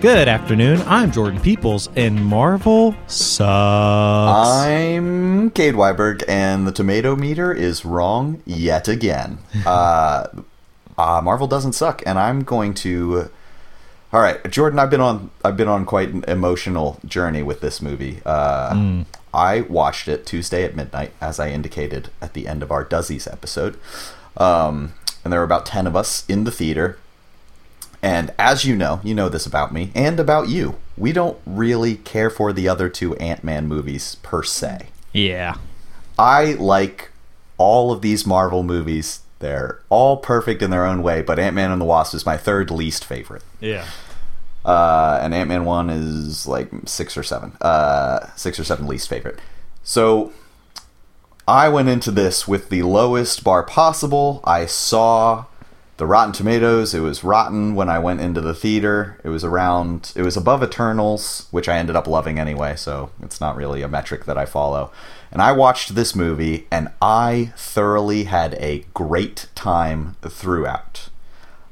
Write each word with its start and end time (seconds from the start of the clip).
Good 0.00 0.28
afternoon. 0.28 0.80
I'm 0.86 1.12
Jordan 1.12 1.40
Peoples, 1.40 1.90
and 1.94 2.24
Marvel 2.24 2.94
sucks. 3.06 4.48
I'm 4.48 5.50
Cade 5.50 5.74
Weiberg, 5.74 6.24
and 6.26 6.66
the 6.66 6.72
tomato 6.72 7.14
meter 7.14 7.52
is 7.52 7.84
wrong 7.84 8.42
yet 8.46 8.88
again. 8.88 9.38
uh, 9.66 10.26
uh, 10.96 11.20
Marvel 11.22 11.46
doesn't 11.46 11.74
suck, 11.74 12.02
and 12.06 12.18
I'm 12.18 12.44
going 12.44 12.72
to. 12.74 13.30
All 14.12 14.22
right, 14.22 14.50
Jordan. 14.50 14.78
I've 14.78 14.88
been 14.88 15.02
on. 15.02 15.30
I've 15.44 15.58
been 15.58 15.68
on 15.68 15.84
quite 15.84 16.08
an 16.08 16.24
emotional 16.26 16.98
journey 17.04 17.42
with 17.42 17.60
this 17.60 17.82
movie. 17.82 18.22
Uh, 18.24 19.04
I 19.34 19.60
watched 19.62 20.08
it 20.08 20.24
Tuesday 20.24 20.64
at 20.64 20.74
midnight, 20.74 21.12
as 21.20 21.38
I 21.38 21.50
indicated 21.50 22.08
at 22.22 22.32
the 22.32 22.48
end 22.48 22.62
of 22.62 22.70
our 22.70 22.84
Duzzies 22.84 23.26
episode. 23.26 23.78
Um, 24.38 24.94
and 25.24 25.32
there 25.32 25.40
were 25.40 25.44
about 25.44 25.66
ten 25.66 25.86
of 25.86 25.94
us 25.94 26.24
in 26.26 26.44
the 26.44 26.50
theater. 26.50 26.96
And 28.02 28.32
as 28.38 28.64
you 28.64 28.76
know, 28.76 29.00
you 29.04 29.14
know 29.14 29.28
this 29.28 29.46
about 29.46 29.72
me 29.72 29.90
and 29.94 30.18
about 30.18 30.48
you. 30.48 30.76
We 30.96 31.12
don't 31.12 31.38
really 31.46 31.96
care 31.96 32.30
for 32.30 32.52
the 32.52 32.68
other 32.68 32.88
two 32.88 33.14
Ant 33.16 33.44
Man 33.44 33.66
movies 33.68 34.16
per 34.22 34.42
se. 34.42 34.88
yeah. 35.12 35.56
I 36.18 36.52
like 36.52 37.10
all 37.56 37.92
of 37.92 38.02
these 38.02 38.26
Marvel 38.26 38.62
movies. 38.62 39.20
They're 39.38 39.80
all 39.88 40.18
perfect 40.18 40.60
in 40.60 40.70
their 40.70 40.84
own 40.84 41.02
way, 41.02 41.22
but 41.22 41.38
Ant 41.38 41.54
Man 41.54 41.70
and 41.70 41.80
the 41.80 41.86
Wasp 41.86 42.14
is 42.14 42.26
my 42.26 42.36
third 42.36 42.70
least 42.70 43.04
favorite. 43.06 43.42
Yeah. 43.58 43.86
Uh, 44.64 45.18
and 45.22 45.32
Ant 45.32 45.48
Man 45.48 45.64
1 45.64 45.88
is 45.88 46.46
like 46.46 46.70
six 46.84 47.16
or 47.16 47.22
seven. 47.22 47.52
Uh, 47.62 48.26
six 48.36 48.60
or 48.60 48.64
seven 48.64 48.86
least 48.86 49.08
favorite. 49.08 49.38
So 49.82 50.32
I 51.48 51.70
went 51.70 51.88
into 51.88 52.10
this 52.10 52.46
with 52.46 52.68
the 52.68 52.82
lowest 52.82 53.42
bar 53.42 53.62
possible. 53.62 54.40
I 54.44 54.66
saw 54.66 55.46
the 56.00 56.06
Rotten 56.06 56.32
Tomatoes. 56.32 56.94
It 56.94 57.00
was 57.00 57.22
rotten 57.22 57.74
when 57.74 57.90
I 57.90 57.98
went 57.98 58.22
into 58.22 58.40
the 58.40 58.54
theater. 58.54 59.20
It 59.22 59.28
was 59.28 59.44
around, 59.44 60.14
it 60.16 60.22
was 60.22 60.34
above 60.34 60.62
Eternals, 60.62 61.46
which 61.50 61.68
I 61.68 61.76
ended 61.76 61.94
up 61.94 62.06
loving 62.06 62.38
anyway, 62.38 62.74
so 62.76 63.10
it's 63.22 63.38
not 63.38 63.54
really 63.54 63.82
a 63.82 63.88
metric 63.88 64.24
that 64.24 64.38
I 64.38 64.46
follow. 64.46 64.90
And 65.30 65.42
I 65.42 65.52
watched 65.52 65.94
this 65.94 66.16
movie, 66.16 66.66
and 66.70 66.88
I 67.02 67.52
thoroughly 67.54 68.24
had 68.24 68.54
a 68.54 68.86
great 68.94 69.48
time 69.54 70.16
throughout. 70.22 71.10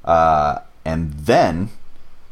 Uh, 0.05 0.59
and 0.85 1.15
then, 1.15 1.71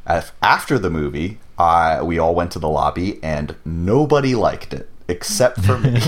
after 0.06 0.78
the 0.78 0.90
movie, 0.90 1.38
I, 1.58 2.02
we 2.02 2.18
all 2.18 2.34
went 2.34 2.50
to 2.52 2.58
the 2.58 2.68
lobby, 2.68 3.18
and 3.22 3.56
nobody 3.64 4.34
liked 4.34 4.74
it 4.74 4.90
except 5.08 5.64
for 5.64 5.78
me. 5.78 5.98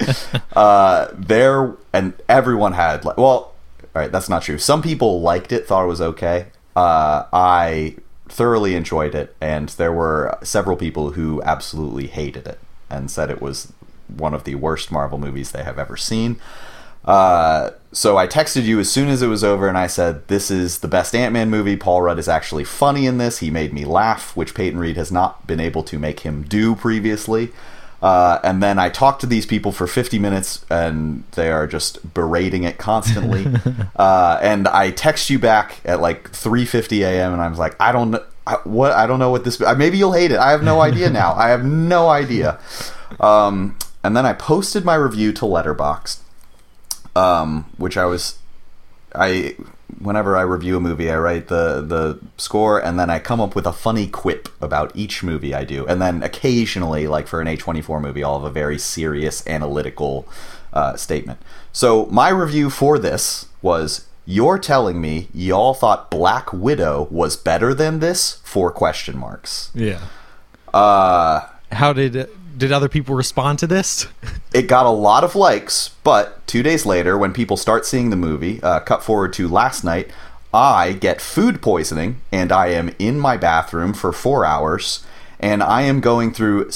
uh, 0.56 1.08
there 1.12 1.74
and 1.92 2.14
everyone 2.30 2.72
had 2.72 3.04
like, 3.04 3.18
well, 3.18 3.53
all 3.94 4.02
right, 4.02 4.10
that's 4.10 4.28
not 4.28 4.42
true. 4.42 4.58
Some 4.58 4.82
people 4.82 5.20
liked 5.20 5.52
it, 5.52 5.66
thought 5.66 5.84
it 5.84 5.88
was 5.88 6.00
okay. 6.00 6.46
Uh, 6.74 7.24
I 7.32 7.96
thoroughly 8.28 8.74
enjoyed 8.74 9.14
it, 9.14 9.36
and 9.40 9.68
there 9.70 9.92
were 9.92 10.36
several 10.42 10.76
people 10.76 11.12
who 11.12 11.40
absolutely 11.42 12.08
hated 12.08 12.48
it 12.48 12.58
and 12.90 13.10
said 13.10 13.30
it 13.30 13.40
was 13.40 13.72
one 14.08 14.34
of 14.34 14.44
the 14.44 14.56
worst 14.56 14.90
Marvel 14.90 15.18
movies 15.18 15.52
they 15.52 15.62
have 15.62 15.78
ever 15.78 15.96
seen. 15.96 16.40
Uh, 17.04 17.70
so 17.92 18.16
I 18.16 18.26
texted 18.26 18.64
you 18.64 18.80
as 18.80 18.90
soon 18.90 19.08
as 19.08 19.22
it 19.22 19.28
was 19.28 19.44
over, 19.44 19.68
and 19.68 19.78
I 19.78 19.86
said, 19.86 20.26
"This 20.28 20.50
is 20.50 20.78
the 20.78 20.88
best 20.88 21.14
Ant 21.14 21.32
Man 21.32 21.50
movie. 21.50 21.76
Paul 21.76 22.02
Rudd 22.02 22.18
is 22.18 22.28
actually 22.28 22.64
funny 22.64 23.06
in 23.06 23.18
this. 23.18 23.38
He 23.38 23.50
made 23.50 23.72
me 23.72 23.84
laugh, 23.84 24.34
which 24.36 24.54
Peyton 24.54 24.80
Reed 24.80 24.96
has 24.96 25.12
not 25.12 25.46
been 25.46 25.60
able 25.60 25.82
to 25.84 25.98
make 25.98 26.20
him 26.20 26.42
do 26.42 26.74
previously." 26.74 27.52
Uh, 28.04 28.38
and 28.44 28.62
then 28.62 28.78
I 28.78 28.90
talked 28.90 29.22
to 29.22 29.26
these 29.26 29.46
people 29.46 29.72
for 29.72 29.86
50 29.86 30.18
minutes, 30.18 30.64
and 30.68 31.24
they 31.32 31.50
are 31.50 31.66
just 31.66 32.12
berating 32.12 32.64
it 32.64 32.76
constantly. 32.76 33.46
uh, 33.96 34.38
and 34.42 34.68
I 34.68 34.90
text 34.90 35.30
you 35.30 35.38
back 35.38 35.80
at 35.86 36.00
like 36.00 36.30
3:50 36.30 37.00
a.m. 37.00 37.32
and 37.32 37.40
I 37.40 37.48
was 37.48 37.58
like, 37.58 37.76
"I 37.80 37.92
don't 37.92 38.10
know 38.10 38.22
I, 38.46 38.56
what 38.64 38.92
I 38.92 39.06
don't 39.06 39.18
know 39.18 39.30
what 39.30 39.44
this. 39.44 39.58
Maybe 39.58 39.96
you'll 39.96 40.12
hate 40.12 40.32
it. 40.32 40.38
I 40.38 40.50
have 40.50 40.62
no 40.62 40.82
idea 40.82 41.08
now. 41.08 41.32
I 41.34 41.48
have 41.48 41.64
no 41.64 42.10
idea." 42.10 42.58
Um, 43.20 43.78
and 44.02 44.14
then 44.14 44.26
I 44.26 44.34
posted 44.34 44.84
my 44.84 44.96
review 44.96 45.32
to 45.32 45.46
Letterboxd 45.46 46.18
um, 47.16 47.70
which 47.76 47.96
I 47.96 48.04
was, 48.06 48.38
I 49.14 49.56
whenever 49.98 50.36
I 50.36 50.42
review 50.42 50.76
a 50.76 50.80
movie, 50.80 51.10
I 51.10 51.16
write 51.16 51.48
the 51.48 51.80
the 51.80 52.18
score, 52.36 52.78
and 52.78 52.98
then 52.98 53.10
I 53.10 53.18
come 53.18 53.40
up 53.40 53.54
with 53.54 53.66
a 53.66 53.72
funny 53.72 54.06
quip 54.06 54.48
about 54.60 54.90
each 54.94 55.22
movie 55.22 55.54
I 55.54 55.64
do, 55.64 55.86
and 55.86 56.00
then 56.00 56.22
occasionally, 56.22 57.06
like 57.06 57.26
for 57.26 57.40
an 57.40 57.46
A 57.46 57.56
twenty 57.56 57.82
four 57.82 58.00
movie, 58.00 58.24
I'll 58.24 58.40
have 58.40 58.50
a 58.50 58.52
very 58.52 58.78
serious 58.78 59.46
analytical 59.46 60.26
uh, 60.72 60.96
statement. 60.96 61.38
So 61.72 62.06
my 62.06 62.28
review 62.28 62.70
for 62.70 62.98
this 62.98 63.46
was. 63.62 64.06
You're 64.26 64.58
telling 64.58 65.02
me 65.02 65.28
y'all 65.34 65.74
thought 65.74 66.10
Black 66.10 66.50
Widow 66.50 67.08
was 67.10 67.36
better 67.36 67.74
than 67.74 67.98
this? 68.00 68.40
Four 68.42 68.72
question 68.72 69.18
marks. 69.18 69.70
Yeah. 69.74 70.00
Uh, 70.72 71.46
How 71.72 71.92
did 71.92 72.16
did 72.56 72.72
other 72.72 72.88
people 72.88 73.14
respond 73.14 73.58
to 73.60 73.66
this? 73.66 74.06
it 74.54 74.62
got 74.62 74.86
a 74.86 74.90
lot 74.90 75.24
of 75.24 75.34
likes, 75.34 75.90
but 76.02 76.46
two 76.46 76.62
days 76.62 76.86
later, 76.86 77.16
when 77.18 77.32
people 77.32 77.56
start 77.56 77.86
seeing 77.86 78.10
the 78.10 78.16
movie, 78.16 78.62
uh, 78.62 78.80
cut 78.80 79.02
forward 79.02 79.32
to 79.34 79.48
last 79.48 79.84
night, 79.84 80.10
I 80.52 80.92
get 80.92 81.20
food 81.20 81.60
poisoning 81.60 82.20
and 82.30 82.52
I 82.52 82.68
am 82.68 82.94
in 82.98 83.18
my 83.18 83.36
bathroom 83.36 83.92
for 83.92 84.12
four 84.12 84.44
hours 84.44 85.04
and 85.40 85.62
I 85.62 85.82
am 85.82 86.00
going 86.00 86.32
through 86.32 86.70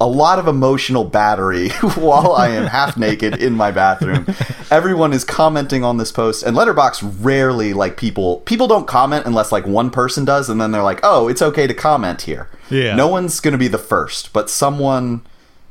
a 0.00 0.06
lot 0.06 0.40
of 0.40 0.48
emotional 0.48 1.04
battery 1.04 1.68
while 1.94 2.32
I 2.32 2.48
am 2.48 2.66
half 2.66 2.96
naked 2.96 3.40
in 3.40 3.52
my 3.52 3.70
bathroom. 3.70 4.26
Everyone 4.72 5.12
is 5.12 5.24
commenting 5.24 5.84
on 5.84 5.98
this 5.98 6.10
post, 6.10 6.42
and 6.42 6.56
Letterboxd 6.56 7.18
rarely 7.20 7.72
like 7.72 7.96
people. 7.96 8.38
People 8.40 8.66
don't 8.66 8.88
comment 8.88 9.24
unless 9.24 9.52
like 9.52 9.66
one 9.66 9.90
person 9.90 10.24
does, 10.24 10.48
and 10.48 10.60
then 10.60 10.72
they're 10.72 10.82
like, 10.82 10.98
"Oh, 11.04 11.28
it's 11.28 11.42
okay 11.42 11.68
to 11.68 11.74
comment 11.74 12.22
here." 12.22 12.48
Yeah. 12.72 12.94
No 12.96 13.08
one's 13.08 13.40
going 13.40 13.52
to 13.52 13.58
be 13.58 13.68
the 13.68 13.78
first, 13.78 14.32
but 14.32 14.48
someone 14.50 15.22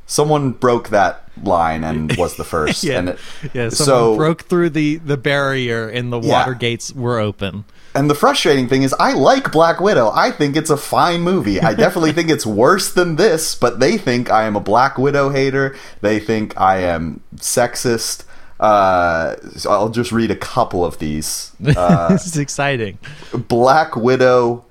someone 0.06 0.50
broke 0.52 0.90
that 0.90 1.28
line 1.42 1.84
and 1.84 2.14
was 2.18 2.36
the 2.36 2.44
first. 2.44 2.84
yeah. 2.84 2.98
And 2.98 3.08
it, 3.10 3.18
yeah. 3.54 3.68
Someone 3.70 3.96
so 4.12 4.16
broke 4.16 4.42
through 4.42 4.70
the 4.70 4.96
the 4.96 5.16
barrier, 5.16 5.88
and 5.88 6.12
the 6.12 6.20
Yeah. 6.20 6.32
water 6.32 6.54
gates 6.54 6.92
were 6.92 7.18
open. 7.18 7.64
And 7.94 8.08
the 8.08 8.14
frustrating 8.14 8.68
thing 8.68 8.84
is, 8.84 8.94
I 8.98 9.12
like 9.12 9.52
Black 9.52 9.78
Widow. 9.78 10.10
I 10.14 10.30
think 10.30 10.56
it's 10.56 10.70
a 10.70 10.78
fine 10.78 11.20
movie. 11.20 11.60
I 11.60 11.74
definitely 11.74 12.12
think 12.16 12.30
it's 12.30 12.46
worse 12.46 12.90
than 12.90 13.16
this, 13.16 13.54
but 13.54 13.80
they 13.80 13.98
think 13.98 14.30
I 14.30 14.44
am 14.44 14.56
a 14.56 14.60
Black 14.60 14.96
Widow 14.96 15.28
hater. 15.28 15.76
They 16.00 16.18
think 16.18 16.58
I 16.58 16.78
am 16.78 17.20
sexist. 17.36 18.24
Uh, 18.58 19.36
so 19.56 19.70
I'll 19.70 19.88
just 19.90 20.10
read 20.12 20.30
a 20.30 20.36
couple 20.36 20.84
of 20.86 20.98
these. 21.00 21.52
Uh, 21.76 22.08
this 22.12 22.26
is 22.26 22.38
exciting. 22.38 22.98
Black 23.34 23.94
Widow 23.96 24.64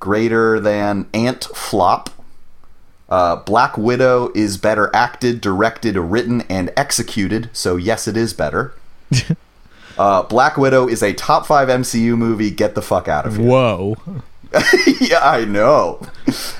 greater 0.00 0.58
than 0.58 1.08
Ant 1.14 1.44
Flop. 1.54 2.10
Uh, 3.08 3.36
Black 3.36 3.76
Widow 3.76 4.30
is 4.34 4.56
better 4.56 4.90
acted, 4.94 5.40
directed, 5.40 5.96
written, 5.96 6.42
and 6.42 6.72
executed, 6.76 7.50
so 7.52 7.76
yes, 7.76 8.06
it 8.06 8.16
is 8.16 8.32
better. 8.32 8.72
uh, 9.98 10.22
Black 10.24 10.56
Widow 10.56 10.88
is 10.88 11.02
a 11.02 11.12
top 11.12 11.46
five 11.46 11.68
MCU 11.68 12.16
movie. 12.16 12.50
Get 12.50 12.74
the 12.74 12.82
fuck 12.82 13.08
out 13.08 13.26
of 13.26 13.36
here. 13.36 13.46
Whoa. 13.46 13.96
yeah, 15.00 15.20
I 15.22 15.44
know. 15.44 16.00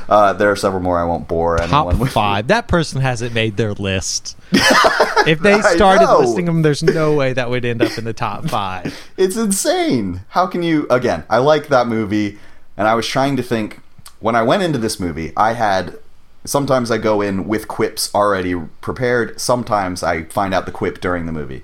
Uh, 0.09 0.33
there 0.33 0.51
are 0.51 0.57
several 0.57 0.83
more 0.83 0.99
I 0.99 1.05
won't 1.05 1.27
bore 1.27 1.57
Top 1.59 1.87
anyone 1.87 1.99
with. 1.99 2.13
five. 2.13 2.47
That 2.47 2.69
person 2.69 3.01
hasn't 3.01 3.35
made 3.35 3.57
their 3.57 3.73
list. 3.75 4.37
if 4.53 5.41
they 5.41 5.61
started 5.61 6.13
listing 6.19 6.45
them, 6.45 6.63
there's 6.63 6.83
no 6.85 7.15
way 7.15 7.33
that 7.33 7.51
would 7.51 7.65
end 7.65 7.83
up 7.83 7.97
in 7.99 8.05
the 8.05 8.13
top 8.13 8.49
five. 8.49 8.97
It's 9.17 9.37
insane. 9.37 10.21
How 10.29 10.47
can 10.47 10.63
you? 10.63 10.87
Again, 10.89 11.25
I 11.29 11.39
like 11.39 11.69
that 11.69 11.89
movie, 11.89 12.39
and 12.81 12.89
I 12.89 12.95
was 12.95 13.07
trying 13.07 13.37
to 13.37 13.43
think. 13.43 13.81
When 14.21 14.35
I 14.35 14.43
went 14.43 14.63
into 14.63 14.79
this 14.79 14.99
movie, 14.99 15.33
I 15.37 15.53
had. 15.53 15.99
Sometimes 16.47 16.91
I 16.91 16.97
go 16.97 17.21
in 17.21 17.47
with 17.47 17.69
quips 17.69 18.13
already 18.15 18.55
prepared. 18.81 19.39
Sometimes 19.39 20.03
I 20.03 20.25
find 20.25 20.55
out 20.55 20.65
the 20.65 20.73
quip 20.73 20.99
during 20.99 21.27
the 21.27 21.33
movie. 21.33 21.63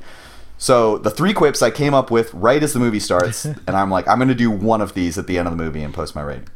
So 0.58 0.98
the 0.98 1.10
three 1.10 1.32
quips 1.32 1.62
I 1.62 1.70
came 1.70 1.94
up 1.94 2.10
with 2.10 2.34
right 2.34 2.62
as 2.62 2.74
the 2.74 2.78
movie 2.78 3.00
starts, 3.00 3.44
and 3.46 3.70
I'm 3.70 3.90
like, 3.90 4.06
I'm 4.06 4.18
going 4.18 4.28
to 4.28 4.34
do 4.34 4.50
one 4.50 4.82
of 4.82 4.92
these 4.92 5.16
at 5.16 5.26
the 5.26 5.38
end 5.38 5.48
of 5.48 5.56
the 5.56 5.62
movie 5.62 5.82
and 5.82 5.94
post 5.94 6.14
my 6.14 6.20
rating. 6.20 6.48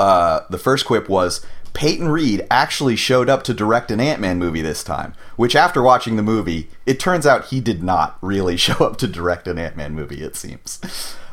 Uh, 0.00 0.40
the 0.50 0.58
first 0.58 0.84
quip 0.84 1.08
was 1.08 1.46
Peyton 1.72 2.08
Reed 2.08 2.44
actually 2.50 2.96
showed 2.96 3.28
up 3.28 3.44
to 3.44 3.54
direct 3.54 3.92
an 3.92 4.00
Ant 4.00 4.20
Man 4.20 4.40
movie 4.40 4.62
this 4.62 4.82
time, 4.82 5.14
which 5.36 5.54
after 5.54 5.80
watching 5.80 6.16
the 6.16 6.22
movie, 6.24 6.68
it 6.86 6.98
turns 6.98 7.24
out 7.24 7.46
he 7.46 7.60
did 7.60 7.84
not 7.84 8.18
really 8.20 8.56
show 8.66 8.84
up 8.84 8.96
to 8.98 9.06
direct 9.06 9.46
an 9.46 9.58
Ant 9.58 9.76
Man 9.76 9.94
movie, 9.94 10.24
it 10.24 10.34
seems. 10.34 10.80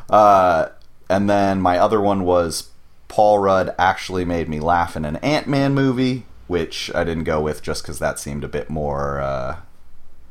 Uh, 0.08 0.68
and 1.08 1.28
then 1.28 1.60
my 1.60 1.78
other 1.78 2.00
one 2.00 2.24
was 2.24 2.70
Paul 3.08 3.38
Rudd 3.38 3.74
actually 3.78 4.24
made 4.24 4.48
me 4.48 4.60
laugh 4.60 4.96
in 4.96 5.04
an 5.04 5.16
Ant 5.16 5.46
Man 5.46 5.74
movie, 5.74 6.24
which 6.46 6.90
I 6.94 7.04
didn't 7.04 7.24
go 7.24 7.40
with 7.40 7.62
just 7.62 7.82
because 7.82 7.98
that 7.98 8.18
seemed 8.18 8.44
a 8.44 8.48
bit 8.48 8.68
more. 8.68 9.20
Uh, 9.20 9.56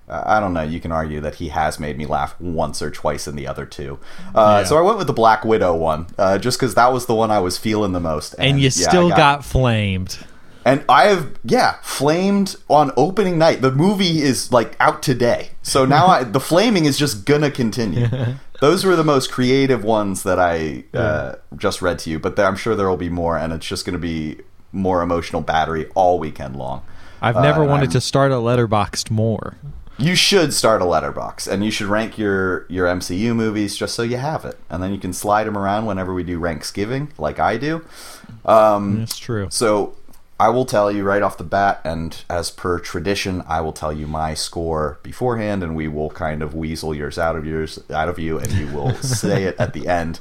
I 0.10 0.40
don't 0.40 0.54
know. 0.54 0.62
You 0.64 0.80
can 0.80 0.92
argue 0.92 1.20
that 1.20 1.36
he 1.36 1.50
has 1.50 1.80
made 1.80 1.98
me 1.98 2.06
laugh 2.06 2.40
once 2.40 2.82
or 2.82 2.90
twice 2.90 3.28
in 3.28 3.36
the 3.36 3.46
other 3.46 3.66
two. 3.66 4.00
Uh, 4.34 4.60
Yeah. 4.62 4.64
So 4.64 4.78
I 4.78 4.82
went 4.82 4.98
with 4.98 5.08
the 5.08 5.14
Black 5.14 5.44
Widow 5.44 5.76
one, 5.76 6.08
uh, 6.18 6.38
just 6.38 6.58
because 6.58 6.76
that 6.76 6.94
was 6.94 7.08
the 7.08 7.16
one 7.16 7.30
I 7.30 7.40
was 7.40 7.58
feeling 7.58 7.92
the 7.92 8.00
most. 8.00 8.34
And 8.40 8.58
you 8.58 8.66
yeah, 8.66 8.88
still 8.88 9.10
got, 9.10 9.44
flamed. 9.44 10.18
And 10.68 10.84
I 10.90 11.06
have, 11.06 11.40
yeah, 11.46 11.76
flamed 11.82 12.58
on 12.68 12.92
opening 12.98 13.38
night. 13.38 13.62
The 13.62 13.72
movie 13.72 14.22
is 14.22 14.52
like 14.52 14.76
out 14.82 15.02
today, 15.02 15.52
so 15.62 15.86
now 15.86 16.08
I, 16.08 16.24
the 16.26 16.40
flaming 16.52 16.84
is 16.86 16.98
just 16.98 17.26
gonna 17.26 17.50
continue. 17.50 18.08
Those 18.60 18.84
were 18.84 18.96
the 18.98 19.04
most 19.04 19.32
creative 19.32 19.84
ones 19.86 20.24
that 20.24 20.40
I 20.40 20.84
uh, 20.94 21.36
just 21.56 21.82
read 21.82 22.00
to 22.00 22.10
you, 22.10 22.20
but 22.20 22.36
there, 22.36 22.46
I'm 22.46 22.58
sure 22.58 22.76
there 22.76 22.90
will 22.90 22.98
be 22.98 23.08
more, 23.10 23.38
and 23.38 23.54
it's 23.54 23.66
just 23.66 23.86
gonna 23.86 23.98
be 23.98 24.40
more 24.74 25.02
emotional 25.02 25.42
battery 25.42 25.88
all 25.96 26.20
weekend 26.20 26.58
long. 26.58 26.82
I've 27.22 27.36
never 27.36 27.64
Uh, 27.64 27.68
wanted 27.68 27.84
I'm- 27.84 27.92
to 27.92 28.02
start 28.02 28.32
a 28.34 28.36
Letterboxd 28.36 29.10
more. 29.10 29.56
You 30.00 30.16
should 30.16 30.54
start 30.54 30.82
a 30.82 30.86
Letterboxd, 30.86 31.48
and 31.48 31.64
you 31.64 31.72
should 31.72 31.88
rank 31.88 32.18
your 32.18 32.66
your 32.68 32.88
MCU 32.88 33.34
movies 33.34 33.78
just 33.78 33.96
so 33.96 34.04
you 34.04 34.18
have 34.18 34.44
it, 34.44 34.60
and 34.70 34.84
then 34.84 34.92
you 34.92 35.00
can 35.00 35.14
slide 35.14 35.46
them 35.48 35.58
around 35.58 35.86
whenever 35.86 36.14
we 36.14 36.24
do 36.24 36.40
Ranksgiving, 36.40 37.08
like 37.18 37.40
I 37.40 37.56
do. 37.58 37.86
Um, 38.46 39.00
That's 39.00 39.18
true. 39.18 39.48
So 39.50 39.96
I 40.40 40.50
will 40.50 40.66
tell 40.66 40.92
you 40.92 41.04
right 41.04 41.22
off 41.24 41.38
the 41.38 41.44
bat, 41.44 41.82
and 41.84 42.24
as 42.30 42.52
per 42.52 42.78
tradition, 42.80 43.44
I 43.48 43.62
will 43.62 43.74
tell 43.74 43.92
you 43.92 44.06
my 44.06 44.36
score 44.36 45.00
beforehand, 45.02 45.64
and 45.64 45.76
we 45.76 45.88
will 45.88 46.12
kind 46.12 46.44
of 46.44 46.54
weasel 46.54 46.94
yours 46.94 47.18
out 47.18 47.36
of 47.36 47.46
yours 47.46 47.80
out 47.92 48.08
of 48.08 48.20
you, 48.20 48.38
and 48.38 48.52
you 48.52 48.68
will 48.68 48.94
say 49.02 49.46
it 49.46 49.56
at 49.60 49.74
the 49.74 49.88
end. 49.88 50.20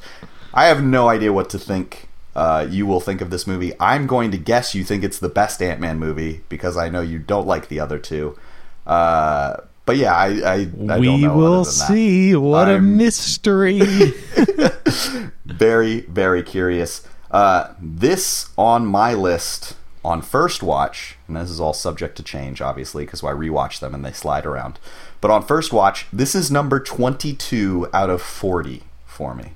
I 0.55 0.67
have 0.67 0.83
no 0.83 1.09
idea 1.09 1.33
what 1.35 1.51
to 1.51 1.59
think. 1.59 2.09
Uh, 2.35 2.67
you 2.69 2.87
will 2.87 3.01
think 3.01 3.21
of 3.21 3.31
this 3.31 3.47
movie. 3.47 3.73
I'm 3.81 4.07
going 4.07 4.31
to 4.31 4.39
guess 4.39 4.75
you 4.75 4.85
think 4.85 5.05
it's 5.05 5.19
the 5.19 5.29
best 5.29 5.63
Ant 5.63 5.81
Man 5.81 5.99
movie 5.99 6.43
because 6.49 6.77
I 6.77 6.89
know 6.89 7.01
you 7.01 7.19
don't 7.19 7.47
like 7.47 7.69
the 7.69 7.81
other 7.81 7.99
two. 7.99 8.39
Uh, 8.87 9.57
but 9.87 9.97
yeah, 9.97 10.15
I, 10.15 10.27
I, 10.27 10.53
I 10.55 10.65
don't 10.65 11.01
we 11.01 11.27
will 11.29 11.61
other 11.61 11.71
than 11.71 11.79
that. 11.79 11.87
see. 11.89 12.35
What 12.37 12.69
a 12.69 12.73
I'm- 12.73 12.97
mystery. 12.97 13.81
very 15.47 16.01
very 16.03 16.43
curious 16.43 17.07
uh, 17.31 17.73
this 17.81 18.51
on 18.59 18.85
my 18.87 19.15
list 19.15 19.75
on 20.06 20.23
first 20.23 20.62
watch 20.62 21.17
and 21.26 21.37
this 21.37 21.50
is 21.50 21.58
all 21.61 21.73
subject 21.73 22.17
to 22.17 22.23
change 22.23 22.61
obviously 22.61 23.05
because 23.05 23.25
i 23.25 23.32
rewatch 23.32 23.81
them 23.81 23.93
and 23.93 24.05
they 24.05 24.12
slide 24.12 24.47
around 24.47 24.79
but 25.20 25.32
on 25.32 25.43
first 25.43 25.73
watch 25.73 26.06
this 26.12 26.32
is 26.35 26.49
number 26.49 26.79
22 26.79 27.88
out 27.93 28.08
of 28.08 28.23
40 28.23 28.85
for 29.05 29.35
me 29.35 29.53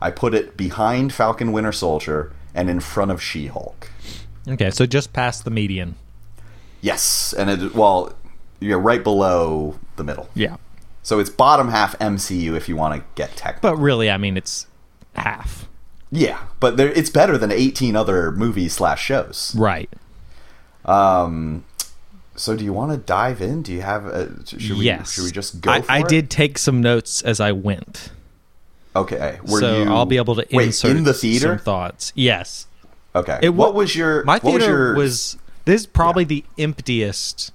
i 0.00 0.10
put 0.10 0.34
it 0.34 0.56
behind 0.56 1.12
falcon 1.12 1.52
winter 1.52 1.70
soldier 1.70 2.32
and 2.52 2.68
in 2.68 2.80
front 2.80 3.10
of 3.12 3.22
she-hulk 3.22 3.90
okay, 4.48 4.70
so 4.72 4.86
just 4.86 5.12
past 5.12 5.44
the 5.44 5.50
median. 5.52 5.94
yes 6.80 7.32
and 7.38 7.48
it 7.48 7.72
well 7.74 8.12
you're 8.58 8.80
right 8.80 9.04
below 9.04 9.78
the 9.96 10.02
middle 10.04 10.28
Yeah. 10.34 10.56
so 11.02 11.20
it's 11.20 11.30
bottom 11.30 11.68
half 11.68 11.96
mcu 12.00 12.56
if 12.56 12.68
you 12.68 12.74
want 12.76 13.00
to 13.00 13.06
get 13.14 13.36
technical 13.36 13.70
But 13.70 13.76
really, 13.76 14.10
I 14.10 14.16
mean, 14.16 14.36
it's 14.36 14.66
half. 15.14 15.68
Yeah 16.12 16.38
but 16.60 16.76
there, 16.76 16.92
it's 16.92 17.10
better 17.10 17.36
than 17.38 17.50
18 17.50 17.96
other 17.96 18.30
movies 18.32 18.74
slash 18.74 19.02
shows 19.02 19.54
Right. 19.58 19.90
Um, 20.84 21.64
so 22.34 22.56
do 22.56 22.64
you 22.64 22.72
want 22.72 22.90
to 22.92 22.96
dive 22.96 23.40
in? 23.40 23.62
Do 23.62 23.72
you 23.72 23.82
have? 23.82 24.06
A, 24.06 24.44
should 24.46 24.78
we? 24.78 24.84
yes. 24.84 25.12
Should 25.12 25.24
we 25.24 25.30
just 25.30 25.60
go? 25.60 25.70
I, 25.70 25.80
for 25.82 25.92
I 25.92 26.02
did 26.02 26.28
take 26.30 26.58
some 26.58 26.80
notes 26.80 27.22
as 27.22 27.38
I 27.40 27.52
went. 27.52 28.10
Okay. 28.96 29.38
Were 29.46 29.60
so 29.60 29.82
you? 29.84 29.90
I'll 29.90 30.06
be 30.06 30.16
able 30.16 30.34
to 30.36 30.46
wait 30.50 30.66
insert 30.66 30.96
in 30.96 31.04
the 31.04 31.14
some 31.14 31.20
theater. 31.20 31.58
thoughts. 31.58 32.12
Yes. 32.16 32.66
Okay. 33.14 33.38
It 33.42 33.50
what 33.50 33.74
wa- 33.74 33.80
was 33.80 33.94
your? 33.94 34.24
My 34.24 34.34
what 34.38 34.44
was 34.44 34.52
theater 34.62 34.72
your, 34.72 34.94
was 34.96 35.36
this 35.66 35.82
is 35.82 35.86
probably 35.86 36.24
the 36.24 36.44
emptiest 36.58 37.52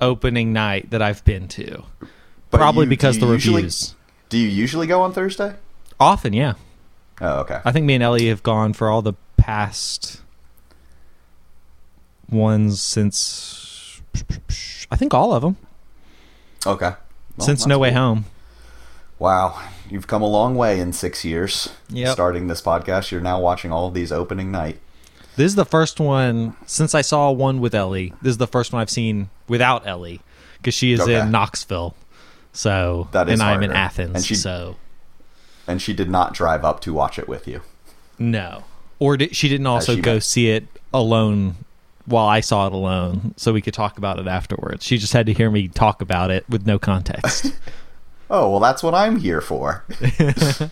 opening 0.00 0.52
night 0.52 0.90
that 0.90 1.00
I've 1.00 1.24
been 1.24 1.48
to. 1.48 1.84
but 2.50 2.58
Probably 2.58 2.84
you- 2.84 2.90
because 2.90 3.18
the 3.20 3.26
usually, 3.26 3.56
reviews. 3.62 3.94
Do 4.28 4.36
you 4.38 4.48
usually 4.48 4.86
go 4.86 5.00
on 5.02 5.12
Thursday? 5.14 5.54
Often, 5.98 6.34
yeah. 6.34 6.54
Oh, 7.20 7.40
okay. 7.40 7.60
I 7.64 7.72
think 7.72 7.86
me 7.86 7.94
and 7.94 8.02
Ellie 8.02 8.28
have 8.28 8.42
gone 8.42 8.72
for 8.72 8.88
all 8.88 9.02
the 9.02 9.14
past 9.36 10.20
ones 12.30 12.80
since 12.80 14.00
I 14.90 14.96
think 14.96 15.12
all 15.14 15.32
of 15.32 15.42
them 15.42 15.56
Okay. 16.66 16.92
Well, 17.38 17.46
since 17.46 17.66
No 17.66 17.78
Way. 17.78 17.92
Home. 17.92 18.26
Wow, 19.18 19.58
you've 19.88 20.06
come 20.06 20.20
a 20.22 20.26
long 20.26 20.54
way 20.56 20.78
in 20.78 20.92
six 20.92 21.24
years. 21.24 21.70
Yep. 21.88 22.12
Starting 22.12 22.48
this 22.48 22.60
podcast, 22.60 23.10
you're 23.10 23.20
now 23.22 23.40
watching 23.40 23.72
all 23.72 23.86
of 23.86 23.94
these 23.94 24.12
opening 24.12 24.50
night. 24.52 24.78
This 25.36 25.46
is 25.46 25.54
the 25.54 25.64
first 25.64 26.00
one 26.00 26.54
since 26.66 26.94
I 26.94 27.00
saw 27.00 27.30
one 27.30 27.60
with 27.60 27.74
Ellie. 27.74 28.12
This 28.20 28.32
is 28.32 28.36
the 28.38 28.46
first 28.46 28.72
one 28.74 28.82
I've 28.82 28.90
seen 28.90 29.30
without 29.48 29.86
Ellie 29.86 30.20
because 30.58 30.74
she 30.74 30.92
is 30.92 31.00
Okay. 31.00 31.18
in 31.18 31.30
Knoxville. 31.30 31.94
So 32.52 33.08
That 33.12 33.28
is 33.30 33.40
and 33.40 33.42
I'm 33.48 33.62
in. 33.62 33.72
Athens. 33.72 34.16
And 34.16 34.24
she- 34.24 34.34
so 34.34 34.76
And 35.70 35.80
she 35.80 35.92
did 35.92 36.10
not 36.10 36.34
drive 36.34 36.64
up 36.64 36.80
to 36.80 36.92
watch 36.92 37.18
it 37.18 37.28
with 37.28 37.46
you. 37.46 37.60
no, 38.18 38.64
or 38.98 39.16
did, 39.16 39.36
she 39.36 39.48
didn't 39.48 39.66
also 39.68 39.94
she 39.94 40.00
go 40.00 40.12
meant. 40.14 40.24
see 40.24 40.50
it 40.50 40.66
alone 40.92 41.54
while 42.06 42.26
I 42.26 42.40
saw 42.40 42.66
it 42.66 42.72
alone, 42.72 43.34
so 43.36 43.52
we 43.52 43.62
could 43.62 43.72
talk 43.74 43.96
about 43.98 44.18
it 44.18 44.26
afterwards. 44.26 44.84
She 44.84 44.98
just 44.98 45.12
had 45.12 45.26
to 45.26 45.32
hear 45.32 45.50
me 45.50 45.68
talk 45.68 46.02
about 46.02 46.30
it 46.30 46.44
with 46.48 46.66
no 46.66 46.78
context. 46.78 47.54
Oh 48.32 48.48
well, 48.48 48.60
that's 48.60 48.80
what 48.80 48.94
I'm 48.94 49.16
here 49.18 49.40
for. 49.40 49.84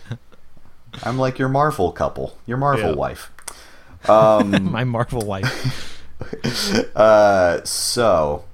I'm 1.03 1.17
like 1.17 1.37
your 1.37 1.49
Marvel 1.49 1.91
couple, 1.91 2.37
your 2.45 2.55
Marvel 2.57 2.91
Yeah. 2.91 2.95
wife. 2.95 3.31
Um, 4.07 4.63
My 4.71 4.85
Marvel 4.85 5.21
wife. 5.25 6.01
uh, 6.95 7.61
so 7.65 8.45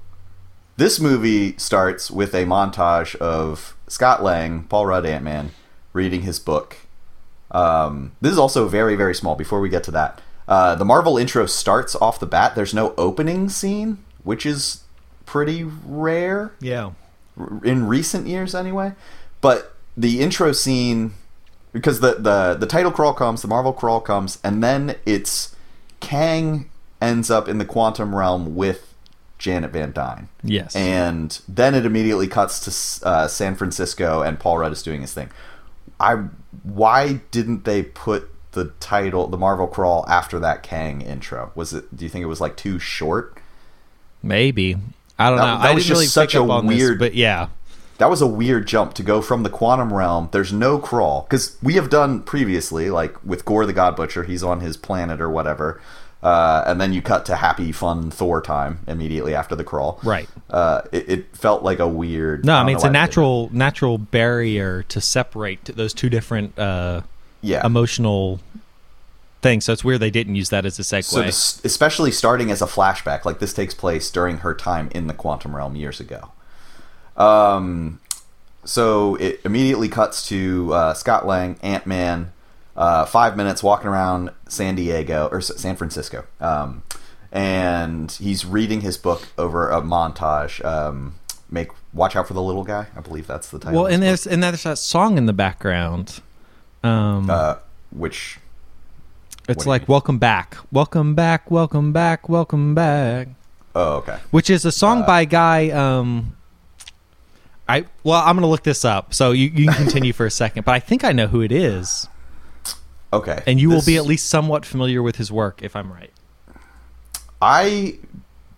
this 0.76 0.98
movie 0.98 1.56
starts 1.56 2.10
with 2.10 2.34
a 2.34 2.44
montage 2.46 3.14
of 3.16 3.76
Scott 3.86 4.24
Lang, 4.24 4.64
Paul 4.64 4.86
Rudd, 4.86 5.06
Ant 5.06 5.22
Man, 5.24 5.52
reading 5.96 6.22
his 6.22 6.38
book. 6.38 6.76
Um, 7.50 8.12
this 8.20 8.32
is 8.32 8.38
also 8.38 8.68
very, 8.68 8.94
very 8.96 9.14
small. 9.14 9.34
Before 9.34 9.60
we 9.60 9.68
get 9.68 9.82
to 9.84 9.90
that, 9.92 10.20
uh, 10.46 10.74
the 10.76 10.84
Marvel 10.84 11.16
intro 11.18 11.46
starts 11.46 11.96
off 11.96 12.20
the 12.20 12.26
bat. 12.26 12.54
There's 12.54 12.74
no 12.74 12.94
opening 12.96 13.48
scene, 13.48 13.98
which 14.22 14.44
is 14.46 14.82
pretty 15.24 15.64
rare 15.64 16.52
Yeah. 16.60 16.90
in 17.64 17.86
recent 17.88 18.26
years 18.28 18.54
anyway. 18.54 18.92
But 19.40 19.74
the 19.96 20.20
intro 20.20 20.52
scene 20.52 21.14
because 21.72 22.00
the, 22.00 22.14
the 22.14 22.56
the 22.58 22.66
title 22.66 22.90
crawl 22.90 23.12
comes, 23.12 23.42
the 23.42 23.48
Marvel 23.48 23.72
crawl 23.72 24.00
comes, 24.00 24.38
and 24.42 24.62
then 24.62 24.94
it's 25.04 25.54
Kang 26.00 26.70
ends 27.02 27.30
up 27.30 27.48
in 27.48 27.58
the 27.58 27.64
quantum 27.66 28.14
realm 28.14 28.54
with 28.56 28.94
Janet 29.38 29.72
Van 29.72 29.92
Dyne. 29.92 30.28
Yes. 30.42 30.74
And 30.74 31.38
then 31.46 31.74
it 31.74 31.84
immediately 31.84 32.28
cuts 32.28 32.54
to 33.00 33.06
uh, 33.06 33.28
San 33.28 33.54
Francisco, 33.56 34.22
and 34.22 34.38
Paul 34.40 34.58
Rudd 34.58 34.72
is 34.72 34.82
doing 34.82 35.02
his 35.02 35.12
thing. 35.12 35.28
I 36.00 36.14
why 36.62 37.20
didn't 37.30 37.64
they 37.64 37.82
put 37.82 38.30
the 38.52 38.72
title, 38.80 39.26
the 39.28 39.36
Marvel 39.36 39.66
crawl, 39.66 40.04
after 40.08 40.38
that 40.40 40.62
Kang 40.62 41.00
intro? 41.02 41.52
Was 41.54 41.72
it? 41.72 41.94
Do 41.96 42.04
you 42.04 42.08
think 42.08 42.22
it 42.22 42.26
was 42.26 42.40
like 42.40 42.56
too 42.56 42.78
short? 42.78 43.38
Maybe. 44.22 44.76
I 45.18 45.28
don't 45.30 45.38
That- 45.38 45.44
know. 45.56 45.62
that 45.62 45.70
I 45.70 45.74
was 45.74 45.84
just 45.84 45.96
really 45.98 46.06
such 46.06 46.34
a 46.34 46.42
weird- 46.42 46.98
this, 46.98 46.98
but 47.08 47.14
yeah. 47.14 47.48
That 47.98 48.10
was 48.10 48.20
a 48.20 48.26
weird 48.26 48.66
jump 48.66 48.92
to 48.94 49.02
go 49.02 49.22
from 49.22 49.42
the 49.42 49.48
quantum 49.48 49.90
realm. 49.92 50.28
There's 50.30 50.52
no 50.52 50.78
crawl 50.78 51.26
because 51.28 51.56
we 51.62 51.74
have 51.74 51.88
done 51.88 52.20
previously, 52.20 52.90
like 52.90 53.16
with 53.24 53.46
Gorr 53.46 53.64
the 53.64 53.72
God 53.72 53.96
Butcher. 53.96 54.24
He's 54.24 54.42
on 54.42 54.60
his 54.60 54.76
planet 54.76 55.18
or 55.18 55.30
whatever, 55.30 55.80
uh, 56.26 56.64
and 56.66 56.80
then 56.80 56.92
you 56.92 57.00
cut 57.00 57.24
to 57.26 57.36
happy, 57.36 57.70
fun 57.70 58.10
Thor 58.10 58.42
time 58.42 58.80
immediately 58.88 59.32
after 59.32 59.54
the 59.54 59.62
crawl. 59.62 60.00
Right. 60.02 60.28
Uh, 60.50 60.82
it, 60.90 61.08
it 61.08 61.36
felt 61.36 61.62
like 61.62 61.78
a 61.78 61.86
weird. 61.86 62.44
No, 62.44 62.56
I 62.56 62.64
mean 62.64 62.74
it's 62.74 62.84
a 62.84 62.90
natural 62.90 63.48
natural 63.52 63.96
barrier 63.96 64.82
to 64.88 65.00
separate 65.00 65.64
those 65.66 65.94
two 65.94 66.10
different 66.10 66.58
uh. 66.58 67.02
Yeah. 67.42 67.64
emotional 67.64 68.40
things. 69.40 69.66
So 69.66 69.72
it's 69.72 69.84
weird 69.84 70.00
they 70.00 70.10
didn't 70.10 70.34
use 70.34 70.48
that 70.50 70.66
as 70.66 70.80
a 70.80 70.82
segue. 70.82 71.04
so 71.04 71.22
this, 71.22 71.64
especially 71.64 72.10
starting 72.10 72.50
as 72.50 72.60
a 72.60 72.66
flashback, 72.66 73.24
like 73.24 73.38
this 73.38 73.52
takes 73.52 73.72
place 73.72 74.10
during 74.10 74.38
her 74.38 74.52
time 74.52 74.88
in 74.92 75.06
the 75.06 75.14
quantum 75.14 75.54
realm 75.54 75.76
years 75.76 76.00
ago. 76.00 76.32
Um, 77.16 78.00
so 78.64 79.14
it 79.16 79.40
immediately 79.44 79.88
cuts 79.88 80.26
to 80.28 80.72
uh, 80.74 80.94
Scott 80.94 81.24
Lang, 81.24 81.56
Ant 81.62 81.86
Man, 81.86 82.32
uh, 82.76 83.04
five 83.06 83.36
minutes 83.36 83.62
walking 83.62 83.88
around 83.88 84.30
San 84.48 84.74
Diego 84.76 85.28
or 85.32 85.40
San 85.40 85.76
Francisco, 85.76 86.24
um, 86.40 86.82
and 87.32 88.12
he's 88.12 88.44
reading 88.44 88.80
his 88.82 88.96
book 88.96 89.28
over 89.38 89.70
a 89.70 89.80
montage. 89.80 90.64
Um, 90.64 91.14
make 91.50 91.70
watch 91.92 92.16
out 92.16 92.28
for 92.28 92.34
the 92.34 92.42
little 92.42 92.64
guy. 92.64 92.86
I 92.96 93.00
believe 93.00 93.26
that's 93.26 93.50
the 93.50 93.58
title. 93.58 93.82
well, 93.82 93.92
and 93.92 94.02
there's 94.02 94.26
and 94.26 94.42
there's 94.42 94.62
that 94.64 94.78
song 94.78 95.18
in 95.18 95.26
the 95.26 95.32
background. 95.32 96.20
Um, 96.84 97.28
uh, 97.30 97.56
which 97.90 98.38
it's 99.48 99.66
like 99.66 99.88
"Welcome 99.88 100.18
Back, 100.18 100.56
Welcome 100.70 101.14
Back, 101.14 101.50
Welcome 101.50 101.92
Back, 101.92 102.28
Welcome 102.28 102.74
Back," 102.74 103.28
oh 103.74 103.94
okay. 103.96 104.18
which 104.30 104.50
is 104.50 104.64
a 104.64 104.72
song 104.72 105.02
Uh, 105.02 105.06
by 105.06 105.20
a 105.22 105.26
guy. 105.26 105.70
Um, 105.70 106.36
I 107.68 107.86
well, 108.04 108.22
I'm 108.24 108.36
gonna 108.36 108.46
look 108.48 108.62
this 108.62 108.84
up, 108.84 109.14
so 109.14 109.32
you, 109.32 109.48
you 109.48 109.66
can 109.66 109.74
continue 109.74 110.12
for 110.12 110.26
a 110.26 110.30
second. 110.30 110.64
But 110.64 110.72
I 110.72 110.80
think 110.80 111.02
I 111.04 111.12
know 111.12 111.26
who 111.26 111.40
it 111.40 111.50
is, 111.50 112.08
Okay, 113.16 113.42
and 113.46 113.58
you 113.58 113.70
will 113.70 113.82
be 113.82 113.96
at 113.96 114.04
least 114.04 114.28
somewhat 114.28 114.66
familiar 114.66 115.02
with 115.02 115.16
his 115.16 115.32
work, 115.32 115.62
if 115.62 115.74
I'm 115.74 115.90
right. 115.92 116.12
I 117.40 117.98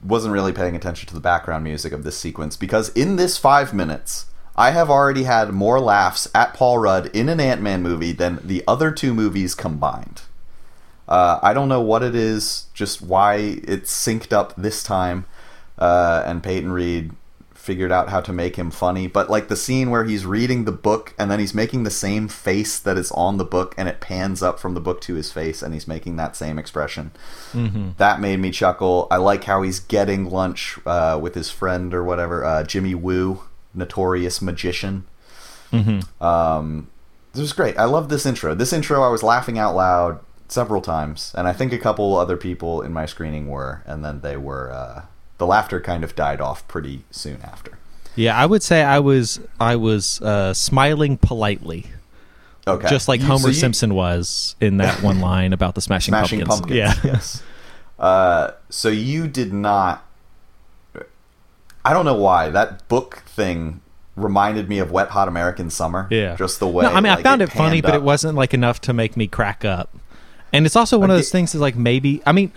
wasn't 0.03 0.33
really 0.33 0.53
paying 0.53 0.77
attention 0.77 1.09
to 1.09 1.15
the 1.15 1.21
background 1.21 1.65
music 1.65 1.93
of 1.93 2.05
this 2.05 2.19
sequence 2.19 2.57
because 2.57 2.89
in 2.91 3.17
this 3.17 3.39
five 3.39 3.73
minutes, 3.73 4.27
I 4.57 4.71
have 4.73 4.91
already 4.91 5.23
had 5.23 5.53
more 5.53 5.79
laughs 5.79 6.29
at 6.35 6.55
Paul 6.55 6.79
Rudd 6.79 7.07
in 7.15 7.29
an 7.29 7.39
Ant 7.39 7.63
Man 7.63 7.83
movie 7.83 8.13
than 8.13 8.41
the 8.43 8.65
other 8.67 8.91
two 8.91 9.15
movies 9.15 9.55
combined. 9.55 10.23
Uh, 11.07 11.39
I 11.43 11.55
don't 11.55 11.69
know 11.69 11.81
what 11.81 12.03
it 12.03 12.15
is, 12.15 12.67
just 12.75 13.01
why 13.01 13.37
it's 13.37 13.93
synced 13.93 14.33
up 14.33 14.55
this 14.57 14.83
time, 14.83 15.25
uh, 15.79 16.25
and 16.27 16.43
Peyton 16.43 16.73
Reed 16.73 17.13
figured 17.69 17.93
out 17.93 18.09
how 18.09 18.23
to 18.23 18.33
make 18.33 18.57
him 18.57 18.71
funny. 18.71 19.07
But 19.07 19.29
like 19.29 19.49
the 19.49 19.55
scene 19.55 19.91
where 19.91 20.05
he's 20.05 20.25
reading 20.25 20.65
the 20.65 20.73
book 20.73 21.13
and 21.19 21.31
then 21.31 21.39
he's 21.39 21.53
making 21.53 21.83
the 21.83 21.91
same 21.91 22.27
face 22.27 22.79
that 22.79 22.97
is 22.97 23.13
on 23.13 23.37
the 23.37 23.45
book, 23.45 23.75
and 23.77 23.91
it 23.91 24.01
pans 24.01 24.43
up 24.43 24.59
from 24.59 24.73
the 24.73 24.81
book 24.81 25.03
to 25.03 25.17
his 25.17 25.31
face, 25.31 25.61
and 25.61 25.75
he's 25.75 25.87
making 25.87 26.17
that 26.17 26.35
same 26.35 26.59
expression. 26.59 27.11
Mm-hmm. 27.53 27.91
That 27.99 28.23
made 28.23 28.39
me 28.39 28.53
chuckle. 28.53 29.07
I 29.11 29.19
like 29.19 29.45
how 29.45 29.61
he's 29.61 29.81
getting 29.81 30.31
lunch 30.31 30.79
uh, 30.87 31.19
with 31.21 31.35
his 31.35 31.51
friend 31.51 31.93
or 31.93 32.03
whatever, 32.03 32.43
uh, 32.43 32.65
Jimmy 32.65 32.95
Woo, 32.95 33.43
notorious 33.75 34.41
magician. 34.41 35.05
Mm-hmm. 35.71 36.25
Um, 36.25 36.89
this 37.35 37.43
was 37.43 37.53
great. 37.53 37.77
I 37.77 37.85
love 37.85 38.09
this 38.09 38.25
intro. 38.25 38.55
This 38.55 38.73
intro, 38.73 39.03
I 39.03 39.11
was 39.11 39.23
laughing 39.23 39.59
out 39.59 39.77
loud 39.77 40.21
several 40.49 40.81
times, 40.81 41.35
and 41.37 41.47
I 41.47 41.53
think 41.53 41.75
a 41.75 41.79
couple 41.79 42.17
other 42.17 42.39
people 42.39 42.81
in 42.81 42.95
my 42.95 43.05
screening 43.05 43.47
were, 43.47 43.83
and 43.85 44.03
then 44.03 44.23
they 44.23 44.39
were. 44.39 44.73
Uh, 44.73 45.03
the 45.39 45.47
laughter 45.47 45.81
kind 45.81 46.05
of 46.05 46.15
died 46.15 46.41
off 46.41 46.67
pretty 46.69 47.05
soon 47.11 47.41
after. 47.43 47.79
Yeah, 48.17 48.37
I 48.37 48.47
would 48.47 48.63
say 48.63 48.83
I 48.83 48.99
was 48.99 49.41
I 49.61 49.77
was 49.77 50.21
uh, 50.23 50.53
smiling 50.55 51.17
politely, 51.19 51.87
Okay, 52.67 52.89
just 52.89 53.07
like 53.09 53.21
You- 53.21 53.27
Homer 53.27 53.39
so 53.43 53.49
you- 53.49 53.55
Simpson 53.55 53.95
was 53.95 54.57
in 54.61 54.79
that 54.79 55.03
one 55.03 55.21
line 55.21 55.53
about 55.53 55.75
the 55.75 55.81
Smashing, 55.81 56.13
Smashing 56.13 56.41
Pumpkins. 56.45 56.71
Pumpkins. 56.95 57.05
Yeah, 57.05 57.13
yes. 57.13 57.43
Uh, 57.99 58.51
so 58.71 58.89
you 58.89 59.27
did 59.29 59.53
not. 59.53 60.05
I 61.85 61.93
don't 61.93 62.05
know 62.05 62.15
why 62.17 62.51
that 62.51 62.87
book 62.89 63.23
thing 63.27 63.81
reminded 64.17 64.69
me 64.69 64.79
of 64.81 64.91
Wet 64.91 65.09
Hot 65.11 65.29
American 65.29 65.71
Summer. 65.71 66.09
yeah. 66.11 66.35
just 66.37 66.59
the 66.59 66.67
way. 66.67 66.83
No, 66.85 66.91
I 66.93 67.01
mean, 67.01 67.13
I 67.13 67.23
found 67.23 67.41
it, 67.41 67.53
funny, 67.53 67.81
panned 67.81 67.83
but 67.83 67.95
it 67.95 68.03
wasn't 68.03 68.35
like 68.37 68.53
enough 68.53 68.81
to 68.83 68.93
make 68.93 69.17
me 69.17 69.27
crack 69.29 69.65
up. 69.65 69.97
And 70.53 70.67
it's 70.67 70.77
also 70.77 70.99
one 70.99 71.11
of 71.11 71.17
those 71.17 71.31
things 71.31 71.55
is 71.55 71.61
like 71.61 71.77
maybe 71.77 72.21
I 72.27 72.33
mean, 72.33 72.53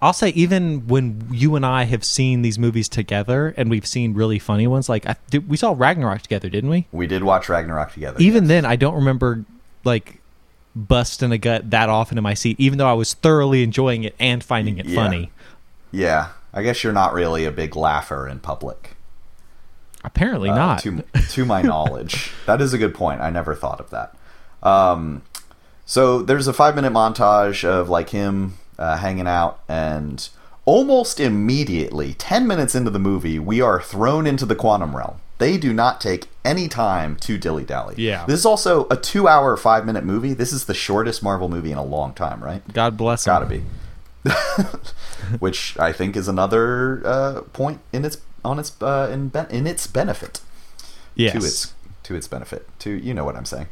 I'll 0.00 0.12
say 0.12 0.28
even 0.30 0.86
when 0.86 1.26
you 1.32 1.56
and 1.56 1.66
I 1.66 1.82
have 1.84 2.04
seen 2.04 2.42
these 2.42 2.58
movies 2.58 2.88
together 2.88 3.52
and 3.56 3.68
we've 3.68 3.86
seen 3.86 4.14
really 4.14 4.38
funny 4.38 4.66
ones, 4.66 4.88
like 4.88 5.06
I, 5.06 5.16
did, 5.30 5.48
we 5.48 5.56
saw 5.56 5.74
Ragnarok 5.76 6.22
together, 6.22 6.48
didn't 6.48 6.70
we? 6.70 6.86
We 6.92 7.06
did 7.08 7.24
watch 7.24 7.48
Ragnarok 7.48 7.92
together. 7.92 8.16
even 8.20 8.44
yes. 8.44 8.48
then 8.48 8.64
i 8.64 8.76
don't 8.76 8.94
remember 8.94 9.44
like 9.84 10.20
busting 10.76 11.32
a 11.32 11.38
gut 11.38 11.70
that 11.70 11.88
often 11.88 12.16
in 12.18 12.22
my 12.22 12.34
seat 12.34 12.54
even 12.60 12.78
though 12.78 12.86
i 12.86 12.92
was 12.92 13.14
thoroughly 13.14 13.62
enjoying 13.64 14.04
it 14.04 14.14
and 14.20 14.44
finding 14.44 14.78
it 14.78 14.86
Yeah. 14.86 14.94
funny 15.02 15.30
Yeah, 15.90 16.28
I 16.54 16.62
guess 16.62 16.84
you're 16.84 16.92
not 16.92 17.12
really 17.12 17.44
a 17.44 17.50
big 17.50 17.74
laugher 17.74 18.28
in 18.28 18.38
public. 18.38 18.94
apparently 20.04 20.50
uh, 20.50 20.54
not 20.54 20.78
to 20.80 21.02
to 21.30 21.44
my 21.44 21.62
knowledge. 21.62 22.30
that 22.46 22.60
is 22.60 22.72
a 22.72 22.78
good 22.78 22.94
point. 22.94 23.20
I 23.20 23.30
never 23.30 23.54
thought 23.54 23.80
of 23.80 23.90
that. 23.90 24.14
Um, 24.62 25.22
so 25.86 26.22
there's 26.22 26.46
a 26.46 26.52
five 26.52 26.74
minute 26.76 26.92
montage 26.92 27.64
of 27.64 27.88
like 27.88 28.10
him 28.10 28.58
uh, 28.78 28.96
hanging 28.98 29.26
out, 29.26 29.60
and 29.68 30.28
almost 30.64 31.20
immediately, 31.20 32.14
ten 32.14 32.46
minutes 32.46 32.74
into 32.74 32.90
the 32.90 32.98
movie, 32.98 33.38
we 33.38 33.60
are 33.60 33.80
thrown 33.80 34.26
into 34.26 34.46
the 34.46 34.54
quantum 34.54 34.96
realm. 34.96 35.20
They 35.38 35.56
do 35.56 35.72
not 35.72 36.00
take 36.00 36.26
any 36.44 36.66
time 36.66 37.14
to 37.16 37.38
dilly 37.38 37.64
dally. 37.64 37.94
Yeah. 37.96 38.24
this 38.26 38.40
is 38.40 38.46
also 38.46 38.88
a 38.90 38.96
two 38.96 39.28
hour 39.28 39.56
five 39.56 39.86
minute 39.86 40.04
movie. 40.04 40.34
This 40.34 40.52
is 40.52 40.64
the 40.64 40.74
shortest 40.74 41.22
Marvel 41.22 41.48
movie 41.48 41.70
in 41.70 41.78
a 41.78 41.84
long 41.84 42.12
time, 42.12 42.42
right? 42.42 42.62
god 42.72 42.96
bless 42.96 43.26
him. 43.26 43.32
Gotta 43.32 43.46
be. 43.46 43.62
Which 45.38 45.78
I 45.78 45.92
think 45.92 46.16
is 46.16 46.26
another 46.28 47.02
uh, 47.04 47.42
point 47.52 47.80
in 47.92 48.04
its 48.04 48.18
on 48.44 48.58
its 48.58 48.80
uh, 48.82 49.08
in 49.12 49.28
ben- 49.28 49.50
in 49.50 49.66
its 49.66 49.86
benefit 49.86 50.40
yes 51.14 51.32
to 51.32 51.38
its 51.38 51.74
to 52.02 52.14
its 52.16 52.26
benefit. 52.28 52.66
To 52.80 52.90
you 52.90 53.14
know 53.14 53.24
what 53.24 53.36
I'm 53.36 53.44
saying. 53.44 53.68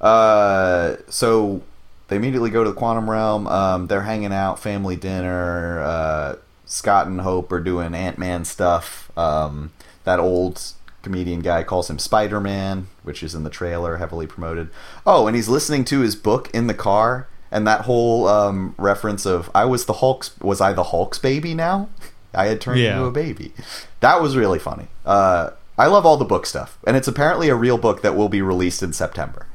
Uh, 0.00 0.96
so 1.08 1.62
they 2.08 2.16
immediately 2.16 2.50
go 2.50 2.64
to 2.64 2.70
the 2.70 2.76
quantum 2.76 3.08
realm. 3.10 3.46
Um, 3.46 3.86
they're 3.86 4.02
hanging 4.02 4.32
out, 4.32 4.58
family 4.58 4.96
dinner. 4.96 5.80
Uh, 5.80 6.36
Scott 6.66 7.06
and 7.06 7.20
Hope 7.20 7.50
are 7.52 7.60
doing 7.60 7.94
Ant 7.94 8.18
Man 8.18 8.44
stuff. 8.44 9.10
Um, 9.16 9.72
that 10.04 10.18
old 10.20 10.60
comedian 11.02 11.40
guy 11.40 11.62
calls 11.62 11.88
him 11.88 11.98
Spider 11.98 12.40
Man, 12.40 12.88
which 13.02 13.22
is 13.22 13.34
in 13.34 13.44
the 13.44 13.50
trailer, 13.50 13.96
heavily 13.98 14.26
promoted. 14.26 14.68
Oh, 15.06 15.26
and 15.26 15.34
he's 15.36 15.48
listening 15.48 15.84
to 15.86 16.00
his 16.00 16.16
book 16.16 16.50
in 16.54 16.66
the 16.66 16.74
car. 16.74 17.28
And 17.50 17.66
that 17.66 17.82
whole 17.82 18.28
um, 18.28 18.74
reference 18.76 19.24
of 19.24 19.50
I 19.54 19.64
was 19.64 19.86
the 19.86 19.94
Hulk's 19.94 20.38
was 20.40 20.60
I 20.60 20.74
the 20.74 20.84
Hulk's 20.84 21.18
baby 21.18 21.54
now? 21.54 21.88
I 22.34 22.46
had 22.46 22.60
turned 22.60 22.80
Yeah. 22.80 22.92
into 22.96 23.06
a 23.06 23.10
baby. 23.10 23.52
That 24.00 24.20
was 24.20 24.36
really 24.36 24.58
funny. 24.58 24.88
Uh, 25.06 25.50
I 25.78 25.86
love 25.86 26.04
all 26.04 26.18
the 26.18 26.26
book 26.26 26.44
stuff, 26.44 26.76
and 26.86 26.94
it's 26.96 27.08
apparently 27.08 27.48
a 27.48 27.54
real 27.54 27.78
book 27.78 28.02
that 28.02 28.14
will 28.16 28.28
be 28.28 28.42
released 28.42 28.82
in 28.82 28.92
September. 28.92 29.46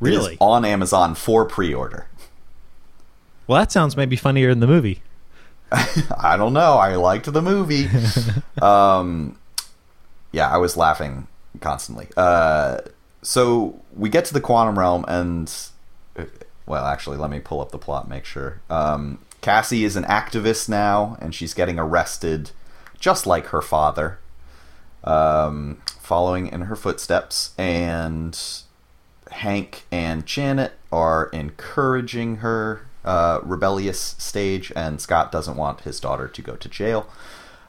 Really 0.00 0.36
on 0.40 0.64
Amazon 0.64 1.14
for 1.14 1.44
pre-order. 1.44 2.06
well 3.46 3.58
that 3.58 3.72
sounds 3.72 3.96
maybe 3.96 4.16
funnier 4.16 4.50
in 4.50 4.60
the 4.60 4.66
movie 4.66 5.02
I 6.18 6.36
don't 6.36 6.52
know. 6.52 6.74
I 6.74 6.94
liked 6.94 7.32
the 7.32 7.42
movie. 7.42 7.88
um, 8.62 9.38
yeah, 10.32 10.48
I 10.48 10.58
was 10.58 10.76
laughing 10.76 11.26
constantly. 11.60 12.08
Uh, 12.16 12.78
so 13.22 13.80
we 13.94 14.08
get 14.08 14.24
to 14.26 14.34
the 14.34 14.40
quantum 14.40 14.78
realm, 14.78 15.04
and 15.08 15.52
uh, 16.16 16.24
well, 16.66 16.86
actually, 16.86 17.16
let 17.16 17.30
me 17.30 17.40
pull 17.40 17.60
up 17.60 17.72
the 17.72 17.78
plot, 17.78 18.08
make 18.08 18.24
sure. 18.24 18.60
Um, 18.70 19.18
Cassie 19.40 19.84
is 19.84 19.96
an 19.96 20.04
activist 20.04 20.68
now, 20.68 21.16
and 21.20 21.34
she's 21.34 21.52
getting 21.52 21.78
arrested, 21.78 22.52
just 23.00 23.26
like 23.26 23.46
her 23.46 23.62
father, 23.62 24.18
um, 25.02 25.82
following 26.00 26.46
in 26.46 26.62
her 26.62 26.76
footsteps. 26.76 27.50
And 27.58 28.38
Hank 29.30 29.84
and 29.90 30.26
Janet 30.26 30.72
are 30.92 31.26
encouraging 31.32 32.36
her 32.36 32.86
uh, 33.04 33.40
rebellious 33.42 34.16
stage, 34.18 34.72
and 34.74 35.00
Scott 35.00 35.30
doesn't 35.30 35.56
want 35.56 35.82
his 35.82 36.00
daughter 36.00 36.28
to 36.28 36.42
go 36.42 36.56
to 36.56 36.68
jail. 36.68 37.08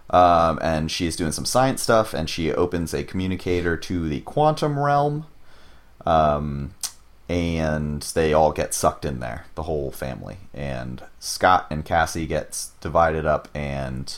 Um, 0.10 0.58
and 0.62 0.90
she 0.90 1.06
is 1.06 1.16
doing 1.16 1.32
some 1.32 1.46
science 1.46 1.82
stuff, 1.82 2.14
and 2.14 2.30
she 2.30 2.52
opens 2.52 2.94
a 2.94 3.04
communicator 3.04 3.78
to 3.78 4.08
the 4.08 4.22
quantum 4.22 4.80
realm. 4.80 5.26
Um, 6.06 6.74
and 7.30 8.02
they 8.14 8.32
all 8.32 8.54
get 8.54 8.74
sucked 8.74 9.04
in 9.04 9.20
there, 9.20 9.46
the 9.56 9.64
whole 9.64 9.92
family. 9.92 10.38
And 10.54 11.04
Scott 11.20 11.68
and 11.70 11.84
Cassie 11.84 12.26
gets 12.26 12.72
divided 12.80 13.26
up, 13.26 13.50
and 13.54 14.18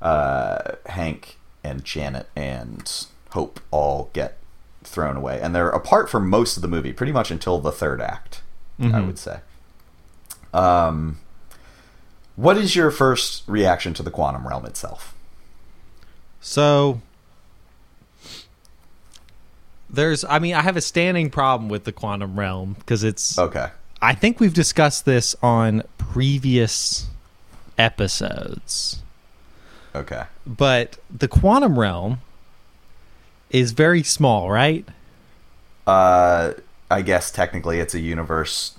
uh, 0.00 0.76
Hank 0.86 1.38
and 1.64 1.84
Janet 1.84 2.28
and 2.36 3.06
Hope 3.30 3.60
all 3.70 4.08
get 4.12 4.38
thrown 4.86 5.16
away. 5.16 5.40
And 5.40 5.54
they're 5.54 5.68
apart 5.68 6.08
for 6.08 6.20
most 6.20 6.56
of 6.56 6.62
the 6.62 6.68
movie, 6.68 6.92
pretty 6.92 7.12
much 7.12 7.30
until 7.30 7.58
the 7.58 7.72
third 7.72 8.00
act, 8.00 8.40
I 8.80 8.84
Mhm. 8.84 9.06
would 9.06 9.18
say. 9.18 9.40
Um, 10.54 11.18
what 12.36 12.56
is 12.56 12.74
your 12.76 12.90
first 12.90 13.42
reaction 13.46 13.92
to 13.94 14.02
the 14.02 14.10
quantum 14.10 14.46
realm 14.46 14.64
itself? 14.66 15.12
so 16.38 17.00
there's 19.90 20.24
i 20.26 20.38
mean 20.38 20.54
i 20.54 20.60
have 20.62 20.76
a 20.76 20.80
standing 20.80 21.28
problem 21.30 21.68
with 21.68 21.82
the 21.84 21.90
quantum 21.92 22.38
realm 22.38 22.74
because 22.78 23.02
it's 23.02 23.36
Okay. 23.38 23.68
I 24.02 24.14
think 24.14 24.38
we've 24.40 24.52
discussed 24.54 25.06
this 25.06 25.34
on 25.42 25.82
previous 25.96 27.06
episodes, 27.78 29.02
Okay. 29.94 30.24
but 30.46 30.98
the 31.10 31.26
quantum 31.28 31.78
realm 31.78 32.20
is 33.50 33.72
very 33.72 34.02
small, 34.02 34.50
right? 34.50 34.86
Uh, 35.86 36.52
I 36.90 37.02
guess 37.02 37.30
technically 37.30 37.78
it's 37.80 37.94
a 37.94 38.00
universe 38.00 38.76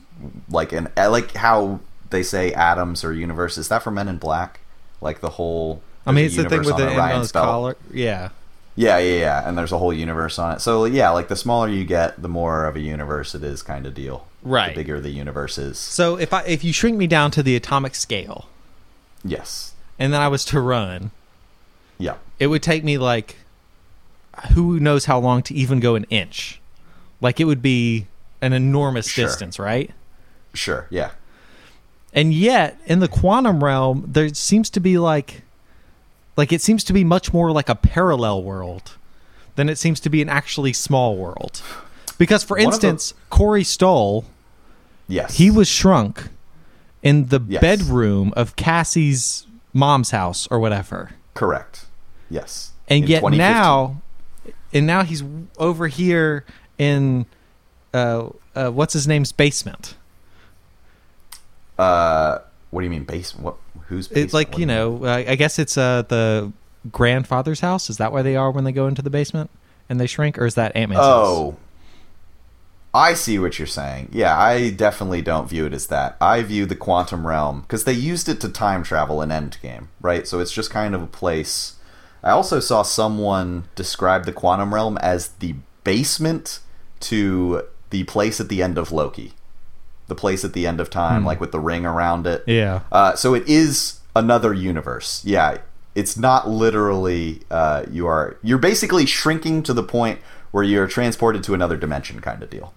like 0.50 0.72
an 0.74 0.90
uh, 0.98 1.10
like 1.10 1.34
how 1.34 1.80
they 2.10 2.24
say 2.24 2.54
atoms 2.54 3.04
or 3.04 3.14
universe. 3.14 3.58
Is 3.58 3.70
that 3.70 3.84
for 3.84 3.92
Men 3.92 4.08
in 4.08 4.18
Black? 4.18 4.60
Like 5.02 5.22
the 5.22 5.32
whole. 5.32 5.82
I 6.06 6.12
mean, 6.12 6.26
it's 6.26 6.36
the 6.38 6.48
thing 6.50 6.60
with 6.64 6.78
the 6.78 6.90
on 6.90 7.00
Orion's 7.00 7.32
collar. 7.32 7.78
Yeah. 7.94 8.30
Yeah, 8.76 9.00
yeah, 9.00 9.20
yeah. 9.20 9.48
And 9.50 9.58
there's 9.58 9.72
a 9.72 9.78
whole 9.78 9.92
universe 9.92 10.38
on 10.38 10.56
it. 10.56 10.62
So 10.62 10.86
yeah, 10.86 11.10
like 11.10 11.28
the 11.28 11.36
smaller 11.36 11.68
you 11.68 11.84
get, 11.84 12.22
the 12.22 12.30
more 12.30 12.66
of 12.66 12.76
a 12.76 12.80
universe 12.80 13.34
it 13.36 13.44
is, 13.44 13.62
kind 13.64 13.86
of 13.86 13.94
deal. 13.94 14.28
Right. 14.44 14.70
The 14.70 14.82
bigger 14.82 15.00
the 15.02 15.10
universe 15.10 15.58
is. 15.58 15.78
So 15.80 16.16
if 16.18 16.32
I 16.34 16.44
if 16.44 16.64
you 16.64 16.72
shrink 16.72 16.98
me 16.98 17.08
down 17.08 17.32
to 17.32 17.44
the 17.44 17.56
atomic 17.56 17.96
scale, 17.96 18.48
Yes. 19.24 19.74
and 20.00 20.14
then 20.14 20.22
I 20.22 20.28
was 20.28 20.46
to 20.46 20.62
run, 20.62 21.12
Yeah. 21.98 22.16
it 22.40 22.48
would 22.48 22.62
take 22.64 22.84
me 22.84 22.98
like 22.98 23.38
who 24.54 24.80
knows 24.80 25.06
how 25.06 25.20
long 25.20 25.42
to 25.44 25.54
even 25.54 25.80
go 25.80 25.96
an 25.96 26.06
inch. 26.10 26.60
Like 27.22 27.40
it 27.40 27.46
would 27.46 27.62
be 27.62 28.08
an 28.42 28.54
enormous 28.54 29.08
Sure. 29.08 29.26
distance, 29.26 29.58
right? 29.60 29.92
Sure. 30.54 30.88
Yeah. 30.90 31.12
and 32.14 32.34
yet 32.34 32.80
in 32.86 33.00
the 33.00 33.08
quantum 33.08 33.62
realm 33.64 34.04
there 34.08 34.34
seems 34.34 34.70
to 34.72 34.80
be 34.80 34.98
like 34.98 35.42
like 36.38 36.54
it 36.54 36.62
seems 36.62 36.84
to 36.86 36.94
be 36.94 37.04
much 37.04 37.34
more 37.34 37.52
like 37.52 37.68
a 37.68 37.76
parallel 37.76 38.42
world 38.42 38.94
than 39.56 39.68
it 39.70 39.78
seems 39.78 40.00
to 40.00 40.10
be 40.10 40.22
an 40.22 40.30
actually 40.30 40.72
small 40.72 41.18
world 41.18 41.62
because 42.18 42.44
for 42.46 42.56
One 42.58 42.68
of 42.74 42.80
the- 42.80 42.88
instance 42.88 43.14
corey 43.30 43.64
stoll 43.66 44.24
Yes. 45.10 45.36
he 45.36 45.52
was 45.52 45.68
shrunk 45.68 46.30
in 47.04 47.28
the 47.28 47.42
Yes. 47.48 47.62
bedroom 47.62 48.34
of 48.38 48.56
cassie's 48.56 49.46
mom's 49.74 50.12
house 50.12 50.48
or 50.50 50.60
whatever 50.60 51.12
correct. 51.34 51.86
Yes. 52.30 52.72
and 52.88 53.04
In 53.04 53.10
yet 53.10 53.24
now 53.34 54.02
and 54.74 54.86
now 54.86 55.04
he's 55.04 55.24
over 55.58 55.88
here 55.88 56.46
in 56.78 57.26
uh, 57.94 58.30
uh 58.56 58.70
what's 58.70 58.94
his 58.94 59.08
name's 59.08 59.32
basement 59.32 59.96
Uh, 61.78 62.40
what 62.72 62.82
do 62.82 62.86
you 62.86 62.90
mean 62.92 63.04
base? 63.04 63.36
What? 63.36 63.56
Who's? 63.88 64.12
It's 64.12 64.34
like 64.34 64.50
What 64.50 64.60
you 64.60 64.66
know, 64.66 65.06
uh, 65.06 65.24
I 65.28 65.36
guess 65.36 65.60
it's 65.60 65.78
uh 65.78 66.04
the 66.08 66.52
grandfather's 66.92 67.60
house. 67.62 67.90
Is 67.90 67.98
that 67.98 68.12
where 68.12 68.24
they 68.24 68.36
are 68.36 68.52
when 68.52 68.64
they 68.64 68.72
go 68.72 68.88
into 68.88 69.02
the 69.02 69.10
basement 69.10 69.50
and 69.88 70.00
they 70.00 70.08
shrink, 70.08 70.38
or 70.38 70.46
is 70.46 70.56
that 70.56 70.76
Ant 70.76 70.90
Man's 70.90 71.00
house? 71.00 71.28
Oh. 71.28 71.58
I 72.94 73.14
see 73.14 73.38
what 73.38 73.60
you're 73.60 73.68
saying. 73.68 74.10
Yeah, 74.12 74.36
I 74.36 74.72
definitely 74.72 75.22
don't 75.22 75.48
view 75.48 75.66
it 75.68 75.74
as 75.74 75.88
that. 75.88 76.18
I 76.20 76.42
view 76.42 76.66
the 76.66 76.76
quantum 76.76 77.28
realm 77.28 77.62
because 77.62 77.84
they 77.84 77.94
used 77.94 78.28
it 78.28 78.42
to 78.42 78.50
time 78.50 78.82
travel 78.82 79.22
in 79.22 79.30
Endgame, 79.30 79.88
right? 80.02 80.28
So 80.28 80.40
it's 80.40 80.52
just 80.52 80.72
kind 80.72 80.96
of 80.96 81.04
a 81.04 81.08
place. 81.08 81.76
I 82.24 82.32
also 82.32 82.60
saw 82.60 82.82
someone 82.82 83.66
describe 83.76 84.26
the 84.26 84.34
quantum 84.34 84.74
realm 84.74 84.98
as 84.98 85.30
the 85.40 85.56
basement 85.84 86.60
to 87.02 87.64
the 87.90 88.04
place 88.06 88.40
at 88.42 88.50
the 88.50 88.62
end 88.62 88.78
of 88.78 88.92
Loki, 88.92 89.34
the 90.08 90.16
place 90.16 90.44
at 90.44 90.54
the 90.54 90.68
end 90.68 90.80
of 90.80 90.90
time, 90.90 91.24
like 91.24 91.40
with 91.40 91.52
the 91.52 91.60
ring 91.60 91.86
around 91.86 92.28
it. 92.28 92.44
Yeah. 92.48 92.82
Uh, 92.92 93.16
so 93.16 93.34
it 93.34 93.48
is 93.48 94.00
another 94.16 94.54
universe. 94.54 95.24
Yeah, 95.24 95.60
it's 95.96 96.18
not 96.18 96.50
literally 96.50 97.42
uh, 97.50 97.86
you 97.90 98.08
are 98.08 98.38
you're 98.44 98.58
basically 98.58 99.06
shrinking 99.06 99.64
to 99.64 99.74
the 99.74 99.84
point 99.84 100.20
where 100.52 100.64
you're 100.64 100.88
transported 100.88 101.44
to 101.44 101.54
another 101.54 101.78
dimension, 101.78 102.20
kind 102.20 102.42
of 102.44 102.50
deal. 102.50 102.74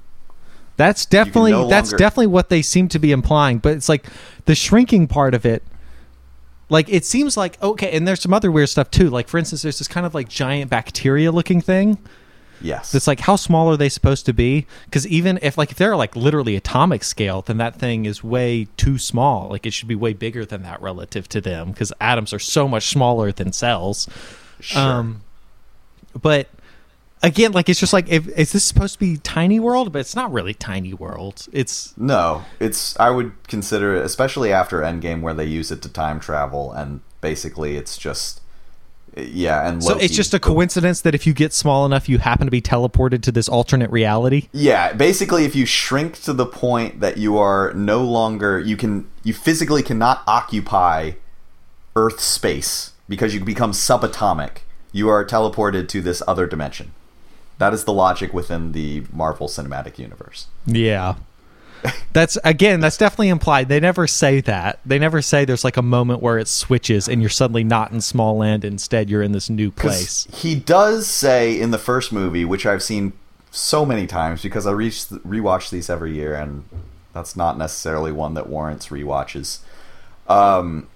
That's 0.77 1.05
definitely 1.05 1.53
no 1.53 1.69
that's 1.69 1.91
longer- 1.91 1.99
definitely 1.99 2.27
what 2.29 2.49
they 2.49 2.63
seem 2.63 2.89
to 2.89 2.99
be 2.99 3.13
implying, 3.13 3.59
but 3.59 3.75
it's 3.75 3.89
like 3.89 4.07
the 4.45 4.55
shrinking 4.55 5.09
part 5.09 5.35
of 5.35 5.45
it. 5.45 5.63
Like 6.71 6.89
it 6.89 7.05
seems 7.05 7.37
like 7.37 7.63
okay, 7.63 7.91
and 7.93 8.09
there's 8.09 8.23
some 8.23 8.33
other 8.33 8.51
weird 8.51 8.71
stuff 8.71 8.91
too. 8.91 9.11
Like 9.11 9.29
for 9.29 9.37
instance, 9.37 9.63
there's 9.63 9.79
this 9.79 9.89
kind 9.89 10.07
of 10.07 10.15
like 10.15 10.29
giant 10.29 10.71
bacteria 10.71 11.31
looking 11.31 11.61
thing 11.61 11.99
Yes, 12.63 12.95
It's 12.95 13.07
like 13.07 13.21
how 13.21 13.37
small 13.37 13.71
are 13.71 13.77
they 13.77 13.89
supposed 13.89 14.27
to 14.27 14.33
be? 14.33 14.67
Because 14.85 15.07
even 15.07 15.39
if 15.43 15.57
like 15.57 15.71
if 15.71 15.79
they're 15.79 15.97
like 15.97 16.15
literally 16.15 16.57
atomic 16.57 17.05
scale, 17.05 17.43
then 17.43 17.57
that 17.57 17.77
thing 17.77 18.05
is 18.05 18.23
way 18.23 18.69
too 18.77 18.99
small. 18.99 19.49
Like 19.49 19.67
it 19.67 19.73
should 19.73 19.89
be 19.89 19.95
way 19.95 20.13
bigger 20.13 20.45
than 20.45 20.63
that 20.63 20.81
relative 20.83 21.29
to 21.31 21.41
them 21.41 21.71
because 21.71 21.93
atoms 22.01 22.33
are 22.33 22.39
so 22.39 22.69
much 22.69 22.89
smaller 22.89 23.33
than 23.33 23.53
cells. 23.53 24.09
sure. 24.61 24.81
Um, 24.81 25.23
but 26.21 26.49
again, 27.23 27.53
like 27.53 27.69
it's 27.69 27.81
just 27.81 27.93
like 27.93 28.09
if 28.09 28.29
is 28.29 28.53
this 28.53 28.65
supposed 28.65 28.95
to 28.95 29.01
be 29.01 29.17
tiny 29.19 29.61
world? 29.61 29.93
But 29.93 30.01
it's 30.01 30.17
not 30.17 30.33
really 30.33 30.55
tiny 30.55 30.95
world. 30.95 31.47
It's 31.53 31.97
no, 31.97 32.45
it's 32.59 32.99
I 32.99 33.11
would 33.11 33.33
consider 33.49 33.95
it, 33.95 34.05
especially 34.05 34.53
after 34.53 34.81
Endgame, 34.81 35.21
where 35.21 35.35
they 35.35 35.47
use 35.47 35.71
it 35.71 35.83
to 35.83 35.89
time 35.89 36.21
travel, 36.21 36.73
and 36.73 37.01
basically 37.21 37.77
it's 37.77 37.99
just 37.99 38.41
yeah, 39.17 39.69
and 39.69 39.83
so 39.83 39.99
it's 39.99 40.15
just 40.15 40.35
a 40.35 40.39
coincidence 40.39 41.01
that 41.01 41.15
if 41.15 41.27
you 41.27 41.33
get 41.33 41.53
small 41.53 41.85
enough, 41.85 42.09
you 42.09 42.19
happen 42.19 42.47
to 42.47 42.51
be 42.51 42.63
teleported 42.63 43.23
to 43.23 43.33
this 43.33 43.49
alternate 43.49 43.91
reality. 43.91 44.49
Yeah, 44.53 44.93
basically, 44.93 45.45
if 45.45 45.57
you 45.57 45.67
shrink 45.67 46.21
to 46.23 46.33
the 46.33 46.47
point 46.47 47.01
that 47.01 47.17
you 47.17 47.37
are 47.37 47.73
no 47.75 48.05
longer, 48.05 48.61
you 48.61 48.77
can, 48.77 49.11
you 49.25 49.35
physically 49.35 49.83
cannot 49.83 50.23
occupy 50.29 51.13
Earth 51.97 52.21
space 52.21 52.93
because 53.09 53.35
you 53.35 53.45
become 53.45 53.73
subatomic. 53.73 54.59
You 54.93 55.09
are 55.09 55.25
teleported 55.25 55.89
to 55.89 56.01
this 56.01 56.23
other 56.29 56.47
dimension. 56.47 56.93
That 57.61 57.75
is 57.75 57.85
the 57.85 57.93
logic 57.93 58.33
within 58.33 58.73
the 58.73 59.05
Marvel 59.13 59.47
Cinematic 59.47 59.99
Universe. 59.99 60.47
Yeah. 60.65 61.17
That's 62.15 62.39
again, 62.43 62.81
that's 62.81 62.97
definitely 62.97 63.29
implied. 63.29 63.69
They 63.69 63.81
never 63.81 64.07
say 64.07 64.41
that. 64.41 64.81
They 64.85 64.99
never 64.99 65.21
say 65.21 65.45
there's 65.45 65.63
like 65.63 65.77
a 65.77 65.83
moment 65.83 66.23
where 66.23 66.39
it 66.39 66.49
switches 66.49 67.07
and 67.07 67.21
you're 67.21 67.29
suddenly 67.29 67.63
not 67.63 67.93
in 67.93 68.01
small 68.01 68.39
land. 68.39 68.65
Instead, 68.65 69.11
you're 69.11 69.23
in 69.23 69.33
this 69.33 69.51
new 69.51 69.71
place. 69.71 70.27
He 70.33 70.55
does 70.55 71.07
say 71.07 71.59
in 71.59 71.71
the 71.71 71.79
first 71.79 72.13
movie, 72.13 72.47
which 72.47 72.65
I've 72.65 72.83
seen 72.83 73.13
so 73.51 73.85
many 73.85 74.07
times 74.07 74.43
because 74.43 74.67
I 74.67 74.73
re- 74.73 74.89
rewatch 74.91 75.69
these 75.69 75.91
every 75.91 76.15
year, 76.15 76.35
and 76.35 76.65
that's 77.13 77.37
not 77.37 77.59
necessarily 77.59 78.11
one 78.11 78.35
that 78.35 78.49
warrants 78.49 78.89
rewatches. 78.89 79.59
Um, 80.29 80.89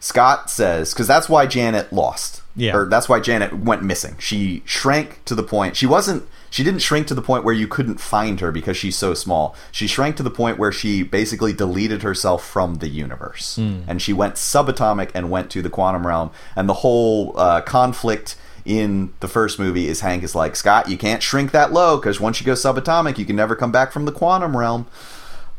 Scott 0.00 0.50
says 0.50 0.92
because 0.92 1.06
that's 1.06 1.30
why 1.30 1.46
Janet 1.46 1.92
lost. 1.94 2.42
Yeah. 2.56 2.76
or 2.76 2.88
that's 2.88 3.08
why 3.08 3.20
Janet 3.20 3.52
went 3.58 3.82
missing. 3.82 4.16
She 4.18 4.62
shrank 4.64 5.24
to 5.24 5.34
the 5.34 5.42
point 5.42 5.76
she 5.76 5.86
wasn't. 5.86 6.28
She 6.50 6.62
didn't 6.62 6.82
shrink 6.82 7.08
to 7.08 7.14
the 7.14 7.22
point 7.22 7.42
where 7.42 7.52
you 7.54 7.66
couldn't 7.66 7.98
find 7.98 8.38
her 8.38 8.52
because 8.52 8.76
she's 8.76 8.96
so 8.96 9.12
small. 9.12 9.56
She 9.72 9.88
shrank 9.88 10.14
to 10.18 10.22
the 10.22 10.30
point 10.30 10.56
where 10.56 10.70
she 10.70 11.02
basically 11.02 11.52
deleted 11.52 12.02
herself 12.02 12.46
from 12.46 12.76
the 12.76 12.86
universe, 12.88 13.56
and 13.58 14.00
she 14.00 14.12
went 14.12 14.34
subatomic 14.36 15.10
and 15.14 15.32
went 15.32 15.50
to 15.50 15.62
the 15.62 15.70
quantum 15.70 16.06
realm. 16.06 16.30
And 16.54 16.68
the 16.68 16.74
whole 16.74 17.36
uh, 17.36 17.60
conflict 17.62 18.36
in 18.64 19.12
the 19.18 19.26
first 19.28 19.58
movie 19.58 19.88
is 19.88 20.00
Hank 20.00 20.22
is 20.22 20.34
like 20.36 20.54
Scott, 20.54 20.88
you 20.88 20.96
can't 20.96 21.22
shrink 21.22 21.50
that 21.50 21.72
low 21.72 21.96
because 21.96 22.20
once 22.20 22.40
you 22.40 22.46
go 22.46 22.52
subatomic, 22.52 23.18
you 23.18 23.24
can 23.24 23.36
never 23.36 23.56
come 23.56 23.72
back 23.72 23.90
from 23.92 24.04
the 24.04 24.12
quantum 24.12 24.56
realm. 24.56 24.86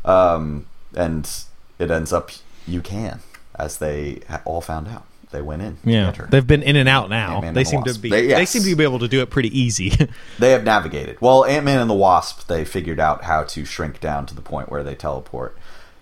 Um, 0.04 0.66
and 0.94 1.30
it 1.78 1.90
ends 1.90 2.12
up 2.12 2.30
you 2.66 2.80
can, 2.80 3.20
as 3.56 3.78
they 3.78 4.20
all 4.44 4.60
found 4.60 4.88
out. 4.88 5.04
They 5.36 5.42
went 5.42 5.60
in. 5.60 5.76
Yeah, 5.84 6.06
get 6.06 6.16
her. 6.16 6.26
they've 6.30 6.46
been 6.46 6.62
in 6.62 6.76
and 6.76 6.88
out 6.88 7.10
now. 7.10 7.34
Ant-Man 7.34 7.52
they 7.52 7.60
and 7.60 7.66
the 7.66 7.70
seem 7.70 7.82
to 7.84 7.98
be. 8.00 8.08
They- 8.08 8.26
They, 8.28 8.46
seem 8.46 8.62
to 8.62 8.74
be 8.74 8.84
able 8.84 9.00
to 9.00 9.06
do 9.08 9.20
it 9.20 9.28
pretty 9.28 9.56
easy. 9.58 9.92
They 10.38 10.52
have 10.52 10.64
navigated. 10.64 11.20
Well, 11.20 11.44
Ant 11.44 11.66
Man 11.66 11.78
and 11.78 11.90
the 11.90 11.94
Wasp, 11.94 12.46
they 12.46 12.64
figured 12.64 12.98
out 12.98 13.24
how 13.24 13.44
to 13.44 13.64
shrink 13.66 14.00
down 14.00 14.24
to 14.26 14.34
the 14.34 14.40
point 14.40 14.70
where 14.70 14.82
they 14.82 14.94
teleport. 14.94 15.58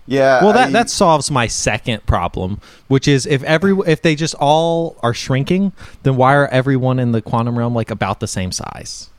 Yeah. 0.07 0.41
well, 0.41 0.53
that 0.53 0.69
I- 0.69 0.71
that 0.71 0.89
solves 0.89 1.29
my 1.29 1.47
second 1.47 2.05
problem, 2.05 2.61
which 2.87 3.09
is 3.09 3.25
if 3.25 3.43
every 3.43 3.75
if 3.85 4.01
they 4.01 4.15
just 4.15 4.35
all 4.35 4.95
are 5.03 5.13
shrinking, 5.13 5.73
then 6.03 6.15
why 6.15 6.33
are 6.35 6.47
everyone 6.47 6.97
in 6.97 7.11
the 7.11 7.21
quantum 7.21 7.57
realm 7.59 7.75
like 7.75 7.91
about 7.91 8.21
the 8.21 8.27
same 8.27 8.53
size? 8.53 9.09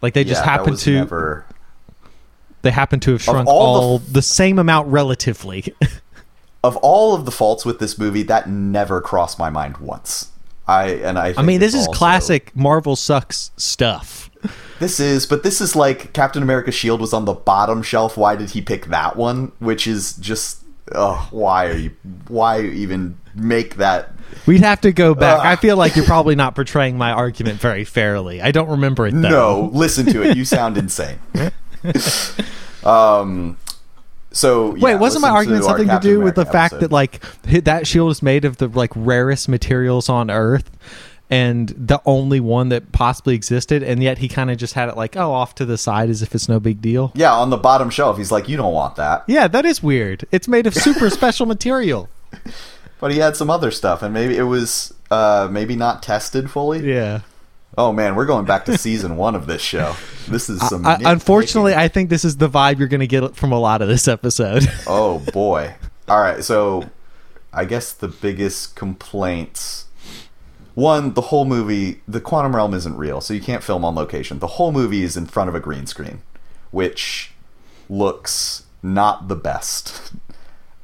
Like 0.00 0.14
they 0.14 0.22
just 0.22 0.42
yeah, 0.42 0.44
that 0.46 0.58
happen 0.60 0.76
to 0.76 0.92
never- 0.92 1.44
they 2.62 2.70
happen 2.70 3.00
to 3.00 3.12
have 3.12 3.22
shrunk 3.22 3.48
all 3.48 3.76
all, 3.82 3.98
the 3.98 4.12
the, 4.12 4.22
same 4.22 4.58
amount 4.60 4.86
relatively. 4.88 5.74
of 6.64 6.76
all 6.78 7.14
of 7.14 7.24
the 7.24 7.30
faults 7.30 7.64
with 7.64 7.78
this 7.78 7.98
movie, 7.98 8.22
that 8.24 8.48
never 8.48 9.00
crossed 9.00 9.38
my 9.38 9.50
mind 9.50 9.78
once. 9.78 10.32
I 10.66 10.90
and 10.90 11.18
I. 11.18 11.34
I 11.36 11.42
mean, 11.42 11.60
this 11.60 11.74
is 11.74 11.86
also- 11.86 11.98
classic 11.98 12.54
Marvel 12.54 12.96
sucks 12.96 13.50
stuff. 13.56 14.30
This 14.78 15.00
is, 15.00 15.26
but 15.26 15.42
this 15.42 15.60
is 15.60 15.74
like 15.74 16.12
Captain 16.12 16.42
America's 16.42 16.74
shield 16.74 17.00
was 17.00 17.12
on 17.12 17.24
the 17.24 17.32
bottom 17.32 17.82
shelf. 17.82 18.16
Why 18.16 18.36
did 18.36 18.50
he 18.50 18.60
pick 18.60 18.86
that 18.86 19.16
one? 19.16 19.50
Which 19.58 19.88
is 19.88 20.12
just, 20.14 20.62
oh, 20.94 21.26
why 21.32 21.66
are 21.66 21.76
you? 21.76 21.90
Why 22.28 22.62
even 22.62 23.18
make 23.34 23.76
that? 23.76 24.12
We'd 24.46 24.60
have 24.60 24.80
to 24.82 24.92
go 24.92 25.14
back. 25.16 25.40
Ugh. 25.40 25.46
I 25.46 25.56
feel 25.56 25.76
like 25.76 25.96
you're 25.96 26.04
probably 26.04 26.36
not 26.36 26.54
portraying 26.54 26.96
my 26.96 27.10
argument 27.10 27.60
very 27.60 27.82
fairly. 27.84 28.40
I 28.40 28.52
don't 28.52 28.68
remember 28.68 29.06
it 29.08 29.12
though. 29.12 29.28
No, 29.28 29.70
listen 29.72 30.06
to 30.06 30.22
it. 30.22 30.36
You 30.36 30.44
sound 30.44 30.78
insane. 30.78 31.18
um. 32.84 33.56
So 34.38 34.70
Wait, 34.70 34.94
wasn't 34.96 35.22
my 35.22 35.30
argument 35.30 35.64
something 35.64 35.88
to 35.88 35.98
do 36.00 36.20
with 36.20 36.36
the 36.36 36.42
America 36.42 36.52
fact 36.52 36.72
episode. 36.74 36.90
that 36.90 36.92
like 36.92 37.64
that 37.64 37.88
shield 37.88 38.12
is 38.12 38.22
made 38.22 38.44
of 38.44 38.58
the 38.58 38.68
like 38.68 38.92
rarest 38.94 39.48
materials 39.48 40.08
on 40.08 40.30
Earth, 40.30 40.70
and 41.28 41.70
the 41.70 42.00
only 42.06 42.38
one 42.38 42.68
that 42.68 42.92
possibly 42.92 43.34
existed, 43.34 43.82
and 43.82 44.00
yet 44.00 44.18
he 44.18 44.28
kind 44.28 44.48
of 44.48 44.56
just 44.56 44.74
had 44.74 44.88
it 44.88 44.96
like 44.96 45.16
oh 45.16 45.32
off 45.32 45.56
to 45.56 45.66
the 45.66 45.76
side 45.76 46.08
as 46.08 46.22
if 46.22 46.36
it's 46.36 46.48
no 46.48 46.60
big 46.60 46.80
deal. 46.80 47.10
Yeah, 47.16 47.32
on 47.34 47.50
the 47.50 47.56
bottom 47.56 47.90
shelf, 47.90 48.16
he's 48.16 48.30
like, 48.30 48.48
"You 48.48 48.56
don't 48.56 48.72
want 48.72 48.94
that," 48.94 49.24
Yeah, 49.26 49.48
that 49.48 49.66
is 49.66 49.82
weird. 49.82 50.24
It's 50.30 50.46
made 50.46 50.68
of 50.68 50.74
super 50.74 51.10
special 51.18 51.44
material. 51.44 52.08
but 53.00 53.10
he 53.10 53.18
had 53.18 53.36
some 53.36 53.50
other 53.50 53.72
stuff, 53.72 54.02
and 54.02 54.14
maybe 54.14 54.36
it 54.36 54.44
was 54.44 54.94
uh, 55.10 55.48
maybe 55.50 55.74
not 55.74 56.00
tested 56.00 56.48
fully. 56.48 56.88
Yeah. 56.88 57.22
Oh 57.76 57.92
man, 57.92 58.16
we're 58.16 58.26
going 58.26 58.44
back 58.44 58.64
to 58.64 58.78
season 58.78 59.16
one 59.16 59.34
of 59.34 59.46
this 59.46 59.62
show. 59.62 59.94
This 60.26 60.48
is 60.48 60.66
some. 60.68 60.86
I, 60.86 60.98
unfortunately, 61.04 61.74
I 61.74 61.88
think 61.88 62.10
this 62.10 62.24
is 62.24 62.38
the 62.38 62.48
vibe 62.48 62.78
you're 62.78 62.88
going 62.88 63.00
to 63.00 63.06
get 63.06 63.36
from 63.36 63.52
a 63.52 63.58
lot 63.58 63.82
of 63.82 63.88
this 63.88 64.08
episode. 64.08 64.66
oh 64.86 65.18
boy. 65.32 65.74
All 66.08 66.20
right, 66.20 66.42
so 66.42 66.88
I 67.52 67.64
guess 67.66 67.92
the 67.92 68.08
biggest 68.08 68.74
complaints. 68.74 69.86
One, 70.74 71.14
the 71.14 71.22
whole 71.22 71.44
movie, 71.44 72.00
the 72.06 72.20
quantum 72.20 72.54
realm 72.54 72.72
isn't 72.72 72.96
real, 72.96 73.20
so 73.20 73.34
you 73.34 73.40
can't 73.40 73.64
film 73.64 73.84
on 73.84 73.94
location. 73.94 74.38
The 74.38 74.46
whole 74.46 74.72
movie 74.72 75.02
is 75.02 75.16
in 75.16 75.26
front 75.26 75.48
of 75.48 75.54
a 75.54 75.60
green 75.60 75.86
screen, 75.86 76.22
which 76.70 77.32
looks 77.88 78.64
not 78.82 79.28
the 79.28 79.36
best. 79.36 80.12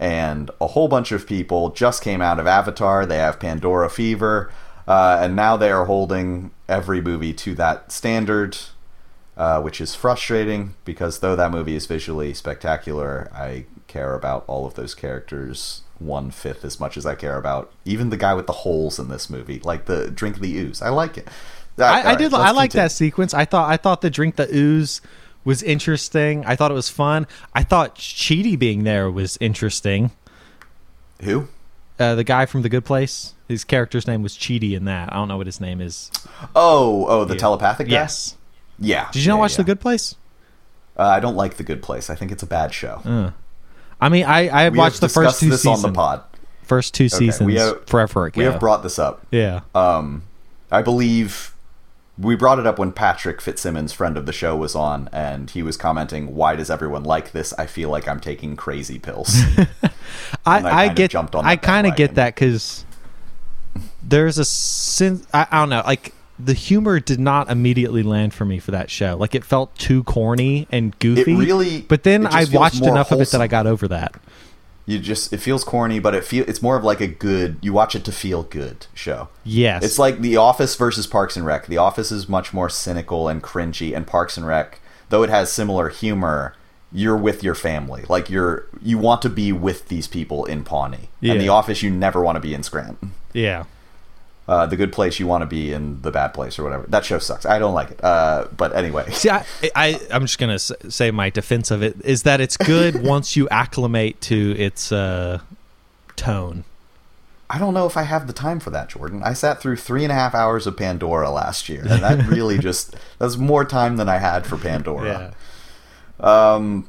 And 0.00 0.50
a 0.60 0.66
whole 0.66 0.88
bunch 0.88 1.12
of 1.12 1.24
people 1.24 1.70
just 1.70 2.02
came 2.02 2.20
out 2.20 2.40
of 2.40 2.48
Avatar. 2.48 3.06
They 3.06 3.16
have 3.16 3.38
Pandora 3.38 3.88
fever, 3.88 4.52
uh, 4.88 5.18
and 5.22 5.36
now 5.36 5.56
they 5.56 5.70
are 5.70 5.84
holding 5.84 6.50
every 6.68 7.00
movie 7.00 7.32
to 7.32 7.54
that 7.54 7.92
standard 7.92 8.56
uh, 9.36 9.60
which 9.60 9.80
is 9.80 9.94
frustrating 9.94 10.74
because 10.84 11.18
though 11.18 11.34
that 11.34 11.50
movie 11.50 11.74
is 11.74 11.86
visually 11.86 12.32
spectacular, 12.32 13.28
I 13.34 13.66
care 13.88 14.14
about 14.14 14.44
all 14.46 14.66
of 14.66 14.74
those 14.74 14.94
characters 14.94 15.82
one 15.98 16.30
fifth 16.30 16.64
as 16.64 16.80
much 16.80 16.96
as 16.96 17.06
I 17.06 17.14
care 17.14 17.38
about 17.38 17.72
even 17.84 18.10
the 18.10 18.16
guy 18.16 18.34
with 18.34 18.46
the 18.46 18.52
holes 18.52 18.98
in 18.98 19.08
this 19.08 19.28
movie, 19.30 19.60
like 19.60 19.86
the 19.86 20.10
drink 20.10 20.38
the 20.38 20.56
ooze. 20.56 20.82
I 20.82 20.90
like 20.90 21.18
it. 21.18 21.28
All 21.78 21.84
I, 21.84 22.12
I 22.12 22.14
did. 22.14 22.32
I 22.32 22.52
like 22.52 22.72
that 22.72 22.92
sequence. 22.92 23.34
I 23.34 23.44
thought. 23.44 23.68
I 23.68 23.76
thought 23.76 24.00
the 24.00 24.10
drink 24.10 24.36
the 24.36 24.48
ooze 24.54 25.00
was 25.44 25.62
interesting. 25.62 26.44
I 26.46 26.54
thought 26.54 26.70
it 26.70 26.74
was 26.74 26.88
fun. 26.88 27.26
I 27.52 27.64
thought 27.64 27.96
Chidi 27.96 28.56
being 28.56 28.84
there 28.84 29.10
was 29.10 29.36
interesting. 29.40 30.12
Who? 31.22 31.48
Uh, 31.98 32.14
the 32.16 32.24
guy 32.24 32.44
from 32.46 32.62
The 32.62 32.68
Good 32.68 32.84
Place. 32.84 33.34
His 33.48 33.62
character's 33.64 34.06
name 34.06 34.22
was 34.22 34.34
Chidi 34.36 34.72
in 34.72 34.84
that. 34.86 35.12
I 35.12 35.16
don't 35.16 35.28
know 35.28 35.36
what 35.36 35.46
his 35.46 35.60
name 35.60 35.80
is. 35.80 36.10
Oh, 36.56 37.06
oh, 37.08 37.24
the 37.24 37.34
Yeah. 37.34 37.38
telepathic 37.40 37.86
guy. 37.88 37.92
Yes. 37.92 38.36
Yeah. 38.78 39.08
Did 39.12 39.22
you 39.22 39.28
not 39.28 39.36
yeah, 39.36 39.40
watch 39.40 39.52
yeah. 39.52 39.56
The 39.58 39.64
Good 39.64 39.80
Place? 39.80 40.16
Uh, 40.98 41.02
I 41.04 41.20
don't 41.20 41.36
like 41.36 41.54
the 41.56 41.62
Good 41.62 41.82
Place. 41.82 42.10
I 42.10 42.14
think 42.16 42.32
it's 42.32 42.42
a 42.42 42.46
bad 42.46 42.72
show. 42.74 43.00
Uh. 43.04 43.30
I 44.00 44.08
mean, 44.08 44.24
I 44.24 44.48
I 44.48 44.68
We 44.70 44.78
watched 44.78 45.00
the 45.00 45.08
first 45.08 45.38
discussed 45.38 45.40
two 45.40 45.50
this 45.50 45.62
seasons. 45.62 45.84
on 45.84 45.92
the 45.92 45.96
pod. 45.96 46.22
First 46.64 46.94
two 46.94 47.08
seasons 47.08 47.46
we 47.46 47.56
have- 47.56 47.86
forever 47.86 48.26
ago. 48.26 48.38
We 48.38 48.44
have 48.44 48.58
brought 48.58 48.82
this 48.82 48.98
up. 48.98 49.24
yeah. 49.30 49.60
Um, 49.74 50.22
I 50.72 50.82
believe 50.82 51.53
we 52.16 52.36
brought 52.36 52.58
it 52.60 52.66
up 52.66 52.78
when 52.78 52.92
Patrick 52.92 53.40
Fitzsimmons, 53.40 53.92
friend 53.92 54.16
of 54.16 54.24
the 54.26 54.32
show, 54.32 54.54
was 54.56 54.74
on, 54.76 55.08
and 55.12 55.50
he 55.50 55.62
was 55.62 55.76
commenting, 55.76 56.34
"Why 56.34 56.54
does 56.56 56.70
everyone 56.70 57.02
like 57.04 57.32
this? 57.32 57.52
I 57.58 57.66
feel 57.66 57.88
like 57.90 58.06
I'm 58.06 58.20
taking 58.20 58.54
crazy 58.56 58.98
pills." 58.98 59.34
I, 60.46 60.60
I 60.60 60.84
I 60.84 60.88
get 60.88 61.10
jumped 61.10 61.34
on 61.34 61.44
I 61.44 61.56
kind 61.56 61.86
of 61.86 61.96
get 61.96 62.14
that 62.14 62.34
because 62.34 62.84
there's 64.02 64.38
a 64.38 64.44
sin. 64.44 65.22
I, 65.32 65.46
I 65.50 65.60
don't 65.60 65.70
know. 65.70 65.82
Like 65.84 66.14
the 66.38 66.52
humor 66.54 67.00
did 67.00 67.20
not 67.20 67.50
immediately 67.50 68.02
land 68.02 68.34
for 68.34 68.44
me 68.44 68.58
for 68.58 68.70
that 68.72 68.90
show. 68.90 69.16
Like 69.16 69.34
it 69.34 69.44
felt 69.44 69.74
too 69.76 70.04
corny 70.04 70.66
and 70.70 70.96
goofy. 70.98 71.34
really- 71.34 71.82
But 71.82 72.02
then 72.02 72.26
I 72.26 72.44
watched 72.52 72.80
enough 72.92 73.12
of 73.12 73.20
it 73.20 73.30
that 73.30 73.40
I 73.40 73.46
got 73.46 73.66
over 73.66 73.88
that. 73.88 74.14
You 74.86 74.98
just 74.98 75.32
it 75.32 75.38
feels 75.38 75.64
corny, 75.64 75.98
but 75.98 76.14
it 76.14 76.24
feel 76.24 76.44
it's 76.46 76.60
more 76.62 76.76
of 76.76 76.84
like 76.84 77.00
a 77.00 77.06
good. 77.06 77.58
You 77.62 77.72
watch 77.72 77.94
it 77.94 78.04
to 78.04 78.12
feel 78.12 78.42
good 78.42 78.86
show. 78.94 79.28
Yes. 79.44 79.82
It's 79.84 79.98
like 79.98 80.20
The 80.20 80.36
Office 80.36 80.76
versus 80.76 81.06
Parks 81.06 81.36
and 81.36 81.46
Rec. 81.46 81.66
The 81.66 81.78
Office 81.78 82.12
is 82.12 82.28
much 82.28 82.52
more 82.52 82.68
cynical 82.68 83.28
and 83.28 83.42
cringy, 83.42 83.96
and 83.96 84.06
Parks 84.06 84.36
and 84.36 84.46
Rec, 84.46 84.80
though 85.08 85.22
it 85.22 85.30
has 85.30 85.50
similar 85.50 85.88
humor, 85.88 86.54
you're 86.92 87.16
with 87.16 87.42
your 87.42 87.54
family. 87.54 88.04
Like 88.08 88.28
you're 88.28 88.66
you 88.82 88.98
want 88.98 89.22
to 89.22 89.30
be 89.30 89.52
with 89.52 89.88
these 89.88 90.06
people 90.06 90.44
in 90.44 90.64
Pawnee. 90.64 91.08
Yeah. 91.20 91.32
And 91.32 91.40
The 91.40 91.48
Office, 91.48 91.82
you 91.82 91.90
never 91.90 92.22
want 92.22 92.36
to 92.36 92.40
be 92.40 92.52
in 92.54 92.62
Scranton. 92.62 93.12
yeah. 93.32 93.64
Uh, 94.46 94.66
the 94.66 94.76
good 94.76 94.92
place, 94.92 95.18
you 95.18 95.26
want 95.26 95.40
to 95.40 95.46
be 95.46 95.72
in 95.72 96.02
the 96.02 96.10
bad 96.10 96.28
place 96.34 96.58
or 96.58 96.64
whatever. 96.64 96.84
That 96.88 97.04
show 97.04 97.18
sucks. 97.18 97.46
I 97.46 97.58
don't 97.58 97.72
like 97.72 97.92
it. 97.92 98.04
Uh, 98.04 98.46
but 98.54 98.76
anyway, 98.76 99.10
See, 99.10 99.30
I, 99.30 99.44
I 99.74 99.98
I'm 100.10 100.22
just 100.22 100.38
gonna 100.38 100.58
say 100.58 101.10
my 101.10 101.30
defense 101.30 101.70
of 101.70 101.82
it 101.82 101.96
is 102.04 102.24
that 102.24 102.42
it's 102.42 102.58
good 102.58 103.02
once 103.06 103.36
you 103.36 103.48
acclimate 103.48 104.20
to 104.22 104.54
its 104.58 104.92
uh, 104.92 105.40
tone. 106.16 106.64
I 107.48 107.58
don't 107.58 107.72
know 107.72 107.86
if 107.86 107.96
I 107.96 108.02
have 108.02 108.26
the 108.26 108.32
time 108.32 108.60
for 108.60 108.70
that, 108.70 108.88
Jordan. 108.88 109.22
I 109.22 109.32
sat 109.32 109.60
through 109.60 109.76
three 109.76 110.02
and 110.02 110.10
a 110.10 110.14
half 110.14 110.34
hours 110.34 110.66
of 110.66 110.76
Pandora 110.76 111.30
last 111.30 111.68
year, 111.68 111.80
and 111.80 112.02
that 112.02 112.26
really 112.28 112.58
just 112.58 112.96
that's 113.18 113.36
more 113.36 113.64
time 113.64 113.96
than 113.96 114.08
I 114.08 114.18
had 114.18 114.46
for 114.46 114.56
Pandora. 114.56 115.34
Um, 116.20 116.88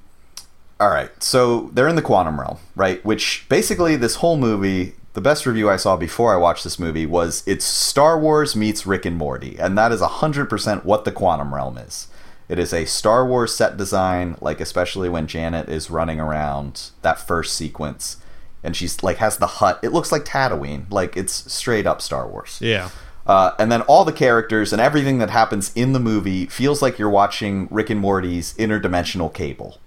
all 0.79 0.89
right, 0.89 1.11
so 1.23 1.69
they're 1.73 1.87
in 1.87 1.95
the 1.95 2.01
quantum 2.01 2.39
realm, 2.39 2.57
right? 2.75 3.03
Which 3.05 3.45
basically, 3.47 3.95
this 3.95 4.15
whole 4.15 4.37
movie, 4.37 4.95
the 5.15 5.21
best 5.21 5.45
review 5.45 5.69
I 5.69 5.77
saw 5.77 5.95
before 5.95 6.33
I 6.33 6.37
watched 6.37 6.65
this 6.65 6.77
movie 6.77 7.05
was 7.05 7.41
it's 7.47 7.63
Star 7.63 8.19
Wars 8.19 8.53
meets 8.55 8.85
Rick 8.85 9.05
and 9.05 9.17
Morty, 9.17 9.57
and 9.57 9.77
that 9.77 9.91
is 9.91 10.01
hundred 10.01 10.49
percent 10.49 10.85
what 10.85 11.05
the 11.05 11.11
quantum 11.11 11.55
realm 11.55 11.77
is. 11.77 12.09
It 12.49 12.59
is 12.59 12.73
a 12.73 12.85
Star 12.85 13.25
Wars 13.25 13.55
set 13.55 13.77
design, 13.77 14.35
like 14.41 14.59
especially 14.59 15.09
when 15.09 15.25
Janet 15.25 15.69
is 15.69 15.89
running 15.89 16.19
around 16.19 16.91
that 17.01 17.17
first 17.17 17.55
sequence, 17.55 18.17
and 18.61 18.75
she's 18.75 19.01
like 19.01 19.17
has 19.17 19.37
the 19.37 19.47
hut. 19.47 19.79
It 19.81 19.93
looks 19.93 20.11
like 20.11 20.25
Tatooine, 20.25 20.91
like 20.91 21.15
it's 21.15 21.51
straight 21.51 21.87
up 21.87 22.01
Star 22.01 22.27
Wars. 22.27 22.59
Yeah. 22.61 22.89
Uh, 23.25 23.51
and 23.57 23.71
then 23.71 23.81
all 23.83 24.05
the 24.05 24.13
characters 24.13 24.71
and 24.71 24.81
everything 24.81 25.17
that 25.17 25.31
happens 25.31 25.71
in 25.75 25.93
the 25.93 25.99
movie 25.99 26.45
feels 26.45 26.81
like 26.81 26.99
you're 26.99 27.09
watching 27.09 27.67
Rick 27.71 27.89
and 27.89 27.99
Morty's 27.99 28.53
interdimensional 28.55 29.33
cable. 29.33 29.79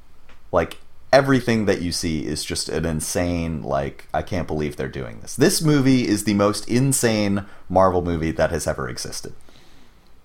Like 0.51 0.79
everything 1.13 1.65
that 1.67 1.81
you 1.81 1.91
see 1.93 2.27
is 2.27 2.45
just 2.45 2.69
an 2.69 2.85
insane. 2.85 3.63
Like 3.63 4.07
I 4.13 4.23
can't 4.23 4.47
believe 4.47 4.77
they're 4.77 4.89
doing 4.89 5.21
this. 5.21 5.35
This 5.37 5.63
movie 5.63 6.07
is 6.07 6.25
the 6.25 6.35
most 6.35 6.69
insane 6.69 7.47
Marvel 7.69 8.03
movie 8.03 8.31
that 8.33 8.51
has 8.51 8.67
ever 8.67 8.89
existed. 8.89 9.35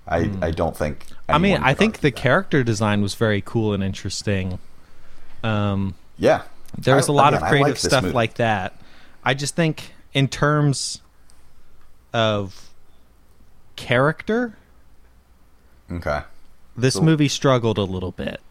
I 0.08 0.30
I 0.42 0.52
don't 0.52 0.76
think. 0.76 1.06
I 1.30 1.38
mean, 1.38 1.58
I 1.64 1.74
think 1.74 1.96
the 2.00 2.10
that. 2.12 2.16
character 2.16 2.64
design 2.64 3.02
was 3.02 3.16
very 3.16 3.42
cool 3.42 3.74
and 3.74 3.82
interesting. 3.84 4.60
Um, 5.44 5.96
Yeah, 6.18 6.44
there 6.78 6.96
was 6.96 7.08
a 7.08 7.14
lot 7.14 7.34
of 7.34 7.42
creative 7.42 7.70
like 7.70 7.78
stuff 7.78 8.04
movie. 8.04 8.14
like 8.16 8.34
that. 8.36 8.74
I 9.24 9.34
just 9.34 9.56
think, 9.56 9.94
in 10.14 10.28
terms 10.28 11.02
of 12.14 12.70
character, 13.76 14.56
Okay. 15.92 16.22
this 16.76 16.96
So- 16.96 17.02
movie 17.02 17.28
struggled 17.30 17.78
a 17.78 17.84
little 17.84 18.12
bit. 18.12 18.42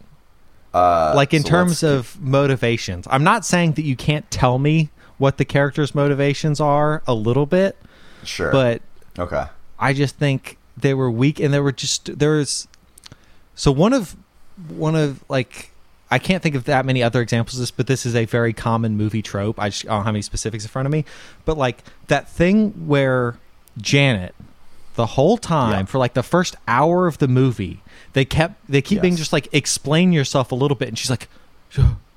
Uh, 0.73 1.13
like 1.15 1.33
in 1.33 1.43
so 1.43 1.49
terms 1.49 1.83
of 1.83 2.19
motivations. 2.19 3.07
I'm 3.09 3.23
not 3.23 3.45
saying 3.45 3.73
that 3.73 3.83
you 3.83 3.95
can't 3.95 4.29
tell 4.31 4.57
me 4.57 4.89
what 5.17 5.37
the 5.37 5.45
character's 5.45 5.93
motivations 5.93 6.59
are 6.59 7.03
a 7.05 7.13
little 7.13 7.45
bit, 7.45 7.77
sure, 8.23 8.51
but 8.51 8.81
okay. 9.19 9.45
I 9.77 9.93
just 9.93 10.17
think 10.17 10.57
they 10.75 10.93
were 10.93 11.11
weak 11.11 11.39
and 11.39 11.53
there 11.53 11.61
were 11.61 11.71
just 11.71 12.17
there's 12.17 12.67
so 13.55 13.71
one 13.71 13.93
of 13.93 14.15
one 14.67 14.95
of 14.95 15.23
like 15.29 15.71
I 16.09 16.19
can't 16.19 16.43
think 16.43 16.55
of 16.55 16.65
that 16.65 16.85
many 16.85 17.01
other 17.01 17.21
examples 17.21 17.55
of 17.55 17.61
this, 17.61 17.71
but 17.71 17.87
this 17.87 18.05
is 18.05 18.15
a 18.15 18.25
very 18.25 18.53
common 18.53 18.95
movie 18.95 19.23
trope. 19.23 19.59
I, 19.59 19.69
just, 19.69 19.85
I 19.85 19.95
don't 19.95 20.05
have 20.05 20.13
any 20.13 20.21
specifics 20.21 20.63
in 20.63 20.69
front 20.69 20.85
of 20.85 20.91
me, 20.91 21.05
but 21.43 21.57
like 21.57 21.83
that 22.07 22.29
thing 22.29 22.87
where 22.87 23.37
Janet, 23.79 24.35
the 24.95 25.05
whole 25.07 25.37
time 25.37 25.71
Yeah. 25.71 25.85
for 25.85 25.97
like 25.97 26.13
the 26.13 26.23
first 26.23 26.55
hour 26.67 27.07
of 27.07 27.17
the 27.17 27.27
movie, 27.27 27.81
they 28.13 28.25
kept 28.25 28.55
they 28.69 28.81
keep 28.81 29.01
being 29.01 29.15
just 29.15 29.33
like 29.33 29.47
explain 29.51 30.11
yourself 30.13 30.51
a 30.51 30.55
little 30.55 30.75
bit, 30.75 30.87
and 30.89 30.97
she's 30.97 31.09
like. 31.09 31.27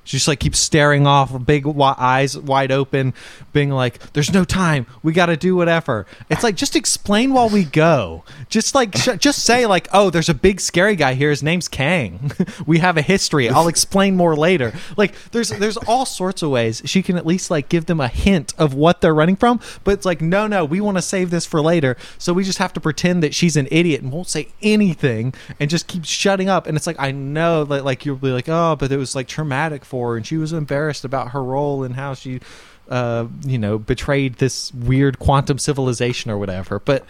She 0.06 0.18
just 0.18 0.28
like 0.28 0.38
keeps 0.38 0.60
staring 0.60 1.04
off, 1.04 1.44
big 1.44 1.66
eyes 1.66 2.38
wide 2.38 2.70
open, 2.70 3.12
being 3.52 3.70
like, 3.70 3.98
"There's 4.12 4.32
no 4.32 4.44
time. 4.44 4.86
We 5.02 5.12
got 5.12 5.26
to 5.26 5.36
do 5.36 5.56
whatever." 5.56 6.06
It's 6.30 6.44
like 6.44 6.54
just 6.54 6.76
explain 6.76 7.32
while 7.32 7.48
we 7.48 7.64
go. 7.64 8.22
Just 8.48 8.72
like 8.72 8.96
sh- 8.96 9.18
just 9.18 9.44
say 9.44 9.66
like, 9.66 9.88
"Oh, 9.92 10.10
there's 10.10 10.28
a 10.28 10.34
big 10.34 10.60
scary 10.60 10.94
guy 10.94 11.14
here. 11.14 11.30
His 11.30 11.42
name's 11.42 11.66
Kang. 11.66 12.30
we 12.66 12.78
have 12.78 12.96
a 12.96 13.02
history. 13.02 13.48
I'll 13.48 13.66
explain 13.66 14.16
more 14.16 14.36
later." 14.36 14.72
Like 14.96 15.14
there's 15.32 15.48
there's 15.48 15.76
all 15.76 16.06
sorts 16.06 16.40
of 16.40 16.50
ways 16.50 16.82
she 16.84 17.02
can 17.02 17.16
at 17.16 17.26
least 17.26 17.50
like 17.50 17.68
give 17.68 17.86
them 17.86 18.00
a 18.00 18.06
hint 18.06 18.54
of 18.58 18.74
what 18.74 19.00
they're 19.00 19.14
running 19.14 19.36
from. 19.36 19.58
But 19.82 19.94
it's 19.94 20.06
like, 20.06 20.20
no, 20.20 20.46
no, 20.46 20.64
we 20.64 20.80
want 20.80 20.98
to 20.98 21.02
save 21.02 21.30
this 21.30 21.46
for 21.46 21.60
later, 21.60 21.96
so 22.16 22.32
we 22.32 22.44
just 22.44 22.58
have 22.58 22.72
to 22.74 22.80
pretend 22.80 23.24
that 23.24 23.34
she's 23.34 23.56
an 23.56 23.66
idiot 23.72 24.02
and 24.02 24.12
won't 24.12 24.28
say 24.28 24.48
anything 24.62 25.34
and 25.58 25.68
just 25.68 25.88
keep 25.88 26.04
shutting 26.04 26.48
up. 26.48 26.68
And 26.68 26.76
it's 26.76 26.86
like 26.86 27.00
I 27.00 27.10
know 27.10 27.64
that 27.64 27.84
like 27.84 28.06
you'll 28.06 28.14
be 28.14 28.30
like, 28.30 28.48
"Oh, 28.48 28.76
but 28.76 28.92
it 28.92 28.98
was 28.98 29.16
like 29.16 29.26
traumatic 29.26 29.84
for 29.84 29.95
and 30.16 30.26
she 30.26 30.36
was 30.36 30.52
embarrassed 30.52 31.04
about 31.04 31.30
her 31.30 31.42
role 31.42 31.82
and 31.82 31.94
how 31.94 32.14
she." 32.14 32.40
uh, 32.88 33.26
you 33.44 33.58
know, 33.58 33.78
betrayed 33.78 34.34
this 34.36 34.72
weird 34.72 35.18
quantum 35.18 35.58
civilization 35.58 36.30
or 36.30 36.38
whatever. 36.38 36.78
But 36.78 37.04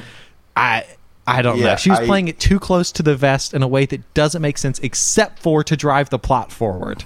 I, 0.56 0.86
I 1.26 1.42
don't 1.42 1.60
know. 1.60 1.66
Yeah, 1.66 1.76
She 1.76 1.90
was 1.90 1.98
I- 1.98 2.06
playing 2.06 2.28
it 2.28 2.40
too 2.40 2.58
close 2.58 2.90
to 2.92 3.02
the 3.02 3.14
vest 3.14 3.52
in 3.52 3.62
a 3.62 3.68
way 3.68 3.84
that 3.84 4.14
doesn't 4.14 4.40
make 4.40 4.56
sense, 4.56 4.78
except 4.78 5.38
for 5.38 5.62
to 5.62 5.76
drive 5.76 6.08
the 6.08 6.18
plot 6.18 6.50
forward. 6.50 7.04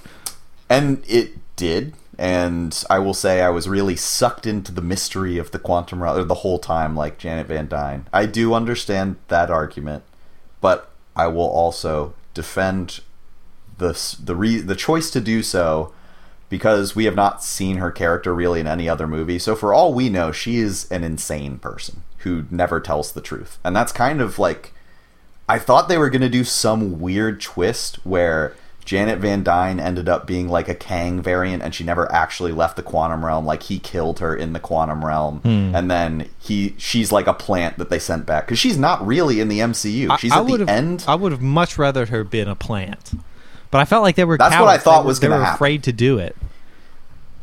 And 0.68 1.02
it 1.08 1.32
did. 1.56 1.94
And 2.16 2.84
I 2.88 3.00
will 3.00 3.12
say 3.12 3.42
I 3.42 3.48
was 3.48 3.68
really 3.68 3.96
sucked 3.96 4.46
into 4.46 4.70
the 4.70 4.82
mystery 4.82 5.36
of 5.36 5.50
the 5.50 5.58
quantum 5.58 6.00
realm 6.00 6.28
the 6.28 6.34
whole 6.34 6.60
time, 6.60 6.94
like 6.94 7.18
Janet 7.18 7.48
Van 7.48 7.66
Dyne. 7.66 8.06
I 8.12 8.26
do 8.26 8.54
understand 8.54 9.16
that 9.26 9.50
argument, 9.50 10.04
but 10.60 10.90
I 11.16 11.26
will 11.26 11.48
also 11.50 12.14
defend 12.34 13.00
the 13.80 14.16
the 14.22 14.36
re- 14.36 14.60
the 14.60 14.76
choice 14.76 15.10
to 15.10 15.20
do 15.20 15.42
so 15.42 15.92
because 16.48 16.94
we 16.94 17.04
have 17.06 17.16
not 17.16 17.42
seen 17.42 17.76
her 17.76 17.90
character 17.90 18.34
really 18.34 18.60
in 18.60 18.66
any 18.66 18.88
other 18.88 19.06
movie. 19.06 19.38
So 19.38 19.56
for 19.56 19.72
all 19.72 19.92
we 19.92 20.08
know, 20.08 20.30
she 20.30 20.58
is 20.58 20.90
an 20.90 21.02
insane 21.02 21.58
person 21.58 22.02
who 22.18 22.44
never 22.50 22.80
tells 22.80 23.12
the 23.12 23.20
truth, 23.20 23.58
and 23.64 23.74
that's 23.74 23.92
kind 23.92 24.20
of 24.20 24.38
like 24.38 24.72
I 25.48 25.58
thought 25.58 25.88
they 25.88 25.98
were 25.98 26.10
going 26.10 26.20
to 26.22 26.28
do 26.28 26.44
some 26.44 27.00
weird 27.00 27.40
twist 27.40 27.96
where 28.06 28.54
Janet 28.84 29.18
Van 29.18 29.42
Dyne 29.42 29.78
ended 29.78 30.08
up 30.08 30.26
being 30.26 30.48
like 30.48 30.68
a 30.68 30.74
Kang 30.74 31.20
variant 31.20 31.62
and 31.62 31.74
she 31.74 31.84
never 31.84 32.10
actually 32.10 32.52
left 32.52 32.76
the 32.76 32.82
quantum 32.82 33.24
realm 33.24 33.44
like 33.44 33.64
he 33.64 33.78
killed 33.78 34.20
her 34.20 34.34
in 34.34 34.52
the 34.52 34.60
quantum 34.60 35.04
realm 35.04 35.40
hmm. 35.40 35.74
and 35.74 35.90
then 35.90 36.28
he 36.38 36.74
she's 36.78 37.12
like 37.12 37.26
a 37.26 37.34
plant 37.34 37.78
that 37.78 37.90
they 37.90 37.98
sent 37.98 38.26
back 38.26 38.46
cuz 38.46 38.58
she's 38.58 38.78
not 38.78 39.04
really 39.06 39.40
in 39.40 39.48
the 39.48 39.60
MCU. 39.60 40.18
She's 40.18 40.32
I, 40.32 40.38
I 40.38 40.40
at 40.40 40.66
the 40.66 40.70
end. 40.70 41.04
I 41.06 41.14
would 41.14 41.32
have 41.32 41.42
much 41.42 41.78
rather 41.78 42.06
her 42.06 42.24
been 42.24 42.48
a 42.48 42.54
plant. 42.54 43.12
But 43.70 43.78
I 43.80 43.84
felt 43.84 44.02
like 44.02 44.16
they 44.16 44.24
were. 44.24 44.36
That's 44.38 44.54
what 44.58 44.68
I 44.68 44.78
thought 44.78 45.02
They 45.02 45.06
was 45.08 45.18
gonna 45.18 45.36
were 45.36 45.44
happen. 45.44 45.54
afraid 45.56 45.82
to 45.84 45.92
do 45.92 46.18
it. 46.18 46.36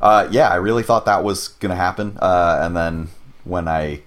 Uh, 0.01 0.27
yeah, 0.29 0.49
I 0.49 0.55
really 0.55 0.83
thought 0.83 1.05
that 1.05 1.23
was 1.23 1.47
going 1.47 1.71
to 1.71 1.75
happen, 1.75 2.17
uh, 2.21 2.59
and 2.61 2.77
then 2.77 3.07
when 3.45 3.67
I 3.67 4.01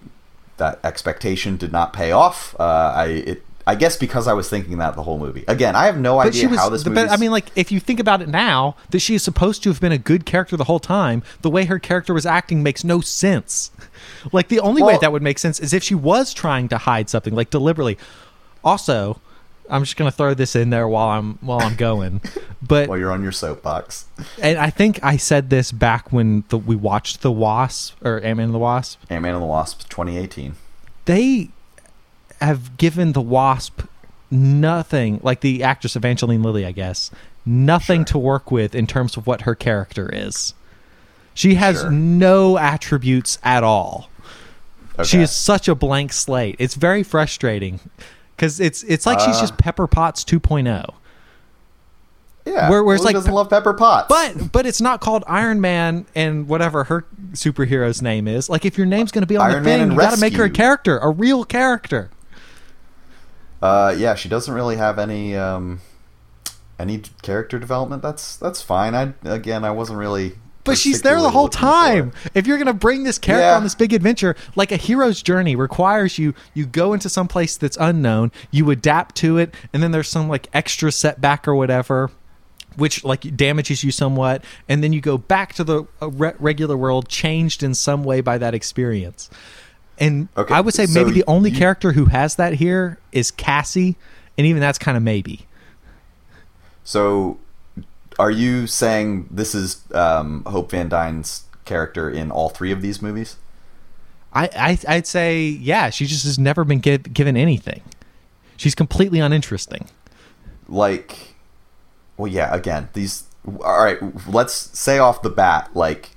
that 0.58 0.78
expectation 0.84 1.56
did 1.56 1.72
not 1.72 1.92
pay 1.92 2.12
off, 2.12 2.54
uh, 2.60 2.92
I 2.94 3.04
it 3.06 3.42
I 3.66 3.74
guess 3.74 3.96
because 3.96 4.28
I 4.28 4.32
was 4.32 4.48
thinking 4.48 4.78
that 4.78 4.94
the 4.94 5.02
whole 5.02 5.18
movie. 5.18 5.44
Again, 5.48 5.74
I 5.74 5.86
have 5.86 5.98
no 5.98 6.16
But 6.18 6.28
idea 6.28 6.40
she 6.42 6.46
was. 6.46 6.58
how 6.60 6.68
this 6.68 6.84
but 6.84 7.10
I 7.10 7.16
mean, 7.16 7.30
like, 7.30 7.46
if 7.56 7.72
you 7.72 7.80
think 7.80 7.98
about 8.00 8.22
it 8.22 8.28
now, 8.28 8.76
that 8.90 9.00
she 9.00 9.14
is 9.14 9.22
supposed 9.22 9.62
to 9.64 9.68
have 9.70 9.80
been 9.80 9.92
a 9.92 9.98
good 9.98 10.26
character 10.26 10.56
the 10.56 10.64
whole 10.64 10.78
time. 10.80 11.22
The 11.42 11.50
way 11.50 11.64
her 11.64 11.78
character 11.78 12.14
was 12.14 12.24
acting 12.26 12.62
makes 12.62 12.84
no 12.84 13.00
sense. 13.00 13.70
Like 14.32 14.48
the 14.48 14.60
only 14.60 14.82
way 14.82 14.96
that 15.00 15.12
would 15.12 15.22
make 15.22 15.38
sense 15.38 15.60
is 15.60 15.72
if 15.74 15.82
she 15.82 15.94
was 15.94 16.32
trying 16.32 16.68
to 16.68 16.78
hide 16.78 17.08
something, 17.10 17.34
like 17.34 17.50
deliberately. 17.50 17.98
Also, 18.64 19.20
I'm 19.70 19.82
just 19.84 19.96
gonna 19.96 20.10
throw 20.10 20.34
this 20.34 20.56
in 20.56 20.70
there 20.70 20.86
while 20.88 21.08
I'm 21.08 21.34
while 21.40 21.60
I'm 21.60 21.76
going, 21.76 22.20
but 22.60 22.88
while 22.88 22.98
you're 22.98 23.12
on 23.12 23.22
your 23.22 23.32
soapbox, 23.32 24.06
and 24.42 24.58
I 24.58 24.70
think 24.70 24.98
I 25.02 25.16
said 25.16 25.48
this 25.50 25.70
back 25.72 26.12
when 26.12 26.44
the, 26.48 26.58
we 26.58 26.76
watched 26.76 27.22
the 27.22 27.30
Wasp 27.32 27.96
or 28.04 28.16
Ant 28.22 28.38
Man 28.38 28.46
and 28.46 28.54
the 28.54 28.58
Wasp. 28.58 29.00
Ant 29.08 29.22
Man 29.22 29.34
and 29.34 29.42
the 29.42 29.46
Wasp, 29.46 29.88
2018. 29.88 30.54
They 31.04 31.50
have 32.40 32.76
given 32.76 33.12
the 33.12 33.20
Wasp 33.20 33.82
nothing, 34.30 35.20
like 35.22 35.40
the 35.40 35.62
actress 35.62 35.96
Evangeline 35.96 36.42
Lilly, 36.42 36.64
I 36.64 36.72
guess, 36.72 37.10
nothing 37.44 38.00
Sure. 38.00 38.04
to 38.12 38.18
work 38.18 38.50
with 38.50 38.74
in 38.74 38.86
terms 38.86 39.16
of 39.16 39.26
what 39.26 39.42
her 39.42 39.54
character 39.54 40.08
is. 40.12 40.54
She 41.34 41.54
has 41.56 41.80
Sure. 41.80 41.90
no 41.90 42.58
attributes 42.58 43.38
at 43.42 43.62
all. 43.64 44.08
She 45.04 45.18
is 45.20 45.30
such 45.30 45.66
a 45.68 45.74
blank 45.74 46.12
slate. 46.12 46.56
It's 46.58 46.74
very 46.74 47.02
frustrating 47.02 47.80
because 48.40 48.58
it's 48.58 48.82
it's 48.84 49.04
like 49.04 49.20
she's 49.20 49.36
Uh. 49.36 49.40
just 49.42 49.58
Pepper 49.58 49.86
Potts 49.86 50.24
2.0. 50.24 50.94
Yeah. 52.46 52.70
Where- 52.70 52.82
where 52.82 52.96
it's 52.96 53.04
like 53.04 53.12
doesn't 53.12 53.30
love 53.34 53.50
Pepper 53.50 53.74
Potts? 53.74 54.06
But 54.08 54.50
but 54.50 54.64
it's 54.64 54.80
not 54.80 55.02
called 55.02 55.24
Iron 55.26 55.60
Man 55.60 56.06
and 56.14 56.48
whatever 56.48 56.84
her 56.84 57.04
superhero's 57.32 58.00
name 58.00 58.26
is. 58.26 58.48
Like 58.48 58.64
if 58.64 58.78
your 58.78 58.86
name's 58.86 59.12
going 59.12 59.20
to 59.22 59.26
be 59.26 59.36
on 59.36 59.50
Iron 59.50 59.62
the 59.62 59.68
Man 59.68 59.78
thing, 59.80 59.90
you 59.92 59.98
got 59.98 60.14
to 60.14 60.20
make 60.20 60.34
her 60.36 60.44
a 60.44 60.50
character, 60.50 60.96
a 60.98 61.10
real 61.10 61.44
character. 61.44 62.08
Uh, 63.60 63.94
yeah, 63.96 64.14
she 64.14 64.30
doesn't 64.30 64.54
really 64.54 64.76
have 64.76 64.98
any 64.98 65.36
um, 65.36 65.82
any 66.78 67.02
character 67.20 67.58
development. 67.58 68.00
That's 68.02 68.36
that's 68.36 68.62
fine. 68.62 68.94
I 68.94 69.12
again, 69.22 69.62
I 69.66 69.70
wasn't 69.70 69.98
really. 69.98 70.38
But 70.64 70.76
she's 70.78 71.02
there 71.02 71.20
the 71.20 71.30
whole 71.30 71.44
looking 71.44 71.58
for 71.58 71.64
time. 71.64 72.12
If 72.34 72.46
you're 72.46 72.58
going 72.58 72.66
to 72.66 72.74
bring 72.74 73.02
this 73.04 73.18
character 73.18 73.46
Yeah. 73.48 73.56
on 73.56 73.62
this 73.62 73.74
big 73.74 73.92
adventure, 73.92 74.36
like 74.56 74.70
a 74.72 74.76
hero's 74.76 75.22
journey 75.22 75.56
requires 75.56 76.18
you 76.18 76.34
you 76.54 76.66
go 76.66 76.92
into 76.92 77.08
some 77.08 77.28
place 77.28 77.56
that's 77.56 77.76
unknown, 77.80 78.30
you 78.50 78.70
adapt 78.70 79.14
to 79.16 79.38
it, 79.38 79.54
and 79.72 79.82
then 79.82 79.90
there's 79.90 80.08
some 80.08 80.28
like 80.28 80.48
extra 80.52 80.92
setback 80.92 81.48
or 81.48 81.54
whatever 81.54 82.10
which 82.76 83.02
like 83.02 83.36
damages 83.36 83.82
you 83.82 83.90
somewhat 83.90 84.44
and 84.68 84.82
then 84.82 84.92
you 84.92 85.00
go 85.00 85.18
back 85.18 85.52
to 85.54 85.64
the 85.64 85.82
uh, 86.00 86.08
re- 86.08 86.32
regular 86.38 86.76
world 86.76 87.08
changed 87.08 87.64
in 87.64 87.74
some 87.74 88.04
way 88.04 88.20
by 88.20 88.38
that 88.38 88.54
experience. 88.54 89.28
And 89.98 90.28
Okay, 90.36 90.54
I 90.54 90.60
would 90.60 90.72
say 90.72 90.86
so 90.86 90.92
maybe 90.98 91.10
the 91.12 91.24
only 91.26 91.50
you- 91.50 91.58
character 91.58 91.92
who 91.92 92.04
has 92.06 92.36
that 92.36 92.54
here 92.54 92.98
is 93.10 93.32
Cassie, 93.32 93.96
and 94.38 94.46
even 94.46 94.60
that's 94.60 94.78
kind 94.78 94.96
of 94.96 95.02
maybe. 95.02 95.46
So, 96.84 97.38
are 98.20 98.30
you 98.30 98.66
saying 98.66 99.28
this 99.30 99.54
is 99.54 99.82
um, 99.94 100.44
Hope 100.44 100.70
Van 100.72 100.90
Dyne's 100.90 101.44
character 101.64 102.10
in 102.10 102.30
all 102.30 102.50
three 102.50 102.70
of 102.70 102.82
these 102.82 103.00
movies? 103.00 103.36
I, 104.34 104.50
I 104.54 104.78
I'd 104.96 105.06
say 105.06 105.42
yeah, 105.42 105.88
she 105.88 106.04
just 106.04 106.24
has 106.24 106.38
never 106.38 106.62
been 106.64 106.80
give, 106.80 107.14
given 107.14 107.34
anything. 107.34 107.80
She's 108.58 108.74
completely 108.74 109.20
uninteresting. 109.20 109.88
Like, 110.68 111.34
well, 112.18 112.30
yeah. 112.30 112.54
Again, 112.54 112.90
these. 112.92 113.24
All 113.64 113.82
right, 113.82 113.98
let's 114.28 114.78
say 114.78 114.98
off 114.98 115.22
the 115.22 115.30
bat, 115.30 115.70
like, 115.72 116.10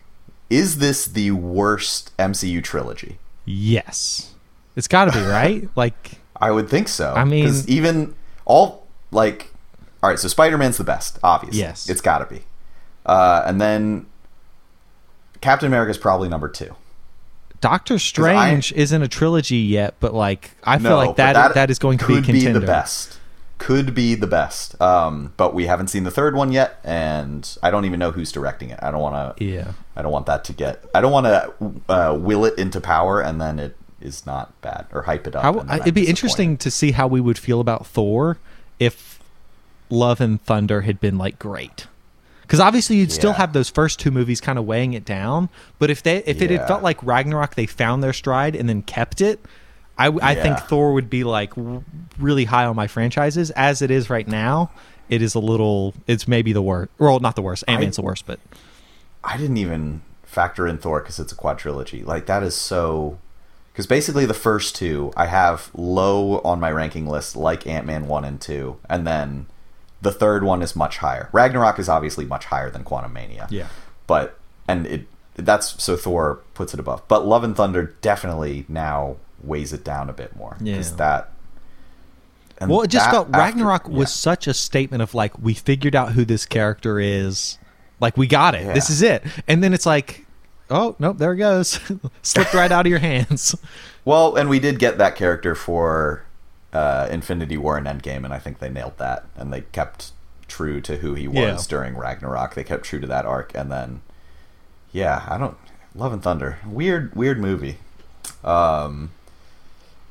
is 0.50 0.80
this 0.80 1.06
the 1.06 1.32
worst 1.32 2.16
MCU 2.18 2.62
trilogy? 2.62 3.18
Yes, 3.46 4.36
it's 4.76 4.90
got 4.90 5.06
to 5.06 5.12
be 5.14 5.26
right. 5.26 5.70
like 5.78 6.12
I 6.36 6.52
would 6.52 6.68
think 6.68 6.90
so. 6.90 7.14
I 7.14 7.24
mean- 7.24 7.50
even 7.68 8.14
all 8.44 8.88
like, 9.12 9.53
all 10.04 10.10
right. 10.10 10.20
So 10.20 10.28
Spider 10.28 10.58
Man's 10.58 10.78
the 10.78 10.84
best, 10.84 11.18
obviously. 11.24 11.62
Yes. 11.62 11.90
it's 11.90 12.02
got 12.02 12.20
to 12.20 12.26
be. 12.26 12.42
Uh, 13.06 13.44
and 13.46 13.60
then 13.60 14.06
Captain 15.40 15.68
America's 15.68 15.98
probably 15.98 16.28
number 16.28 16.50
two. 16.50 16.76
Doctor 17.62 17.98
Strange 17.98 18.74
isn't 18.74 19.02
a 19.02 19.08
trilogy 19.08 19.56
yet, 19.56 19.96
but 20.02 20.14
like 20.14 20.52
I 20.66 20.78
feel 20.78 20.98
like 20.98 21.16
but 21.16 21.34
that 21.34 21.54
that 21.54 21.72
is 21.72 21.80
going 21.80 21.98
to 22.00 22.08
be 22.08 22.22
contender. 22.22 22.60
the 22.60 22.66
best. 22.66 23.18
Could 23.58 23.96
be 23.96 24.16
the 24.16 24.28
best. 24.28 24.80
Um, 24.82 25.34
but 25.38 25.54
we 25.54 25.68
haven't 25.68 25.88
seen 25.88 26.04
the 26.04 26.12
third 26.12 26.36
one 26.36 26.52
yet, 26.52 26.82
and 26.84 27.58
I 27.64 27.72
don't 27.72 27.86
even 27.86 28.00
know 28.00 28.12
who's 28.12 28.34
directing 28.34 28.72
it. 28.72 28.80
I 28.82 28.92
don't 28.92 29.00
want 29.00 29.38
to. 29.38 29.46
Yeah. 29.46 29.72
I 29.96 30.02
don't 30.02 30.12
want 30.12 30.26
that 30.26 30.44
to 30.46 30.54
get. 30.54 30.84
I 30.94 31.00
don't 31.00 31.14
want 31.14 31.26
to 31.28 31.54
uh, 31.88 32.18
will 32.20 32.44
it 32.44 32.60
into 32.60 32.82
power, 32.82 33.22
and 33.22 33.40
then 33.40 33.60
it 33.60 33.78
is 34.02 34.26
not 34.26 34.60
bad 34.62 34.88
or 34.92 35.04
hype 35.04 35.26
it 35.26 35.34
up. 35.34 35.44
How, 35.44 35.76
it'd 35.78 35.94
be 35.94 36.08
interesting 36.08 36.58
to 36.58 36.70
see 36.70 36.92
how 36.92 37.08
we 37.08 37.22
would 37.22 37.38
feel 37.38 37.62
about 37.62 37.88
Thor 37.88 38.38
if 38.78 39.13
Love 39.90 40.22
and 40.22 40.42
Thunder 40.42 40.82
had 40.82 41.00
been 41.00 41.18
like 41.18 41.40
great. 41.40 41.88
Because 42.42 42.60
obviously 42.60 42.98
you'd 42.98 43.12
still 43.12 43.34
have 43.34 43.54
those 43.54 43.70
first 43.70 44.00
two 44.00 44.12
movies 44.12 44.42
kind 44.42 44.60
of 44.60 44.66
weighing 44.66 44.94
it 44.94 45.06
down. 45.06 45.50
But 45.80 45.90
if 45.90 46.04
they 46.04 46.18
if 46.26 46.42
it 46.42 46.52
had 46.52 46.68
felt 46.68 46.84
like 46.84 47.02
Ragnarok, 47.02 47.56
they 47.56 47.66
found 47.66 48.04
their 48.04 48.14
stride 48.14 48.56
and 48.56 48.68
then 48.70 48.82
kept 48.82 49.22
it. 49.22 49.40
I, 49.98 50.08
I 50.22 50.36
think 50.36 50.60
Thor 50.60 50.94
would 50.94 51.10
be 51.10 51.24
like 51.24 51.54
really 52.18 52.46
high 52.46 52.66
on 52.66 52.76
my 52.76 52.88
franchises. 52.88 53.52
As 53.52 53.82
it 53.82 53.92
is 53.92 54.10
right 54.10 54.28
now, 54.28 54.72
it 55.10 55.22
is 55.22 55.36
a 55.36 55.40
little. 55.40 55.94
It's 56.08 56.28
maybe 56.28 56.54
the 56.54 56.62
worst. 56.62 56.92
Well, 56.98 57.20
not 57.20 57.36
the 57.36 57.42
worst. 57.42 57.64
Ant 57.68 57.82
Man's 57.82 57.96
the 57.96 58.02
worst, 58.02 58.26
but 58.26 58.40
I 59.24 59.38
didn't 59.38 59.58
even 59.58 60.02
factor 60.24 60.68
in 60.68 60.80
Thor 60.80 61.00
because 61.00 61.20
it's 61.20 61.32
a 61.32 61.36
quadrilogy. 61.36 62.06
Like 62.06 62.26
that 62.26 62.44
is 62.44 62.56
so. 62.56 63.20
Because 63.72 63.88
basically 63.88 64.26
the 64.28 64.36
first 64.36 64.76
two 64.76 65.12
I 65.16 65.26
have 65.28 65.72
low 65.74 66.40
on 66.40 66.60
my 66.60 66.72
ranking 66.72 67.08
list, 67.08 67.36
like 67.36 67.66
Ant 67.66 67.86
Man 67.86 68.08
one 68.08 68.26
and 68.26 68.40
two, 68.40 68.78
and 68.90 69.08
then 69.08 69.48
the 70.04 70.12
third 70.12 70.44
one 70.44 70.62
is 70.62 70.76
much 70.76 70.98
higher. 70.98 71.30
Ragnarok 71.32 71.80
is 71.80 71.90
obviously 71.90 72.26
much 72.26 72.46
higher 72.46 72.70
than 72.70 72.84
Quantumania. 72.84 73.48
Yeah. 73.50 73.68
But 74.06 74.38
and 74.68 74.86
it 74.86 75.08
that's 75.36 75.82
so 75.82 75.98
Thor 75.98 76.42
puts 76.54 76.74
it 76.76 76.80
above. 76.80 77.02
But 77.08 77.26
Love 77.26 77.44
and 77.44 77.56
Thunder 77.56 77.96
definitely 78.02 78.66
now 78.68 79.16
weighs 79.42 79.74
it 79.74 79.84
down 79.84 80.10
a 80.10 80.14
bit 80.14 80.36
more. 80.36 80.58
Because 80.62 80.92
Yeah. 80.92 80.98
that. 80.98 81.30
and 82.60 82.70
well, 82.70 82.82
it 82.82 82.90
just 82.90 83.06
that 83.06 83.12
felt 83.12 83.28
after- 83.30 83.40
Ragnarok 83.40 83.88
was 83.90 83.98
yeah. 83.98 84.06
such 84.06 84.46
a 84.48 84.54
statement 84.54 85.02
of 85.02 85.16
like 85.16 85.38
we 85.42 85.54
figured 85.54 85.96
out 85.96 86.12
who 86.12 86.24
this 86.26 86.46
character 86.46 87.00
is, 87.00 87.58
like 88.00 88.16
we 88.18 88.28
got 88.28 88.54
it. 88.56 88.74
This 88.74 88.90
is 88.90 89.02
it. 89.02 89.24
And 89.48 89.64
then 89.64 89.74
it's 89.74 89.86
like, 89.86 90.26
oh 90.70 90.96
nope, 91.00 91.18
there 91.18 91.34
it 91.34 91.38
goes, 91.38 91.80
slipped 92.22 92.54
right 92.54 92.72
out 92.72 92.86
of 92.86 92.90
your 92.90 93.00
hands. 93.00 93.56
Well, 94.06 94.36
and 94.36 94.50
we 94.50 94.60
did 94.60 94.80
get 94.80 94.98
that 94.98 95.16
character 95.16 95.56
for 95.56 96.24
uh, 96.74 97.08
Infinity 97.12 97.56
War 97.58 97.78
and 97.78 97.88
Endgame, 97.88 98.26
and 98.26 98.34
I 98.34 98.40
think 98.40 98.60
they 98.60 98.70
nailed 98.70 98.98
that, 98.98 99.26
and 99.38 99.54
they 99.54 99.62
kept 99.72 100.12
true 100.48 100.82
to 100.82 100.98
who 100.98 101.14
he 101.14 101.28
was 101.28 101.38
Yeah. 101.38 101.58
during 101.70 101.96
Ragnarok. 101.96 102.56
They 102.56 102.64
kept 102.64 102.84
true 102.86 103.00
to 103.00 103.08
that 103.08 103.26
arc, 103.26 103.52
and 103.56 103.72
then, 103.72 104.02
yeah, 104.92 105.26
I 105.30 105.38
don't 105.38 105.58
Love 105.96 106.12
and 106.14 106.24
Thunder, 106.24 106.58
weird, 106.66 107.16
weird 107.16 107.40
movie. 107.40 107.78
Um, 108.44 109.12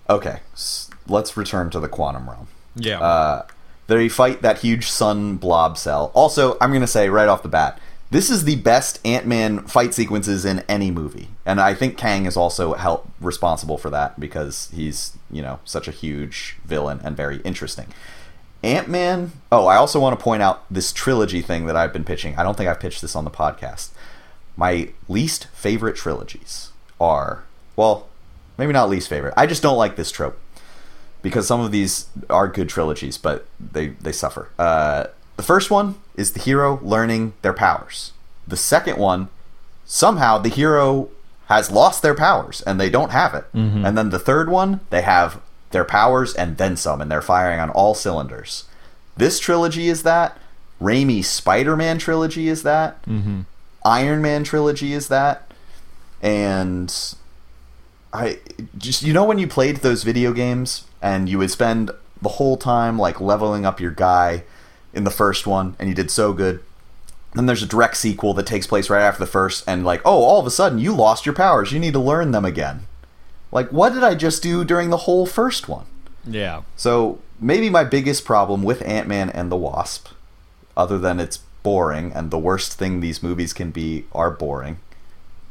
okay, 0.09 0.41
s- 0.53 0.89
let's 1.09 1.37
return 1.37 1.71
to 1.71 1.81
the 1.81 1.89
quantum 1.89 2.29
realm. 2.31 2.49
Yeah. 2.77 3.01
Uh, 3.01 3.47
they 3.89 4.09
fight 4.09 4.43
that 4.43 4.59
huge 4.61 4.89
sun 4.89 5.37
blob 5.37 5.77
cell. 5.77 6.11
Also, 6.15 6.57
I'm 6.61 6.71
going 6.71 6.81
to 6.83 6.87
say 6.87 7.09
right 7.09 7.29
off 7.29 7.43
the 7.43 7.49
bat, 7.49 7.79
this 8.11 8.31
is 8.31 8.45
the 8.45 8.57
best 8.57 9.01
Ant-Man 9.05 9.61
fight 9.67 9.93
sequences 9.95 10.45
in 10.45 10.61
any 10.69 10.91
movie, 10.91 11.29
and 11.47 11.61
I 11.61 11.75
think 11.75 11.97
Kang 11.97 12.27
is 12.27 12.37
also 12.37 12.75
help 12.75 13.09
responsible 13.21 13.79
for 13.79 13.91
that 13.91 14.21
because 14.21 14.69
he's 14.75 15.17
you 15.33 15.43
know 15.43 15.59
such 15.65 15.89
a 15.89 15.91
huge 15.91 16.57
villain 16.65 17.01
and 17.03 17.17
very 17.17 17.39
interesting. 17.39 17.89
Ant-Man. 18.63 19.33
Oh, 19.51 19.67
I 19.67 19.75
also 19.75 19.99
want 19.99 20.17
to 20.17 20.23
point 20.23 20.41
out 20.41 20.65
this 20.71 20.93
trilogy 20.93 21.43
thing 21.43 21.67
that 21.67 21.75
I've 21.75 21.93
been 21.93 22.05
pitching. 22.05 22.37
I 22.37 22.45
don't 22.45 22.57
think 22.57 22.69
I've 22.69 22.79
pitched 22.79 23.03
this 23.03 23.17
on 23.17 23.25
the 23.25 23.31
podcast. 23.31 23.91
My 24.57 24.91
least 25.09 25.49
favorite 25.53 25.97
trilogies 25.97 26.71
are 27.01 27.43
well, 27.75 28.09
maybe 28.59 28.73
not 28.73 28.91
least 28.91 29.09
favorite. 29.09 29.35
I 29.37 29.47
just 29.47 29.63
don't 29.63 29.79
like 29.79 29.97
this 29.97 30.13
trope 30.13 30.39
because 31.23 31.47
some 31.47 31.61
of 31.61 31.73
these 31.73 32.07
are 32.29 32.49
good 32.49 32.69
trilogies, 32.69 33.19
but 33.19 33.47
they 33.59 33.89
they 33.89 34.13
suffer. 34.13 34.51
Uh, 34.59 35.07
the 35.37 35.43
first 35.43 35.71
one 35.71 35.97
is 36.17 36.33
the 36.33 36.41
hero 36.41 36.79
learning 36.83 37.33
their 37.43 37.55
powers. 37.55 38.13
The 38.47 38.57
second 38.57 38.99
one, 38.99 39.29
somehow 39.85 40.39
the 40.39 40.49
hero 40.51 41.09
has 41.53 41.71
lost 41.71 42.03
their 42.03 42.15
powers 42.15 42.63
and 42.63 42.81
they 42.81 42.91
don't 42.91 43.11
have 43.11 43.35
it. 43.35 43.45
Mm-hmm. 43.55 43.85
And 43.85 43.97
then 43.97 44.11
the 44.11 44.19
third 44.19 44.49
one, 44.49 44.81
they 44.91 45.03
have 45.03 45.41
their 45.71 45.85
powers 45.85 46.35
and 46.35 46.57
then 46.57 46.77
some, 46.77 47.01
and 47.01 47.11
they're 47.11 47.23
firing 47.23 47.61
on 47.61 47.71
all 47.71 47.95
cylinders. 47.95 48.65
This 49.17 49.39
trilogy 49.39 49.89
is 49.89 50.03
that. 50.03 50.39
Raimi's 50.81 51.29
Spider-Man 51.29 51.99
trilogy 51.99 52.49
is 52.49 52.63
that. 52.63 53.03
Mm-hmm. 53.05 53.43
Iron 53.85 54.23
Man 54.23 54.45
trilogy 54.45 54.93
is 54.93 55.09
that. 55.09 55.53
And 56.23 56.93
I 58.13 58.39
just 58.79 59.03
you 59.03 59.13
know 59.13 59.25
when 59.25 59.39
you 59.39 59.47
played 59.47 59.79
those 59.79 60.03
video 60.03 60.33
games 60.33 60.87
and 61.01 61.29
you 61.29 61.39
would 61.39 61.51
spend 61.51 61.91
the 62.21 62.29
whole 62.29 62.57
time 62.57 62.99
like 62.99 63.21
leveling 63.21 63.67
up 63.67 63.81
your 63.81 63.91
guy 63.91 64.45
in 64.95 65.05
the 65.05 65.11
first 65.11 65.47
one 65.47 65.77
and 65.79 65.89
you 65.89 65.95
did 65.95 66.11
so 66.11 66.33
good. 66.33 66.63
Then 67.35 67.47
there's 67.47 67.63
a 67.63 67.67
direct 67.67 67.97
sequel 67.97 68.35
that 68.35 68.47
takes 68.47 68.67
place 68.67 68.91
right 68.91 69.03
after 69.03 69.21
the 69.21 69.31
first 69.31 69.65
and 69.67 69.85
like, 69.85 70.03
oh, 70.05 70.23
all 70.23 70.41
of 70.41 70.47
a 70.47 70.51
sudden 70.51 70.79
you 70.79 70.95
lost 70.95 71.25
your 71.25 71.35
powers. 71.35 71.73
You 71.73 71.79
need 71.79 71.95
to 71.95 71.99
learn 71.99 72.33
them 72.33 72.45
again. 72.45 72.87
Like 73.51 73.71
what 73.71 73.95
did 73.95 74.05
I 74.05 74.15
just 74.15 74.43
do 74.43 74.65
during 74.65 74.91
the 74.91 74.99
whole 74.99 75.27
first 75.27 75.69
one? 75.69 75.87
yeah. 76.27 76.63
So 76.77 77.19
maybe 77.41 77.69
my 77.71 77.85
biggest 77.85 78.25
problem 78.25 78.63
with 78.63 78.83
Ant 78.83 79.09
Man 79.09 79.31
and 79.31 79.51
the 79.51 79.57
Wasp, 79.57 80.09
other 80.77 80.99
than 80.99 81.19
it's 81.21 81.39
boring 81.63 82.13
and 82.13 82.31
the 82.31 82.39
worst 82.39 82.75
thing 82.75 83.01
these 83.01 83.23
movies 83.23 83.53
can 83.53 83.71
be 83.71 84.05
are 84.13 84.31
boring, 84.31 84.79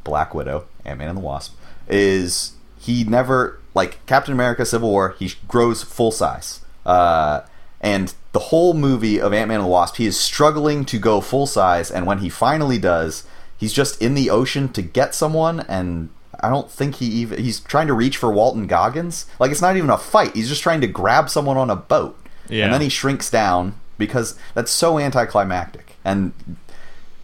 Black 0.04 0.34
Widow, 0.34 0.65
Ant 0.86 1.00
Man 1.00 1.10
and 1.10 1.17
the 1.17 1.22
Wasp, 1.22 1.56
is 1.88 2.54
he 2.80 3.04
never 3.04 3.60
like 3.74 4.06
Captain 4.06 4.34
America: 4.34 4.65
Civil 4.65 4.89
War. 4.89 5.15
He 5.20 5.34
grows 5.48 5.84
full 5.84 6.12
size, 6.12 6.62
uh, 6.86 7.41
and 7.82 8.13
the 8.32 8.39
whole 8.39 8.74
movie 8.74 9.20
of 9.20 9.34
Ant 9.34 9.50
Man 9.50 9.60
and 9.60 9.65
the 9.65 9.70
Wasp, 9.70 9.98
he 9.98 10.06
is 10.06 10.17
struggling 10.17 10.86
to 10.86 10.98
go 10.98 11.20
full 11.20 11.46
size, 11.46 11.91
and 11.91 12.06
when 12.06 12.20
he 12.20 12.30
finally 12.30 12.78
does, 12.78 13.26
he's 13.58 13.74
just 13.74 14.02
in 14.02 14.13
the 14.13 14.30
ocean 14.30 14.70
to 14.70 14.82
get 14.82 15.13
someone 15.13 15.62
and. 15.62 16.10
I 16.44 16.50
don't 16.50 16.72
think 16.72 16.96
he 16.96 17.06
even 17.06 17.44
he's 17.44 17.60
trying 17.60 17.86
to 17.86 17.94
reach 17.94 18.17
for 18.17 18.32
Walton 18.32 18.65
Goggins. 18.65 19.28
Like 19.38 19.52
it's 19.52 19.62
not 19.62 19.78
even 19.78 19.91
a 19.91 19.98
fight. 19.98 20.34
He's 20.34 20.50
just 20.50 20.63
trying 20.63 20.82
to 20.82 20.88
grab 20.88 21.30
someone 21.30 21.56
on 21.56 21.70
a 21.70 21.76
boat. 21.76 22.17
Yeah. 22.50 22.63
And 22.63 22.74
then 22.74 22.82
he 22.82 22.89
shrinks 22.89 23.30
down 23.30 23.76
because 24.00 24.36
that's 24.56 24.72
so 24.72 24.98
anticlimactic. 24.98 25.98
And 26.04 26.34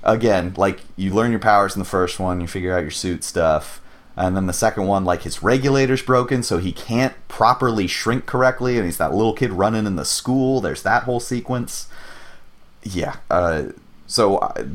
again, 0.03 0.53
like 0.55 0.81
you 0.95 1.13
learn 1.15 1.31
your 1.31 1.39
powers 1.39 1.75
in 1.75 1.79
the 1.79 1.85
first 1.85 2.19
one, 2.19 2.41
you 2.41 2.47
figure 2.47 2.77
out 2.77 2.83
your 2.83 2.91
suit 2.91 3.23
stuff, 3.23 3.81
and 4.17 4.35
then 4.35 4.47
the 4.47 4.53
second 4.53 4.87
one, 4.87 5.05
like 5.05 5.21
his 5.21 5.43
regulator's 5.43 6.01
broken, 6.01 6.41
so 6.41 6.57
he 6.57 6.71
can't 6.71 7.13
properly 7.27 7.85
shrink 7.85 8.25
correctly, 8.25 8.77
and 8.77 8.85
he's 8.85 8.97
that 8.97 9.13
little 9.13 9.33
kid 9.33 9.53
running 9.53 9.85
in 9.85 9.95
the 9.95 10.05
school. 10.05 10.59
There's 10.59 10.81
that 10.81 11.03
whole 11.03 11.19
sequence. 11.19 11.87
Yeah. 12.81 13.17
Uh, 13.29 13.67
so 14.07 14.39
I, 14.41 14.65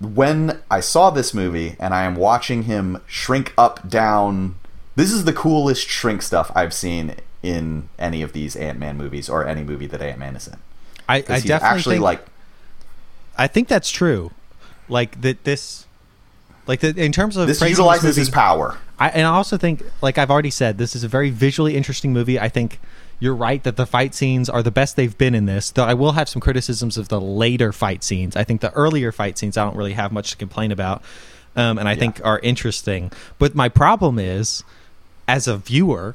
when 0.00 0.60
I 0.68 0.80
saw 0.80 1.10
this 1.10 1.32
movie 1.32 1.76
and 1.78 1.94
I 1.94 2.04
am 2.04 2.16
watching 2.16 2.64
him 2.64 3.00
shrink 3.06 3.54
up, 3.56 3.88
down, 3.88 4.56
this 4.96 5.12
is 5.12 5.24
the 5.24 5.32
coolest 5.32 5.88
shrink 5.88 6.20
stuff 6.20 6.50
I've 6.54 6.74
seen 6.74 7.14
in 7.42 7.88
any 7.98 8.20
of 8.20 8.32
these 8.32 8.56
Ant 8.56 8.80
Man 8.80 8.96
movies 8.96 9.28
or 9.28 9.46
any 9.46 9.62
movie 9.62 9.86
that 9.86 10.02
Ant 10.02 10.18
Man 10.18 10.34
is 10.34 10.48
in. 10.48 10.56
I, 11.08 11.18
I 11.18 11.20
definitely 11.20 11.52
actually 11.52 11.94
think, 11.96 12.04
like 12.04 12.26
I 13.38 13.46
think 13.46 13.68
that's 13.68 13.90
true. 13.90 14.32
Like 14.88 15.20
that 15.20 15.44
this 15.44 15.85
like 16.66 16.80
the, 16.80 16.88
in 16.96 17.12
terms 17.12 17.36
of 17.36 17.46
this 17.46 17.60
utilizes 17.60 18.04
movie, 18.04 18.20
his 18.20 18.30
power. 18.30 18.76
I, 18.98 19.10
and 19.10 19.26
I 19.26 19.30
also 19.30 19.56
think, 19.56 19.82
like 20.02 20.18
I've 20.18 20.30
already 20.30 20.50
said, 20.50 20.78
this 20.78 20.96
is 20.96 21.04
a 21.04 21.08
very 21.08 21.30
visually 21.30 21.76
interesting 21.76 22.12
movie. 22.12 22.38
I 22.40 22.48
think 22.48 22.80
you're 23.18 23.34
right 23.34 23.62
that 23.64 23.76
the 23.76 23.86
fight 23.86 24.14
scenes 24.14 24.48
are 24.48 24.62
the 24.62 24.70
best 24.70 24.96
they've 24.96 25.16
been 25.16 25.34
in 25.34 25.46
this. 25.46 25.70
Though 25.70 25.84
I 25.84 25.94
will 25.94 26.12
have 26.12 26.28
some 26.28 26.40
criticisms 26.40 26.96
of 26.96 27.08
the 27.08 27.20
later 27.20 27.72
fight 27.72 28.04
scenes. 28.04 28.36
I 28.36 28.44
think 28.44 28.60
the 28.60 28.72
earlier 28.72 29.12
fight 29.12 29.38
scenes 29.38 29.56
I 29.56 29.64
don't 29.64 29.76
really 29.76 29.94
have 29.94 30.12
much 30.12 30.30
to 30.32 30.36
complain 30.36 30.72
about, 30.72 31.02
um, 31.54 31.78
and 31.78 31.88
I 31.88 31.94
think 31.94 32.20
are 32.24 32.38
interesting. 32.40 33.12
But 33.38 33.54
my 33.54 33.68
problem 33.68 34.18
is, 34.18 34.64
as 35.26 35.48
a 35.48 35.56
viewer, 35.56 36.14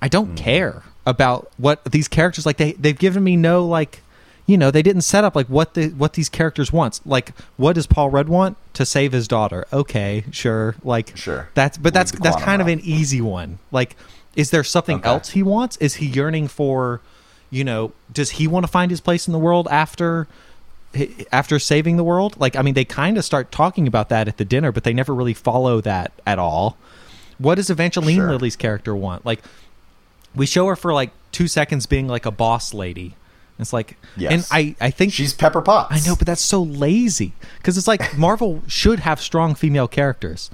I 0.00 0.08
don't 0.08 0.36
care 0.36 0.84
about 1.06 1.50
what 1.56 1.84
these 1.84 2.08
characters 2.08 2.46
like. 2.46 2.56
They 2.56 2.72
they've 2.72 2.98
given 2.98 3.24
me 3.24 3.36
no 3.36 3.66
like. 3.66 4.02
You 4.50 4.58
know, 4.58 4.72
they 4.72 4.82
didn't 4.82 5.02
set 5.02 5.22
up 5.22 5.36
like 5.36 5.46
what 5.46 5.74
the 5.74 5.90
what 5.90 6.14
these 6.14 6.28
characters 6.28 6.72
want. 6.72 6.98
Like, 7.06 7.30
what 7.56 7.74
does 7.74 7.86
Paul 7.86 8.10
Rudd 8.10 8.28
want 8.28 8.56
to 8.72 8.84
save 8.84 9.12
his 9.12 9.28
daughter? 9.28 9.64
Okay, 9.72 10.24
sure. 10.32 10.74
Like, 10.82 11.16
Sure. 11.16 11.48
That's 11.54 11.78
but 11.78 11.94
that's 11.94 12.10
that's 12.10 12.34
quantum 12.34 12.44
kind 12.44 12.60
of 12.62 12.66
an 12.66 12.80
easy 12.80 13.20
one. 13.20 13.60
Like, 13.70 13.94
is 14.34 14.50
there 14.50 14.64
something 14.64 14.96
Okay. 14.98 15.08
else 15.08 15.30
he 15.30 15.44
wants? 15.44 15.76
Is 15.76 15.94
he 15.96 16.06
yearning 16.06 16.48
for, 16.48 17.00
you 17.50 17.62
know, 17.62 17.92
does 18.12 18.30
he 18.30 18.48
want 18.48 18.64
to 18.66 18.72
find 18.72 18.90
his 18.90 19.00
place 19.00 19.28
in 19.28 19.32
the 19.32 19.38
world 19.38 19.68
after 19.70 20.26
after 21.30 21.60
saving 21.60 21.96
the 21.96 22.02
world? 22.02 22.34
Like, 22.40 22.56
I 22.56 22.62
mean, 22.62 22.74
they 22.74 22.84
kind 22.84 23.16
of 23.18 23.24
start 23.24 23.52
talking 23.52 23.86
about 23.86 24.08
that 24.08 24.26
at 24.26 24.36
the 24.36 24.44
dinner, 24.44 24.72
but 24.72 24.82
they 24.82 24.92
never 24.92 25.14
really 25.14 25.34
follow 25.34 25.80
that 25.82 26.10
at 26.26 26.40
all. 26.40 26.76
What 27.38 27.54
does 27.54 27.70
Evangeline 27.70 28.16
Sure. 28.16 28.30
Lilly's 28.30 28.56
character 28.56 28.96
want? 28.96 29.24
Like, 29.24 29.42
we 30.34 30.44
show 30.44 30.66
her 30.66 30.74
for 30.74 30.92
like 30.92 31.10
two 31.30 31.46
seconds 31.46 31.86
being 31.86 32.08
like 32.08 32.26
a 32.26 32.32
boss 32.32 32.74
lady. 32.74 33.14
It's 33.60 33.72
like, 33.72 33.96
Yes. 34.16 34.32
and 34.32 34.46
I 34.50 34.74
I 34.80 34.90
think 34.90 35.12
She's 35.12 35.32
Pepper 35.34 35.60
Potts. 35.62 35.92
I 35.92 36.08
know, 36.08 36.16
but 36.16 36.26
that's 36.26 36.40
so 36.42 36.62
lazy 36.62 37.32
because 37.58 37.76
it's 37.78 37.88
like 37.88 38.16
Marvel 38.18 38.62
should 38.66 39.00
have 39.00 39.20
strong 39.20 39.54
female 39.54 39.88
characters, 39.88 40.50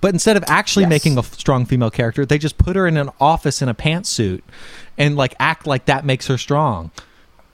but 0.00 0.14
instead 0.14 0.36
of 0.36 0.44
actually 0.48 0.84
Yes. 0.84 0.90
making 0.90 1.18
a 1.18 1.22
strong 1.22 1.66
female 1.66 1.90
character, 1.90 2.24
they 2.26 2.38
just 2.38 2.58
put 2.58 2.76
her 2.76 2.86
in 2.86 2.96
an 2.96 3.10
office 3.20 3.62
in 3.62 3.68
a 3.68 3.74
pantsuit 3.74 4.42
and 4.98 5.16
like 5.16 5.34
act 5.38 5.66
like 5.66 5.84
that 5.86 6.04
makes 6.04 6.26
her 6.28 6.38
strong. 6.38 6.90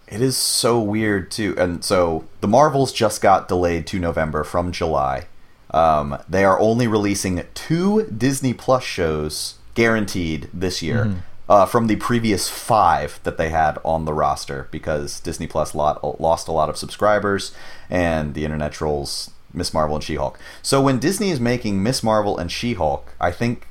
It 0.08 0.20
is 0.20 0.36
so 0.36 0.78
weird 0.78 1.30
too. 1.30 1.54
And 1.56 1.82
so 1.84 2.24
the 2.42 2.48
Marvels 2.48 2.92
just 2.92 3.22
got 3.22 3.48
delayed 3.48 3.86
to 3.88 3.98
November 3.98 4.44
from 4.44 4.70
July. 4.70 5.24
Um, 5.70 6.18
they 6.28 6.44
are 6.44 6.60
only 6.60 6.86
releasing 6.86 7.42
two 7.54 8.04
Disney 8.04 8.52
Plus 8.52 8.82
shows 8.82 9.54
guaranteed 9.74 10.50
this 10.52 10.82
year 10.82 11.22
uh, 11.52 11.66
from 11.66 11.86
the 11.86 11.96
previous 11.96 12.48
five 12.48 13.20
that 13.24 13.36
they 13.36 13.50
had 13.50 13.76
on 13.84 14.06
the 14.06 14.14
roster 14.14 14.68
because 14.70 15.20
Disney 15.20 15.46
Plus 15.46 15.74
lot, 15.74 16.18
lost 16.18 16.48
a 16.48 16.52
lot 16.52 16.70
of 16.70 16.78
subscribers 16.78 17.52
and 17.90 18.32
the 18.32 18.46
internet 18.46 18.72
trolls 18.72 19.30
Miss 19.52 19.74
Marvel 19.74 19.96
and 19.96 20.02
She 20.02 20.14
Hulk. 20.14 20.38
So 20.62 20.80
when 20.80 20.98
Disney 20.98 21.28
is 21.28 21.40
making 21.40 21.82
Miss 21.82 22.02
Marvel 22.02 22.38
and 22.38 22.50
She 22.50 22.72
Hulk, 22.72 23.14
I 23.20 23.32
think 23.32 23.66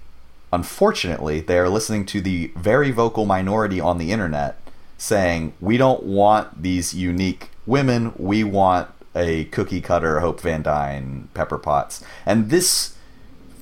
unfortunately, 0.54 1.42
they 1.42 1.58
are 1.58 1.70
listening 1.70 2.06
to 2.06 2.22
the 2.22 2.52
very 2.56 2.92
vocal 2.92 3.26
minority 3.26 3.80
on 3.80 3.98
the 3.98 4.12
internet 4.12 4.60
saying, 5.00 5.54
we 5.60 5.78
don't 5.78 6.04
want 6.04 6.62
these 6.62 6.94
unique 6.94 7.50
women, 7.66 8.14
we 8.16 8.44
want 8.44 8.90
a 9.16 9.46
cookie 9.46 9.82
cutter 9.82 10.20
Hope 10.20 10.40
Van 10.40 10.62
Dyne, 10.62 11.30
Pepper 11.34 11.58
Potts. 11.58 12.04
And 12.28 12.52
this 12.52 12.96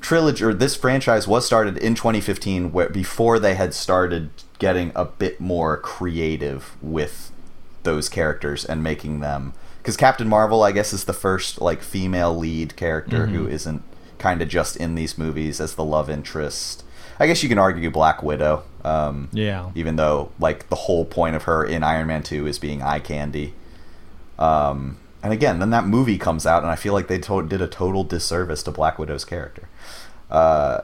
trilogy, 0.01 0.43
or 0.43 0.53
this 0.53 0.75
franchise 0.75 1.27
was 1.27 1.45
started 1.45 1.77
in 1.77 1.95
2015 1.95 2.71
where, 2.71 2.89
before 2.89 3.39
they 3.39 3.55
had 3.55 3.73
started 3.73 4.29
getting 4.59 4.91
a 4.95 5.05
bit 5.05 5.39
more 5.39 5.77
creative 5.77 6.75
with 6.81 7.31
those 7.83 8.09
characters 8.09 8.65
and 8.65 8.83
making 8.83 9.19
them 9.21 9.53
because 9.77 9.95
Captain 9.95 10.27
Marvel, 10.27 10.61
I 10.63 10.71
guess, 10.73 10.91
is 10.91 11.05
the 11.05 11.13
first 11.13 11.61
like 11.61 11.81
female 11.81 12.35
lead 12.37 12.75
character 12.75 13.27
who 13.27 13.47
isn't 13.47 13.81
kind 14.17 14.41
of 14.41 14.49
just 14.49 14.75
in 14.75 14.95
these 14.95 15.17
movies 15.17 15.61
as 15.61 15.75
the 15.75 15.83
love 15.85 16.09
interest. 16.09 16.83
I 17.17 17.27
guess 17.27 17.41
you 17.41 17.49
can 17.49 17.57
argue 17.57 17.89
Black 17.89 18.21
Widow, 18.21 18.63
um, 18.83 19.29
Yeah. 19.31 19.71
even 19.75 19.95
though 19.95 20.31
like 20.39 20.67
the 20.69 20.75
whole 20.75 21.05
point 21.05 21.35
of 21.37 21.43
her 21.43 21.63
in 21.63 21.83
Iron 21.83 22.07
Man 22.07 22.23
Two 22.23 22.45
is 22.47 22.59
being 22.59 22.81
eye 22.81 22.99
candy. 22.99 23.53
Um, 24.37 24.97
and 25.23 25.33
again, 25.33 25.59
then 25.59 25.69
that 25.71 25.85
movie 25.85 26.17
comes 26.17 26.45
out, 26.45 26.63
and 26.63 26.71
I 26.71 26.75
feel 26.75 26.93
like 26.93 27.07
they 27.07 27.19
to- 27.19 27.43
did 27.47 27.61
a 27.61 27.67
total 27.67 28.03
disservice 28.03 28.63
to 28.63 28.71
Black 28.71 28.97
Widow's 28.99 29.25
character. 29.25 29.67
Uh, 30.29 30.81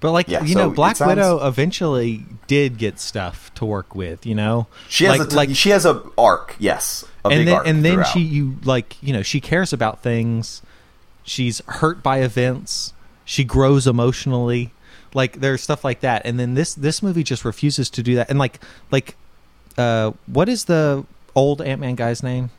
But 0.00 0.12
like 0.12 0.28
Yeah, 0.28 0.42
you 0.44 0.52
so 0.54 0.58
know, 0.60 0.70
Black 0.70 0.96
sounds- 0.96 1.08
Widow 1.16 1.44
eventually 1.46 2.24
did 2.46 2.78
get 2.78 3.00
stuff 3.00 3.52
to 3.56 3.64
work 3.64 3.94
with. 3.96 4.24
You 4.24 4.34
know, 4.36 4.66
she 4.88 5.04
has 5.04 5.18
like, 5.18 5.32
a 5.32 5.34
like 5.34 5.50
she 5.56 5.70
has 5.70 5.84
a 5.84 6.02
arc, 6.16 6.54
yes, 6.60 7.04
a 7.24 7.28
and 7.28 7.38
big 7.40 7.46
then 7.46 7.54
arc 7.56 7.66
and 7.66 7.84
then 7.84 7.92
throughout. 7.94 8.06
she 8.12 8.20
you 8.20 8.56
like 8.64 8.96
you 9.02 9.12
know 9.12 9.22
she 9.22 9.40
cares 9.40 9.72
about 9.72 10.02
things. 10.02 10.62
She's 11.24 11.60
hurt 11.66 12.02
by 12.02 12.18
events. 12.20 12.92
She 13.24 13.42
grows 13.44 13.86
emotionally. 13.88 14.70
Like 15.14 15.40
there's 15.40 15.62
stuff 15.62 15.82
like 15.84 16.00
that, 16.00 16.22
and 16.24 16.38
then 16.38 16.54
this 16.54 16.74
this 16.74 17.02
movie 17.02 17.24
just 17.24 17.44
refuses 17.44 17.90
to 17.90 18.02
do 18.02 18.14
that. 18.14 18.30
And 18.30 18.38
like 18.38 18.60
like, 18.92 19.16
uh, 19.76 20.12
what 20.26 20.48
is 20.48 20.64
the 20.66 21.04
old 21.34 21.60
Ant 21.60 21.80
Man 21.80 21.96
guy's 21.96 22.22
name? 22.22 22.50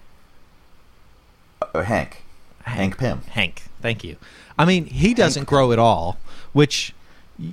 Uh, 1.61 1.81
Hank, 1.81 2.23
Hank 2.63 2.97
Pym. 2.97 3.21
Hank. 3.29 3.63
Thank 3.81 4.03
you. 4.03 4.17
I 4.57 4.65
mean, 4.65 4.85
he 4.85 5.13
doesn't 5.13 5.45
grow 5.45 5.71
at 5.71 5.79
all, 5.79 6.17
which 6.51 6.93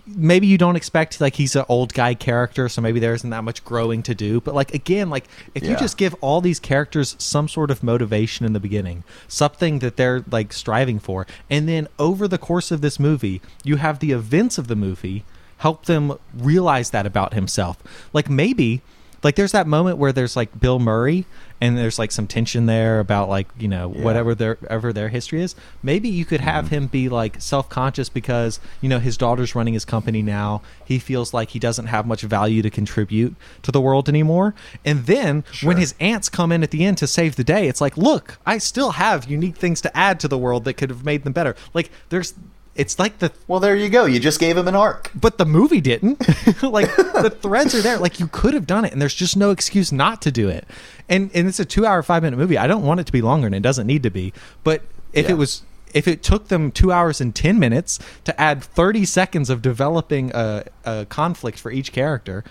maybe 0.07 0.47
you 0.47 0.59
don't 0.59 0.77
expect. 0.77 1.21
Like 1.21 1.37
he's 1.37 1.55
an 1.55 1.64
old 1.69 1.95
guy 1.95 2.14
character, 2.14 2.69
so 2.69 2.81
maybe 2.81 2.99
there 2.99 3.14
isn't 3.14 3.31
that 3.31 3.45
much 3.45 3.64
growing 3.64 4.03
to 4.05 4.14
do. 4.14 4.40
But 4.40 4.55
like 4.55 4.75
again, 4.75 5.11
like 5.11 5.27
if 5.55 5.62
you 5.64 5.77
just 5.77 5.97
give 5.97 6.14
all 6.21 6.40
these 6.40 6.59
characters 6.59 7.14
some 7.19 7.49
sort 7.49 7.71
of 7.71 7.83
motivation 7.83 8.45
in 8.45 8.53
the 8.53 8.61
beginning, 8.61 9.05
something 9.29 9.79
that 9.81 9.97
they're 9.97 10.25
like 10.31 10.53
striving 10.53 10.99
for, 10.99 11.27
and 11.49 11.69
then 11.69 11.88
over 11.99 12.27
the 12.27 12.38
course 12.38 12.71
of 12.71 12.81
this 12.81 12.99
movie, 12.99 13.40
you 13.64 13.77
have 13.77 14.01
the 14.01 14.12
events 14.12 14.59
of 14.59 14.66
the 14.69 14.77
movie 14.77 15.25
help 15.59 15.87
them 15.87 16.19
realize 16.35 16.90
that 16.90 17.07
about 17.07 17.35
himself. 17.35 17.83
Like 18.12 18.29
maybe 18.29 18.83
like 19.27 19.35
there's 19.35 19.51
that 19.51 19.67
moment 19.67 19.99
where 19.99 20.12
there's 20.12 20.37
like 20.37 20.61
Bill 20.61 20.79
Murray 20.79 21.27
and 21.61 21.77
there's 21.77 21.99
like 21.99 22.12
some 22.12 22.29
tension 22.29 22.67
there 22.67 23.01
about 23.01 23.29
like 23.29 23.49
you 23.59 23.67
know 23.67 23.93
Yeah. 23.93 24.05
whatever 24.05 24.37
their 24.37 24.57
ever 24.71 24.93
their 24.93 25.09
history 25.09 25.43
is. 25.43 25.57
Maybe 25.83 26.09
you 26.09 26.25
could 26.25 26.41
have 26.41 26.67
mm-hmm. 26.67 26.75
him 26.75 26.87
be 26.87 27.09
like 27.09 27.41
self-conscious 27.41 28.09
because 28.09 28.61
you 28.81 28.89
know 28.89 29.01
his 29.01 29.17
daughter's 29.17 29.57
running 29.57 29.75
his 29.75 29.85
company 29.85 30.23
now. 30.23 30.62
He 30.85 31.01
feels 31.01 31.35
like 31.35 31.49
he 31.49 31.59
doesn't 31.59 31.87
have 31.87 32.07
much 32.07 32.23
value 32.23 32.62
to 32.62 32.71
contribute 32.71 33.35
to 33.62 33.73
the 33.73 33.81
world 33.81 34.09
anymore. 34.09 34.55
And 34.85 35.07
then 35.07 35.43
when 35.61 35.77
his 35.77 35.97
aunts 35.99 36.29
come 36.29 36.53
in 36.53 36.62
at 36.62 36.71
the 36.71 36.85
end 36.85 36.99
to 36.99 37.09
save 37.09 37.35
the 37.35 37.43
day 37.43 37.67
it's 37.67 37.81
like 37.81 37.97
look 37.97 38.39
i 38.47 38.59
still 38.59 38.93
have 38.93 39.29
unique 39.29 39.57
things 39.57 39.81
to 39.81 39.97
add 39.97 40.21
to 40.21 40.29
the 40.29 40.39
world 40.39 40.65
that 40.65 40.75
could 40.75 40.91
have 40.91 41.05
made 41.05 41.25
them 41.25 41.33
better. 41.33 41.57
Like 41.75 41.91
there's 42.11 42.35
it's 42.77 42.99
like 42.99 43.19
the 43.19 43.33
Well, 43.49 43.61
there 43.61 43.75
you 43.77 43.89
go. 43.89 44.05
You 44.07 44.21
just 44.21 44.39
gave 44.41 44.57
him 44.57 44.69
an 44.69 44.75
arc. 44.77 45.11
but 45.15 45.39
the 45.39 45.47
movie 45.47 45.81
didn't. 45.81 46.21
like 46.62 46.95
the 46.97 47.31
threads 47.41 47.75
are 47.75 47.83
there. 47.83 47.99
Like 47.99 48.21
you 48.21 48.29
could 48.29 48.55
have 48.55 48.67
done 48.67 48.85
it, 48.85 48.93
and 48.93 49.01
there's 49.03 49.15
just 49.15 49.37
no 49.37 49.51
excuse 49.51 49.93
not 49.93 50.23
to 50.23 50.31
do 50.31 50.49
it. 50.49 50.67
And 51.09 51.31
and 51.35 51.49
it's 51.49 51.61
a 51.61 51.64
two 51.64 51.85
hour, 51.87 52.03
five 52.03 52.22
minute 52.22 52.37
movie. 52.37 52.59
I 52.59 52.66
don't 52.66 52.83
want 52.85 53.01
it 53.01 53.07
to 53.07 53.12
be 53.12 53.22
longer, 53.22 53.47
and 53.47 53.55
it 53.55 53.61
doesn't 53.62 53.87
need 53.87 54.03
to 54.05 54.11
be. 54.11 54.33
But 54.64 54.83
if 55.12 55.27
Yeah. 55.27 55.33
it 55.33 55.35
was, 55.39 55.62
if 55.95 56.07
it 56.09 56.22
took 56.22 56.49
them 56.49 56.70
two 56.70 56.93
hours 56.93 57.20
and 57.20 57.35
ten 57.35 57.59
minutes 57.59 57.99
to 58.24 58.39
add 58.41 58.62
thirty 58.62 59.05
seconds 59.05 59.49
of 59.51 59.62
developing 59.62 60.31
a, 60.35 60.64
a 60.85 61.07
conflict 61.09 61.59
for 61.59 61.70
each 61.70 61.93
character, 61.93 62.45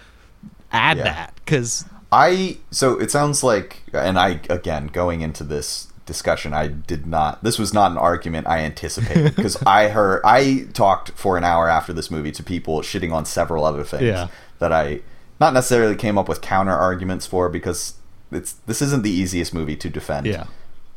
add 0.71 0.97
Yeah. 0.97 1.03
that 1.03 1.33
because 1.43 1.85
I 2.11 2.57
so 2.71 2.97
it 2.99 3.11
sounds 3.11 3.43
like, 3.43 3.81
and 3.93 4.17
I 4.17 4.39
again 4.49 4.87
going 4.87 5.21
into 5.21 5.43
this 5.43 5.87
discussion, 6.05 6.53
I 6.53 6.67
did 6.67 7.05
not. 7.07 7.43
This 7.43 7.57
was 7.57 7.73
not 7.73 7.91
an 7.91 7.97
argument 7.97 8.47
I 8.47 8.59
anticipated 8.59 9.35
because 9.35 9.61
I 9.65 9.89
heard 9.89 10.21
I 10.23 10.67
talked 10.73 11.11
for 11.11 11.37
an 11.37 11.43
hour 11.43 11.67
after 11.69 11.93
this 11.93 12.11
movie 12.11 12.31
to 12.33 12.43
people 12.43 12.81
shitting 12.81 13.11
on 13.13 13.25
several 13.25 13.65
other 13.65 13.83
things 13.83 14.03
Yeah. 14.03 14.27
that 14.59 14.71
I 14.71 15.01
not 15.39 15.53
necessarily 15.53 15.95
came 15.95 16.17
up 16.17 16.29
with 16.29 16.41
counter 16.41 16.71
arguments 16.73 17.25
for 17.25 17.49
because 17.49 17.95
it's 18.31 18.53
this 18.67 18.81
isn't 18.81 19.03
the 19.03 19.11
easiest 19.11 19.53
movie 19.53 19.75
to 19.77 19.89
defend. 19.89 20.25
yeah, 20.27 20.45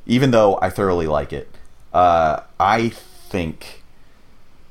even 0.06 0.30
though 0.30 0.58
I 0.62 0.70
thoroughly 0.70 1.06
like 1.06 1.32
it. 1.32 1.48
Uh, 1.92 2.40
I 2.60 2.90
think 2.90 3.82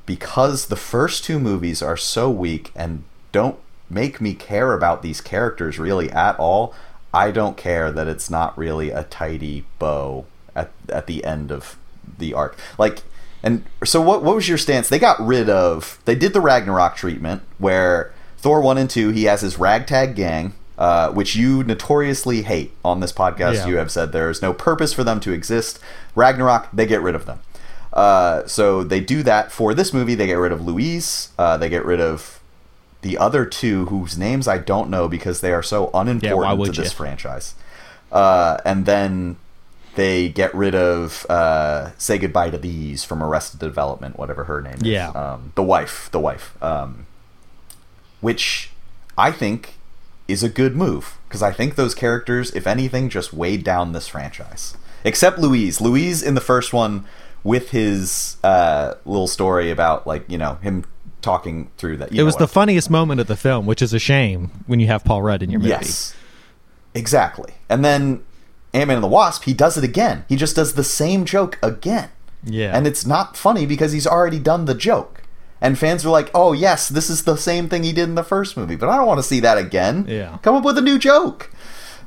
because 0.05 0.67
the 0.67 0.75
first 0.75 1.23
two 1.23 1.39
movies 1.39 1.81
are 1.81 1.97
so 1.97 2.29
weak 2.29 2.71
and 2.75 3.03
don't 3.31 3.57
make 3.89 4.19
me 4.21 4.33
care 4.33 4.73
about 4.73 5.01
these 5.01 5.21
characters 5.21 5.79
really 5.79 6.09
at 6.11 6.37
all, 6.39 6.73
I 7.13 7.31
don't 7.31 7.57
care 7.57 7.91
that 7.91 8.07
it's 8.07 8.29
not 8.29 8.57
really 8.57 8.89
a 8.91 9.03
tidy 9.03 9.65
bow 9.79 10.25
at 10.55 10.71
at 10.89 11.07
the 11.07 11.23
end 11.23 11.51
of 11.51 11.77
the 12.17 12.33
arc. 12.33 12.57
Like, 12.77 13.03
and 13.43 13.63
so 13.83 14.01
what? 14.01 14.23
What 14.23 14.35
was 14.35 14.47
your 14.49 14.57
stance? 14.57 14.89
They 14.89 14.99
got 14.99 15.19
rid 15.19 15.49
of. 15.49 15.99
They 16.05 16.15
did 16.15 16.33
the 16.33 16.41
Ragnarok 16.41 16.95
treatment 16.95 17.43
where 17.57 18.13
Thor 18.37 18.61
one 18.61 18.77
and 18.77 18.89
two. 18.89 19.09
He 19.09 19.25
has 19.25 19.41
his 19.41 19.57
ragtag 19.57 20.15
gang. 20.15 20.53
Uh, 20.77 21.11
which 21.11 21.35
you 21.35 21.63
notoriously 21.63 22.43
hate 22.43 22.71
on 22.85 22.99
this 22.99 23.11
podcast. 23.11 23.55
Yeah. 23.55 23.67
You 23.67 23.77
have 23.77 23.91
said 23.91 24.11
there's 24.11 24.43
no 24.43 24.53
purpose 24.53 24.93
for 24.93 25.03
them 25.03 25.19
to 25.21 25.31
exist. 25.31 25.79
Ragnarok, 26.13 26.67
they 26.71 26.85
get 26.85 27.01
rid 27.01 27.15
of 27.15 27.25
them. 27.25 27.39
Uh, 27.91 28.45
so 28.45 28.83
they 28.83 28.99
do 28.99 29.23
that 29.23 29.51
for 29.51 29.73
this 29.73 29.91
movie. 29.91 30.13
They 30.13 30.27
get 30.27 30.35
rid 30.35 30.51
of 30.51 30.63
Louise. 30.63 31.29
Uh, 31.35 31.57
they 31.57 31.67
get 31.67 31.83
rid 31.83 31.99
of 31.99 32.39
the 33.01 33.17
other 33.17 33.45
two 33.45 33.85
whose 33.85 34.17
names 34.17 34.47
I 34.47 34.57
don't 34.57 34.89
know 34.89 35.07
because 35.07 35.41
they 35.41 35.51
are 35.53 35.63
so 35.63 35.89
unimportant 35.93 36.57
would 36.59 36.73
to 36.73 36.81
this 36.81 36.91
you? 36.91 36.97
franchise. 36.97 37.55
Uh, 38.11 38.57
and 38.65 38.85
then 38.85 39.37
they 39.95 40.29
get 40.29 40.53
rid 40.55 40.75
of 40.75 41.25
uh, 41.29 41.91
"Say 41.97 42.17
Goodbye 42.17 42.51
to 42.51 42.57
These" 42.57 43.03
from 43.03 43.21
Arrested 43.23 43.59
Development, 43.59 44.17
whatever 44.17 44.45
her 44.45 44.61
name 44.61 44.75
is. 44.75 44.83
Yeah. 44.83 45.09
um, 45.09 45.51
the 45.55 45.63
wife, 45.63 46.09
the 46.11 46.19
wife, 46.19 46.61
um, 46.63 47.05
which 48.21 48.71
I 49.17 49.31
think 49.31 49.75
is 50.27 50.43
a 50.43 50.49
good 50.49 50.75
move 50.75 51.17
because 51.27 51.41
I 51.41 51.51
think 51.51 51.75
those 51.75 51.95
characters, 51.95 52.51
if 52.51 52.67
anything, 52.67 53.09
just 53.09 53.33
weighed 53.33 53.63
down 53.63 53.91
this 53.93 54.07
franchise. 54.07 54.77
Except 55.03 55.39
Louise. 55.39 55.79
Louise 55.79 56.21
in 56.21 56.35
the 56.35 56.41
first 56.41 56.73
one 56.73 57.05
with 57.43 57.69
his 57.71 58.37
uh, 58.43 58.95
little 59.05 59.27
story 59.27 59.71
about 59.71 60.05
like 60.05 60.25
you 60.29 60.37
know 60.37 60.55
him 60.55 60.85
talking 61.27 61.69
through 61.77 61.97
that. 61.97 62.13
It 62.13 62.23
was 62.23 62.37
the 62.37 62.45
I'm 62.45 62.49
funniest 62.49 62.89
moment 62.89 63.19
of 63.19 63.27
the 63.27 63.35
film, 63.35 63.65
which 63.65 63.81
is 63.81 63.93
a 63.93 63.99
shame 63.99 64.63
when 64.65 64.79
you 64.79 64.87
have 64.87 65.03
Paul 65.03 65.21
Rudd 65.21 65.43
in 65.43 65.51
your 65.51 65.59
movie. 65.59 65.71
Yes. 65.71 66.15
Exactly. 66.95 67.53
And 67.67 67.83
then 67.83 68.23
Ant 68.73 68.87
Man 68.87 68.95
and 68.97 69.03
the 69.03 69.09
Wasp, 69.09 69.43
he 69.43 69.53
does 69.53 69.77
it 69.77 69.83
again. 69.83 70.23
He 70.29 70.37
just 70.37 70.55
does 70.55 70.75
the 70.75 70.85
same 70.85 71.25
joke 71.25 71.59
again. 71.61 72.09
Yeah. 72.45 72.75
And 72.75 72.87
it's 72.87 73.05
not 73.05 73.35
funny 73.35 73.65
because 73.65 73.91
he's 73.91 74.07
already 74.07 74.39
done 74.39 74.65
the 74.65 74.73
joke. 74.73 75.23
And 75.59 75.77
fans 75.77 76.05
are 76.05 76.09
like, 76.09 76.31
oh, 76.33 76.53
yes, 76.53 76.87
this 76.87 77.09
is 77.09 77.25
the 77.25 77.35
same 77.35 77.67
thing 77.67 77.83
he 77.83 77.91
did 77.91 78.07
in 78.07 78.15
the 78.15 78.23
first 78.23 78.55
movie, 78.55 78.77
but 78.77 78.87
I 78.87 78.95
don't 78.95 79.07
want 79.07 79.19
to 79.19 79.23
see 79.23 79.41
that 79.41 79.57
again. 79.57 80.05
Yeah. 80.07 80.37
Come 80.43 80.55
up 80.55 80.63
with 80.63 80.77
a 80.77 80.81
new 80.81 80.97
joke. 80.97 81.51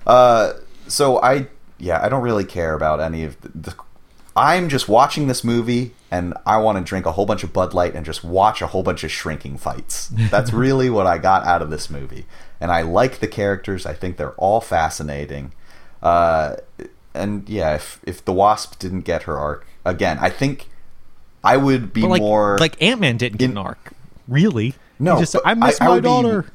Uh, 0.06 0.54
so 0.86 1.20
I, 1.20 1.48
yeah, 1.78 2.02
I 2.02 2.08
don't 2.08 2.22
really 2.22 2.44
care 2.44 2.74
about 2.74 3.00
any 3.00 3.24
of 3.24 3.38
the. 3.42 3.48
the 3.48 3.74
I'm 4.36 4.68
just 4.68 4.88
watching 4.88 5.26
this 5.26 5.42
movie 5.44 5.92
and 6.10 6.34
I 6.46 6.58
want 6.58 6.78
to 6.78 6.84
drink 6.84 7.06
a 7.06 7.12
whole 7.12 7.26
bunch 7.26 7.42
of 7.44 7.52
Bud 7.52 7.74
Light 7.74 7.94
and 7.94 8.04
just 8.06 8.22
watch 8.24 8.62
a 8.62 8.68
whole 8.68 8.82
bunch 8.82 9.04
of 9.04 9.10
shrinking 9.10 9.58
fights. 9.58 10.08
That's 10.30 10.52
really 10.52 10.88
what 10.90 11.06
I 11.06 11.18
got 11.18 11.44
out 11.46 11.62
of 11.62 11.70
this 11.70 11.90
movie. 11.90 12.26
And 12.60 12.70
I 12.70 12.82
like 12.82 13.18
the 13.20 13.28
characters. 13.28 13.86
I 13.86 13.94
think 13.94 14.16
they're 14.16 14.32
all 14.32 14.60
fascinating. 14.60 15.52
Uh, 16.02 16.56
and 17.14 17.48
yeah, 17.48 17.74
if 17.74 18.00
if 18.04 18.24
the 18.24 18.32
Wasp 18.32 18.78
didn't 18.78 19.00
get 19.02 19.24
her 19.24 19.36
arc 19.38 19.66
again, 19.84 20.18
I 20.20 20.30
think 20.30 20.68
I 21.42 21.56
would 21.56 21.92
be 21.92 22.02
like, 22.02 22.20
more 22.22 22.56
like 22.58 22.80
Ant 22.82 23.00
Man 23.00 23.16
didn't 23.16 23.38
get 23.38 23.50
an 23.50 23.58
arc. 23.58 23.92
Really? 24.28 24.74
No, 24.98 25.18
just 25.18 25.34
I 25.44 25.54
miss 25.54 25.80
I- 25.80 25.84
I 25.86 25.88
my 25.88 25.96
be- 25.96 26.02
daughter. 26.02 26.46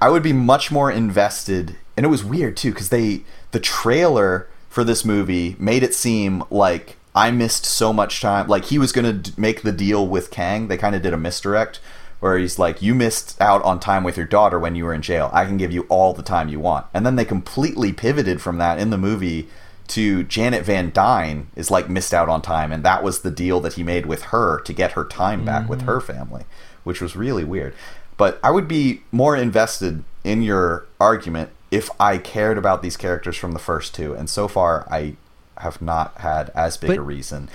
I 0.00 0.08
would 0.10 0.22
be 0.22 0.32
much 0.32 0.70
more 0.72 0.90
invested, 0.90 1.76
and 1.96 2.04
it 2.04 2.08
was 2.08 2.22
weird 2.24 2.56
too 2.56 2.72
because 2.72 2.88
they 2.90 3.22
the 3.52 3.60
trailer 3.60 4.48
for 4.72 4.84
this 4.84 5.04
movie 5.04 5.54
made 5.58 5.82
it 5.82 5.94
seem 5.94 6.42
like 6.48 6.96
I 7.14 7.30
missed 7.30 7.66
so 7.66 7.92
much 7.92 8.22
time. 8.22 8.48
Like 8.48 8.64
he 8.64 8.78
was 8.78 8.90
gonna 8.90 9.12
d- 9.12 9.32
make 9.36 9.60
the 9.60 9.70
deal 9.70 10.08
with 10.08 10.30
Kang. 10.30 10.68
They 10.68 10.78
kind 10.78 10.96
of 10.96 11.02
did 11.02 11.12
a 11.12 11.18
misdirect 11.18 11.78
where 12.20 12.38
he's 12.38 12.58
like, 12.58 12.80
"You 12.80 12.94
missed 12.94 13.38
out 13.38 13.62
on 13.64 13.80
time 13.80 14.02
with 14.02 14.16
your 14.16 14.24
daughter 14.24 14.58
when 14.58 14.74
you 14.74 14.84
were 14.84 14.94
in 14.94 15.02
jail. 15.02 15.28
I 15.30 15.44
can 15.44 15.58
give 15.58 15.72
you 15.72 15.82
all 15.90 16.14
the 16.14 16.22
time 16.22 16.48
you 16.48 16.58
want." 16.58 16.86
And 16.94 17.04
then 17.04 17.16
they 17.16 17.26
completely 17.26 17.92
pivoted 17.92 18.40
from 18.40 18.56
that 18.58 18.78
in 18.78 18.88
the 18.88 18.96
movie 18.96 19.48
to 19.88 20.22
Janet 20.22 20.64
Van 20.64 20.90
Dyne 20.90 21.48
is 21.54 21.70
like 21.70 21.90
missed 21.90 22.14
out 22.14 22.30
on 22.30 22.40
time, 22.40 22.72
and 22.72 22.82
that 22.82 23.02
was 23.02 23.20
the 23.20 23.30
deal 23.30 23.60
that 23.60 23.74
he 23.74 23.82
made 23.82 24.06
with 24.06 24.22
her 24.24 24.58
to 24.60 24.72
get 24.72 24.92
her 24.92 25.04
time 25.04 25.44
back 25.44 25.68
with 25.68 25.82
her 25.82 25.98
mm-hmm. 25.98 26.12
family, 26.12 26.44
which 26.82 27.02
was 27.02 27.14
really 27.14 27.44
weird. 27.44 27.74
But 28.16 28.40
I 28.42 28.50
would 28.50 28.68
be 28.68 29.02
more 29.12 29.36
invested 29.36 30.02
in 30.24 30.40
your 30.40 30.86
argument 30.98 31.50
if 31.72 31.90
I 31.98 32.18
cared 32.18 32.58
about 32.58 32.82
these 32.82 32.96
characters 32.96 33.36
from 33.36 33.52
the 33.52 33.58
first 33.58 33.94
two, 33.94 34.12
and 34.12 34.28
so 34.30 34.46
far 34.46 34.86
I 34.90 35.16
have 35.56 35.80
not 35.80 36.18
had 36.18 36.50
as 36.54 36.76
big 36.76 36.88
But- 36.88 36.98
a 36.98 37.02
reason. 37.02 37.48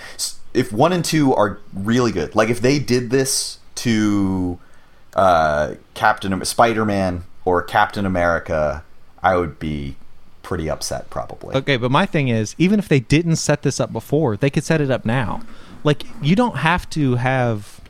If 0.53 0.73
one 0.73 0.91
and 0.91 1.05
two 1.05 1.35
are 1.35 1.59
really 1.71 2.11
good, 2.11 2.35
like 2.35 2.49
if 2.49 2.59
they 2.59 2.79
did 2.79 3.11
this 3.11 3.59
to 3.75 4.57
uh, 5.15 5.75
Captain 5.93 6.43
Spider 6.43 6.83
Man 6.83 7.25
or 7.45 7.61
Captain 7.61 8.07
America, 8.07 8.83
I 9.21 9.37
would 9.37 9.59
be 9.59 9.97
pretty 10.41 10.67
upset 10.67 11.09
probably. 11.11 11.55
Okay, 11.55 11.77
but 11.77 11.91
my 11.91 12.07
thing 12.07 12.27
is, 12.29 12.55
even 12.57 12.79
if 12.79 12.87
they 12.87 12.99
didn't 12.99 13.35
set 13.35 13.61
this 13.61 13.79
up 13.79 13.93
before, 13.93 14.35
they 14.35 14.49
could 14.49 14.63
set 14.63 14.81
it 14.81 14.89
up 14.89 15.05
now. 15.05 15.41
Like, 15.83 16.03
you 16.23 16.35
don't 16.35 16.57
have 16.57 16.89
to 16.91 17.15
have 17.15 17.81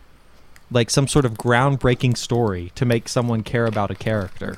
like 0.69 0.89
some 0.89 1.07
sort 1.07 1.23
of 1.23 1.35
groundbreaking 1.35 2.17
story 2.17 2.73
to 2.75 2.83
make 2.85 3.07
someone 3.07 3.43
care 3.43 3.65
about 3.65 3.91
a 3.91 3.95
character. 3.95 4.57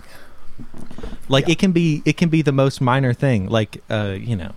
Like 1.28 1.48
Yeah. 1.48 1.54
it 1.54 1.60
can 1.60 1.72
be 1.72 2.02
it 2.06 2.18
can 2.18 2.30
be 2.30 2.42
the 2.42 2.52
most 2.52 2.82
minor 2.82 3.14
thing. 3.14 3.48
Like 3.50 3.82
uh, 3.90 4.16
you 4.20 4.36
know, 4.36 4.54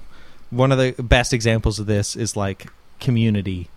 one 0.50 0.72
of 0.72 0.78
the 0.78 0.94
best 1.03 1.32
examples 1.32 1.78
of 1.78 1.86
this 1.86 2.16
is 2.16 2.36
like 2.36 2.66
community. 3.00 3.68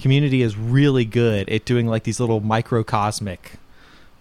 Community 0.00 0.42
is 0.42 0.56
really 0.56 1.04
good 1.04 1.48
at 1.48 1.64
doing 1.64 1.86
like 1.88 2.04
these 2.04 2.20
little 2.20 2.40
microcosmic 2.40 3.52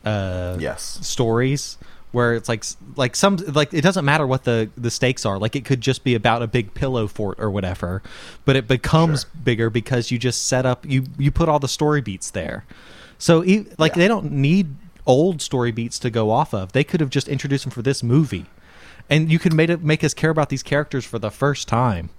uh 0.05 0.57
Yes. 0.59 0.99
stories 1.01 1.77
where 2.11 2.33
it's 2.35 2.47
like 2.47 2.63
like 2.95 3.15
some 3.15 3.35
like 3.53 3.73
it 3.73 3.81
doesn't 3.81 4.05
matter 4.05 4.25
what 4.25 4.43
the 4.45 4.69
the 4.77 4.89
stakes 4.89 5.25
are 5.25 5.37
like 5.37 5.55
it 5.55 5.65
could 5.65 5.81
just 5.81 6.03
be 6.03 6.15
about 6.15 6.41
a 6.41 6.47
big 6.47 6.73
pillow 6.73 7.07
fort 7.07 7.37
or 7.39 7.51
whatever 7.51 8.01
but 8.45 8.55
it 8.55 8.67
becomes 8.67 9.21
Sure. 9.23 9.29
bigger 9.43 9.69
because 9.69 10.09
you 10.09 10.17
just 10.17 10.47
set 10.47 10.65
up 10.65 10.85
you 10.85 11.03
you 11.17 11.31
put 11.31 11.49
all 11.49 11.59
the 11.59 11.67
story 11.67 11.99
beats 12.01 12.31
there 12.31 12.63
so 13.17 13.39
like 13.77 13.93
Yeah. 13.93 13.97
they 13.97 14.07
don't 14.07 14.31
need 14.31 14.75
old 15.07 15.41
story 15.41 15.71
beats 15.71 15.97
to 15.97 16.09
go 16.11 16.29
off 16.29 16.53
of 16.53 16.73
they 16.73 16.83
could 16.83 16.99
have 16.99 17.09
just 17.09 17.27
introduced 17.27 17.63
them 17.63 17.71
for 17.71 17.81
this 17.81 18.03
movie 18.03 18.45
and 19.09 19.31
you 19.31 19.39
could 19.39 19.53
make 19.53 19.69
it 19.69 19.81
make 19.81 20.03
us 20.03 20.13
care 20.13 20.29
about 20.29 20.49
these 20.49 20.61
characters 20.61 21.05
for 21.05 21.17
the 21.17 21.31
first 21.31 21.67
time 21.67 22.09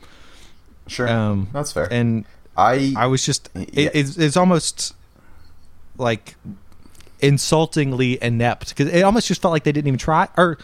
Sure. 0.88 1.08
um 1.08 1.48
That's 1.52 1.70
fair. 1.72 1.86
and 1.92 2.24
I 2.56 2.94
I 2.96 3.06
was 3.06 3.24
just 3.24 3.50
it, 3.54 3.74
Yeah. 3.74 3.90
it's, 3.94 4.16
it's 4.16 4.36
almost 4.36 4.94
like 5.98 6.34
insultingly 7.20 8.22
inept 8.22 8.68
because 8.70 8.88
it 8.92 9.02
almost 9.02 9.26
just 9.28 9.42
felt 9.42 9.52
like 9.52 9.64
they 9.64 9.72
didn't 9.72 9.88
even 9.88 9.98
try 9.98 10.28
or 10.36 10.56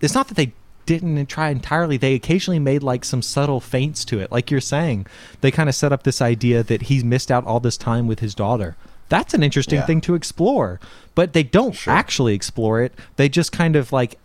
it's 0.00 0.14
not 0.14 0.28
that 0.28 0.34
they 0.34 0.52
didn't 0.84 1.26
try 1.26 1.48
entirely 1.50 1.96
they 1.96 2.14
occasionally 2.14 2.58
made 2.58 2.82
like 2.82 3.04
some 3.04 3.22
subtle 3.22 3.60
feints 3.60 4.04
to 4.04 4.18
it 4.20 4.30
like 4.30 4.50
you're 4.50 4.60
saying 4.60 5.06
they 5.40 5.50
kind 5.50 5.68
of 5.68 5.74
set 5.74 5.92
up 5.92 6.02
this 6.02 6.20
idea 6.20 6.62
that 6.62 6.82
he's 6.82 7.02
missed 7.04 7.30
out 7.30 7.44
all 7.46 7.60
this 7.60 7.76
time 7.76 8.06
with 8.06 8.18
his 8.20 8.34
daughter 8.34 8.76
that's 9.12 9.34
an 9.34 9.42
interesting 9.42 9.78
Yeah. 9.80 9.86
thing 9.86 10.00
to 10.02 10.14
explore 10.14 10.80
but 11.14 11.32
they 11.34 11.42
don't 11.42 11.74
Sure. 11.74 11.92
actually 11.92 12.34
explore 12.34 12.80
it 12.80 12.92
they 13.16 13.28
just 13.28 13.52
kind 13.52 13.76
of 13.76 13.92
like 13.92 14.18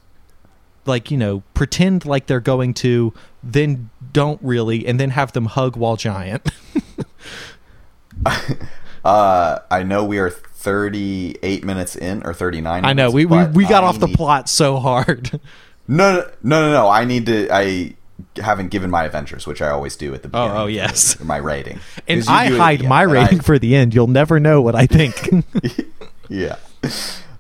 like 0.86 1.12
you 1.12 1.18
know 1.18 1.44
pretend 1.54 2.06
like 2.06 2.28
they're 2.28 2.40
going 2.54 2.74
to 2.76 3.14
then 3.44 3.90
don't 4.14 4.40
really 4.42 4.88
and 4.88 4.98
then 5.00 5.10
have 5.12 5.34
them 5.34 5.46
hug 5.46 5.76
wall 5.76 5.98
giant 5.98 6.50
uh 9.06 9.60
I 9.70 9.84
know 9.84 10.04
we 10.04 10.18
are 10.20 10.30
38 10.30 11.64
minutes 11.64 11.96
in 11.96 12.24
or 12.26 12.34
39 12.34 12.82
minutes, 12.82 12.90
I 12.90 12.94
know 12.94 13.12
we 13.12 13.26
we, 13.26 13.46
we 13.48 13.66
got 13.66 13.84
I 13.84 13.88
off 13.88 14.00
the 14.00 14.08
need- 14.08 14.16
plot 14.16 14.50
so 14.50 14.78
hard. 14.78 15.40
No, 15.90 16.16
no, 16.16 16.26
no, 16.44 16.62
no, 16.68 16.72
no. 16.74 16.90
I 16.90 17.06
need 17.06 17.28
to. 17.28 17.48
I 17.50 17.96
haven't 18.38 18.70
given 18.70 18.90
my 18.90 19.04
Avengers, 19.06 19.46
which 19.48 19.62
I 19.62 19.70
always 19.70 19.96
do 19.96 20.14
at 20.14 20.22
the 20.24 20.28
Oh, 20.30 20.32
beginning. 20.48 20.58
oh, 20.58 20.64
of 20.66 20.72
yes. 20.72 21.20
my 21.24 21.38
rating. 21.38 21.80
And 22.08 22.24
I 22.28 22.48
do 22.48 22.54
it 22.54 22.58
at 22.58 22.62
hide 22.62 22.80
end, 22.82 22.90
my 22.90 23.02
rating 23.04 23.40
I- 23.40 23.44
for 23.44 23.60
the 23.60 23.76
end. 23.76 23.94
You'll 23.94 24.08
never 24.08 24.40
know 24.40 24.62
what 24.62 24.76
I 24.76 24.86
think. 24.88 25.30
yeah. 26.30 26.56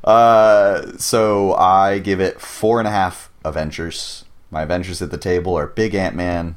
Uh, 0.03 0.97
so 0.97 1.53
I 1.55 1.99
give 1.99 2.19
it 2.19 2.39
four 2.39 2.79
and 2.79 2.87
a 2.87 2.91
half 2.91 3.29
Avengers. 3.43 4.25
My 4.51 4.61
Avengers 4.63 5.01
at 5.01 5.11
the 5.11 5.17
table 5.17 5.57
are 5.57 5.67
Big 5.67 5.93
Ant 5.95 6.15
Man, 6.15 6.55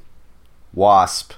Wasp, 0.72 1.32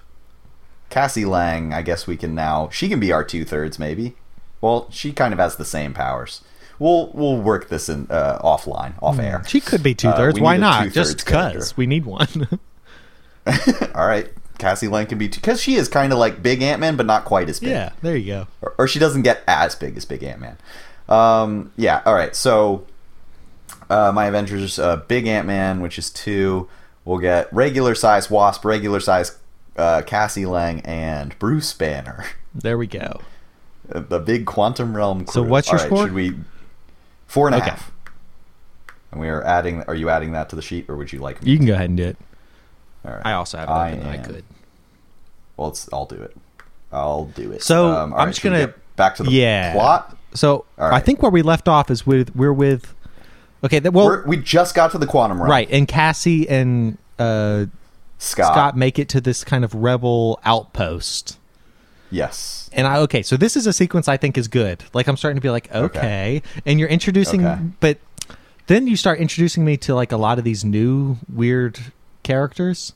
Cassie 0.90 1.24
Lang. 1.24 1.72
I 1.72 1.82
guess 1.82 2.06
we 2.06 2.16
can 2.16 2.34
now. 2.34 2.68
She 2.70 2.88
can 2.88 3.00
be 3.00 3.12
our 3.12 3.24
two 3.24 3.44
thirds, 3.44 3.78
maybe. 3.78 4.14
Well, 4.60 4.86
she 4.90 5.12
kind 5.12 5.32
of 5.32 5.38
has 5.38 5.56
the 5.56 5.64
same 5.64 5.94
powers. 5.94 6.42
We'll 6.78 7.10
we'll 7.14 7.38
work 7.40 7.68
this 7.68 7.88
in 7.88 8.06
uh, 8.10 8.38
offline, 8.42 8.94
off 9.02 9.18
air. 9.18 9.42
she 9.46 9.60
could 9.60 9.82
be 9.82 9.94
two 9.94 10.08
Uh, 10.08 10.16
thirds. 10.16 10.34
we 10.36 10.42
Why 10.42 10.56
not? 10.56 10.90
Just 10.92 11.24
because 11.24 11.76
we 11.76 11.86
need 11.86 12.04
one. 12.04 12.48
All 13.94 14.06
right, 14.06 14.28
Cassie 14.58 14.88
Lang 14.88 15.06
can 15.06 15.18
be 15.18 15.28
because 15.28 15.60
she 15.60 15.74
is 15.74 15.88
kind 15.88 16.12
of 16.12 16.18
like 16.18 16.42
Big 16.42 16.62
Ant 16.62 16.80
Man, 16.80 16.96
but 16.96 17.06
not 17.06 17.24
quite 17.24 17.48
as 17.48 17.60
big. 17.60 17.70
yeah, 17.70 17.92
there 18.02 18.16
you 18.16 18.26
go. 18.26 18.46
or, 18.60 18.74
or 18.78 18.88
she 18.88 18.98
doesn't 18.98 19.22
get 19.22 19.42
as 19.48 19.74
big 19.74 19.96
as 19.96 20.04
Big 20.04 20.22
Ant 20.22 20.40
Man. 20.40 20.56
Um, 21.08 21.72
yeah. 21.76 22.02
All 22.06 22.14
right. 22.14 22.34
So 22.36 22.86
uh, 23.90 24.12
my 24.14 24.26
Avengers, 24.26 24.78
uh, 24.78 24.96
Big 24.96 25.26
Ant 25.26 25.46
Man, 25.46 25.80
which 25.80 25.98
is 25.98 26.10
two. 26.10 26.68
We'll 27.04 27.18
get 27.18 27.52
regular 27.52 27.94
size 27.96 28.30
Wasp, 28.30 28.64
regular 28.64 29.00
size 29.00 29.36
uh, 29.76 30.02
Cassie 30.06 30.46
Lang, 30.46 30.80
and 30.82 31.36
Bruce 31.40 31.72
Banner, 31.72 32.24
There 32.54 32.78
we 32.78 32.86
go. 32.86 33.20
the 33.88 34.20
big 34.20 34.46
quantum 34.46 34.96
realm. 34.96 35.24
Crew. 35.24 35.32
So 35.32 35.42
what's 35.42 35.68
your 35.68 35.78
right, 35.78 35.86
score? 35.86 36.04
Should 36.04 36.12
we 36.14 36.34
four 37.26 37.48
and 37.48 37.56
a 37.56 37.58
Okay. 37.58 37.70
half? 37.70 37.90
And 39.10 39.20
we 39.20 39.28
are 39.28 39.42
adding. 39.42 39.82
Are 39.82 39.94
you 39.96 40.08
adding 40.08 40.30
that 40.32 40.48
to 40.50 40.56
the 40.56 40.62
sheet, 40.62 40.86
or 40.88 40.96
would 40.96 41.12
you 41.12 41.18
like 41.18 41.42
me? 41.42 41.50
You 41.50 41.56
can 41.58 41.66
go 41.66 41.74
ahead 41.74 41.90
and 41.90 41.96
do 41.96 42.04
it. 42.04 42.16
All 43.04 43.12
right. 43.12 43.22
I 43.24 43.32
also 43.32 43.58
have 43.58 43.68
it 43.68 43.72
I 43.72 43.92
open 43.92 44.06
I 44.06 44.16
could. 44.18 44.44
Well, 45.56 45.68
it's, 45.68 45.88
I'll 45.92 46.06
do 46.06 46.16
it. 46.16 46.36
I'll 46.92 47.26
do 47.26 47.52
it. 47.52 47.62
So, 47.62 47.88
Um, 47.94 48.12
I'm 48.12 48.18
right, 48.18 48.28
just 48.28 48.42
gonna- 48.42 48.66
get 48.66 48.96
back 48.96 49.16
to 49.16 49.22
the 49.22 49.30
yeah. 49.30 49.72
plot. 49.72 50.16
So 50.34 50.64
All 50.78 50.92
I 50.92 51.00
think 51.00 51.20
where 51.22 51.30
we 51.30 51.42
left 51.42 51.68
off 51.68 51.90
is 51.90 52.06
with 52.06 52.34
we're 52.34 52.52
with. 52.52 52.94
Okay, 53.64 53.78
that, 53.78 53.92
well, 53.92 54.06
We're, 54.06 54.26
we 54.26 54.36
just 54.38 54.74
got 54.74 54.90
to 54.92 54.98
the 54.98 55.06
quantum 55.06 55.38
realm. 55.38 55.48
right, 55.50 55.68
and 55.70 55.86
Cassie 55.86 56.48
and 56.48 56.98
uh, 57.18 57.66
Scott. 58.18 58.52
Scott 58.52 58.76
make 58.76 58.98
it 58.98 59.08
to 59.10 59.20
this 59.20 59.44
kind 59.44 59.64
of 59.64 59.74
rebel 59.74 60.40
outpost. 60.44 61.38
Yes. 62.10 62.68
And 62.72 62.86
I 62.86 62.98
okay, 62.98 63.22
so 63.22 63.36
this 63.36 63.56
is 63.56 63.66
a 63.66 63.72
sequence 63.72 64.08
I 64.08 64.16
think 64.16 64.36
is 64.36 64.48
good. 64.48 64.82
Like 64.94 65.06
I'm 65.06 65.16
starting 65.16 65.36
to 65.36 65.40
be 65.42 65.50
like, 65.50 65.70
okay, 65.72 65.84
Okay. 65.84 66.42
and 66.66 66.78
you're 66.80 66.88
introducing, 66.88 67.46
Okay. 67.46 67.60
but 67.80 67.98
then 68.66 68.86
you 68.86 68.96
start 68.96 69.18
introducing 69.18 69.64
me 69.64 69.76
to 69.78 69.94
like 69.94 70.12
a 70.12 70.16
lot 70.16 70.38
of 70.38 70.44
these 70.44 70.64
new 70.64 71.16
weird 71.32 71.78
characters. 72.22 72.92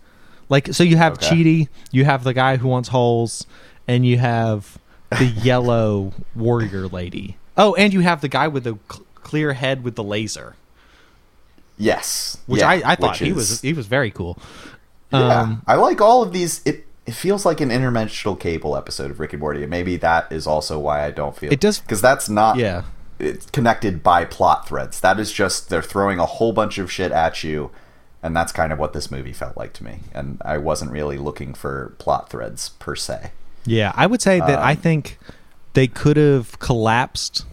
Like 0.48 0.72
so, 0.74 0.84
you 0.84 0.96
have 0.96 1.14
Okay. 1.14 1.28
Chidi, 1.28 1.68
you 1.90 2.04
have 2.04 2.22
the 2.24 2.32
guy 2.34 2.56
who 2.56 2.68
wants 2.68 2.90
holes, 2.90 3.46
and 3.88 4.06
you 4.06 4.18
have 4.18 4.78
the 5.18 5.24
yellow 5.42 6.12
warrior 6.34 6.86
lady. 6.88 7.36
Oh, 7.56 7.74
and 7.74 7.92
you 7.92 8.00
have 8.00 8.20
the 8.20 8.28
guy 8.28 8.48
with 8.48 8.64
the 8.64 8.78
cl- 8.90 9.04
clear 9.14 9.54
head 9.54 9.82
with 9.82 9.96
the 9.96 10.04
laser, 10.04 10.54
Yes. 11.78 12.38
which 12.46 12.60
Yeah, 12.60 12.68
I, 12.70 12.82
I 12.84 12.94
thought 12.94 13.10
which 13.12 13.18
he 13.20 13.28
is- 13.30 13.34
was 13.36 13.60
he 13.60 13.72
was 13.72 13.86
very 13.86 14.10
cool. 14.10 14.38
Yeah, 15.12 15.40
Um, 15.40 15.62
I 15.66 15.74
like 15.76 16.00
all 16.00 16.22
of 16.22 16.32
these. 16.32 16.60
It 16.64 16.84
it 17.06 17.14
feels 17.14 17.46
like 17.46 17.60
an 17.60 17.68
interdimensional 17.70 18.38
cable 18.38 18.76
episode 18.76 19.12
of 19.12 19.20
Rick 19.20 19.32
and 19.32 19.40
Morty. 19.40 19.62
and 19.62 19.70
Maybe 19.70 19.96
that 19.98 20.26
is 20.32 20.44
also 20.46 20.76
why 20.78 21.04
I 21.04 21.12
don't 21.12 21.36
feel 21.36 21.52
It 21.52 21.60
does- 21.60 21.78
because 21.78 22.00
that's 22.00 22.28
not 22.28 22.56
Yeah. 22.56 22.82
it's 23.20 23.46
connected 23.46 24.02
by 24.02 24.24
plot 24.24 24.66
threads. 24.68 24.98
That 25.00 25.20
is 25.20 25.30
just 25.32 25.68
they're 25.68 25.82
throwing 25.82 26.18
a 26.18 26.26
whole 26.26 26.52
bunch 26.52 26.78
of 26.78 26.90
shit 26.90 27.12
at 27.12 27.44
you, 27.44 27.70
and 28.26 28.36
that's 28.36 28.52
kind 28.52 28.72
of 28.72 28.78
what 28.78 28.92
this 28.92 29.10
movie 29.10 29.32
felt 29.32 29.56
like 29.56 29.72
to 29.74 29.84
me. 29.84 30.00
And 30.14 30.40
I 30.44 30.58
wasn't 30.58 30.90
really 30.90 31.16
looking 31.18 31.54
for 31.54 31.94
plot 31.98 32.28
threads 32.28 32.70
per 32.70 32.94
se. 32.96 33.30
Yeah, 33.64 33.92
I 33.96 34.06
would 34.06 34.20
say 34.20 34.38
that 34.40 34.58
I 34.58 34.72
Um, 34.72 34.76
think 34.76 35.18
they 35.72 35.86
could 35.86 36.16
have 36.16 36.58
collapsed 36.58 37.44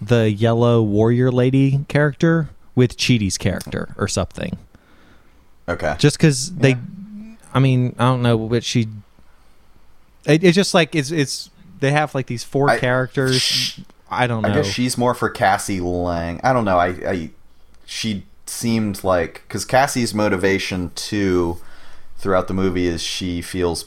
the 0.00 0.30
yellow 0.30 0.82
warrior 0.82 1.30
lady 1.30 1.84
character 1.88 2.48
with 2.74 2.96
Chidi's 2.96 3.38
character 3.38 3.94
or 3.98 4.08
something. 4.08 4.58
Okay, 5.68 5.94
Just 5.98 6.16
because 6.18 6.54
they, 6.56 6.76
I 7.54 7.60
mean, 7.60 7.94
I 7.98 8.04
don't 8.06 8.22
know, 8.22 8.36
but 8.36 8.64
she. 8.64 8.88
It, 10.24 10.42
it's 10.44 10.54
just 10.56 10.74
like 10.74 10.94
it's 10.96 11.10
it's 11.10 11.50
they 11.80 11.92
have 11.92 12.14
like 12.14 12.26
these 12.26 12.42
four 12.44 12.68
I- 12.70 12.78
characters. 12.78 13.78
I 14.10 14.26
don't 14.26 14.42
know. 14.42 14.48
I 14.50 14.54
guess 14.54 14.66
she's 14.66 14.98
more 14.98 15.14
for 15.14 15.30
Cassie 15.30 15.80
Lang. 15.80 16.40
I 16.44 16.52
don't 16.52 16.64
know. 16.66 16.78
I, 16.78 16.88
I 16.88 17.30
she 17.86 18.24
seemed 18.52 19.02
like 19.02 19.42
because 19.48 19.64
Cassie's 19.64 20.14
motivation 20.14 20.90
too 20.94 21.58
throughout 22.18 22.48
the 22.48 22.54
movie 22.54 22.86
is 22.86 23.02
she 23.02 23.42
feels. 23.42 23.86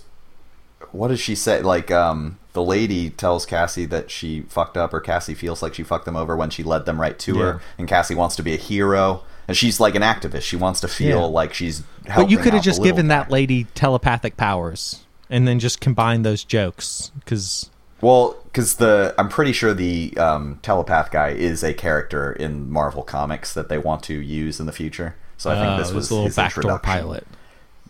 What 0.92 1.10
does 1.10 1.20
she 1.20 1.36
say? 1.36 1.62
Like, 1.62 1.92
um, 1.92 2.38
the 2.54 2.64
lady 2.64 3.10
tells 3.10 3.46
Cassie 3.46 3.86
that 3.86 4.10
she 4.12 4.42
fucked 4.42 4.78
up, 4.78 4.94
or 4.94 5.00
Cassie 5.02 5.34
feels 5.34 5.62
like 5.62 5.74
she 5.74 5.84
fucked 5.84 6.06
them 6.06 6.16
over 6.16 6.36
when 6.38 6.50
she 6.50 6.64
led 6.64 6.86
them 6.86 7.00
right 7.02 7.18
to 7.20 7.34
Yeah. 7.36 7.42
her, 7.44 7.62
and 7.78 7.88
Cassie 7.88 8.16
wants 8.16 8.36
to 8.38 8.44
be 8.44 8.54
a 8.54 8.58
hero, 8.58 9.24
and 9.48 9.58
she's 9.58 9.80
like 9.80 9.96
an 9.96 10.02
activist. 10.02 10.44
She 10.44 10.56
wants 10.56 10.80
to 10.82 10.88
feel 10.88 11.20
Yeah. 11.22 11.26
like 11.26 11.54
she's. 11.54 11.84
but 12.16 12.30
you 12.30 12.38
could 12.38 12.54
have 12.54 12.64
just 12.64 12.82
given 12.84 13.08
that 13.10 13.30
lady 13.32 13.66
telepathic 13.76 14.38
powers 14.38 15.02
and 15.30 15.48
then 15.48 15.60
just 15.60 15.82
combine 15.82 16.22
those 16.22 16.44
jokes 16.44 17.12
because 17.20 17.70
Well, 18.02 18.36
because 18.46 18.76
the 18.76 19.16
I'm 19.18 19.30
pretty 19.30 19.52
sure 19.54 19.74
the 19.74 20.16
um, 20.18 20.60
telepath 20.62 21.12
guy 21.12 21.30
is 21.30 21.64
a 21.64 21.74
character 21.74 22.32
in 22.34 22.70
Marvel 22.70 23.04
comics 23.04 23.54
that 23.54 23.70
they 23.70 23.78
want 23.78 24.04
to 24.04 24.14
use 24.14 24.60
in 24.60 24.66
the 24.66 24.72
future. 24.74 25.16
So 25.38 25.50
I 25.52 25.56
think 25.56 25.78
this 25.84 25.92
was 25.94 26.10
a 26.10 26.14
little 26.14 26.26
his 26.28 26.36
backdoor 26.36 26.80
pilot. 26.80 27.26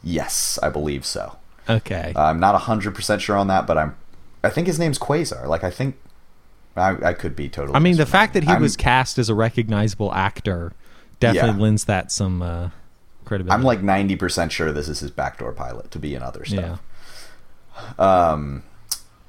Yes, 0.04 0.58
I 0.64 0.70
believe 0.70 1.06
so. 1.06 1.38
Okay. 1.70 2.14
I'm 2.16 2.40
not 2.40 2.60
hundred 2.62 2.94
percent 2.96 3.22
sure 3.22 3.36
on 3.38 3.48
that, 3.48 3.66
but 3.68 3.78
I'm. 3.78 3.96
I 4.44 4.50
think 4.50 4.68
his 4.68 4.78
name's 4.80 5.00
Quasar. 5.00 5.48
Like 5.48 5.64
I 5.64 5.72
think. 5.72 5.96
I, 6.78 7.10
I 7.10 7.14
could 7.14 7.36
be 7.38 7.48
totally. 7.48 7.76
I 7.76 7.80
mean, 7.80 7.96
the 7.98 8.06
fact 8.06 8.34
that 8.34 8.44
he 8.44 8.50
I'm- 8.52 8.62
was 8.62 8.76
cast 8.76 9.18
as 9.18 9.30
a 9.30 9.34
recognizable 9.36 10.14
actor 10.14 10.74
definitely 11.20 11.52
Yeah. 11.52 11.64
lends 11.64 11.86
that 11.86 12.12
some 12.12 12.42
uh, 12.42 12.70
credibility. 13.24 13.58
I'm 13.58 13.64
like 13.64 13.82
ninety 13.82 14.16
percent 14.16 14.52
sure 14.52 14.72
this 14.72 14.88
is 14.90 15.00
his 15.00 15.10
backdoor 15.10 15.54
pilot 15.54 15.90
to 15.92 16.00
be 16.00 16.14
in 16.16 16.22
other 16.22 16.44
stuff. 16.46 16.82
yeah. 17.98 18.32
Um, 18.32 18.64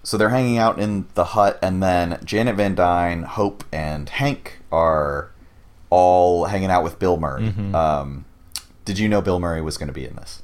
so 0.07 0.17
they're 0.17 0.29
hanging 0.29 0.57
out 0.57 0.79
in 0.79 1.07
the 1.15 1.25
hut, 1.25 1.59
and 1.61 1.83
then 1.83 2.21
Janet 2.25 2.55
Van 2.55 2.77
Dyne, 2.77 3.25
Hope, 3.25 3.65
and 3.73 4.09
Hank 4.09 4.61
are 4.71 5.31
all 5.91 6.45
hanging 6.47 6.71
out 6.71 6.85
with 6.85 6.99
Bill 7.01 7.17
Murray. 7.17 7.49
Mhm. 7.51 7.75
Um, 7.75 8.25
did 8.85 9.01
you 9.01 9.09
know 9.09 9.21
Bill 9.21 9.41
Murray 9.41 9.61
was 9.61 9.77
going 9.77 9.89
to 9.89 9.93
be 9.93 10.07
in 10.07 10.15
this? 10.17 10.43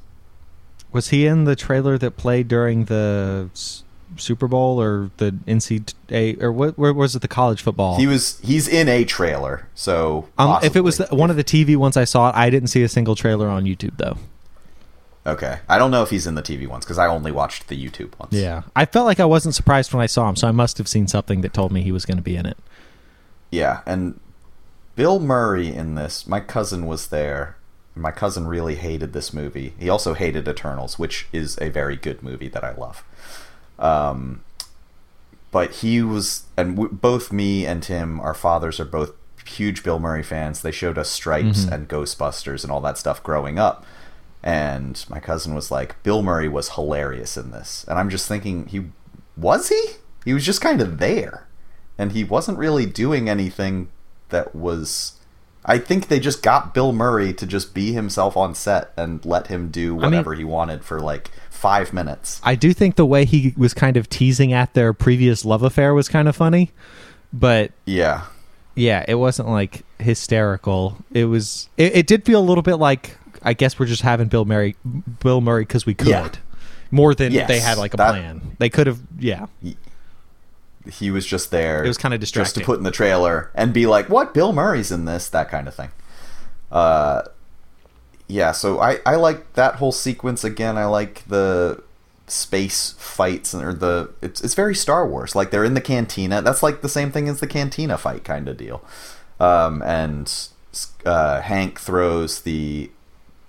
was 0.91 1.09
he 1.09 1.25
in 1.25 1.45
the 1.45 1.55
trailer 1.55 1.97
that 1.97 2.17
played 2.17 2.47
during 2.47 2.85
the 2.85 3.49
S- 3.55 3.83
Super 4.15 4.47
Bowl 4.47 4.79
or 4.79 5.09
the 5.17 5.31
NCAA 5.47 6.39
or 6.39 6.51
what? 6.51 6.77
Where 6.77 6.93
was 6.93 7.15
it? 7.15 7.23
The 7.23 7.27
college 7.27 7.63
football. 7.63 7.97
He 7.97 8.05
was. 8.05 8.39
He's 8.43 8.67
in 8.67 8.87
a 8.87 9.03
trailer. 9.03 9.67
So 9.73 10.27
um, 10.37 10.59
if 10.61 10.75
it 10.75 10.81
was 10.81 10.97
the, 10.97 11.07
one 11.07 11.31
of 11.31 11.35
the 11.35 11.43
TV 11.43 11.75
ones 11.77 11.97
I 11.97 12.03
saw, 12.03 12.29
it 12.29 12.35
I 12.35 12.51
didn't 12.51 12.69
see 12.69 12.83
a 12.83 12.87
single 12.89 13.15
trailer 13.15 13.47
on 13.47 13.63
YouTube 13.63 13.97
though. 13.97 14.17
Okay, 15.25 15.59
I 15.69 15.77
don't 15.77 15.91
know 15.91 16.03
if 16.03 16.09
he's 16.09 16.27
in 16.27 16.35
the 16.35 16.41
TV 16.41 16.67
ones 16.67 16.85
because 16.85 16.97
I 16.97 17.07
only 17.07 17.31
watched 17.31 17.67
the 17.67 17.81
YouTube 17.81 18.17
ones. 18.19 18.33
Yeah, 18.33 18.63
I 18.75 18.85
felt 18.85 19.05
like 19.05 19.19
I 19.19 19.25
wasn't 19.25 19.55
surprised 19.55 19.93
when 19.93 20.01
I 20.03 20.07
saw 20.07 20.27
him, 20.29 20.35
so 20.35 20.47
I 20.47 20.51
must 20.51 20.77
have 20.77 20.87
seen 20.87 21.07
something 21.07 21.41
that 21.41 21.53
told 21.53 21.71
me 21.71 21.81
he 21.81 21.91
was 21.91 22.05
going 22.05 22.17
to 22.17 22.23
be 22.23 22.35
in 22.35 22.45
it. 22.45 22.57
Yeah, 23.51 23.81
and 23.85 24.19
Bill 24.95 25.19
Murray 25.19 25.73
in 25.73 25.95
this, 25.95 26.27
my 26.27 26.39
cousin 26.39 26.85
was 26.85 27.07
there. 27.07 27.55
My 27.95 28.11
cousin 28.11 28.47
really 28.47 28.75
hated 28.75 29.13
this 29.13 29.33
movie. 29.33 29.73
He 29.79 29.87
also 29.87 30.15
hated 30.15 30.47
Eternals, 30.47 30.97
which 30.97 31.27
is 31.31 31.57
a 31.61 31.69
very 31.69 31.95
good 31.95 32.23
movie 32.23 32.47
that 32.47 32.63
I 32.63 32.73
love. 32.73 33.03
Um, 33.77 34.43
but 35.51 35.71
he 35.75 36.01
was, 36.01 36.43
and 36.57 36.75
w- 36.75 36.91
both 36.93 37.31
me 37.31 37.65
and 37.67 37.83
Tim, 37.83 38.19
our 38.19 38.33
fathers 38.33 38.79
are 38.79 38.85
both 38.85 39.11
huge 39.45 39.83
Bill 39.83 39.99
Murray 39.99 40.23
fans. 40.23 40.61
They 40.63 40.71
showed 40.71 40.97
us 40.97 41.09
Stripes 41.09 41.65
Mhm. 41.65 41.71
and 41.71 41.87
Ghostbusters 41.89 42.63
and 42.63 42.71
all 42.71 42.81
that 42.81 42.97
stuff 42.97 43.21
growing 43.21 43.59
up. 43.59 43.85
And 44.43 45.03
my 45.09 45.19
cousin 45.19 45.55
was 45.55 45.71
like, 45.71 46.01
Bill 46.03 46.21
Murray 46.21 46.49
was 46.49 46.71
hilarious 46.71 47.37
in 47.37 47.51
this. 47.51 47.85
And 47.87 47.97
I'm 47.97 48.09
just 48.09 48.27
thinking, 48.27 48.65
he 48.67 48.85
was 49.37 49.69
he? 49.69 49.81
He 50.25 50.33
was 50.33 50.45
just 50.45 50.61
kind 50.61 50.81
of 50.81 50.97
there. 50.99 51.47
And 51.97 52.11
he 52.11 52.23
wasn't 52.23 52.57
really 52.57 52.85
doing 52.85 53.29
anything 53.29 53.89
that 54.29 54.53
was. 54.55 55.13
I 55.65 55.77
think 55.77 56.09
they 56.09 56.19
just 56.19 56.43
got 56.43 56.73
Bill 56.73 56.91
Murray 56.91 57.31
to 57.35 57.45
just 57.45 57.73
be 57.73 57.93
himself 57.93 58.35
on 58.35 58.53
set 58.53 58.91
and 58.97 59.23
let 59.23 59.47
him 59.47 59.69
do 59.69 59.93
mean- 59.93 60.01
whatever 60.01 60.33
he 60.33 60.43
wanted 60.43 60.83
for 60.83 60.99
like 60.99 61.31
five 61.49 61.93
minutes. 61.93 62.41
I 62.43 62.55
do 62.55 62.73
think 62.73 62.95
the 62.95 63.05
way 63.05 63.23
he 63.23 63.53
was 63.55 63.73
kind 63.73 63.95
of 63.95 64.09
teasing 64.09 64.51
at 64.51 64.73
their 64.73 64.91
previous 64.91 65.45
love 65.45 65.63
affair 65.63 65.93
was 65.93 66.09
kind 66.09 66.27
of 66.27 66.35
funny, 66.35 66.71
but 67.31 67.71
Yeah. 67.85 68.23
yeah, 68.75 69.05
it 69.07 69.15
wasn't 69.15 69.47
like 69.47 69.83
hysterical. 69.99 70.97
It 71.13 71.25
was. 71.25 71.69
It, 71.77 71.95
it 71.95 72.07
did 72.07 72.25
feel 72.25 72.41
a 72.41 72.43
little 72.43 72.61
bit 72.63 72.75
like 72.75 73.15
I 73.43 73.53
guess 73.53 73.77
we're 73.79 73.85
just 73.85 74.01
having 74.01 74.27
Bill 74.27 74.45
Murray, 74.45 74.75
Bill 75.21 75.41
Murray 75.41 75.63
because 75.63 75.85
we 75.85 75.93
could. 75.93 76.07
Yeah. 76.07 76.29
More 76.91 77.15
than 77.15 77.31
Yes, 77.31 77.47
they 77.47 77.59
had 77.59 77.77
like 77.77 77.93
a 77.93 77.97
that- 77.97 78.11
plan. 78.11 78.55
They 78.59 78.69
could 78.69 78.87
have. 78.87 78.99
Yeah. 79.19 79.47
He 80.91 81.11
was 81.11 81.25
just 81.25 81.49
there. 81.49 81.83
It 81.83 81.87
was 81.87 81.97
kinda 81.97 82.17
Just 82.17 82.55
to 82.55 82.61
put 82.61 82.77
in 82.77 82.83
the 82.83 82.91
trailer 82.91 83.49
and 83.55 83.73
be 83.73 83.85
like, 83.85 84.09
what? 84.09 84.33
Bill 84.33 84.51
Murray's 84.51 84.91
in 84.91 85.05
this? 85.05 85.29
That 85.29 85.49
kind 85.49 85.67
of 85.67 85.73
thing. 85.73 85.89
Uh, 86.71 87.21
yeah, 88.27 88.51
so 88.51 88.79
I, 88.79 88.99
I 89.05 89.15
like 89.15 89.53
that 89.53 89.75
whole 89.75 89.91
sequence 89.91 90.43
again. 90.43 90.77
I 90.77 90.85
like 90.85 91.23
the 91.27 91.81
space 92.27 92.95
fights 92.97 93.53
or 93.53 93.73
the 93.73 94.09
it's 94.21 94.41
it's 94.41 94.55
very 94.55 94.75
Star 94.75 95.07
Wars. 95.07 95.35
Like 95.35 95.51
they're 95.51 95.63
in 95.65 95.73
the 95.73 95.81
cantina. 95.81 96.41
That's 96.41 96.61
like 96.63 96.81
the 96.81 96.89
same 96.89 97.11
thing 97.11 97.29
as 97.29 97.39
the 97.39 97.47
cantina 97.47 97.97
fight 97.97 98.23
kind 98.23 98.47
of 98.49 98.57
deal. 98.57 98.83
Um, 99.39 99.81
and 99.83 100.31
uh, 101.05 101.41
Hank 101.41 101.79
throws 101.79 102.41
the 102.41 102.91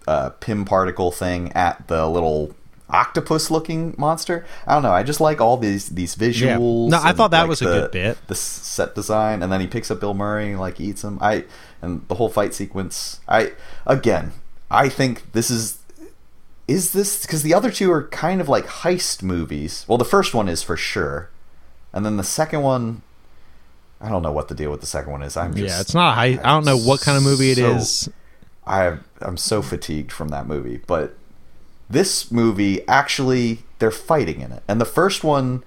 uh, 0.07 0.31
Pym 0.31 0.65
particle 0.65 1.11
thing 1.11 1.53
at 1.53 1.89
the 1.89 2.07
little 2.09 2.55
octopus 2.91 3.51
looking 3.51 3.95
monster. 3.99 4.45
I 4.67 4.75
don't 4.75 4.83
know. 4.83 4.93
I 4.93 5.03
just 5.03 5.21
like 5.21 5.41
all 5.41 5.57
these 5.57 5.89
these 5.91 6.15
visuals. 6.17 6.91
No, 6.91 7.01
I 7.03 7.13
thought 7.13 7.31
that 7.31 7.43
like, 7.43 7.49
was 7.49 7.63
a 7.63 7.65
the- 7.67 7.81
good 7.83 7.91
bit. 7.93 8.19
The 8.27 8.35
set 8.35 8.95
design, 8.95 9.43
and 9.43 9.51
then 9.53 9.61
he 9.61 9.67
picks 9.67 9.91
up 9.91 10.01
Bill 10.01 10.15
Murray, 10.15 10.51
and 10.51 10.61
like 10.61 10.81
eats 10.81 11.03
him. 11.05 11.19
I 11.21 11.45
and 11.83 12.07
the 12.09 12.17
whole 12.17 12.29
fight 12.29 12.55
sequence. 12.55 13.21
I 13.29 13.53
again, 13.87 14.33
I 14.71 14.89
think 14.89 15.33
this 15.33 15.51
is 15.51 15.79
is 16.67 16.93
this 16.93 17.23
because 17.27 17.43
the 17.43 17.53
other 17.55 17.71
two 17.71 17.91
are 17.93 18.07
kind 18.09 18.41
of 18.41 18.49
like 18.49 18.67
heist 18.67 19.23
movies. 19.23 19.85
Well, 19.89 19.99
the 19.99 20.05
first 20.05 20.35
one 20.35 20.49
is 20.49 20.63
for 20.63 20.77
sure, 20.77 21.31
and 21.93 22.05
then 22.05 22.17
the 22.17 22.25
second 22.25 22.63
one. 22.63 23.03
I 24.01 24.11
don't 24.11 24.23
know 24.23 24.33
what 24.33 24.49
the 24.49 24.55
deal 24.55 24.71
with 24.71 24.81
the 24.83 24.87
second 24.87 25.13
one 25.13 25.23
is. 25.23 25.35
I'm 25.37 25.55
just 25.55 25.67
yeah, 25.75 25.81
it's 25.81 25.95
not. 25.95 26.11
a 26.11 26.15
high, 26.15 26.25
I 26.43 26.53
don't 26.55 26.67
know 26.67 26.77
what 26.77 27.01
kind 27.01 27.17
of 27.17 27.23
movie 27.23 27.53
it 27.53 27.57
so- 27.57 27.77
is. 27.77 28.09
I 28.67 28.99
I'm 29.21 29.37
so 29.37 29.63
fatigued 29.63 30.13
from 30.13 30.29
that 30.29 30.47
movie, 30.47 30.81
but 30.87 31.17
this 31.89 32.31
movie 32.31 32.87
actually 32.89 33.65
they're 33.79 33.91
fighting 33.91 34.41
in 34.41 34.53
it. 34.53 34.63
And 34.67 34.81
the 34.81 34.87
first 34.87 35.25
one 35.25 35.65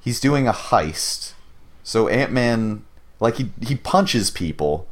he's 0.00 0.20
doing 0.20 0.46
a 0.46 0.52
heist. 0.52 1.32
So 1.82 2.08
Ant-Man 2.08 2.84
like 3.20 3.36
he 3.36 3.50
he 3.60 3.74
punches 3.74 4.30
people 4.30 4.86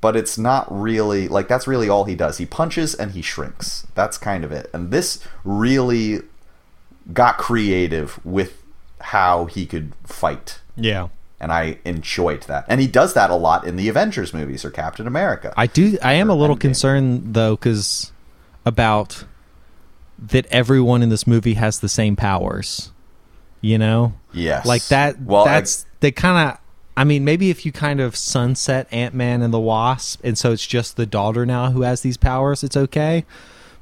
but 0.00 0.16
it's 0.16 0.38
not 0.38 0.66
really 0.70 1.28
like 1.28 1.48
that's 1.48 1.66
really 1.66 1.88
all 1.88 2.04
he 2.04 2.14
does. 2.14 2.38
He 2.38 2.46
punches 2.46 2.94
and 2.94 3.12
he 3.12 3.22
shrinks. 3.22 3.86
That's 3.94 4.16
kind 4.16 4.44
of 4.44 4.52
it. 4.52 4.70
And 4.72 4.90
this 4.90 5.24
really 5.44 6.20
got 7.12 7.38
creative 7.38 8.24
with 8.24 8.62
how 9.00 9.46
he 9.46 9.66
could 9.66 9.92
fight. 10.04 10.60
Yeah. 10.76 11.08
And 11.40 11.52
I 11.52 11.78
enjoyed 11.84 12.42
that. 12.42 12.64
And 12.68 12.80
he 12.80 12.86
does 12.88 13.14
that 13.14 13.30
a 13.30 13.36
lot 13.36 13.64
in 13.64 13.76
the 13.76 13.88
Avengers 13.88 14.34
movies 14.34 14.64
or 14.64 14.70
Captain 14.70 15.06
America. 15.06 15.54
I 15.56 15.66
do. 15.68 15.96
I 16.02 16.14
am 16.14 16.28
a 16.30 16.34
little 16.34 16.56
Endgame. 16.56 16.60
concerned 16.60 17.34
though, 17.34 17.54
because 17.54 18.12
about 18.66 19.24
that 20.18 20.46
everyone 20.50 21.02
in 21.02 21.10
this 21.10 21.26
movie 21.26 21.54
has 21.54 21.78
the 21.78 21.88
same 21.88 22.16
powers. 22.16 22.90
You 23.60 23.78
know, 23.78 24.14
yes. 24.32 24.66
like 24.66 24.86
that. 24.88 25.20
Well, 25.20 25.44
that's 25.44 25.86
they 26.00 26.10
kind 26.12 26.50
of. 26.50 26.58
I 26.96 27.04
mean, 27.04 27.24
maybe 27.24 27.50
if 27.50 27.64
you 27.64 27.70
kind 27.70 28.00
of 28.00 28.16
sunset 28.16 28.88
Ant 28.90 29.14
Man 29.14 29.42
and 29.42 29.54
the 29.54 29.60
Wasp, 29.60 30.20
and 30.24 30.36
so 30.36 30.50
it's 30.52 30.66
just 30.66 30.96
the 30.96 31.06
daughter 31.06 31.46
now 31.46 31.70
who 31.70 31.82
has 31.82 32.00
these 32.00 32.16
powers, 32.16 32.64
it's 32.64 32.76
okay. 32.76 33.24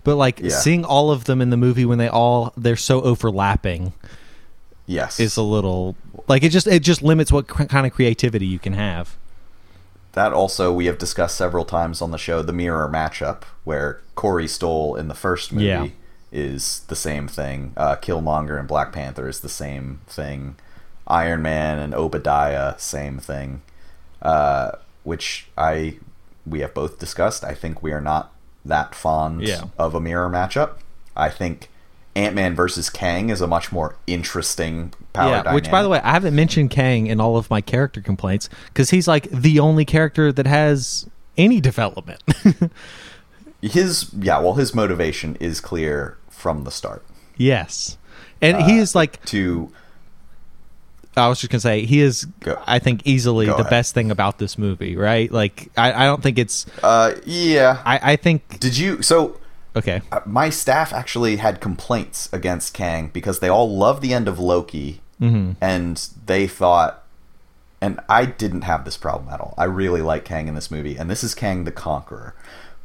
But 0.05 0.17
like 0.17 0.41
Yeah. 0.41 0.51
seeing 0.51 0.85
all 0.85 1.11
of 1.11 1.25
them 1.25 1.41
in 1.41 1.49
the 1.51 1.57
movie 1.57 1.85
when 1.87 1.97
they 1.99 2.09
all 2.09 2.53
they're 2.57 2.77
so 2.77 3.01
overlapping 3.03 3.93
yes. 4.87 5.21
is 5.21 5.37
a 5.37 5.43
little 5.43 5.97
like 6.29 6.43
it 6.43 6.51
just 6.51 6.67
it 6.67 6.83
just 6.83 7.03
limits 7.03 7.31
what 7.33 7.47
cr- 7.49 7.65
kind 7.65 7.87
of 7.87 7.93
creativity 7.93 8.47
you 8.47 8.59
can 8.59 8.73
have. 8.73 9.17
That 10.13 10.33
also 10.33 10.73
we 10.73 10.87
have 10.87 10.97
discussed 10.99 11.37
several 11.37 11.65
times 11.65 12.01
on 12.01 12.11
the 12.11 12.19
show 12.19 12.43
the 12.43 12.53
mirror 12.53 12.89
matchup 12.89 13.43
where 13.65 14.01
Corey 14.15 14.49
Stoll 14.49 14.97
in 14.97 15.09
the 15.09 15.15
first 15.15 15.53
movie 15.53 15.67
Yeah. 15.67 15.87
is 16.33 16.81
the 16.89 16.97
same 16.97 17.29
thing. 17.29 17.73
Uh, 17.77 17.97
Killmonger 17.97 18.59
and 18.59 18.67
Black 18.67 18.93
Panther 18.93 19.29
is 19.29 19.41
the 19.41 19.49
same 19.51 20.01
thing. 20.07 20.57
Iron 21.07 21.43
Man 21.43 21.79
and 21.79 21.95
Obadiah 21.95 22.75
same 22.79 23.19
thing. 23.19 23.63
Uh, 24.23 24.73
which 25.05 25.49
I 25.59 25.99
we 26.47 26.61
have 26.61 26.73
both 26.75 26.99
discussed. 26.99 27.45
I 27.45 27.55
think 27.55 27.83
we 27.83 27.93
are 27.93 28.01
not 28.01 28.33
that 28.65 28.95
fond 28.95 29.43
Yeah. 29.43 29.65
of 29.79 29.95
a 29.95 30.01
mirror 30.01 30.31
matchup. 30.31 30.79
I 31.15 31.29
think 31.29 31.69
Ant 32.17 32.35
Man 32.35 32.55
versus 32.57 32.91
Kang 32.91 33.29
is 33.31 33.41
a 33.41 33.47
much 33.47 33.71
more 33.71 33.95
interesting 34.07 34.93
power 35.13 35.31
yeah, 35.45 35.55
which 35.55 35.71
by 35.71 35.83
the 35.83 35.89
way, 35.89 36.01
I 36.01 36.13
haven't 36.13 36.35
mentioned 36.35 36.71
Kang 36.71 37.07
in 37.07 37.21
all 37.21 37.37
of 37.37 37.49
my 37.51 37.61
character 37.61 38.01
complaints 38.01 38.49
because 38.69 38.91
he's 38.91 39.07
like 39.07 39.29
the 39.31 39.61
only 39.61 39.85
character 39.85 40.33
that 40.33 40.47
has 40.47 41.07
any 41.37 41.61
development. 41.61 42.23
his 43.63 44.11
yeah, 44.19 44.39
well, 44.39 44.55
his 44.55 44.75
motivation 44.75 45.37
is 45.37 45.61
clear 45.61 46.17
from 46.31 46.65
the 46.65 46.71
start. 46.71 47.05
yes, 47.37 47.99
and 48.41 48.63
he 48.63 48.79
Uh, 48.79 48.83
is 48.83 48.95
like 48.95 49.25
to 49.27 49.71
I 51.17 51.29
was 51.29 51.41
just 51.41 51.51
gonna 51.51 51.61
say 51.61 51.85
he 51.87 52.01
is. 52.01 52.27
Go- 52.41 52.63
I 52.67 52.79
think 52.79 53.07
easily 53.07 53.47
the 53.47 53.55
ahead. 53.55 53.71
best 53.71 53.95
thing 53.95 54.11
about 54.11 54.39
this 54.39 54.59
movie, 54.59 54.97
right? 54.97 55.31
Like 55.33 55.71
I, 55.77 55.93
I 55.93 56.05
don't 56.07 56.23
think 56.23 56.39
it's. 56.39 56.67
uh 56.83 57.15
yeah 57.25 57.81
I, 57.87 58.13
I 58.13 58.17
think 58.17 58.61
did 58.61 58.77
you 58.77 59.01
so 59.03 59.39
okay. 59.77 60.01
uh, 60.11 60.21
my 60.27 60.51
staff 60.51 60.93
actually 60.93 61.37
had 61.37 61.61
complaints 61.61 62.29
against 62.33 62.75
kang 62.75 63.09
because 63.13 63.39
they 63.41 63.49
all 63.49 63.77
love 63.77 64.01
the 64.01 64.13
end 64.13 64.27
of 64.29 64.39
loki 64.39 65.01
Mm-hmm. 65.21 65.53
and 65.63 66.09
they 66.27 66.47
thought 66.47 67.03
and 67.81 67.99
i 68.07 68.27
didn't 68.27 68.63
have 68.63 68.85
this 68.85 68.99
problem 68.99 69.33
at 69.33 69.41
all 69.41 69.55
i 69.57 69.65
really 69.65 70.03
like 70.03 70.27
kang 70.27 70.47
in 70.47 70.55
this 70.55 70.71
movie 70.71 70.97
and 70.99 71.09
this 71.09 71.25
is 71.25 71.35
kang 71.35 71.65
the 71.65 71.73
conqueror 71.73 72.35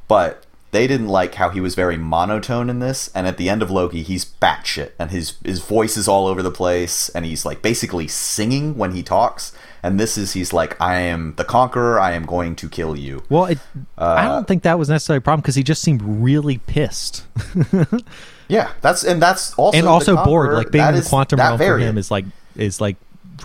but 0.08 0.46
they 0.72 0.88
didn't 0.88 1.08
like 1.08 1.36
how 1.36 1.50
he 1.50 1.62
was 1.62 1.76
very 1.76 1.98
monotone 1.98 2.70
in 2.70 2.80
this 2.80 3.10
and 3.14 3.28
at 3.28 3.38
the 3.38 3.50
end 3.50 3.62
of 3.62 3.70
loki 3.70 4.02
he's 4.04 4.26
batshit 4.26 4.92
and 4.98 5.12
his 5.12 5.36
his 5.44 5.60
voice 5.60 5.98
is 5.98 6.08
all 6.08 6.28
over 6.28 6.42
the 6.42 6.52
place 6.52 7.10
and 7.10 7.26
he's 7.26 7.46
like 7.46 7.62
basically 7.62 8.08
singing 8.08 8.78
when 8.78 8.92
he 8.94 9.04
talks 9.04 9.54
and 9.84 10.00
this 10.00 10.18
is 10.18 10.34
he's 10.34 10.54
like 10.54 10.80
i 10.82 10.96
am 10.96 11.34
the 11.36 11.44
conqueror 11.44 12.00
i 12.00 12.12
am 12.12 12.26
going 12.26 12.56
to 12.56 12.70
kill 12.70 12.96
you 12.96 13.24
Well, 13.30 13.46
it, 13.46 13.60
Uh, 13.98 14.16
I 14.18 14.26
don't 14.26 14.48
think 14.48 14.64
that 14.64 14.80
was 14.80 14.90
necessarily 14.90 15.18
a 15.18 15.22
problem 15.22 15.42
because 15.42 15.56
he 15.56 15.64
just 15.64 15.82
seemed 15.82 16.02
really 16.02 16.58
pissed 16.60 17.26
Yeah, 18.52 18.74
that's 18.82 19.06
and 19.06 19.22
that's 19.22 19.54
also 19.54 19.78
and 19.78 19.88
also 19.88 20.22
bored. 20.26 20.52
Like 20.52 20.72
being 20.72 20.86
in 20.86 20.96
the 20.96 21.04
quantum 21.04 21.40
realm 21.40 21.58
for 21.58 21.78
him 21.78 21.98
is 21.98 22.12
like 22.12 22.26
is 22.58 22.82
like 22.82 22.98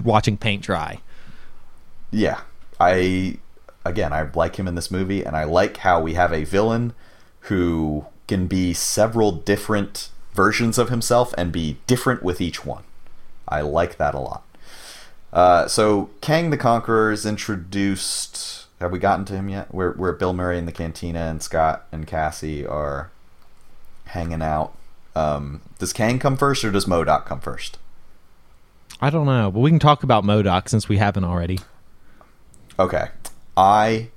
watching 0.03 0.37
paint 0.37 0.65
dry. 0.65 0.99
Yeah, 2.11 2.41
I 2.81 3.39
again 3.85 4.13
I 4.13 4.29
like 4.35 4.57
him 4.57 4.67
in 4.67 4.75
this 4.75 4.91
movie, 4.91 5.25
and 5.25 5.37
I 5.37 5.45
like 5.45 5.77
how 5.77 6.01
we 6.01 6.15
have 6.15 6.33
a 6.33 6.43
villain 6.43 6.93
who 7.47 8.07
can 8.29 8.47
be 8.47 8.73
several 8.73 9.33
different 9.33 10.11
versions 10.33 10.79
of 10.79 10.91
himself 10.91 11.35
and 11.39 11.53
be 11.53 11.79
different 11.87 12.23
with 12.23 12.41
each 12.41 12.65
one. 12.65 12.85
I 13.49 13.61
like 13.61 13.97
that 13.97 14.15
a 14.15 14.19
lot. 14.19 14.43
Uh, 15.33 15.69
so 15.69 16.11
Kang 16.21 16.51
the 16.51 16.57
Conqueror 16.57 17.13
is 17.13 17.27
introduced. 17.27 18.67
Have 18.81 18.93
we 18.93 18.99
gotten 18.99 19.25
to 19.27 19.35
him 19.35 19.49
yet? 19.49 19.73
Where 19.73 19.93
where 19.93 20.13
Bill 20.13 20.33
Murray 20.33 20.59
in 20.59 20.67
the 20.67 20.73
cantina 20.73 21.21
and 21.21 21.43
Scott 21.43 21.87
and 21.93 22.07
Cassie 22.07 22.67
are 22.67 23.11
hanging 24.07 24.43
out. 24.43 24.75
Um, 25.15 25.63
does 25.79 25.93
Kang 25.93 26.19
come 26.19 26.37
first 26.37 26.65
or 26.65 26.71
does 26.71 26.85
MODOK 26.85 27.25
come 27.25 27.41
first? 27.41 27.79
I 29.01 29.11
don't 29.11 29.27
know, 29.27 29.51
but 29.51 29.61
we 29.61 29.71
can 29.71 29.79
talk 29.79 30.03
about 30.03 30.25
MODOK 30.25 30.69
since 30.69 30.89
we 30.89 30.99
haven't 30.99 31.25
already. 31.25 31.61
Okay. 32.79 33.09
I 33.57 34.09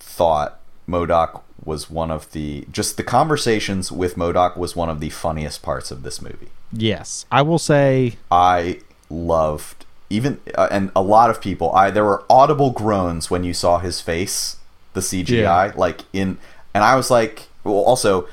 thought 0.00 0.58
MODOK 0.88 1.41
was 1.64 1.90
one 1.90 2.10
of 2.10 2.30
the 2.32 2.66
just 2.72 2.96
the 2.96 3.02
conversations 3.04 3.90
with 3.92 4.16
MODOK 4.16 4.56
was 4.56 4.74
one 4.74 4.88
of 4.90 5.00
the 5.00 5.10
funniest 5.10 5.62
parts 5.62 5.90
of 5.90 6.02
this 6.02 6.20
movie. 6.20 6.48
Yes, 6.72 7.26
I 7.30 7.42
will 7.42 7.58
say 7.58 8.16
I 8.30 8.80
loved 9.10 9.84
even 10.10 10.40
uh, 10.56 10.68
and 10.70 10.90
a 10.96 11.02
lot 11.02 11.30
of 11.30 11.40
people 11.40 11.70
I 11.72 11.90
there 11.90 12.04
were 12.04 12.24
audible 12.28 12.70
groans 12.70 13.30
when 13.30 13.44
you 13.44 13.54
saw 13.54 13.78
his 13.78 14.00
face, 14.00 14.56
the 14.94 15.00
CGI 15.00 15.28
Yeah. 15.42 15.72
like 15.76 16.02
in 16.12 16.38
and 16.74 16.82
I 16.84 16.96
was 16.96 17.10
like 17.10 17.48
well 17.64 17.76
also 17.76 18.26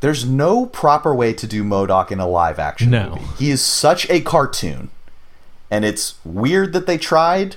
there's 0.00 0.24
no 0.24 0.64
proper 0.66 1.14
way 1.14 1.32
to 1.34 1.46
do 1.46 1.62
MODOK 1.62 2.10
in 2.10 2.20
a 2.20 2.26
live 2.28 2.58
action 2.58 2.90
No. 2.90 3.10
movie. 3.10 3.24
He 3.38 3.50
is 3.50 3.62
such 3.62 4.08
a 4.08 4.20
cartoon. 4.20 4.90
And 5.70 5.84
it's 5.84 6.14
weird 6.24 6.72
that 6.72 6.86
they 6.86 6.96
tried, 6.98 7.56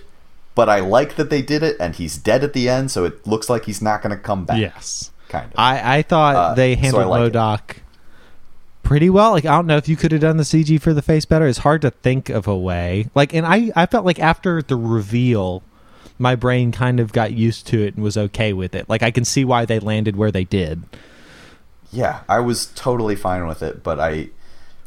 but 0.55 0.69
I 0.69 0.79
like 0.79 1.15
that 1.15 1.29
they 1.29 1.41
did 1.41 1.63
it 1.63 1.75
and 1.79 1.95
he's 1.95 2.17
dead 2.17 2.43
at 2.43 2.53
the 2.53 2.69
end 2.69 2.91
so 2.91 3.05
it 3.05 3.25
looks 3.25 3.49
like 3.49 3.65
he's 3.65 3.81
not 3.81 4.01
going 4.01 4.15
to 4.15 4.21
come 4.21 4.45
back. 4.45 4.59
yes. 4.59 5.11
Kind 5.29 5.45
of. 5.51 5.59
I 5.59 5.97
I 5.97 6.01
thought 6.03 6.35
Uh, 6.35 6.53
they 6.53 6.75
so 6.75 6.81
handled 6.81 7.07
like. 7.07 7.33
MODOK 7.33 7.75
pretty 8.83 9.09
well. 9.09 9.31
Like 9.31 9.45
I 9.45 9.51
don't 9.55 9.65
know 9.67 9.77
if 9.77 9.87
you 9.87 9.95
could 9.95 10.11
have 10.11 10.21
done 10.21 10.37
the 10.37 10.43
CG 10.43 10.79
for 10.81 10.93
the 10.93 11.01
face 11.01 11.25
better. 11.25 11.47
It's 11.47 11.59
hard 11.59 11.81
to 11.81 11.89
think 11.91 12.29
of 12.29 12.47
a 12.47 12.55
way. 12.57 13.07
Like 13.15 13.33
and 13.33 13.45
I 13.45 13.71
I 13.75 13.85
felt 13.85 14.05
like 14.05 14.19
after 14.19 14.61
the 14.61 14.75
reveal 14.75 15.63
my 16.19 16.35
brain 16.35 16.71
kind 16.71 16.99
of 16.99 17.11
got 17.11 17.31
used 17.33 17.65
to 17.67 17.81
it 17.83 17.95
and 17.95 18.03
was 18.03 18.17
okay 18.17 18.53
with 18.53 18.75
it. 18.75 18.87
Like 18.87 19.01
I 19.01 19.09
can 19.11 19.25
see 19.25 19.43
why 19.43 19.65
they 19.65 19.79
landed 19.79 20.15
where 20.15 20.31
they 20.31 20.43
did. 20.43 20.83
Yeah, 21.91 22.21
I 22.29 22.39
was 22.39 22.67
totally 22.75 23.15
fine 23.15 23.47
with 23.47 23.63
it, 23.63 23.83
but 23.83 23.99
I 23.99 24.29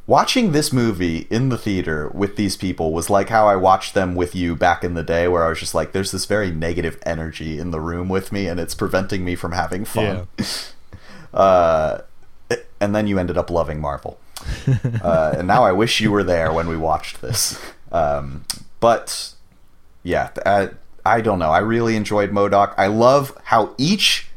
watching 0.07 0.53
this 0.53 0.73
movie 0.73 1.27
in 1.31 1.49
the 1.49 1.59
theater 1.59 2.09
with 2.15 2.37
these 2.37 2.57
people 2.57 2.93
was 2.93 3.11
like 3.11 3.29
how 3.29 3.49
I 3.49 3.57
watched 3.57 3.95
them 3.95 4.15
with 4.15 4.35
you 4.35 4.55
back 4.55 4.85
in 4.85 4.95
the 4.95 5.03
day 5.03 5.29
where 5.29 5.45
I 5.45 5.49
was 5.49 5.61
just 5.61 5.75
like 5.75 5.93
there's 5.93 6.13
this 6.13 6.25
very 6.25 6.51
negative 6.51 6.99
energy 7.05 7.59
in 7.59 7.71
the 7.71 7.81
room 7.81 8.09
with 8.09 8.33
me 8.33 8.47
and 8.47 8.61
it's 8.61 8.75
preventing 8.75 9.25
me 9.25 9.35
from 9.35 9.53
having 9.53 9.85
fun. 9.85 10.29
uh 11.35 11.99
and 12.81 12.95
then 12.95 13.07
you 13.07 13.19
ended 13.19 13.37
up 13.37 13.51
loving 13.51 13.81
Marvel. 13.81 14.19
uh, 15.03 15.35
and 15.39 15.47
now 15.49 15.65
I 15.65 15.73
wish 15.73 16.01
you 16.01 16.11
were 16.11 16.23
there 16.23 16.53
when 16.53 16.69
we 16.69 16.77
watched 16.77 17.21
this. 17.21 17.61
Um, 17.91 18.45
but 18.81 19.33
yeah, 20.03 20.31
I, 20.45 20.71
I 21.05 21.21
don't 21.21 21.39
know. 21.39 21.51
I 21.51 21.59
really 21.59 21.97
enjoyed 21.97 22.31
MODOK. 22.31 22.75
I 22.77 22.87
love 22.87 23.37
how 23.45 23.75
each 23.79 24.29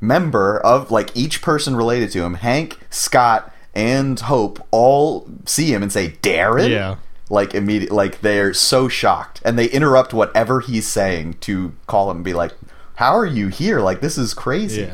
member 0.00 0.58
of 0.60 0.90
like 0.90 1.14
each 1.16 1.42
person 1.42 1.74
related 1.74 2.10
to 2.12 2.22
him, 2.22 2.34
Hank, 2.34 2.78
Scott, 2.90 3.52
and 3.74 4.18
Hope, 4.18 4.66
all 4.70 5.28
see 5.44 5.72
him 5.72 5.82
and 5.82 5.92
say 5.92 6.10
Darren. 6.22 6.70
Yeah. 6.70 6.96
Like 7.30 7.54
immediate, 7.54 7.92
like 7.92 8.22
they're 8.22 8.54
so 8.54 8.88
shocked, 8.88 9.42
and 9.44 9.58
they 9.58 9.68
interrupt 9.68 10.14
whatever 10.14 10.60
he's 10.60 10.88
saying 10.88 11.34
to 11.40 11.74
call 11.86 12.10
him 12.10 12.18
and 12.18 12.24
be 12.24 12.32
like, 12.32 12.52
"How 12.94 13.14
are 13.14 13.26
you 13.26 13.48
here? 13.48 13.80
Like 13.80 14.00
this 14.00 14.16
is 14.16 14.32
crazy." 14.32 14.90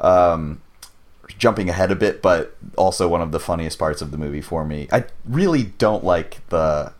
um, 0.00 0.62
jumping 1.38 1.68
ahead 1.68 1.90
a 1.90 1.94
bit, 1.94 2.22
but 2.22 2.56
also 2.76 3.06
one 3.06 3.20
of 3.20 3.32
the 3.32 3.40
funniest 3.40 3.78
parts 3.78 4.00
of 4.00 4.12
the 4.12 4.18
movie 4.18 4.40
for 4.40 4.64
me. 4.64 4.88
I 4.90 5.04
really 5.26 5.64
don't 5.64 6.02
like 6.02 6.46
the 6.48 6.94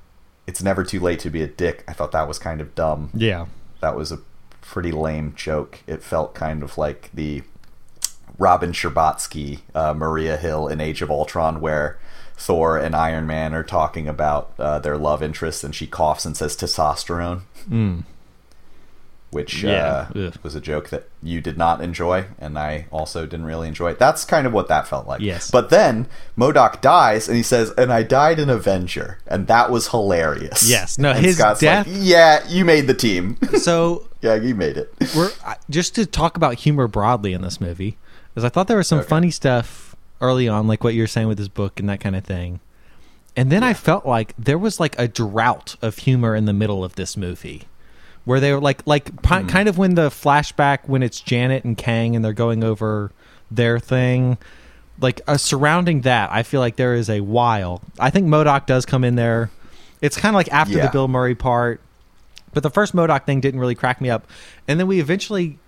"It's 0.47 0.63
never 0.63 0.85
too 0.85 1.01
late 1.01 1.21
to 1.21 1.31
be 1.31 1.41
a 1.43 1.49
dick." 1.49 1.83
I 1.89 1.95
thought 1.95 2.13
that 2.13 2.29
was 2.29 2.39
kind 2.39 2.61
of 2.61 2.75
dumb. 2.75 3.11
Yeah. 3.15 3.47
That 3.81 3.97
was 3.97 4.13
a 4.13 4.19
pretty 4.61 4.93
lame 4.93 5.33
joke. 5.35 5.83
It 5.87 6.03
felt 6.03 6.35
kind 6.35 6.63
of 6.63 6.77
like 6.77 7.11
the 7.15 7.43
Robin 8.39 8.73
Scherbatsky, 8.73 9.61
uh, 9.75 9.95
Maria 9.95 10.37
Hill 10.37 10.69
in 10.69 10.81
Age 10.81 11.03
of 11.03 11.11
Ultron, 11.11 11.61
where 11.61 11.99
Thor 12.37 12.77
and 12.77 12.95
Iron 12.95 13.27
Man 13.27 13.55
are 13.55 13.63
talking 13.65 14.07
about 14.09 14.53
uh, 14.59 14.79
their 14.79 14.99
love 14.99 15.23
interests, 15.23 15.65
and 15.65 15.75
she 15.75 15.87
coughs 15.87 16.25
and 16.27 16.37
says 16.37 16.57
testosterone. 16.57 17.43
Mm. 17.71 18.05
which 19.31 19.63
Yeah. 19.63 20.07
uh, 20.15 20.31
was 20.43 20.55
a 20.55 20.61
joke 20.61 20.89
that 20.91 21.09
you 21.23 21.41
did 21.41 21.59
not 21.59 21.81
enjoy, 21.83 22.27
and 22.39 22.59
I 22.59 22.87
also 22.93 23.27
didn't 23.27 23.45
really 23.45 23.69
enjoy 23.69 23.91
it. 23.91 23.99
That's 23.99 24.25
kind 24.25 24.47
of 24.47 24.53
what 24.53 24.69
that 24.69 24.87
felt 24.87 25.07
like. 25.07 25.21
Yes. 25.21 25.51
But 25.51 25.69
then 25.69 26.07
MODOK 26.39 26.81
dies, 26.81 27.29
and 27.29 27.37
he 27.37 27.43
says, 27.43 27.71
"And 27.77 27.93
I 27.93 28.03
died 28.03 28.39
an 28.39 28.49
Avenger," 28.49 29.19
and 29.27 29.47
that 29.49 29.71
was 29.71 29.89
hilarious. 29.89 30.69
Yes. 30.71 30.97
No, 30.97 31.11
And 31.11 31.25
his 31.25 31.37
Scott's 31.37 31.61
death- 31.61 31.87
Like, 31.87 31.97
yeah, 31.99 32.47
you 32.49 32.65
made 32.65 32.87
the 32.87 32.95
team. 32.95 33.37
So 33.59 34.05
Yeah, 34.23 34.37
you 34.37 34.55
made 34.55 34.77
it. 34.77 34.95
We're 35.15 35.31
just 35.69 35.95
to 35.97 36.07
talk 36.07 36.37
about 36.37 36.55
humor 36.55 36.89
broadly 36.89 37.33
in 37.33 37.43
this 37.43 37.61
movie, 37.61 37.99
because 38.37 38.45
I 38.45 38.51
thought 38.51 38.69
there 38.69 38.77
was 38.77 38.87
some 38.87 38.99
Okay. 38.99 39.09
funny 39.09 39.31
stuff 39.31 39.97
early 40.21 40.47
on, 40.47 40.67
like 40.69 40.85
what 40.85 40.93
you're 40.93 41.07
saying 41.07 41.27
with 41.27 41.39
this 41.39 41.49
book 41.49 41.81
and 41.81 41.89
that 41.89 42.01
kind 42.01 42.15
of 42.15 42.23
thing. 42.23 42.61
And 43.35 43.51
then 43.51 43.63
I 43.63 43.73
felt 43.73 44.05
like 44.05 44.35
there 44.39 44.59
was 44.59 44.79
like 44.79 44.95
a 44.99 45.09
drought 45.09 45.77
of 45.81 45.97
humor 45.97 46.37
in 46.37 46.45
the 46.45 46.53
middle 46.53 46.85
of 46.85 46.97
this 46.97 47.17
movie, 47.17 47.63
where 48.27 48.39
they 48.39 48.53
were 48.53 48.61
like, 48.61 48.87
like 48.87 49.23
pi- 49.23 49.45
kind 49.45 49.71
of 49.71 49.79
when 49.79 49.95
the 49.95 50.11
flashback 50.11 50.81
when 50.87 51.03
it's 51.03 51.19
Janet 51.19 51.65
and 51.65 51.79
Kang 51.79 52.15
and 52.15 52.23
they're 52.23 52.35
going 52.35 52.63
over 52.63 53.11
their 53.51 53.79
thing, 53.79 54.37
like 55.01 55.23
uh, 55.27 55.39
surrounding 55.39 56.03
that. 56.03 56.31
I 56.31 56.43
feel 56.43 56.61
like 56.61 56.77
there 56.77 56.95
is 56.95 57.09
a 57.09 57.21
while. 57.23 57.81
I 57.99 58.11
think 58.11 58.27
MODOK 58.27 58.67
does 58.67 58.85
come 58.85 59.03
in 59.03 59.17
there. 59.17 59.51
It's 60.03 60.19
kind 60.19 60.35
of 60.35 60.39
like 60.39 60.53
after 60.53 60.77
Yeah. 60.77 60.87
the 60.87 60.93
Bill 60.93 61.09
Murray 61.09 61.35
part, 61.35 61.81
but 62.53 62.63
the 62.63 62.71
first 62.71 62.95
MODOK 62.95 63.25
thing 63.25 63.41
didn't 63.41 63.61
really 63.61 63.75
crack 63.75 63.99
me 64.01 64.11
up. 64.11 64.27
And 64.69 64.79
then 64.79 64.87
we 64.87 65.01
eventually 65.01 65.59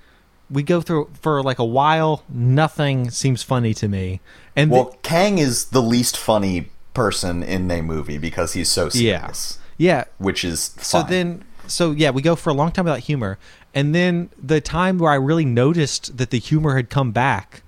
we 0.51 0.62
go 0.62 0.80
through 0.80 1.11
for 1.20 1.42
like 1.42 1.59
a 1.59 1.64
while. 1.64 2.22
Nothing 2.28 3.11
seems 3.11 3.42
funny 3.42 3.74
to 3.74 3.88
me. 3.88 4.20
And 4.57 4.70
Well, 4.70 4.86
th- 4.86 5.03
Kang 5.03 5.38
is 5.38 5.66
the 5.66 5.82
least 5.82 6.16
funny 6.16 6.70
person 6.94 7.42
in 7.42 7.70
a 7.70 7.80
movie 7.82 8.18
because 8.18 8.55
he's 8.55 8.68
so 8.68 8.84
yeah, 8.94 9.20
serious, 9.20 9.59
yeah. 9.76 10.05
which 10.18 10.44
is 10.44 10.74
So 10.80 11.03
then, 11.03 11.44
so 11.66 11.92
yeah, 11.92 12.11
we 12.11 12.22
go 12.22 12.34
for 12.34 12.51
a 12.51 12.55
long 12.55 12.72
time 12.72 12.86
without 12.86 13.01
humor, 13.01 13.38
and 13.74 13.94
then 13.94 14.30
the 14.42 14.61
time 14.61 14.99
where 14.99 15.12
I 15.12 15.16
really 15.16 15.44
noticed 15.44 16.16
that 16.16 16.30
the 16.30 16.38
humor 16.38 16.76
had 16.76 16.90
come 16.90 17.12
back 17.12 17.62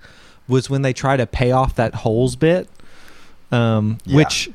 was 0.47 0.69
when 0.69 0.81
they 0.81 0.91
try 0.91 1.15
to 1.15 1.25
pay 1.25 1.51
off 1.51 1.75
that 1.75 1.95
holes 1.95 2.35
bit, 2.35 2.67
um, 3.51 3.99
Yeah. 4.05 4.17
which 4.17 4.49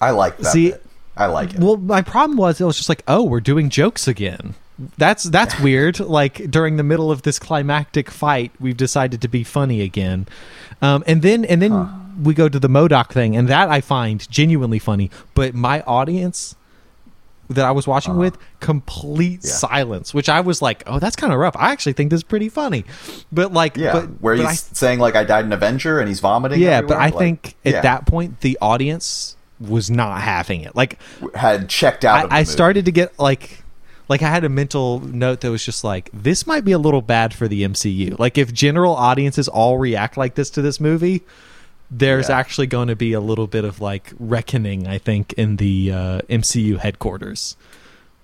I 0.00 0.10
like 0.10 0.38
that. 0.38 0.52
See- 0.52 0.70
bit. 0.70 0.84
I 1.16 1.26
like 1.26 1.52
it. 1.52 1.58
Well, 1.58 1.76
my 1.76 2.00
problem 2.00 2.36
was 2.38 2.60
it 2.60 2.64
was 2.64 2.76
just 2.76 2.88
like, 2.88 3.02
oh, 3.08 3.24
we're 3.24 3.40
doing 3.40 3.70
jokes 3.70 4.06
again. 4.06 4.54
That's 4.96 5.24
that's 5.24 5.58
weird. 5.60 5.98
Like 6.00 6.50
during 6.50 6.76
the 6.76 6.82
middle 6.84 7.10
of 7.10 7.22
this 7.22 7.38
climactic 7.38 8.10
fight, 8.10 8.52
we've 8.60 8.76
decided 8.76 9.20
to 9.22 9.28
be 9.28 9.42
funny 9.42 9.80
again, 9.82 10.26
um, 10.80 11.02
and 11.06 11.20
then 11.22 11.44
and 11.44 11.60
then 11.60 12.22
we 12.22 12.32
go 12.34 12.48
to 12.48 12.58
the 12.60 12.68
MODOK 12.68 13.10
thing, 13.10 13.36
and 13.36 13.48
that 13.48 13.68
I 13.68 13.80
find 13.80 14.28
genuinely 14.30 14.78
funny. 14.78 15.10
But 15.34 15.54
my 15.54 15.80
audience 15.82 16.54
that 17.50 17.64
I 17.64 17.70
was 17.70 17.86
watching 17.86 18.18
with, 18.18 18.36
complete 18.60 19.40
Yeah. 19.42 19.50
silence, 19.50 20.12
which 20.12 20.28
I 20.28 20.40
was 20.42 20.60
like, 20.60 20.82
oh, 20.86 20.98
that's 20.98 21.16
kind 21.16 21.32
of 21.32 21.38
rough. 21.38 21.56
I 21.56 21.72
actually 21.72 21.94
think 21.94 22.10
this 22.10 22.18
is 22.18 22.24
pretty 22.24 22.48
funny, 22.50 22.84
but 23.32 23.52
like, 23.52 23.76
yeah, 23.76 23.92
but, 23.92 24.04
where 24.20 24.36
but 24.36 24.42
he's 24.50 24.70
I 24.70 24.74
saying 24.74 24.98
like 25.00 25.16
I 25.16 25.24
died 25.24 25.44
in 25.46 25.52
Avenger 25.52 25.98
and 25.98 26.08
he's 26.08 26.20
vomiting. 26.20 26.60
yeah, 26.60 26.82
but 26.82 26.98
I 26.98 27.06
like, 27.06 27.14
think 27.18 27.56
at 27.64 27.72
yeah, 27.72 27.80
that 27.80 28.06
point 28.06 28.42
the 28.42 28.58
audience 28.60 29.34
was 29.58 29.90
not 29.90 30.20
having 30.20 30.60
it. 30.60 30.76
Like 30.76 30.98
had 31.34 31.68
checked 31.68 32.04
out. 32.04 32.30
I, 32.30 32.40
I 32.40 32.42
started 32.44 32.84
to 32.84 32.92
get 32.92 33.18
like 33.18 33.64
like 34.08 34.22
I 34.22 34.28
had 34.30 34.44
a 34.44 34.48
mental 34.48 35.00
note 35.00 35.40
that 35.42 35.50
was 35.50 35.64
just 35.64 35.84
like 35.84 36.10
this 36.12 36.46
might 36.46 36.64
be 36.64 36.72
a 36.72 36.78
little 36.78 37.02
bad 37.02 37.34
for 37.34 37.46
the 37.48 37.62
MCU. 37.62 38.18
Like 38.18 38.38
if 38.38 38.52
general 38.52 38.94
audiences 38.94 39.48
all 39.48 39.78
react 39.78 40.16
like 40.16 40.34
this 40.34 40.50
to 40.50 40.62
this 40.62 40.80
movie, 40.80 41.22
there's 41.90 42.28
Yeah. 42.28 42.38
actually 42.38 42.66
going 42.66 42.88
to 42.88 42.96
be 42.96 43.12
a 43.12 43.20
little 43.20 43.46
bit 43.46 43.64
of 43.64 43.80
like 43.80 44.12
reckoning, 44.18 44.86
I 44.86 44.98
think, 44.98 45.32
in 45.34 45.56
the 45.56 45.92
uh, 45.92 46.20
MCU 46.28 46.78
headquarters. 46.78 47.56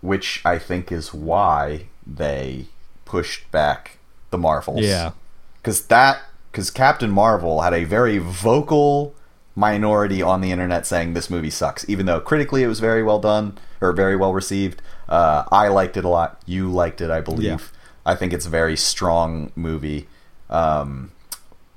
which 0.01 0.43
I 0.45 0.59
think 0.59 0.93
is 0.93 1.15
why 1.15 1.87
they 2.07 2.67
pushed 3.07 3.51
back 3.51 3.99
the 4.31 4.37
Marvels. 4.39 4.81
Yeah. 4.83 5.13
because 5.63 5.87
that 5.87 6.21
because 6.53 6.71
Captain 6.71 7.11
Marvel 7.11 7.63
had 7.63 7.73
a 7.75 7.85
very 7.85 8.19
vocal 8.19 9.15
minority 9.57 10.21
on 10.23 10.41
the 10.41 10.51
internet 10.53 10.87
saying 10.87 11.15
this 11.15 11.31
movie 11.31 11.51
sucks, 11.51 11.89
even 11.89 12.07
though 12.07 12.21
critically 12.21 12.63
it 12.63 12.67
was 12.67 12.81
very 12.81 13.03
well 13.03 13.19
done 13.19 13.57
or 13.81 13.93
very 13.93 14.17
well 14.17 14.33
received. 14.35 14.83
Uh, 15.09 15.45
I 15.53 15.69
liked 15.69 15.97
it 15.97 16.05
a 16.05 16.09
lot. 16.09 16.41
You 16.47 16.71
liked 16.71 17.01
it, 17.01 17.11
I 17.11 17.21
believe. 17.21 17.45
Yeah. 17.45 17.59
I 18.07 18.15
think 18.15 18.33
it's 18.33 18.47
a 18.47 18.51
very 18.51 18.77
strong 18.77 19.53
movie. 19.57 20.09
Um, 20.51 21.11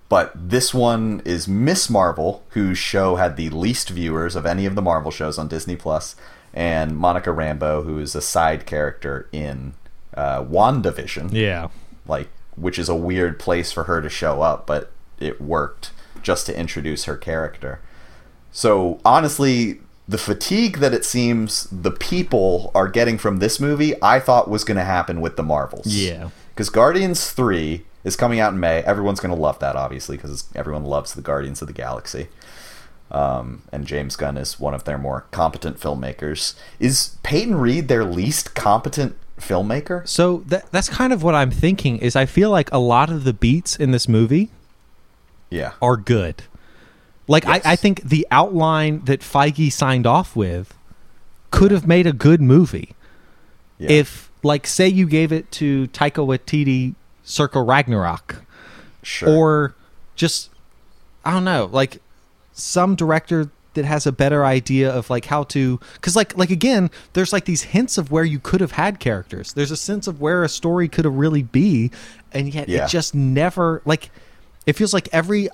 but 0.09 0.31
this 0.35 0.73
one 0.73 1.21
is 1.25 1.47
Miss 1.47 1.89
Marvel, 1.89 2.43
whose 2.49 2.77
show 2.77 3.15
had 3.15 3.35
the 3.37 3.49
least 3.49 3.89
viewers 3.89 4.35
of 4.35 4.45
any 4.45 4.65
of 4.65 4.75
the 4.75 4.81
Marvel 4.81 5.11
shows 5.11 5.37
on 5.37 5.47
Disney 5.47 5.75
Plus, 5.75 6.15
and 6.53 6.97
Monica 6.97 7.29
Rambeau, 7.31 7.83
who 7.83 7.99
is 7.99 8.15
a 8.15 8.21
side 8.21 8.65
character 8.65 9.27
in 9.31 9.73
uh, 10.15 10.41
WandaVision 10.43 11.31
Yeah. 11.33 11.67
like 12.07 12.29
which 12.55 12.79
is 12.79 12.89
a 12.89 12.95
weird 12.95 13.37
place 13.37 13.71
for 13.71 13.83
her 13.83 14.01
to 14.01 14.09
show 14.09 14.41
up 14.41 14.65
but 14.65 14.91
it 15.19 15.39
worked 15.39 15.91
just 16.23 16.47
to 16.47 16.57
introduce 16.59 17.03
her 17.03 17.15
character 17.15 17.79
so 18.51 18.99
honestly 19.05 19.79
the 20.07 20.17
fatigue 20.17 20.77
that 20.77 20.93
it 20.93 21.03
seems 21.03 21.67
the 21.71 21.91
people 21.91 22.71
are 22.73 22.87
getting 22.87 23.17
from 23.17 23.37
this 23.37 23.59
movie 23.59 23.93
i 24.01 24.19
thought 24.19 24.49
was 24.49 24.63
going 24.63 24.77
to 24.77 24.83
happen 24.83 25.19
with 25.21 25.35
the 25.35 25.43
marvels 25.43 25.87
Yeah. 25.87 26.29
because 26.53 26.69
guardians 26.69 27.29
3 27.31 27.83
is 28.03 28.15
coming 28.15 28.39
out 28.39 28.53
in 28.53 28.59
may 28.59 28.81
everyone's 28.83 29.19
going 29.19 29.35
to 29.35 29.41
love 29.41 29.59
that 29.59 29.75
obviously 29.75 30.15
because 30.17 30.45
everyone 30.55 30.85
loves 30.85 31.13
the 31.13 31.21
guardians 31.21 31.61
of 31.61 31.67
the 31.67 31.73
galaxy 31.73 32.27
um, 33.09 33.61
and 33.71 33.87
James 33.87 34.17
Gunn 34.17 34.37
is 34.37 34.59
one 34.59 34.73
of 34.73 34.83
their 34.83 34.97
more 34.97 35.27
competent 35.31 35.79
filmmakers. 35.79 36.55
Is 36.77 37.15
Peyton 37.23 37.55
Reed 37.55 37.87
their 37.87 38.03
least 38.03 38.53
competent 38.53 39.15
filmmaker? 39.39 40.05
So 40.05 40.43
that 40.47 40.69
that's 40.73 40.89
kind 40.89 41.13
of 41.13 41.23
what 41.23 41.33
I'm 41.33 41.49
thinking 41.49 41.99
is 41.99 42.17
I 42.17 42.25
feel 42.25 42.49
like 42.51 42.69
a 42.73 42.79
lot 42.79 43.09
of 43.09 43.23
the 43.23 43.31
beats 43.31 43.77
in 43.77 43.91
this 43.91 44.09
movie 44.09 44.49
Yeah. 45.49 45.71
are 45.81 45.95
good. 45.95 46.43
Like 47.27 47.45
Yes. 47.45 47.65
I, 47.65 47.73
I 47.73 47.75
think 47.75 48.01
the 48.03 48.25
outline 48.31 49.01
that 49.05 49.19
Feige 49.21 49.71
signed 49.71 50.07
off 50.07 50.35
with 50.35 50.73
could 51.51 51.71
have 51.71 51.85
made 51.87 52.07
a 52.07 52.13
good 52.13 52.41
movie. 52.41 52.95
yeah. 53.77 53.89
If 53.91 54.29
like 54.43 54.67
say 54.67 54.87
you 54.87 55.07
gave 55.07 55.31
it 55.31 55.51
to 55.53 55.87
Taika 55.87 56.25
Waititi 56.25 56.93
Circle 57.23 57.65
Ragnarok 57.65 58.43
sure. 59.03 59.29
or 59.29 59.75
just 60.15 60.49
I 61.25 61.31
don't 61.31 61.43
know, 61.43 61.69
like 61.71 62.01
some 62.53 62.95
director 62.95 63.49
that 63.73 63.85
has 63.85 64.07
a 64.07 64.11
better 64.11 64.43
idea 64.45 64.89
of 64.91 65.09
like 65.09 65.25
how 65.25 65.43
to 65.43 65.79
cuz 66.01 66.15
like 66.15 66.35
like 66.37 66.49
again 66.49 66.89
there's 67.13 67.31
like 67.33 67.45
these 67.45 67.63
hints 67.63 67.97
of 67.97 68.09
where 68.11 68.23
you 68.23 68.39
could 68.39 68.61
have 68.61 68.71
had 68.71 68.99
characters. 68.99 69.53
There's 69.53 69.71
a 69.71 69.77
sense 69.77 70.07
of 70.07 70.19
where 70.21 70.43
a 70.43 70.49
story 70.49 70.87
could 70.87 71.05
have 71.05 71.13
really 71.13 71.43
be 71.43 71.91
and 72.31 72.53
yet 72.53 72.69
Yeah. 72.69 72.85
it 72.85 72.89
just 72.89 73.13
never 73.13 73.81
like 73.85 74.09
it 74.65 74.73
feels 74.73 74.93
like 74.93 75.07
every 75.11 75.49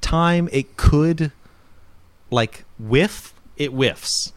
time 0.00 0.48
it 0.52 0.76
could 0.76 1.32
like 2.30 2.64
whiff, 2.78 3.34
it 3.56 3.70
whiffs. 3.70 4.32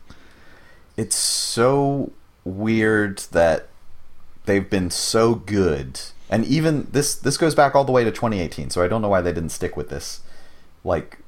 it's 0.97 1.15
so 1.15 2.11
weird 2.43 3.19
that 3.31 3.67
they've 4.45 4.69
been 4.69 4.89
so 4.89 5.35
good. 5.35 5.99
And 6.29 6.45
even 6.45 6.87
this 6.91 7.15
this 7.15 7.37
goes 7.37 7.53
back 7.55 7.75
all 7.75 7.83
the 7.83 7.91
way 7.91 8.03
to 8.03 8.11
2018 8.11 8.69
so 8.69 8.81
i 8.81 8.87
don't 8.87 9.01
know 9.01 9.09
why 9.09 9.21
they 9.21 9.33
didn't 9.33 9.49
stick 9.49 9.75
with 9.75 9.89
this. 9.89 10.21
Like 10.83 11.19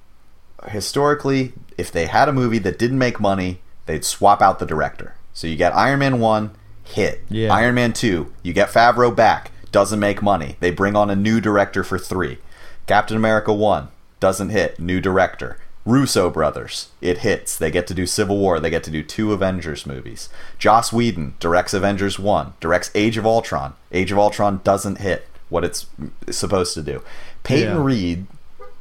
historically 0.68 1.54
if 1.78 1.92
they 1.92 2.06
had 2.06 2.30
a 2.30 2.34
movie 2.34 2.60
that 2.60 2.80
didn't 2.80 2.98
make 2.98 3.20
money 3.20 3.60
they'd 3.86 4.06
swap 4.06 4.42
out 4.42 4.60
the 4.60 4.66
director. 4.66 5.16
So 5.34 5.48
you 5.48 5.56
get 5.58 5.76
iron 5.76 6.00
man 6.00 6.20
1 6.20 6.52
hit. 6.86 7.22
Yeah. 7.30 7.54
iron 7.54 7.76
man 7.76 7.92
2 7.94 8.32
you 8.44 8.54
get 8.54 8.70
favreau 8.70 9.14
back. 9.16 9.52
Doesn't 9.72 10.00
make 10.00 10.22
money. 10.22 10.56
They 10.60 10.72
bring 10.72 10.96
on 10.96 11.10
a 11.10 11.16
new 11.16 11.42
director 11.42 11.84
for 11.84 12.00
3 12.00 12.38
captain 12.86 13.16
america 13.16 13.54
1 13.54 13.88
doesn't 14.24 14.50
hit 14.50 14.80
new 14.80 15.02
director 15.02 15.58
Russo 15.86 16.30
brothers, 16.30 16.90
it 17.02 17.20
hits. 17.20 17.58
They 17.58 17.70
get 17.70 17.88
to 17.88 17.94
do 17.94 18.06
Civil 18.06 18.38
War. 18.38 18.60
They 18.60 18.70
get 18.70 18.84
to 18.86 18.92
do 18.92 19.04
two 19.04 19.34
Avengers 19.34 19.86
movies. 19.86 20.30
Joss 20.58 20.94
Whedon 20.94 21.36
directs 21.42 21.74
Avengers 21.74 22.18
1, 22.18 22.54
directs 22.62 22.90
Age 22.96 23.18
of 23.18 23.26
Ultron. 23.26 23.74
Age 23.92 24.12
of 24.12 24.18
Ultron 24.18 24.62
doesn't 24.64 25.00
hit 25.00 25.28
what 25.50 25.66
it's 25.66 25.88
supposed 26.30 26.74
to 26.76 26.82
do. 26.82 27.04
Peyton 27.44 27.76
Yeah. 27.76 27.84
Reed, 27.84 28.28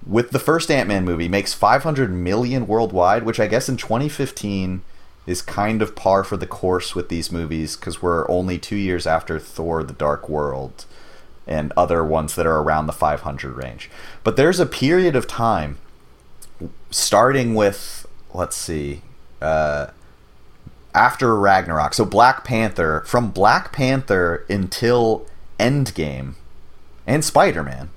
with 0.06 0.30
the 0.30 0.38
first 0.38 0.70
Ant 0.70 0.88
Man 0.88 1.04
movie, 1.04 1.28
makes 1.28 1.52
500 1.52 2.12
million 2.12 2.68
worldwide, 2.68 3.24
which 3.24 3.40
I 3.40 3.48
guess 3.48 3.68
in 3.68 3.76
2015 3.76 4.82
is 5.26 5.42
kind 5.42 5.82
of 5.82 5.96
par 5.96 6.22
for 6.22 6.36
the 6.36 6.46
course 6.46 6.94
with 6.94 7.08
these 7.08 7.32
movies 7.32 7.76
because 7.76 8.00
we're 8.00 8.30
only 8.30 8.58
two 8.58 8.76
years 8.76 9.08
after 9.08 9.40
Thor 9.40 9.82
the 9.82 9.92
Dark 9.92 10.28
World 10.28 10.84
and 11.46 11.72
other 11.76 12.04
ones 12.04 12.34
that 12.34 12.46
are 12.46 12.60
around 12.60 12.86
the 12.86 12.92
500 12.92 13.56
range. 13.56 13.90
But 14.24 14.36
there's 14.36 14.60
a 14.60 14.66
period 14.66 15.16
of 15.16 15.26
time 15.26 15.78
starting 16.90 17.54
with 17.54 18.06
let's 18.32 18.56
see 18.56 19.02
uh 19.40 19.88
after 20.94 21.34
Ragnarok. 21.36 21.94
So 21.94 22.04
Black 22.04 22.44
Panther 22.44 23.02
from 23.06 23.30
Black 23.30 23.72
Panther 23.72 24.44
until 24.48 25.26
Endgame 25.58 26.34
and 27.06 27.24
Spider-Man. 27.24 27.90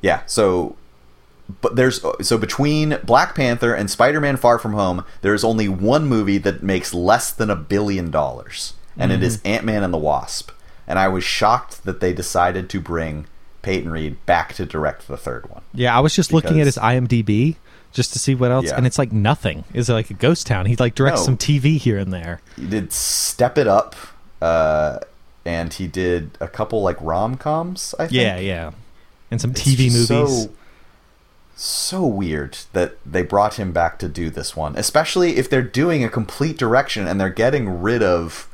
Yeah 0.00 0.22
so 0.26 0.76
but 1.60 1.76
there's 1.76 2.04
so 2.22 2.38
between 2.38 2.98
Black 3.04 3.34
Panther 3.34 3.74
and 3.74 3.90
Spider-Man 3.90 4.36
Far 4.36 4.58
From 4.58 4.72
Home 4.74 5.04
there's 5.22 5.44
only 5.44 5.68
one 5.68 6.06
movie 6.06 6.38
that 6.38 6.62
makes 6.62 6.94
less 6.94 7.32
than 7.32 7.50
a 7.50 7.56
billion 7.56 8.10
dollars 8.10 8.74
and 8.96 9.10
it 9.10 9.22
is 9.24 9.42
Ant-Man 9.44 9.82
and 9.82 9.92
the 9.92 9.98
Wasp 9.98 10.52
and 10.86 10.98
I 10.98 11.08
was 11.08 11.24
shocked 11.24 11.84
that 11.84 12.00
they 12.00 12.12
decided 12.12 12.68
to 12.70 12.80
bring 12.80 13.26
Peyton 13.62 13.90
Reed 13.90 14.24
back 14.26 14.52
to 14.54 14.66
direct 14.66 15.08
the 15.08 15.16
third 15.16 15.48
one 15.50 15.62
Yeah, 15.72 15.96
I 15.96 16.00
was 16.00 16.14
just 16.14 16.32
looking 16.32 16.60
at 16.60 16.66
his 16.66 16.76
IMDb 16.76 17.56
just 17.92 18.12
to 18.12 18.18
see 18.18 18.34
what 18.34 18.50
else, 18.50 18.66
Yeah. 18.66 18.76
and 18.76 18.86
it's 18.86 18.98
like 18.98 19.12
nothing. 19.12 19.64
Is 19.72 19.88
it 19.88 19.92
like 19.94 20.10
a 20.10 20.14
ghost 20.14 20.46
town. 20.48 20.66
He 20.66 20.74
like 20.76 20.94
directs 20.96 21.20
No. 21.20 21.24
some 21.26 21.36
TV 21.38 21.78
here 21.78 21.96
and 21.96 22.12
there. 22.12 22.40
He 22.56 22.66
did 22.66 22.92
Step 22.92 23.56
It 23.56 23.68
Up, 23.68 23.94
uh, 24.42 24.98
and 25.44 25.72
he 25.72 25.86
did 25.86 26.36
a 26.40 26.48
couple 26.48 26.82
like 26.82 26.96
rom 27.00 27.36
coms. 27.36 27.94
I 27.98 28.06
think. 28.08 28.12
Yeah, 28.14 28.38
yeah. 28.38 28.70
And 29.30 29.40
some 29.40 29.52
It's 29.52 29.62
TV 29.62 29.90
movies. 29.92 30.08
So, 30.08 30.50
so 31.56 32.04
weird 32.04 32.58
that 32.72 32.96
they 33.06 33.22
brought 33.22 33.54
him 33.54 33.70
back 33.72 33.98
to 34.00 34.08
do 34.08 34.28
this 34.28 34.56
one, 34.56 34.74
especially 34.76 35.36
if 35.36 35.48
they're 35.48 35.62
doing 35.62 36.02
a 36.02 36.08
complete 36.08 36.58
direction 36.58 37.06
and 37.06 37.20
they're 37.20 37.28
getting 37.30 37.80
rid 37.80 38.02
of 38.02 38.48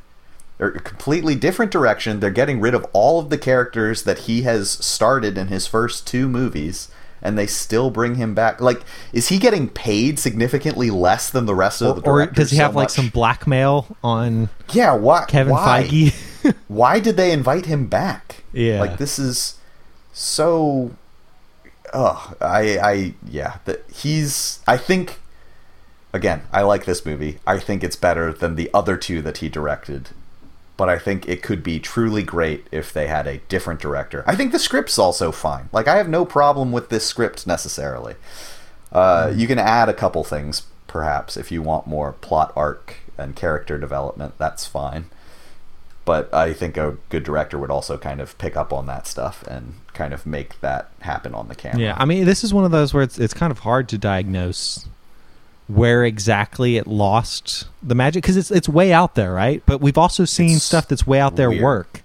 a 0.69 0.81
completely 0.81 1.35
different 1.35 1.73
direction. 1.73 2.21
They're 2.21 2.31
getting 2.31 2.61
rid 2.61 2.75
of 2.75 2.87
all 2.93 3.19
of 3.19 3.31
the 3.31 3.39
characters 3.39 4.03
that 4.05 4.21
he 4.21 4.43
has 4.43 4.71
started 4.71 5.39
in 5.39 5.49
his 5.49 5.67
first 5.67 6.07
two 6.07 6.29
movies. 6.29 6.89
And 7.23 7.37
they 7.37 7.47
still 7.47 7.91
bring 7.91 8.15
him 8.15 8.35
back. 8.35 8.63
Like, 8.63 8.83
is 9.13 9.29
he 9.29 9.39
getting 9.39 9.69
paid 9.69 10.19
significantly 10.19 10.89
less 10.89 11.29
than 11.29 11.45
the 11.45 11.55
rest 11.55 11.83
of 11.83 12.03
the 12.03 12.11
or, 12.11 12.23
or 12.23 12.27
does 12.27 12.51
he 12.51 12.57
so 12.57 12.63
have 12.63 12.75
like 12.75 12.89
some 12.89 13.09
blackmail 13.09 13.95
on 14.03 14.49
Yeah, 14.73 14.95
what 14.95 15.29
Kevin 15.29 15.53
why? 15.53 15.87
Feige? 15.87 16.55
why 16.69 16.99
did 16.99 17.19
they 17.19 17.33
invite 17.33 17.67
him 17.67 17.89
back? 17.89 18.43
Yeah. 18.55 18.81
like 18.81 18.97
this 18.97 19.19
is 19.19 19.59
so. 20.15 20.93
Oh, 21.93 22.35
I, 22.41 22.79
I, 22.79 23.15
yeah. 23.29 23.59
That 23.67 23.85
he's. 23.93 24.61
I 24.67 24.79
think. 24.79 25.19
Again, 26.13 26.43
I 26.53 26.63
like 26.63 26.87
this 26.87 27.05
movie. 27.05 27.39
I 27.47 27.59
think 27.59 27.85
it's 27.85 27.97
better 27.97 28.33
than 28.33 28.57
the 28.57 28.71
other 28.75 28.97
two 28.97 29.21
that 29.23 29.39
he 29.39 29.49
directed. 29.49 30.09
But 30.81 30.89
I 30.89 30.99
think 30.99 31.29
it 31.29 31.43
could 31.43 31.63
be 31.63 31.79
truly 31.79 32.23
great 32.23 32.67
if 32.73 32.91
they 32.91 33.07
had 33.07 33.27
a 33.27 33.37
different 33.51 33.81
director. 33.81 34.25
I 34.27 34.35
think 34.35 34.51
the 34.51 34.59
script's 34.59 34.99
also 34.99 35.31
fine. 35.31 35.69
Like 35.73 35.87
I 35.87 35.99
have 35.99 36.09
no 36.09 36.25
problem 36.25 36.73
with 36.73 36.89
this 36.89 37.05
script 37.05 37.47
necessarily. 37.47 38.15
Uh, 38.91 39.31
You 39.37 39.47
can 39.47 39.59
add 39.59 39.91
a 39.91 39.93
couple 39.93 40.25
things, 40.25 40.63
perhaps, 40.87 41.37
if 41.37 41.53
you 41.53 41.61
want 41.61 41.87
more 41.87 42.13
plot 42.13 42.55
arc 42.57 42.97
and 43.19 43.37
character 43.37 43.77
development. 43.77 44.39
That's 44.39 44.67
fine 44.67 45.11
but 46.07 46.33
I 46.35 46.55
think 46.55 46.77
a 46.77 46.97
good 47.09 47.23
director 47.25 47.59
would 47.59 47.71
also 47.71 47.99
kind 47.99 48.21
of 48.21 48.37
pick 48.39 48.57
up 48.57 48.73
on 48.73 48.87
that 48.87 49.07
stuff 49.07 49.45
and 49.47 49.75
kind 49.93 50.13
of 50.13 50.27
make 50.27 50.61
that 50.61 50.91
happen 51.01 51.35
on 51.35 51.49
the 51.49 51.55
camera. 51.55 51.79
Yeah, 51.79 51.95
I 51.97 52.05
mean, 52.05 52.25
this 52.25 52.43
is 52.43 52.53
one 52.55 52.65
of 52.65 52.71
those 52.71 52.93
where 52.95 53.03
it's 53.03 53.19
it's 53.19 53.35
kind 53.35 53.53
of 53.53 53.61
hard 53.61 53.89
to 53.91 53.99
diagnose 53.99 54.89
where 55.75 56.05
exactly 56.05 56.77
it 56.77 56.87
lost 56.87 57.67
the 57.83 57.95
magic 57.95 58.23
because 58.23 58.37
it's 58.37 58.51
it's 58.51 58.69
way 58.69 58.93
out 58.93 59.15
there, 59.15 59.33
right? 59.33 59.63
But 59.67 59.81
we've 59.81 59.99
also 59.99 60.25
seen 60.25 60.57
It's 60.57 60.65
stuff 60.65 60.89
that's 60.89 61.07
way 61.07 61.21
out 61.21 61.37
there 61.37 61.51
weird. 61.51 61.63
work, 61.63 62.03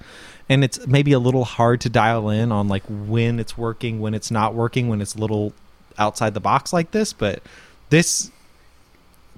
and 0.48 0.64
it's 0.64 0.86
maybe 0.86 1.12
a 1.14 1.20
little 1.20 1.46
hard 1.46 1.82
to 1.82 1.90
dial 1.90 2.30
in 2.30 2.52
on 2.52 2.68
like 2.68 2.84
when 2.88 3.40
it's 3.40 3.58
working, 3.58 4.00
when 4.00 4.14
it's 4.14 4.30
not 4.30 4.54
working, 4.54 4.88
when 4.88 5.02
it's 5.02 5.16
a 5.16 5.20
little 5.20 5.54
outside 5.98 6.34
the 6.34 6.40
box 6.40 6.74
like 6.74 6.92
this. 6.92 7.12
But 7.12 7.42
this 7.90 8.32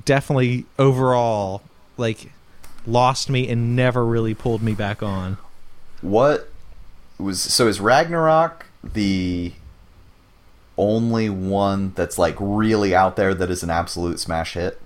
definitely 0.03 0.65
overall 0.77 1.61
like 1.97 2.31
lost 2.85 3.29
me 3.29 3.47
and 3.49 3.75
never 3.75 4.05
really 4.05 4.33
pulled 4.33 4.61
me 4.61 4.73
back 4.73 5.01
on. 5.01 5.37
What 6.01 6.49
was 7.17 7.41
so 7.41 7.67
is 7.67 7.79
Ragnarok 7.79 8.65
the 8.83 9.53
only 10.77 11.29
one 11.29 11.93
that's 11.95 12.17
like 12.17 12.35
really 12.39 12.95
out 12.95 13.15
there 13.15 13.33
that 13.33 13.49
is 13.49 13.63
an 13.63 13.69
absolute 13.69 14.19
smash 14.19 14.53
hit? 14.53 14.79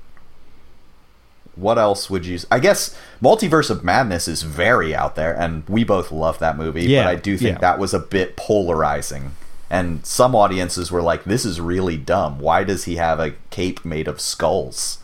What 1.56 1.78
else 1.78 2.10
would 2.10 2.26
you? 2.26 2.39
I 2.50 2.60
guess 2.60 2.98
Multiverse 3.22 3.70
of 3.70 3.84
Madness 3.84 4.28
is 4.28 4.44
very 4.44 4.96
out 4.96 5.16
there, 5.16 5.34
and 5.38 5.68
we 5.68 5.84
both 5.84 6.12
love 6.12 6.39
that 6.39 6.58
movie. 6.58 6.84
Yeah, 6.84 7.04
but 7.04 7.10
I 7.10 7.16
do 7.16 7.38
think 7.38 7.58
yeah. 7.58 7.60
that 7.60 7.78
was 7.78 7.94
a 7.94 8.00
bit 8.00 8.38
polarizing, 8.38 9.32
and 9.70 10.06
some 10.06 10.34
audiences 10.34 10.92
were 10.92 11.02
like, 11.02 11.26
"This 11.26 11.44
is 11.44 11.60
really 11.60 11.98
dumb. 11.98 12.39
Why 12.39 12.64
does 12.64 12.86
he 12.86 12.96
have 12.96 13.20
a 13.20 13.34
cape 13.50 13.84
made 13.84 14.08
of 14.08 14.22
skulls?" 14.22 15.00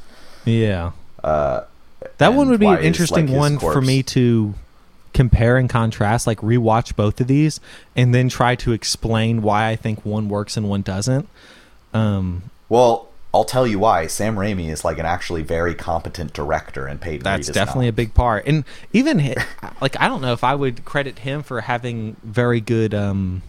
Yeah. 0.46 0.92
Uh, 1.22 1.62
That 2.20 2.34
one 2.34 2.48
would 2.50 2.62
be 2.62 2.68
an 2.68 2.80
is, 2.80 2.86
interesting 2.86 3.28
like, 3.28 3.38
one 3.38 3.60
for 3.60 3.82
me 3.82 4.02
to 4.04 4.54
compare 5.18 5.58
and 5.58 5.68
contrast, 5.68 6.28
like 6.28 6.38
rewatch 6.42 6.96
both 6.96 7.20
of 7.20 7.26
these 7.26 7.60
and 7.96 8.14
then 8.14 8.30
try 8.30 8.54
to 8.54 8.72
explain 8.72 9.42
why 9.42 9.68
I 9.68 9.76
think 9.76 10.06
one 10.06 10.30
works 10.30 10.56
and 10.56 10.70
one 10.70 10.84
doesn't. 10.84 11.28
Um, 11.92 12.52
Well, 12.70 13.10
I'll 13.34 13.44
tell 13.44 13.66
you 13.66 13.80
why. 13.80 14.06
Sam 14.06 14.36
Raimi 14.36 14.70
is 14.70 14.86
like 14.86 15.00
an 15.00 15.08
actually 15.08 15.42
very 15.42 15.74
competent 15.74 16.34
director, 16.34 16.86
and 16.86 17.02
Peyton 17.02 17.24
that's 17.24 17.48
definitely 17.48 17.88
not. 17.88 17.90
a 17.90 17.94
big 17.94 18.14
part. 18.14 18.46
And 18.46 18.64
even 18.94 19.18
like 19.82 20.00
I 20.00 20.08
don't 20.08 20.22
know 20.22 20.34
if 20.34 20.44
I 20.44 20.54
would 20.54 20.86
credit 20.86 21.20
him 21.20 21.42
for 21.42 21.62
having 21.62 22.16
very 22.24 22.62
good. 22.62 22.94
Um, 22.94 23.42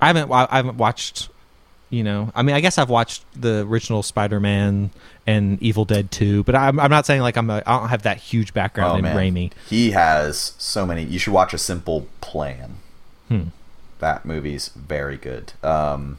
I 0.00 0.08
haven't 0.08 0.32
I 0.32 0.56
haven't 0.56 0.78
watched. 0.78 1.28
You 1.90 2.04
know, 2.04 2.30
I 2.36 2.42
mean, 2.42 2.54
I 2.54 2.60
guess 2.60 2.78
I've 2.78 2.90
watched 2.90 3.24
the 3.34 3.66
original 3.68 4.04
Spider-Man 4.04 4.90
and 5.30 5.62
Evil 5.62 5.84
Dead 5.84 6.10
2, 6.10 6.44
but 6.44 6.54
I'm, 6.54 6.80
I'm 6.80 6.90
not 6.90 7.06
saying 7.06 7.20
like 7.22 7.36
I'm 7.36 7.48
a, 7.50 7.62
I 7.66 7.78
don't 7.78 7.88
have 7.88 8.02
that 8.02 8.18
huge 8.18 8.52
background 8.54 8.92
Oh 8.92 8.96
in 8.96 9.02
man, 9.02 9.16
Raimi. 9.16 9.52
he 9.68 9.90
has 9.92 10.54
so 10.58 10.84
many. 10.86 11.04
You 11.04 11.18
should 11.18 11.32
watch 11.32 11.52
a 11.54 11.58
simple 11.58 12.06
plan. 12.20 12.76
Hmm. 13.28 13.42
That 14.00 14.24
movie's 14.24 14.68
very 14.68 15.16
good. 15.16 15.52
Um, 15.62 16.18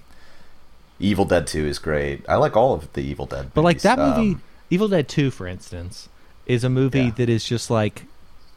Evil 1.00 1.26
Dead 1.26 1.48
Two 1.48 1.66
is 1.66 1.80
great. 1.80 2.24
I 2.30 2.36
like 2.36 2.56
all 2.56 2.74
of 2.74 2.92
the 2.94 3.02
Evil 3.02 3.26
Dead. 3.26 3.52
But 3.54 3.64
like 3.64 3.82
that 3.82 3.98
movie, 3.98 4.34
Um, 4.36 4.42
Evil 4.70 4.88
Dead 4.88 5.08
Two, 5.08 5.32
for 5.32 5.48
instance, 5.48 6.08
is 6.46 6.64
a 6.64 6.70
movie 6.70 7.06
Yeah. 7.06 7.12
that 7.18 7.30
is 7.30 7.44
just 7.44 7.70
like 7.72 8.04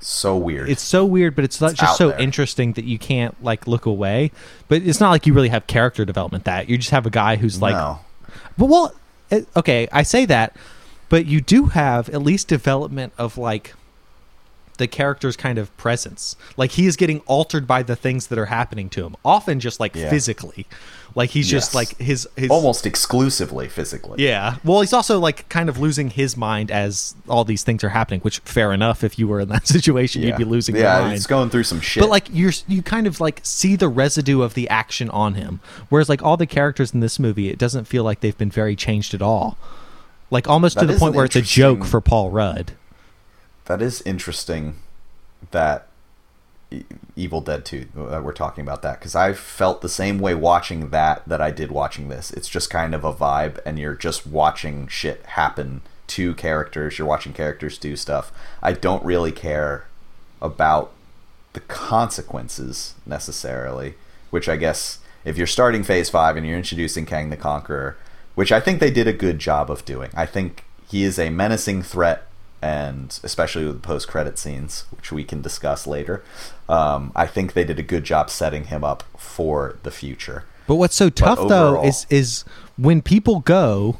so 0.00 0.36
weird. 0.36 0.68
it's 0.68 0.82
so 0.82 1.06
weird, 1.06 1.34
but 1.34 1.44
it's, 1.44 1.60
not 1.60 1.70
It's 1.72 1.80
just 1.80 1.96
so 1.96 2.08
there. 2.10 2.18
interesting 2.20 2.74
that 2.74 2.84
you 2.84 2.98
can't 2.98 3.42
like 3.42 3.66
look 3.66 3.86
away. 3.86 4.30
But 4.68 4.82
it's 4.82 5.00
not 5.00 5.10
like 5.10 5.26
you 5.26 5.32
really 5.32 5.48
have 5.48 5.66
character 5.66 6.04
development. 6.04 6.44
That 6.44 6.68
you 6.68 6.76
just 6.76 6.90
have 6.90 7.06
a 7.06 7.10
guy 7.10 7.36
who's 7.36 7.62
like, 7.62 7.74
no. 7.74 8.00
but 8.58 8.66
well, 8.66 8.92
it, 9.34 9.48
okay, 9.56 9.88
I 9.92 10.02
say 10.02 10.24
that, 10.26 10.56
but 11.08 11.26
you 11.26 11.40
do 11.40 11.66
have 11.66 12.08
at 12.08 12.22
least 12.22 12.48
development 12.48 13.12
of 13.18 13.36
like 13.38 13.74
the 14.78 14.88
character's 14.88 15.36
kind 15.36 15.56
of 15.58 15.74
presence. 15.76 16.34
Like 16.56 16.72
he 16.72 16.86
is 16.86 16.96
getting 16.96 17.20
altered 17.20 17.66
by 17.66 17.82
the 17.84 17.94
things 17.94 18.26
that 18.28 18.38
are 18.38 18.46
happening 18.46 18.88
to 18.90 19.04
him, 19.06 19.14
often 19.24 19.60
just 19.60 19.78
like 19.78 19.94
Yeah. 19.94 20.10
physically. 20.10 20.66
Like 21.16 21.30
he's 21.30 21.48
just 21.48 21.76
like 21.76 21.96
his 21.98 22.28
his 22.36 22.50
almost 22.50 22.86
exclusively 22.86 23.68
physically. 23.68 24.24
Yeah. 24.24 24.56
Well, 24.64 24.80
he's 24.80 24.92
also 24.92 25.20
like 25.20 25.48
kind 25.48 25.68
of 25.68 25.78
losing 25.78 26.10
his 26.10 26.36
mind 26.36 26.72
as 26.72 27.14
all 27.28 27.44
these 27.44 27.62
things 27.62 27.84
are 27.84 27.90
happening, 27.90 28.20
which 28.20 28.40
fair 28.40 28.72
enough 28.72 29.04
if 29.04 29.16
you 29.16 29.28
were 29.28 29.40
in 29.40 29.48
that 29.50 29.66
situation, 29.68 30.22
you'd 30.22 30.36
be 30.36 30.44
losing 30.44 30.74
yeah, 30.74 30.96
your 30.96 31.02
mind. 31.04 31.16
it's 31.16 31.26
going 31.26 31.50
through 31.50 31.62
some 31.64 31.80
shit. 31.80 32.00
but 32.00 32.10
like 32.10 32.26
you're 32.32 32.52
you 32.66 32.82
kind 32.82 33.06
of 33.06 33.20
like 33.20 33.40
see 33.44 33.76
the 33.76 33.88
residue 33.88 34.42
of 34.42 34.54
the 34.54 34.68
action 34.68 35.08
on 35.10 35.34
him. 35.34 35.60
Whereas 35.88 36.08
like 36.08 36.22
all 36.22 36.36
the 36.36 36.46
characters 36.46 36.92
in 36.92 36.98
this 36.98 37.20
movie, 37.20 37.48
it 37.48 37.58
doesn't 37.58 37.84
feel 37.84 38.02
like 38.02 38.18
they've 38.18 38.36
been 38.36 38.50
very 38.50 38.74
changed 38.74 39.14
at 39.14 39.22
all. 39.22 39.56
Like 40.30 40.48
almost 40.48 40.80
to 40.80 40.86
the 40.86 40.96
point 40.96 41.14
where 41.14 41.26
it's 41.26 41.36
a 41.36 41.42
joke 41.42 41.84
for 41.84 42.00
Paul 42.00 42.30
Rudd. 42.30 42.72
that 43.66 43.80
is 43.80 44.02
interesting 44.02 44.78
that 45.52 45.86
Evil 47.16 47.40
Dead 47.40 47.64
2 47.64 47.86
that 47.94 48.24
we're 48.24 48.32
talking 48.32 48.62
about 48.62 48.82
that 48.82 48.98
because 48.98 49.14
I 49.14 49.32
felt 49.32 49.80
the 49.80 49.88
same 49.88 50.18
way 50.18 50.34
watching 50.34 50.90
that 50.90 51.22
that 51.26 51.40
I 51.40 51.50
did 51.50 51.70
watching 51.70 52.08
this. 52.08 52.30
It's 52.32 52.48
just 52.48 52.70
kind 52.70 52.94
of 52.94 53.04
a 53.04 53.12
vibe 53.12 53.58
and 53.64 53.78
you're 53.78 53.94
just 53.94 54.26
watching 54.26 54.88
shit 54.88 55.24
happen 55.26 55.82
to 56.08 56.34
characters. 56.34 56.98
You're 56.98 57.08
watching 57.08 57.32
characters 57.32 57.78
do 57.78 57.96
stuff. 57.96 58.32
I 58.62 58.72
don't 58.72 59.04
really 59.04 59.32
care 59.32 59.86
about 60.42 60.92
the 61.52 61.60
consequences 61.60 62.94
necessarily, 63.06 63.94
which 64.30 64.48
I 64.48 64.56
guess 64.56 64.98
if 65.24 65.38
you're 65.38 65.46
starting 65.46 65.82
phase 65.82 66.10
5 66.10 66.36
and 66.36 66.46
you're 66.46 66.56
introducing 66.56 67.06
Kang 67.06 67.30
the 67.30 67.36
Conqueror, 67.36 67.96
which 68.34 68.52
I 68.52 68.60
think 68.60 68.80
they 68.80 68.90
did 68.90 69.06
a 69.06 69.12
good 69.12 69.38
job 69.38 69.70
of 69.70 69.84
doing. 69.84 70.10
I 70.14 70.26
think 70.26 70.64
he 70.88 71.04
is 71.04 71.18
a 71.18 71.30
menacing 71.30 71.82
threat 71.82 72.26
and 72.64 73.20
especially 73.22 73.66
with 73.66 73.74
the 73.82 73.86
post 73.86 74.08
credit 74.08 74.38
scenes, 74.38 74.86
which 74.90 75.12
we 75.12 75.22
can 75.22 75.42
discuss 75.42 75.86
later. 75.86 76.24
Um, 76.66 77.12
I 77.14 77.26
think 77.26 77.52
they 77.52 77.62
did 77.64 77.78
a 77.78 77.82
good 77.82 78.04
job 78.04 78.30
setting 78.30 78.64
him 78.64 78.82
up 78.82 79.02
for 79.18 79.76
the 79.82 79.90
future. 79.90 80.44
But 80.66 80.76
what's 80.76 80.94
so 80.96 81.10
tough 81.10 81.46
though 81.46 81.84
is 81.84 82.06
is 82.08 82.44
when 82.78 83.02
people 83.02 83.40
go 83.40 83.98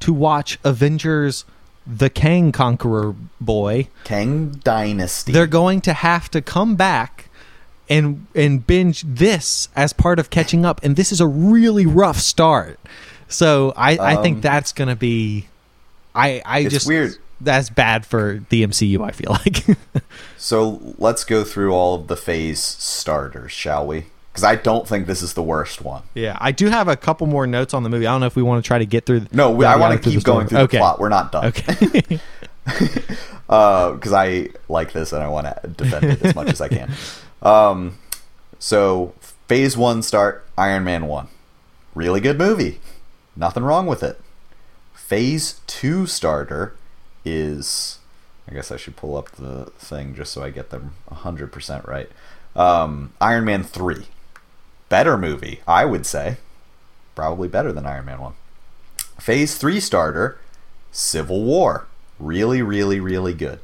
to 0.00 0.14
watch 0.14 0.58
Avengers 0.64 1.44
the 1.86 2.08
Kang 2.08 2.52
Conqueror 2.52 3.14
boy, 3.40 3.88
Kang 4.04 4.60
Dynasty. 4.64 5.32
they're 5.32 5.46
going 5.46 5.82
to 5.82 5.92
have 5.92 6.30
to 6.30 6.40
come 6.40 6.74
back 6.74 7.28
and 7.88 8.26
and 8.34 8.66
binge 8.66 9.02
this 9.02 9.68
as 9.76 9.92
part 9.92 10.18
of 10.18 10.30
catching 10.30 10.64
up 10.64 10.80
and 10.82 10.96
this 10.96 11.12
is 11.12 11.20
a 11.20 11.26
really 11.28 11.86
rough 11.86 12.16
start 12.18 12.80
so 13.28 13.72
i 13.76 13.96
i 13.98 14.16
think 14.16 14.36
Um, 14.38 14.40
that's 14.40 14.72
gonna 14.72 14.96
be 14.96 15.46
i 16.12 16.42
i 16.44 16.60
It's 16.60 16.74
just 16.74 16.88
weird. 16.88 17.16
That's 17.40 17.68
bad 17.70 18.06
for 18.06 18.42
the 18.48 18.66
mcu 18.66 19.04
i 19.04 19.10
feel 19.10 19.32
like 19.32 19.64
so 20.38 20.80
let's 20.98 21.22
go 21.24 21.44
through 21.44 21.72
all 21.72 21.94
of 21.94 22.06
the 22.08 22.16
phase 22.16 22.60
starters, 22.62 23.52
shall 23.52 23.86
we? 23.86 24.06
Because 24.32 24.44
I 24.44 24.56
don't 24.56 24.86
think 24.86 25.06
this 25.06 25.22
is 25.22 25.32
the 25.34 25.42
worst 25.42 25.82
one. 25.82 26.02
yeah 26.14 26.36
i 26.40 26.52
do 26.52 26.66
have 26.68 26.88
a 26.88 26.96
couple 26.96 27.26
more 27.26 27.46
notes 27.46 27.72
on 27.74 27.82
the 27.82 27.88
movie 27.88 28.06
i 28.06 28.12
don't 28.12 28.20
know 28.20 28.26
if 28.26 28.36
we 28.36 28.42
want 28.42 28.62
to 28.62 28.66
try 28.66 28.78
to 28.78 28.86
get 28.86 29.06
through 29.06 29.26
No, 29.32 29.50
we, 29.50 29.64
I 29.64 29.76
want 29.76 30.02
to 30.02 30.10
keep 30.10 30.22
going 30.24 30.46
through 30.46 30.58
the 30.66 30.68
plot. 30.68 30.98
We're 31.00 31.08
not 31.08 31.32
done. 31.32 31.46
okay 31.46 32.20
because 33.46 34.12
I 34.12 34.48
like 34.68 34.92
this 34.92 35.12
and 35.12 35.22
I 35.22 35.28
want 35.28 35.46
to 35.46 35.68
defend 35.68 36.04
it 36.06 36.22
as 36.24 36.34
much 36.34 36.48
as 36.48 36.60
I 36.60 36.68
can. 36.68 36.90
Um, 37.42 37.98
so 38.58 39.14
phase 39.46 39.76
one 39.76 40.02
start 40.02 40.44
Iron 40.58 40.82
Man 40.84 41.06
one, 41.06 41.28
really 41.94 42.20
good 42.20 42.38
movie, 42.38 42.80
nothing 43.36 43.62
wrong 43.62 43.86
with 43.86 44.02
it. 44.02 44.20
Phase 44.94 45.60
two 45.68 46.06
starter 46.06 46.74
is 47.26 47.98
I 48.48 48.54
guess 48.54 48.70
I 48.70 48.76
should 48.76 48.96
pull 48.96 49.16
up 49.16 49.32
the 49.32 49.66
thing 49.78 50.14
just 50.14 50.32
so 50.32 50.42
I 50.42 50.50
get 50.50 50.70
them 50.70 50.94
100% 51.10 51.86
right. 51.86 52.08
Um, 52.54 53.12
Iron 53.20 53.44
Man 53.44 53.64
3. 53.64 54.06
Better 54.88 55.18
movie, 55.18 55.60
I 55.66 55.84
would 55.84 56.06
say. 56.06 56.36
Probably 57.14 57.48
better 57.48 57.72
than 57.72 57.86
Iron 57.86 58.06
Man 58.06 58.20
1. 58.20 58.34
Phase 59.18 59.58
3 59.58 59.80
starter, 59.80 60.38
Civil 60.92 61.42
War. 61.42 61.86
Really, 62.20 62.62
really, 62.62 63.00
really 63.00 63.34
good. 63.34 63.58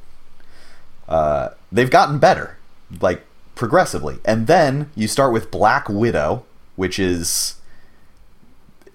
Uh, 1.09 1.51
they've 1.71 1.91
gotten 1.91 2.19
better, 2.19 2.57
like 3.01 3.25
progressively. 3.55 4.19
And 4.25 4.47
then 4.47 4.91
you 4.97 5.07
start 5.07 5.33
with 5.33 5.51
Black 5.51 5.89
Widow, 5.89 6.45
which 6.75 6.99
is. 6.99 7.57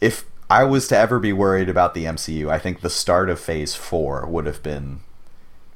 If 0.02 0.26
I 0.50 0.64
was 0.64 0.88
to 0.90 0.98
ever 0.98 1.20
be 1.20 1.34
worried 1.34 1.70
about 1.70 1.94
the 1.94 2.06
MCU, 2.06 2.50
I 2.50 2.60
think 2.60 2.82
the 2.82 2.90
start 2.90 3.30
of 3.30 3.40
Phase 3.40 3.76
4 3.76 4.26
would 4.28 4.46
have 4.46 4.64
been 4.64 5.02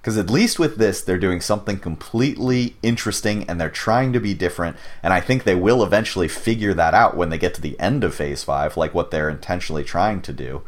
because 0.01 0.17
at 0.17 0.31
least 0.31 0.57
with 0.57 0.77
this, 0.77 0.99
they're 1.01 1.19
doing 1.19 1.41
something 1.41 1.77
completely 1.77 2.75
interesting 2.81 3.47
and 3.47 3.61
they're 3.61 3.69
trying 3.69 4.11
to 4.13 4.19
be 4.19 4.33
different. 4.33 4.75
And 5.03 5.13
I 5.13 5.21
think 5.21 5.43
they 5.43 5.53
will 5.53 5.83
eventually 5.83 6.27
figure 6.27 6.73
that 6.73 6.95
out 6.95 7.15
when 7.15 7.29
they 7.29 7.37
get 7.37 7.53
to 7.55 7.61
the 7.61 7.79
end 7.79 8.03
of 8.03 8.15
Phase 8.15 8.43
5, 8.43 8.77
like 8.77 8.95
what 8.95 9.11
they're 9.11 9.29
intentionally 9.29 9.83
trying 9.83 10.23
to 10.23 10.33
do. 10.33 10.63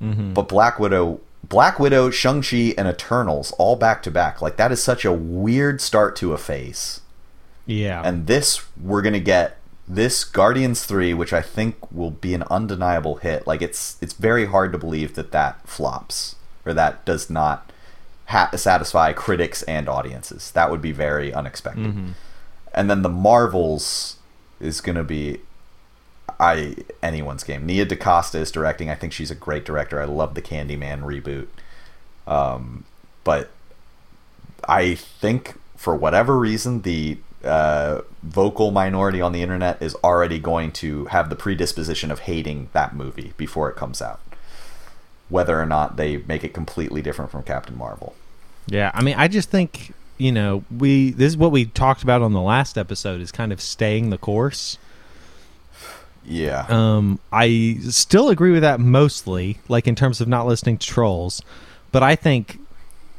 Mm-hmm. 0.00 0.32
But 0.32 0.48
Black 0.48 0.78
Widow, 0.78 1.20
Black 1.44 1.78
Widow, 1.78 2.08
Shang-Chi, 2.08 2.72
and 2.78 2.88
Eternals 2.88 3.52
all 3.58 3.76
back 3.76 4.02
to 4.04 4.10
back. 4.10 4.40
Like, 4.40 4.56
that 4.56 4.72
is 4.72 4.82
such 4.82 5.04
a 5.04 5.12
weird 5.12 5.82
start 5.82 6.16
to 6.16 6.32
a 6.32 6.38
phase. 6.38 7.02
Yeah. 7.66 8.00
And 8.02 8.26
this, 8.26 8.64
we're 8.80 9.02
going 9.02 9.12
to 9.12 9.20
get 9.20 9.58
this 9.88 10.24
Guardians 10.24 10.84
3, 10.84 11.14
which 11.14 11.32
I 11.32 11.42
think 11.42 11.76
will 11.92 12.10
be 12.10 12.34
an 12.34 12.42
undeniable 12.44 13.16
hit. 13.16 13.46
Like, 13.46 13.62
it's, 13.62 13.96
it's 14.00 14.14
very 14.14 14.46
hard 14.46 14.72
to 14.72 14.78
believe 14.78 15.14
that 15.14 15.32
that 15.32 15.66
flops 15.66 16.36
or 16.64 16.74
that 16.74 17.04
does 17.04 17.30
not 17.30 17.70
ha- 18.26 18.50
satisfy 18.56 19.12
critics 19.12 19.62
and 19.64 19.88
audiences. 19.88 20.50
That 20.50 20.70
would 20.70 20.82
be 20.82 20.92
very 20.92 21.32
unexpected. 21.32 21.86
Mm-hmm. 21.86 22.10
And 22.74 22.90
then 22.90 23.02
the 23.02 23.08
Marvels 23.08 24.16
is 24.60 24.80
going 24.80 24.96
to 24.96 25.04
be 25.04 25.40
I 26.38 26.76
anyone's 27.02 27.44
game. 27.44 27.64
Nia 27.66 27.84
DaCosta 27.84 28.38
is 28.38 28.50
directing. 28.50 28.90
I 28.90 28.94
think 28.94 29.12
she's 29.12 29.30
a 29.30 29.34
great 29.34 29.64
director. 29.64 30.00
I 30.00 30.04
love 30.04 30.34
the 30.34 30.42
Candyman 30.42 31.02
reboot. 31.02 31.46
Um, 32.26 32.84
but 33.24 33.50
I 34.68 34.96
think 34.96 35.58
for 35.76 35.94
whatever 35.94 36.38
reason 36.38 36.82
the 36.82 37.18
uh, 37.46 38.02
vocal 38.22 38.70
minority 38.70 39.20
on 39.20 39.32
the 39.32 39.42
internet 39.42 39.80
is 39.80 39.94
already 39.96 40.38
going 40.38 40.72
to 40.72 41.06
have 41.06 41.30
the 41.30 41.36
predisposition 41.36 42.10
of 42.10 42.20
hating 42.20 42.68
that 42.72 42.94
movie 42.94 43.32
before 43.36 43.68
it 43.70 43.76
comes 43.76 44.02
out 44.02 44.20
whether 45.28 45.60
or 45.60 45.66
not 45.66 45.96
they 45.96 46.18
make 46.18 46.44
it 46.44 46.54
completely 46.54 47.02
different 47.02 47.30
from 47.30 47.42
Captain 47.42 47.76
Marvel. 47.76 48.14
Yeah, 48.66 48.90
I 48.94 49.02
mean, 49.02 49.16
I 49.16 49.28
just 49.28 49.50
think 49.50 49.92
you 50.18 50.32
know 50.32 50.64
we 50.76 51.10
this 51.10 51.28
is 51.28 51.36
what 51.36 51.52
we 51.52 51.66
talked 51.66 52.02
about 52.02 52.22
on 52.22 52.32
the 52.32 52.40
last 52.40 52.78
episode 52.78 53.20
is 53.20 53.32
kind 53.32 53.52
of 53.52 53.60
staying 53.60 54.10
the 54.10 54.18
course. 54.18 54.78
Yeah. 56.24 56.66
Um, 56.68 57.20
I 57.32 57.78
still 57.88 58.30
agree 58.30 58.50
with 58.50 58.62
that 58.62 58.80
mostly, 58.80 59.58
like 59.68 59.86
in 59.86 59.94
terms 59.94 60.20
of 60.20 60.26
not 60.26 60.46
listening 60.46 60.78
to 60.78 60.86
trolls, 60.86 61.40
but 61.92 62.02
I 62.02 62.16
think 62.16 62.58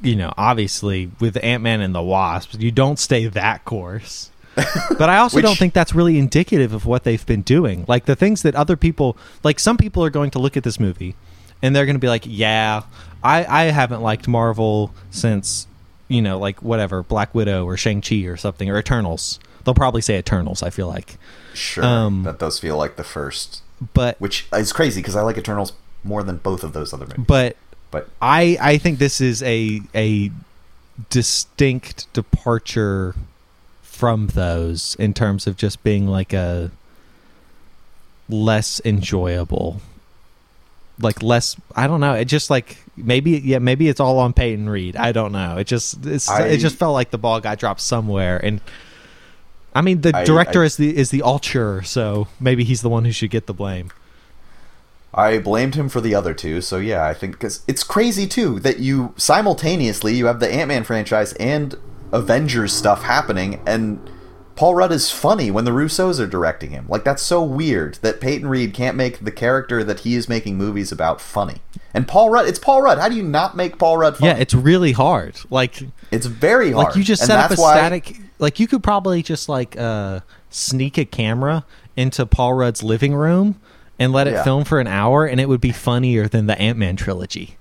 you 0.02 0.16
know, 0.16 0.34
obviously 0.38 1.12
with 1.20 1.38
Ant 1.43 1.64
Man 1.64 1.82
and 1.82 1.93
the 1.93 2.02
Wasp, 2.02 2.60
you 2.60 2.72
don't 2.72 3.00
stay 3.00 3.28
that 3.28 3.66
course. 3.66 4.32
but 4.98 5.10
I 5.10 5.18
also 5.18 5.38
Which, 5.38 5.45
don't 5.45 5.58
think 5.58 5.74
that's 5.74 5.93
really 5.93 6.18
indicative 6.18 6.74
of 6.74 6.86
what 6.86 7.04
they've 7.04 7.26
been 7.26 7.43
doing. 7.43 7.86
Like 7.88 8.06
the 8.06 8.16
things 8.16 8.41
that 8.41 8.56
other 8.56 8.76
people, 8.76 9.16
like 9.43 9.60
some 9.60 9.78
people 9.78 10.04
are 10.04 10.10
going 10.10 10.32
to 10.32 10.39
look 10.39 10.58
at 10.58 10.64
this 10.64 10.80
movie 10.80 11.16
and 11.62 11.76
they're 11.76 11.86
going 11.86 11.95
to 11.95 12.00
be 12.00 12.08
like, 12.08 12.24
"Yeah, 12.26 12.84
I 13.24 13.45
I 13.45 13.64
haven't 13.66 14.02
liked 14.02 14.28
Marvel 14.28 14.93
since 15.12 15.68
you 16.08 16.22
know, 16.22 16.39
like 16.39 16.62
whatever 16.62 17.04
Black 17.04 17.36
Widow 17.36 17.66
or 17.66 17.78
Shang 17.78 18.02
Chi 18.02 18.26
or 18.26 18.38
something 18.38 18.70
or 18.70 18.78
Eternals." 18.78 19.39
They'll 19.64 19.74
probably 19.74 20.02
say 20.02 20.18
Eternals. 20.18 20.64
I 20.64 20.70
feel 20.70 20.88
like. 20.88 21.18
Sure, 21.54 21.84
um, 21.84 22.24
that 22.24 22.39
does 22.39 22.60
feel 22.60 22.78
like 22.78 22.95
the 22.95 23.04
first, 23.04 23.64
but 23.93 24.20
which 24.22 24.48
is 24.54 24.72
crazy 24.72 25.02
because 25.02 25.16
I 25.16 25.22
like 25.22 25.38
Eternals 25.38 25.74
more 26.04 26.24
than 26.24 26.38
both 26.38 26.64
of 26.64 26.74
those 26.74 26.93
other 26.93 27.06
movies. 27.06 27.26
But 27.28 27.58
but 27.92 28.10
I 28.22 28.58
I 28.60 28.78
think 28.78 29.00
this 29.00 29.22
is 29.22 29.44
a 29.44 29.82
a 29.96 30.32
distinct 31.10 32.12
departure 32.14 33.16
from 33.82 34.28
those 34.28 34.96
in 35.00 35.14
terms 35.14 35.48
of 35.48 35.58
just 35.58 35.84
being 35.84 36.08
like 36.08 36.34
a 36.34 36.72
less 38.30 38.82
enjoyable 38.84 39.80
like 41.00 41.22
less 41.24 41.56
i 41.76 41.88
don't 41.88 42.02
know 42.02 42.14
it 42.14 42.26
just 42.26 42.50
like 42.50 42.78
maybe 42.98 43.32
yeah 43.32 43.60
maybe 43.60 43.88
it's 43.88 44.00
all 44.00 44.20
on 44.20 44.34
peyton 44.34 44.70
reed. 44.70 44.96
I 44.96 45.12
don't 45.12 45.32
know. 45.32 45.58
It 45.58 45.68
just 45.68 46.06
I, 46.30 46.48
it 46.48 46.58
just 46.58 46.76
felt 46.76 46.94
like 46.94 47.12
the 47.12 47.18
ball 47.18 47.40
got 47.40 47.60
dropped 47.60 47.82
somewhere. 47.82 48.44
And 48.44 48.60
i 49.76 49.82
mean 49.82 50.02
the 50.02 50.16
I, 50.16 50.24
director 50.24 50.64
I, 50.64 50.66
is 50.66 50.78
the 50.78 50.96
is 50.96 51.12
the 51.12 51.22
auteur 51.22 51.84
so 51.84 52.28
maybe 52.40 52.64
he's 52.64 52.82
the 52.82 52.90
one 52.90 53.06
who 53.06 53.12
should 53.12 53.30
get 53.30 53.46
the 53.46 53.54
blame 53.54 53.92
i 55.14 55.38
blamed 55.38 55.76
him 55.76 55.89
for 55.89 56.01
the 56.01 56.14
other 56.14 56.34
two 56.34 56.62
so 56.62 56.78
yeah 56.78 57.05
i 57.05 57.14
think 57.14 57.34
because 57.34 57.64
it's 57.68 57.84
crazy 57.84 58.28
too 58.28 58.60
that 58.60 58.80
you 58.80 59.14
simultaneously 59.18 60.16
you 60.16 60.26
have 60.26 60.39
the 60.39 60.51
ant-man 60.51 60.84
franchise 60.84 61.34
and 61.34 61.76
avengers 62.12 62.74
stuff 62.74 63.03
happening 63.03 63.62
and 63.66 64.10
Paul 64.58 64.74
Rudd 64.74 64.91
is 64.91 65.12
funny 65.12 65.51
when 65.51 65.66
the 65.66 65.72
Russos 65.72 66.20
are 66.20 66.26
directing 66.26 66.72
him. 66.72 66.88
Like 66.89 67.03
that's 67.03 67.22
so 67.22 67.43
weird 67.43 67.99
that 68.01 68.20
Peyton 68.20 68.49
Reed 68.49 68.74
can't 68.74 68.97
make 68.97 69.24
the 69.24 69.32
character 69.32 69.84
that 69.84 69.99
he 69.99 70.16
is 70.16 70.28
making 70.28 70.58
movies 70.58 70.91
about 70.91 71.22
funny. 71.22 71.58
And 71.93 72.08
Paul 72.08 72.32
Rudd, 72.32 72.47
it's 72.47 72.58
Paul 72.58 72.82
Rudd. 72.82 72.97
How 72.97 73.08
do 73.08 73.16
you 73.16 73.22
not 73.22 73.55
make 73.55 73.78
Paul 73.78 73.99
Rudd 73.99 74.18
funny? 74.18 74.32
Yeah, 74.32 74.38
it's 74.38 74.55
really 74.55 74.93
hard. 74.93 75.39
Like 75.51 75.84
it's 76.10 76.26
very 76.26 76.72
hard. 76.72 76.88
Like 76.88 76.95
you 76.95 77.03
just 77.03 77.24
set 77.24 77.39
up 77.39 77.51
a 77.51 77.55
static. 77.55 78.18
Like 78.39 78.60
you 78.60 78.68
could 78.68 78.82
probably 78.82 79.22
just 79.22 79.47
like 79.47 79.78
uh, 79.78 80.22
sneak 80.49 80.97
a 80.97 81.05
camera 81.05 81.64
into 81.95 82.26
Paul 82.26 82.55
Rudd's 82.55 82.82
living 82.82 83.14
room 83.14 83.62
and 84.00 84.12
let 84.12 84.28
it 84.28 84.34
yeah. 84.34 84.43
film 84.43 84.64
for 84.64 84.80
an 84.80 84.88
hour, 84.88 85.26
and 85.26 85.39
it 85.39 85.50
would 85.50 85.62
be 85.62 85.72
funnier 85.72 86.28
than 86.28 86.45
the 86.48 86.60
Ant 86.60 86.78
Man 86.78 86.95
trilogy. 86.95 87.58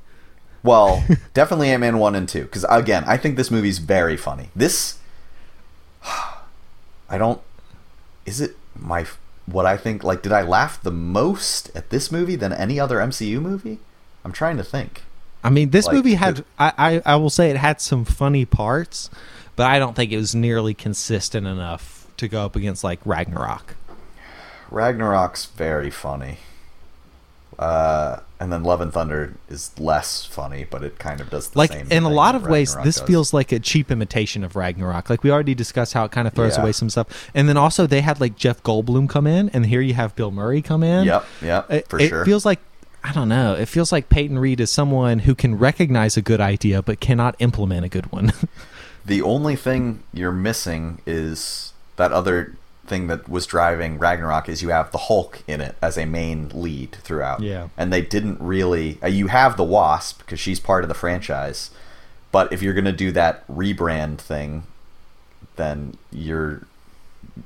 Well, 0.62 1.04
definitely 1.34 1.70
Ant 1.70 1.80
Man 1.80 1.98
one 1.98 2.14
and 2.14 2.28
two. 2.28 2.42
Because 2.42 2.64
again, 2.68 3.04
I 3.06 3.16
think 3.16 3.36
this 3.36 3.50
movie's 3.50 3.78
very 3.78 4.16
funny. 4.16 4.50
This 4.54 4.98
I 7.08 7.18
don't. 7.18 7.40
Is 8.24 8.40
it 8.40 8.56
my 8.74 9.06
what 9.46 9.66
I 9.66 9.76
think? 9.76 10.04
Like, 10.04 10.22
did 10.22 10.32
I 10.32 10.42
laugh 10.42 10.82
the 10.82 10.90
most 10.90 11.70
at 11.74 11.90
this 11.90 12.10
movie 12.10 12.36
than 12.36 12.52
any 12.52 12.78
other 12.80 12.98
MCU 12.98 13.40
movie? 13.40 13.78
I'm 14.24 14.32
trying 14.32 14.56
to 14.56 14.64
think. 14.64 15.02
I 15.44 15.50
mean, 15.50 15.70
this 15.70 15.86
like, 15.86 15.94
movie 15.94 16.14
had. 16.14 16.36
The, 16.36 16.44
I, 16.58 16.72
I 16.76 17.02
I 17.12 17.16
will 17.16 17.30
say 17.30 17.50
it 17.50 17.56
had 17.56 17.80
some 17.80 18.04
funny 18.04 18.44
parts, 18.44 19.08
but 19.54 19.66
I 19.66 19.78
don't 19.78 19.94
think 19.94 20.10
it 20.10 20.16
was 20.16 20.34
nearly 20.34 20.74
consistent 20.74 21.46
enough 21.46 22.08
to 22.16 22.28
go 22.28 22.44
up 22.44 22.56
against 22.56 22.82
like 22.82 22.98
Ragnarok. 23.04 23.75
Ragnarok's 24.70 25.46
very 25.46 25.90
funny. 25.90 26.38
Uh, 27.58 28.20
and 28.38 28.52
then 28.52 28.62
Love 28.62 28.82
and 28.82 28.92
Thunder 28.92 29.34
is 29.48 29.78
less 29.78 30.26
funny, 30.26 30.66
but 30.68 30.82
it 30.82 30.98
kind 30.98 31.22
of 31.22 31.30
does 31.30 31.48
the 31.48 31.66
same 31.66 31.78
like 31.84 31.90
in 31.90 32.02
a 32.02 32.10
lot 32.10 32.34
of 32.34 32.46
ways. 32.46 32.76
This 32.84 32.96
does. 32.96 33.06
feels 33.06 33.32
like 33.32 33.50
a 33.50 33.58
cheap 33.58 33.90
imitation 33.90 34.44
of 34.44 34.56
Ragnarok. 34.56 35.08
Like 35.08 35.22
we 35.22 35.30
already 35.30 35.54
discussed 35.54 35.94
how 35.94 36.04
it 36.04 36.12
kind 36.12 36.28
of 36.28 36.34
throws 36.34 36.56
yeah. 36.56 36.62
away 36.62 36.72
some 36.72 36.90
stuff, 36.90 37.30
and 37.34 37.48
then 37.48 37.56
also 37.56 37.86
they 37.86 38.02
had 38.02 38.20
like 38.20 38.36
Jeff 38.36 38.62
Goldblum 38.62 39.08
come 39.08 39.26
in, 39.26 39.48
and 39.50 39.64
here 39.64 39.80
you 39.80 39.94
have 39.94 40.14
Bill 40.16 40.30
Murray 40.30 40.60
come 40.60 40.82
in. 40.82 41.06
Yep, 41.06 41.26
yep, 41.40 41.70
it, 41.70 41.88
for 41.88 41.98
it 41.98 42.08
sure. 42.10 42.22
It 42.22 42.24
feels 42.26 42.44
like 42.44 42.60
I 43.02 43.12
don't 43.12 43.28
know. 43.28 43.54
It 43.54 43.66
feels 43.66 43.90
like 43.90 44.10
Peyton 44.10 44.38
Reed 44.38 44.60
is 44.60 44.70
someone 44.70 45.20
who 45.20 45.34
can 45.34 45.56
recognize 45.56 46.18
a 46.18 46.22
good 46.22 46.40
idea 46.40 46.82
but 46.82 47.00
cannot 47.00 47.36
implement 47.38 47.86
a 47.86 47.88
good 47.88 48.12
one. 48.12 48.32
the 49.04 49.22
only 49.22 49.56
thing 49.56 50.02
you're 50.12 50.32
missing 50.32 51.00
is 51.06 51.72
that 51.96 52.12
other 52.12 52.56
thing 52.88 53.06
that 53.08 53.28
was 53.28 53.46
driving 53.46 53.98
Ragnarok 53.98 54.48
is 54.48 54.62
you 54.62 54.70
have 54.70 54.90
the 54.92 54.98
Hulk 54.98 55.42
in 55.46 55.60
it 55.60 55.76
as 55.82 55.96
a 55.96 56.06
main 56.06 56.50
lead 56.54 56.92
throughout. 56.92 57.42
Yeah. 57.42 57.68
And 57.76 57.92
they 57.92 58.02
didn't 58.02 58.40
really. 58.40 58.98
Uh, 59.02 59.08
you 59.08 59.28
have 59.28 59.56
the 59.56 59.64
Wasp 59.64 60.18
because 60.20 60.40
she's 60.40 60.60
part 60.60 60.84
of 60.84 60.88
the 60.88 60.94
franchise, 60.94 61.70
but 62.32 62.52
if 62.52 62.62
you're 62.62 62.74
going 62.74 62.84
to 62.84 62.92
do 62.92 63.12
that 63.12 63.46
rebrand 63.48 64.18
thing, 64.18 64.64
then 65.56 65.96
you're 66.10 66.66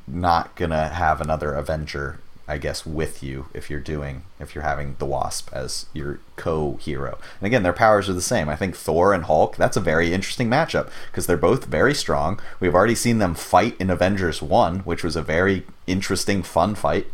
not 0.07 0.55
going 0.57 0.71
to 0.71 0.89
have 0.89 1.21
another 1.21 1.55
Avenger 1.55 2.21
I 2.51 2.59
guess, 2.59 2.85
with 2.85 3.23
you 3.23 3.47
if 3.55 3.71
you're 3.71 3.79
doing 3.79 4.25
if 4.41 4.55
you're 4.55 4.65
having 4.65 4.97
the 4.99 5.07
Wasp 5.07 5.49
as 5.53 5.87
your 5.93 6.19
co-hero. 6.35 7.19
And 7.41 7.47
again, 7.47 7.63
their 7.63 7.73
powers 7.73 8.09
are 8.09 8.13
the 8.15 8.21
same. 8.21 8.49
I 8.49 8.57
think 8.57 8.77
Thor 8.77 9.15
and 9.15 9.25
Hulk. 9.25 9.57
That's 9.57 9.77
a 9.77 9.81
very 9.81 10.13
interesting 10.13 10.51
matchup 10.51 10.91
because 11.11 11.27
they're 11.27 11.37
both 11.37 11.67
very 11.67 11.95
strong. 11.95 12.41
We've 12.59 12.75
already 12.75 12.97
seen 12.97 13.19
them 13.19 13.35
fight 13.35 13.77
in 13.81 13.89
Avengers 13.89 14.43
One, 14.43 14.81
which 14.81 15.05
was 15.05 15.15
a 15.15 15.23
very 15.23 15.65
interesting, 15.87 16.43
fun 16.43 16.75
fight. 16.75 17.07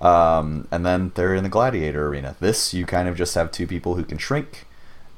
Um, 0.00 0.68
and 0.70 0.86
then 0.86 1.12
they're 1.14 1.34
in 1.34 1.44
the 1.44 1.48
gladiator 1.48 2.06
arena. 2.06 2.36
This 2.40 2.72
you 2.72 2.86
kind 2.86 3.08
of 3.08 3.16
just 3.16 3.34
have 3.34 3.50
two 3.50 3.66
people 3.66 3.96
who 3.96 4.04
can 4.04 4.18
shrink, 4.18 4.66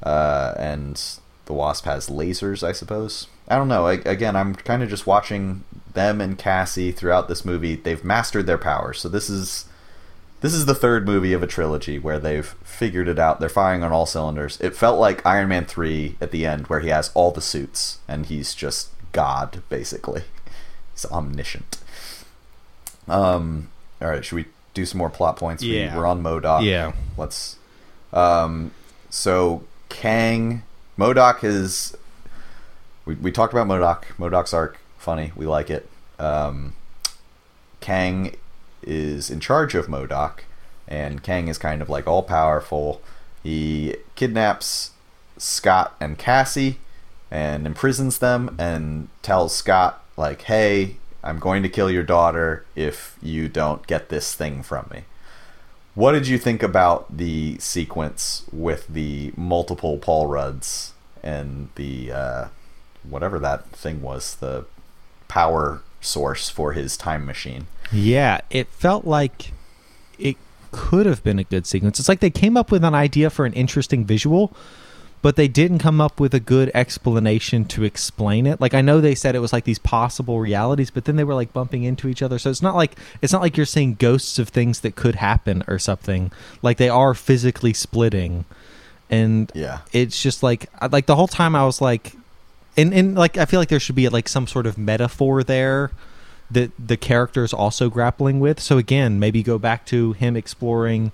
uh, 0.02 0.54
and 0.58 1.00
the 1.46 1.52
Wasp 1.52 1.84
has 1.84 2.08
lasers, 2.08 2.66
I 2.66 2.72
suppose. 2.72 3.28
I 3.46 3.56
don't 3.56 3.68
know. 3.68 3.86
I, 3.86 3.94
again, 4.04 4.36
I'm 4.36 4.54
kind 4.54 4.82
of 4.82 4.88
just 4.88 5.06
watching 5.06 5.64
them 5.94 6.20
and 6.20 6.36
Cassie 6.38 6.92
throughout 6.92 7.28
this 7.28 7.44
movie. 7.44 7.76
They've 7.76 8.04
mastered 8.04 8.46
their 8.46 8.58
powers, 8.58 9.00
so 9.00 9.08
this 9.08 9.28
is 9.30 9.64
this 10.40 10.52
is 10.52 10.66
the 10.66 10.74
third 10.74 11.06
movie 11.06 11.32
of 11.32 11.42
a 11.42 11.46
trilogy 11.46 11.98
where 11.98 12.18
they've 12.18 12.54
figured 12.62 13.08
it 13.08 13.18
out. 13.18 13.40
They're 13.40 13.48
firing 13.48 13.82
on 13.82 13.92
all 13.92 14.04
cylinders. 14.04 14.60
It 14.60 14.76
felt 14.76 15.00
like 15.00 15.24
Iron 15.24 15.48
Man 15.48 15.64
3 15.64 16.16
at 16.20 16.32
the 16.32 16.44
end 16.44 16.66
where 16.66 16.80
he 16.80 16.88
has 16.88 17.10
all 17.14 17.30
the 17.30 17.40
suits 17.40 17.98
and 18.06 18.26
he's 18.26 18.54
just 18.54 18.90
God 19.12 19.62
basically. 19.70 20.22
He's 20.92 21.06
omniscient. 21.06 21.78
Um 23.08 23.68
all 24.02 24.08
right, 24.08 24.24
should 24.24 24.36
we 24.36 24.44
do 24.74 24.84
some 24.86 24.98
more 24.98 25.10
plot 25.10 25.36
points? 25.36 25.62
We- 25.62 25.78
Yeah. 25.78 25.96
We're 25.96 26.06
on 26.06 26.22
MODOK. 26.22 26.64
Yeah. 26.64 26.92
Let's 27.16 27.56
um 28.12 28.72
so 29.10 29.64
Kang 29.88 30.62
MODOK 30.98 31.42
is 31.44 31.96
we, 33.06 33.14
we 33.16 33.30
talked 33.32 33.52
about 33.52 33.66
MODOK. 33.66 34.04
MODOK's 34.18 34.52
arc 34.54 34.78
funny. 35.04 35.32
We 35.36 35.46
like 35.46 35.70
it. 35.70 35.88
Um, 36.18 36.74
Kang 37.80 38.34
is 38.82 39.30
in 39.30 39.38
charge 39.38 39.74
of 39.74 39.86
MODOK, 39.86 40.40
and 40.88 41.22
Kang 41.22 41.48
is 41.48 41.58
kind 41.58 41.82
of 41.82 41.90
like 41.90 42.06
all 42.06 42.22
powerful. 42.22 43.02
He 43.42 43.96
kidnaps 44.14 44.92
Scott 45.36 45.94
and 46.00 46.18
Cassie 46.18 46.78
and 47.30 47.66
imprisons 47.66 48.18
them 48.18 48.56
and 48.58 49.08
tells 49.22 49.54
Scott 49.54 50.02
like, 50.16 50.42
"Hey, 50.42 50.96
I'm 51.22 51.38
going 51.38 51.62
to 51.62 51.68
kill 51.68 51.90
your 51.90 52.02
daughter 52.02 52.64
if 52.74 53.16
you 53.22 53.48
don't 53.48 53.86
get 53.86 54.08
this 54.08 54.34
thing 54.34 54.62
from 54.62 54.88
me." 54.90 55.04
What 55.94 56.12
did 56.12 56.26
you 56.26 56.38
think 56.38 56.62
about 56.62 57.16
the 57.16 57.58
sequence 57.58 58.44
with 58.52 58.88
the 58.88 59.32
multiple 59.36 59.98
Paul 59.98 60.26
Rudds 60.26 60.92
and 61.22 61.68
the 61.74 62.10
uh, 62.10 62.48
whatever 63.08 63.38
that 63.38 63.68
thing 63.70 64.00
was, 64.00 64.36
the 64.36 64.64
power 65.34 65.82
source 66.00 66.48
for 66.48 66.72
his 66.74 66.96
time 66.96 67.26
machine? 67.26 67.66
Yeah, 67.90 68.40
it 68.50 68.68
felt 68.68 69.04
like 69.04 69.50
it 70.16 70.36
could 70.70 71.06
have 71.06 71.24
been 71.24 71.40
a 71.40 71.44
good 71.44 71.66
sequence. 71.66 71.98
It's 71.98 72.08
like 72.08 72.20
they 72.20 72.30
came 72.30 72.56
up 72.56 72.70
with 72.70 72.84
an 72.84 72.94
idea 72.94 73.30
for 73.30 73.44
an 73.44 73.52
interesting 73.52 74.04
visual, 74.04 74.54
but 75.22 75.34
they 75.34 75.48
didn't 75.48 75.80
come 75.80 76.00
up 76.00 76.20
with 76.20 76.34
a 76.34 76.40
good 76.40 76.70
explanation 76.72 77.64
to 77.64 77.82
explain 77.82 78.46
it. 78.46 78.60
Like 78.60 78.74
I 78.74 78.80
know 78.80 79.00
they 79.00 79.14
said 79.16 79.34
it 79.34 79.40
was 79.40 79.52
like 79.52 79.64
these 79.64 79.78
possible 79.80 80.38
realities, 80.38 80.90
but 80.90 81.04
then 81.04 81.16
they 81.16 81.24
were 81.24 81.34
like 81.34 81.52
bumping 81.52 81.82
into 81.82 82.06
each 82.08 82.22
other. 82.22 82.38
So 82.38 82.48
it's 82.50 82.62
not 82.62 82.76
like 82.76 82.96
it's 83.20 83.32
not 83.32 83.42
like 83.42 83.56
you're 83.56 83.66
seeing 83.66 83.94
ghosts 83.94 84.38
of 84.38 84.50
things 84.50 84.80
that 84.80 84.94
could 84.94 85.16
happen 85.16 85.64
or 85.66 85.78
something. 85.80 86.30
Like 86.62 86.76
they 86.76 86.88
are 86.90 87.12
physically 87.14 87.72
splitting. 87.72 88.44
And 89.10 89.50
Yeah. 89.54 89.80
it's 89.92 90.22
just 90.22 90.42
like 90.44 90.66
like 90.92 91.06
the 91.06 91.16
whole 91.16 91.28
time 91.28 91.56
I 91.56 91.64
was 91.64 91.80
like 91.80 92.12
and 92.76 92.92
and 92.94 93.14
like 93.14 93.36
I 93.36 93.44
feel 93.44 93.60
like 93.60 93.68
there 93.68 93.80
should 93.80 93.94
be 93.96 94.08
like 94.08 94.28
some 94.28 94.46
sort 94.46 94.66
of 94.66 94.76
metaphor 94.78 95.42
there 95.42 95.90
that 96.50 96.70
the 96.78 96.96
character 96.96 97.42
is 97.44 97.52
also 97.52 97.88
grappling 97.88 98.38
with. 98.40 98.60
So 98.60 98.78
again, 98.78 99.18
maybe 99.18 99.42
go 99.42 99.58
back 99.58 99.86
to 99.86 100.12
him 100.12 100.36
exploring 100.36 101.10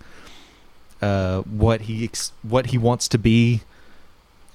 uh, 1.00 1.40
what 1.42 1.82
he 1.82 2.04
ex- 2.04 2.32
what 2.42 2.66
he 2.66 2.78
wants 2.78 3.08
to 3.08 3.18
be 3.18 3.62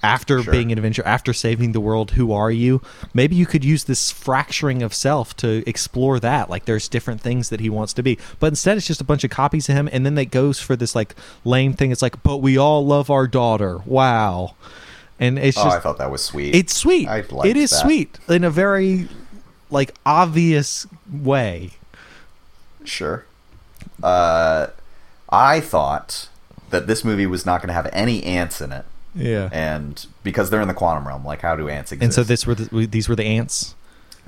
after 0.02 0.42
Sure. 0.42 0.52
being 0.52 0.70
an 0.70 0.78
adventurer, 0.78 1.04
after 1.06 1.32
saving 1.32 1.72
the 1.72 1.80
world. 1.80 2.12
Who 2.12 2.30
are 2.30 2.50
you? 2.50 2.82
Maybe 3.14 3.34
you 3.34 3.46
could 3.46 3.64
use 3.64 3.84
this 3.84 4.10
fracturing 4.12 4.82
of 4.82 4.94
self 4.94 5.34
to 5.38 5.68
explore 5.68 6.20
that. 6.20 6.48
Like 6.50 6.66
there's 6.66 6.86
different 6.88 7.20
things 7.22 7.48
that 7.48 7.58
he 7.60 7.70
wants 7.70 7.92
to 7.94 8.02
be, 8.02 8.18
but 8.38 8.48
instead 8.48 8.76
it's 8.76 8.86
just 8.86 9.00
a 9.00 9.04
bunch 9.04 9.24
of 9.24 9.30
copies 9.30 9.68
of 9.68 9.74
him, 9.74 9.88
and 9.90 10.04
then 10.06 10.14
that 10.16 10.26
goes 10.30 10.60
for 10.60 10.76
this 10.76 10.94
like 10.94 11.14
lame 11.44 11.72
thing. 11.72 11.90
It's 11.90 12.02
like, 12.02 12.22
but 12.22 12.36
we 12.36 12.56
all 12.58 12.84
love 12.86 13.10
our 13.10 13.26
daughter. 13.26 13.78
Wow. 13.86 14.54
And 15.18 15.38
it's 15.38 15.56
Oh, 15.56 15.64
just 15.64 15.76
I 15.76 15.80
thought 15.80 15.98
that 15.98 16.10
was 16.10 16.22
sweet. 16.22 16.54
it's 16.54 16.74
sweet. 16.76 17.08
I 17.08 17.24
liked 17.30 17.46
It 17.46 17.56
is 17.56 17.70
that. 17.70 17.80
sweet 17.82 18.18
in 18.28 18.44
a 18.44 18.50
very 18.50 19.08
like 19.70 19.94
obvious 20.04 20.86
way. 21.10 21.70
Sure. 22.84 23.24
Uh, 24.02 24.68
I 25.30 25.60
thought 25.60 26.28
that 26.70 26.86
this 26.86 27.04
movie 27.04 27.26
was 27.26 27.46
not 27.46 27.60
going 27.60 27.68
to 27.68 27.74
have 27.74 27.88
any 27.92 28.22
ants 28.24 28.60
in 28.60 28.72
it, 28.72 28.84
Yeah. 29.14 29.48
and 29.52 30.04
because 30.22 30.50
they're 30.50 30.60
in 30.60 30.68
the 30.68 30.74
quantum 30.74 31.06
realm, 31.06 31.24
like 31.24 31.40
how 31.40 31.56
do 31.56 31.68
ants 31.68 31.92
exist? 31.92 32.04
And 32.04 32.14
so 32.14 32.22
this 32.22 32.46
were 32.46 32.54
the, 32.54 32.86
these 32.86 33.08
were 33.08 33.16
the 33.16 33.24
ants. 33.24 33.74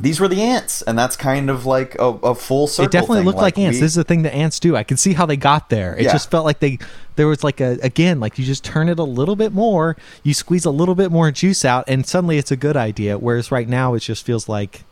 These 0.01 0.21
were 0.21 0.29
the 0.29 0.41
ants, 0.41 0.83
and 0.83 0.97
that's 0.99 1.17
kind 1.17 1.51
of 1.51 1.67
like 1.67 1.95
a, 1.97 2.05
a 2.07 2.35
full 2.35 2.67
circle. 2.69 2.87
it 2.87 2.93
definitely 2.93 3.19
thing. 3.19 3.27
looked 3.27 3.39
like, 3.39 3.59
ants. 3.59 3.77
we- 3.77 3.81
This 3.81 3.91
is 3.93 3.97
the 3.97 4.05
thing 4.05 4.23
that 4.23 4.35
ants 4.35 4.61
do. 4.61 4.77
I 4.77 4.85
can 4.85 4.97
see 4.97 5.13
how 5.15 5.27
they 5.27 5.37
got 5.37 5.71
there. 5.71 5.97
It 5.97 6.05
Yeah. 6.05 6.13
just 6.13 6.31
felt 6.31 6.45
like 6.45 6.61
they 6.61 6.79
there 7.17 7.27
was 7.27 7.43
like 7.43 7.61
a 7.61 7.79
again 7.83 8.21
like 8.21 8.39
you 8.39 8.45
just 8.45 8.63
turn 8.65 8.89
it 8.89 8.99
a 8.99 9.05
little 9.05 9.35
bit 9.37 9.53
more, 9.53 9.97
you 10.23 10.35
squeeze 10.35 10.65
a 10.65 10.71
little 10.71 10.95
bit 10.95 11.11
more 11.11 11.31
juice 11.31 11.65
out, 11.65 11.85
and 11.89 12.07
suddenly 12.07 12.39
it's 12.39 12.51
a 12.53 12.57
good 12.57 12.77
idea. 12.77 13.19
Whereas 13.19 13.51
right 13.51 13.69
now 13.69 13.95
it 13.95 14.01
just 14.01 14.25
feels 14.25 14.49
like 14.49 14.85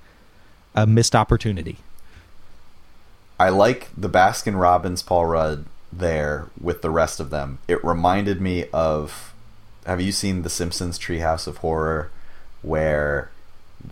a 0.74 0.86
missed 0.86 1.14
opportunity. 1.14 1.78
I 3.38 3.50
like 3.50 3.88
the 3.96 4.08
Baskin 4.08 4.58
Robbins 4.58 5.02
Paul 5.02 5.26
Rudd 5.26 5.66
there 5.92 6.46
with 6.60 6.82
the 6.82 6.90
rest 6.90 7.20
of 7.20 7.30
them. 7.30 7.58
It 7.68 7.82
reminded 7.84 8.40
me 8.40 8.64
of 8.72 9.32
have 9.86 10.00
you 10.00 10.10
seen 10.10 10.42
The 10.42 10.50
Simpsons 10.50 10.98
Treehouse 10.98 11.46
of 11.46 11.58
Horror 11.58 12.10
where 12.62 13.30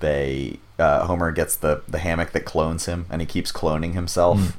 they 0.00 0.58
uh, 0.78 1.06
Homer 1.06 1.30
gets 1.32 1.56
the 1.56 1.82
the 1.88 1.98
hammock 1.98 2.32
that 2.32 2.44
clones 2.44 2.86
him 2.86 3.06
and 3.10 3.20
he 3.20 3.26
keeps 3.26 3.52
cloning 3.52 3.92
himself. 3.94 4.38
Mm. 4.38 4.52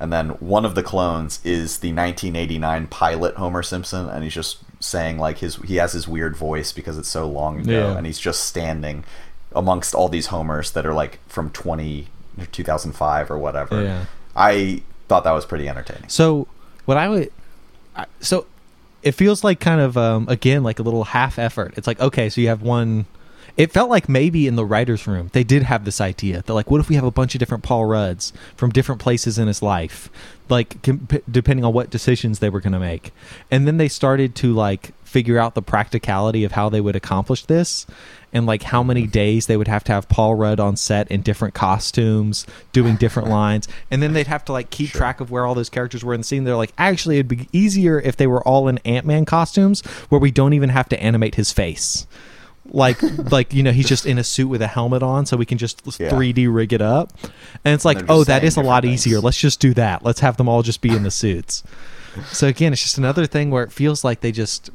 And 0.00 0.12
then 0.12 0.28
one 0.40 0.64
of 0.64 0.74
the 0.74 0.82
clones 0.82 1.40
is 1.44 1.78
the 1.78 1.88
1989 1.92 2.88
pilot 2.88 3.36
Homer 3.36 3.62
Simpson 3.62 4.08
and 4.08 4.22
he's 4.24 4.34
just 4.34 4.58
saying 4.80 5.18
like 5.18 5.38
his 5.38 5.56
he 5.56 5.76
has 5.76 5.92
his 5.92 6.06
weird 6.06 6.36
voice 6.36 6.72
because 6.72 6.98
it's 6.98 7.08
so 7.08 7.28
long 7.28 7.60
ago 7.60 7.70
Yeah. 7.72 7.96
and 7.96 8.04
he's 8.06 8.18
just 8.18 8.44
standing 8.44 9.04
amongst 9.54 9.94
all 9.94 10.08
these 10.08 10.26
Homers 10.26 10.72
that 10.72 10.84
are 10.84 10.92
like 10.94 11.18
from 11.28 11.50
20 11.50 12.08
or 12.38 12.46
2005 12.46 13.30
or 13.30 13.38
whatever. 13.38 13.82
Yeah. 13.82 14.04
I 14.36 14.82
thought 15.08 15.24
that 15.24 15.32
was 15.32 15.44
pretty 15.46 15.68
entertaining. 15.68 16.08
So 16.08 16.48
what 16.86 16.96
I 16.96 17.08
would, 17.08 17.32
I- 17.96 18.06
so 18.20 18.46
it 19.02 19.12
feels 19.12 19.44
like 19.44 19.60
kind 19.60 19.80
of 19.80 19.96
um, 19.96 20.26
again 20.28 20.62
like 20.64 20.78
a 20.80 20.82
little 20.82 21.04
half 21.04 21.38
effort. 21.38 21.74
It's 21.76 21.86
like 21.86 22.00
okay, 22.00 22.28
so 22.30 22.40
you 22.40 22.48
have 22.48 22.62
one. 22.62 23.06
It 23.56 23.72
felt 23.72 23.88
like 23.90 24.08
maybe 24.08 24.46
in 24.46 24.56
the 24.56 24.64
writers' 24.64 25.06
room 25.06 25.30
they 25.32 25.44
did 25.44 25.62
have 25.62 25.84
this 25.84 26.00
idea. 26.00 26.42
They're 26.42 26.54
like, 26.54 26.70
what 26.70 26.80
if 26.80 26.88
we 26.88 26.96
have 26.96 27.04
a 27.04 27.10
bunch 27.10 27.34
of 27.34 27.38
different 27.38 27.62
Paul 27.62 27.84
Rudds 27.84 28.32
from 28.56 28.70
different 28.70 29.00
places 29.00 29.38
in 29.38 29.46
his 29.46 29.62
life, 29.62 30.10
like 30.48 30.80
depending 30.82 31.64
on 31.64 31.72
what 31.72 31.90
decisions 31.90 32.38
they 32.40 32.50
were 32.50 32.60
going 32.60 32.72
to 32.72 32.78
make, 32.80 33.12
and 33.50 33.66
then 33.66 33.76
they 33.76 33.88
started 33.88 34.34
to 34.36 34.52
like 34.52 34.92
figure 35.04 35.38
out 35.38 35.54
the 35.54 35.62
practicality 35.62 36.42
of 36.42 36.52
how 36.52 36.68
they 36.68 36.80
would 36.80 36.96
accomplish 36.96 37.44
this 37.44 37.86
and 38.32 38.46
like 38.46 38.64
how 38.64 38.82
many 38.82 39.06
days 39.06 39.46
they 39.46 39.56
would 39.56 39.68
have 39.68 39.84
to 39.84 39.92
have 39.92 40.08
Paul 40.08 40.34
Rudd 40.34 40.58
on 40.58 40.74
set 40.74 41.08
in 41.08 41.22
different 41.22 41.54
costumes 41.54 42.44
doing 42.72 42.96
different 42.96 43.28
lines 43.28 43.68
and 43.92 44.02
then 44.02 44.12
they'd 44.12 44.26
have 44.26 44.44
to 44.46 44.52
like 44.52 44.70
keep 44.70 44.88
Sure. 44.90 44.98
track 44.98 45.20
of 45.20 45.30
where 45.30 45.46
all 45.46 45.54
those 45.54 45.70
characters 45.70 46.04
were 46.04 46.14
in 46.14 46.20
the 46.22 46.24
scene 46.24 46.42
they're 46.42 46.56
like 46.56 46.72
actually 46.78 47.14
it'd 47.16 47.28
be 47.28 47.48
easier 47.52 48.00
if 48.00 48.16
they 48.16 48.26
were 48.26 48.42
all 48.42 48.66
in 48.66 48.78
Ant-Man 48.78 49.24
costumes 49.24 49.82
where 50.08 50.18
we 50.18 50.32
don't 50.32 50.52
even 50.52 50.70
have 50.70 50.88
to 50.88 51.00
animate 51.00 51.36
his 51.36 51.52
face 51.52 52.08
like 52.74 53.00
like 53.30 53.54
you 53.54 53.62
know 53.62 53.72
he's 53.72 53.88
just 53.88 54.04
in 54.04 54.18
a 54.18 54.24
suit 54.24 54.48
with 54.48 54.60
a 54.60 54.66
helmet 54.66 55.02
on 55.02 55.26
so 55.26 55.36
we 55.36 55.46
can 55.46 55.58
just 55.58 55.80
Yeah. 55.98 56.10
3D 56.10 56.52
rig 56.52 56.72
it 56.72 56.82
up. 56.82 57.12
And 57.64 57.74
it's 57.74 57.84
like 57.84 58.04
oh 58.10 58.24
that 58.24 58.42
is 58.44 58.56
a 58.56 58.60
lot 58.60 58.80
different 58.82 58.94
easier. 58.94 59.20
Let's 59.20 59.38
just 59.38 59.60
do 59.60 59.72
that. 59.74 60.04
Let's 60.04 60.20
have 60.20 60.36
them 60.36 60.48
all 60.48 60.62
just 60.62 60.80
be 60.80 60.90
in 60.90 61.02
the 61.04 61.10
suits. 61.10 61.62
So 62.32 62.46
again 62.48 62.72
it's 62.72 62.82
just 62.82 62.98
another 62.98 63.26
thing 63.26 63.50
where 63.50 63.62
it 63.62 63.72
feels 63.72 64.02
like 64.04 64.20
they 64.20 64.32
just 64.32 64.70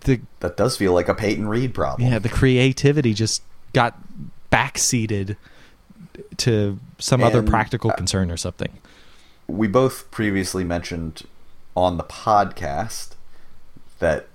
the 0.00 0.20
That 0.40 0.56
does 0.56 0.76
feel 0.76 0.92
like 0.92 1.08
a 1.08 1.14
Peyton 1.14 1.48
Reed 1.48 1.74
problem. 1.74 2.08
yeah 2.08 2.18
the 2.18 2.28
creativity 2.28 3.14
just 3.14 3.42
got 3.72 3.98
backseated 4.52 5.36
to 6.38 6.78
some 6.98 7.22
other 7.22 7.42
practical 7.42 7.90
uh, 7.90 7.94
concern 7.96 8.30
or 8.30 8.36
something. 8.36 8.78
We 9.46 9.68
both 9.68 10.10
previously 10.10 10.64
mentioned 10.64 11.22
on 11.76 11.96
the 11.98 12.04
podcast 12.04 13.10
that 13.98 14.28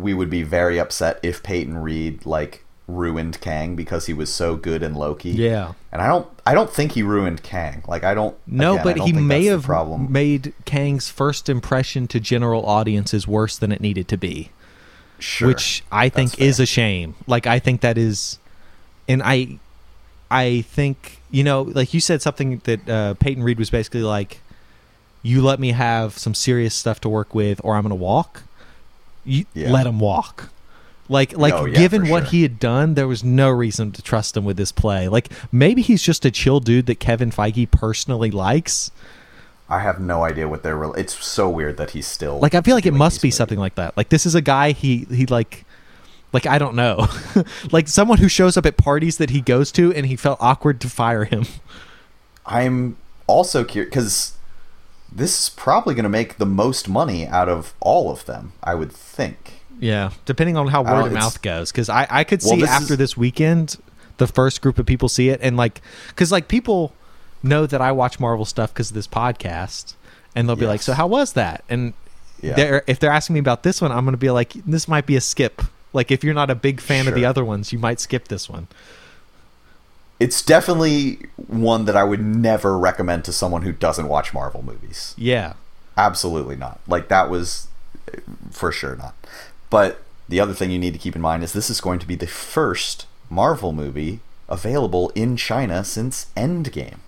we 0.00 0.14
would 0.14 0.30
be 0.30 0.42
very 0.42 0.78
upset 0.78 1.18
if 1.22 1.42
Peyton 1.42 1.78
Reed 1.78 2.24
like 2.26 2.64
ruined 2.88 3.40
Kang 3.40 3.76
because 3.76 4.06
he 4.06 4.12
was 4.12 4.32
so 4.32 4.56
good 4.56 4.82
in 4.82 4.94
Loki. 4.94 5.30
yeah 5.30 5.74
And 5.92 6.02
I 6.02 6.08
don't 6.08 6.26
I 6.44 6.54
don't 6.54 6.70
think 6.70 6.92
he 6.92 7.02
ruined 7.04 7.42
Kang. 7.42 7.84
Like 7.86 8.02
I 8.02 8.14
don't 8.14 8.36
no 8.46 8.72
again, 8.72 8.84
but 8.84 8.96
don't 8.96 9.06
he 9.06 9.12
may 9.12 9.44
have 9.46 9.62
problem. 9.64 10.10
made 10.10 10.52
kang's 10.64 11.08
first 11.08 11.48
impression 11.48 12.08
to 12.08 12.18
general 12.18 12.66
audiences 12.66 13.28
worse 13.28 13.56
than 13.56 13.70
it 13.70 13.80
needed 13.80 14.08
to 14.08 14.16
be 14.16 14.50
Sure. 15.20 15.48
which 15.48 15.84
I 15.92 16.08
think 16.08 16.30
That's 16.30 16.40
is 16.42 16.56
fair. 16.56 16.64
a 16.64 16.66
shame. 16.66 17.14
Like 17.26 17.46
I 17.46 17.58
think 17.58 17.82
that 17.82 17.98
is, 17.98 18.38
and 19.06 19.22
I, 19.22 19.58
I 20.30 20.62
think 20.62 21.20
you 21.30 21.44
know, 21.44 21.62
like 21.62 21.92
you 21.94 22.00
said 22.00 22.22
something 22.22 22.60
that 22.64 22.88
uh, 22.88 23.14
Peyton 23.14 23.42
Reed 23.44 23.58
was 23.58 23.68
basically 23.70 24.02
like, 24.02 24.40
you 25.22 25.42
let 25.42 25.60
me 25.60 25.72
have 25.72 26.16
some 26.18 26.34
serious 26.34 26.74
stuff 26.74 27.00
to 27.02 27.08
work 27.10 27.34
with, 27.34 27.60
or 27.62 27.76
I'm 27.76 27.82
gonna 27.82 27.94
walk. 27.94 28.42
You 29.24 29.44
Yeah. 29.54 29.70
let 29.70 29.86
him 29.86 29.98
walk. 30.00 30.50
Like, 31.08 31.36
like 31.36 31.52
No, 31.54 31.64
yeah, 31.66 31.76
given 31.76 32.08
what 32.08 32.24
sure. 32.24 32.30
he 32.30 32.42
had 32.42 32.60
done, 32.60 32.94
there 32.94 33.08
was 33.08 33.24
no 33.24 33.48
reason 33.50 33.90
to 33.92 34.02
trust 34.02 34.36
him 34.36 34.44
with 34.44 34.56
this 34.56 34.70
play. 34.70 35.08
Like, 35.08 35.28
maybe 35.50 35.82
he's 35.82 36.02
just 36.02 36.24
a 36.24 36.30
chill 36.30 36.60
dude 36.60 36.86
that 36.86 37.00
Kevin 37.00 37.32
Feige 37.32 37.68
personally 37.70 38.30
likes. 38.30 38.92
I 39.68 39.80
have 39.80 40.00
no 40.00 40.22
idea 40.24 40.48
what 40.48 40.62
they're. 40.62 40.76
Re- 40.76 40.92
it's 41.00 41.24
so 41.24 41.48
weird 41.50 41.76
that 41.78 41.90
he's 41.90 42.06
still 42.06 42.38
Like 42.40 42.54
I 42.56 42.60
feel 42.60 42.74
like 42.74 42.86
it 42.86 42.94
must 42.94 43.22
be 43.22 43.30
something 43.30 43.58
like 43.58 43.74
that. 43.76 43.96
Like 43.96 44.08
this 44.08 44.26
is 44.26 44.34
a 44.34 44.40
guy 44.40 44.72
he 44.72 45.06
he 45.10 45.26
like 45.26 45.64
like 46.32 46.44
I 46.46 46.58
don't 46.58 46.74
know. 46.74 47.06
like 47.72 47.86
someone 47.86 48.18
who 48.18 48.28
shows 48.28 48.56
up 48.56 48.66
at 48.66 48.76
parties 48.76 49.18
that 49.18 49.30
he 49.30 49.40
goes 49.40 49.70
to 49.72 49.92
and 49.94 50.06
he 50.06 50.16
felt 50.16 50.38
awkward 50.40 50.80
to 50.80 50.88
fire 50.88 51.24
him. 51.24 51.44
I'm 52.46 52.96
also 53.28 53.62
curious 53.64 53.90
because 53.90 54.32
this 55.12 55.42
is 55.42 55.48
probably 55.50 55.94
going 55.94 56.04
to 56.04 56.08
make 56.10 56.38
the 56.38 56.46
most 56.46 56.88
money 56.88 57.26
out 57.26 57.48
of 57.48 57.74
all 57.80 58.10
of 58.10 58.24
them. 58.26 58.52
I 58.62 58.74
would 58.74 58.92
think. 58.92 59.62
Yeah, 59.78 60.10
depending 60.26 60.56
on 60.56 60.68
how 60.68 60.82
word 60.82 61.06
of 61.06 61.12
mouth 61.12 61.40
goes, 61.42 61.72
because 61.72 61.88
I 61.88 62.06
I 62.10 62.24
could 62.24 62.42
Well, 62.42 62.54
see 62.54 62.60
this 62.60 62.70
after 62.70 62.92
is- 62.94 62.98
this 62.98 63.16
weekend, 63.16 63.76
the 64.18 64.26
first 64.26 64.60
group 64.60 64.78
of 64.78 64.86
people 64.86 65.08
see 65.08 65.30
it, 65.30 65.40
and 65.42 65.56
like, 65.56 65.80
because 66.08 66.30
like 66.30 66.48
people 66.48 66.92
know 67.42 67.64
that 67.66 67.80
I 67.80 67.90
watch 67.92 68.20
Marvel 68.20 68.44
stuff 68.44 68.72
because 68.74 68.90
of 68.90 68.94
this 68.94 69.06
podcast, 69.08 69.94
and 70.34 70.46
they'll 70.48 70.56
be 70.56 70.66
like, 70.66 70.82
"So 70.82 70.92
how 70.92 71.06
was 71.06 71.32
that?" 71.32 71.64
And 71.70 71.94
Yeah. 72.42 72.54
they're 72.54 72.82
if 72.86 72.98
they're 73.00 73.10
asking 73.10 73.34
me 73.34 73.40
about 73.40 73.62
this 73.62 73.80
one, 73.80 73.90
I'm 73.90 74.04
going 74.04 74.12
to 74.12 74.18
be 74.18 74.30
like, 74.30 74.52
"This 74.66 74.86
might 74.86 75.06
be 75.06 75.16
a 75.16 75.20
skip." 75.20 75.62
Like 75.94 76.10
if 76.10 76.22
you're 76.22 76.34
not 76.34 76.50
a 76.50 76.54
big 76.54 76.80
fan 76.80 77.08
of 77.08 77.14
the 77.14 77.24
other 77.24 77.44
ones, 77.44 77.72
you 77.72 77.78
might 77.78 77.98
skip 78.00 78.28
this 78.28 78.48
one. 78.50 78.68
It's 80.20 80.42
definitely 80.42 81.18
one 81.48 81.86
that 81.86 81.96
I 81.96 82.04
would 82.04 82.20
never 82.20 82.78
recommend 82.78 83.24
to 83.24 83.32
someone 83.32 83.62
who 83.62 83.72
doesn't 83.72 84.06
watch 84.06 84.32
Marvel 84.34 84.62
movies. 84.62 85.14
Yeah, 85.16 85.54
Absolutely 86.00 86.56
not. 86.56 86.80
Like 86.88 87.08
that 87.08 87.28
was 87.28 87.68
for 88.50 88.72
sure 88.72 88.96
not. 88.96 89.14
But 89.68 90.02
the 90.28 90.40
other 90.40 90.54
thing 90.54 90.70
you 90.70 90.78
need 90.78 90.94
to 90.94 90.98
keep 90.98 91.14
in 91.14 91.20
mind 91.20 91.42
is 91.44 91.52
this 91.52 91.68
is 91.68 91.80
going 91.80 91.98
to 91.98 92.06
be 92.06 92.14
the 92.14 92.26
first 92.26 93.06
Marvel 93.28 93.72
movie 93.72 94.20
available 94.48 95.12
in 95.14 95.36
China 95.36 95.84
since 95.84 96.26
Endgame. 96.36 97.00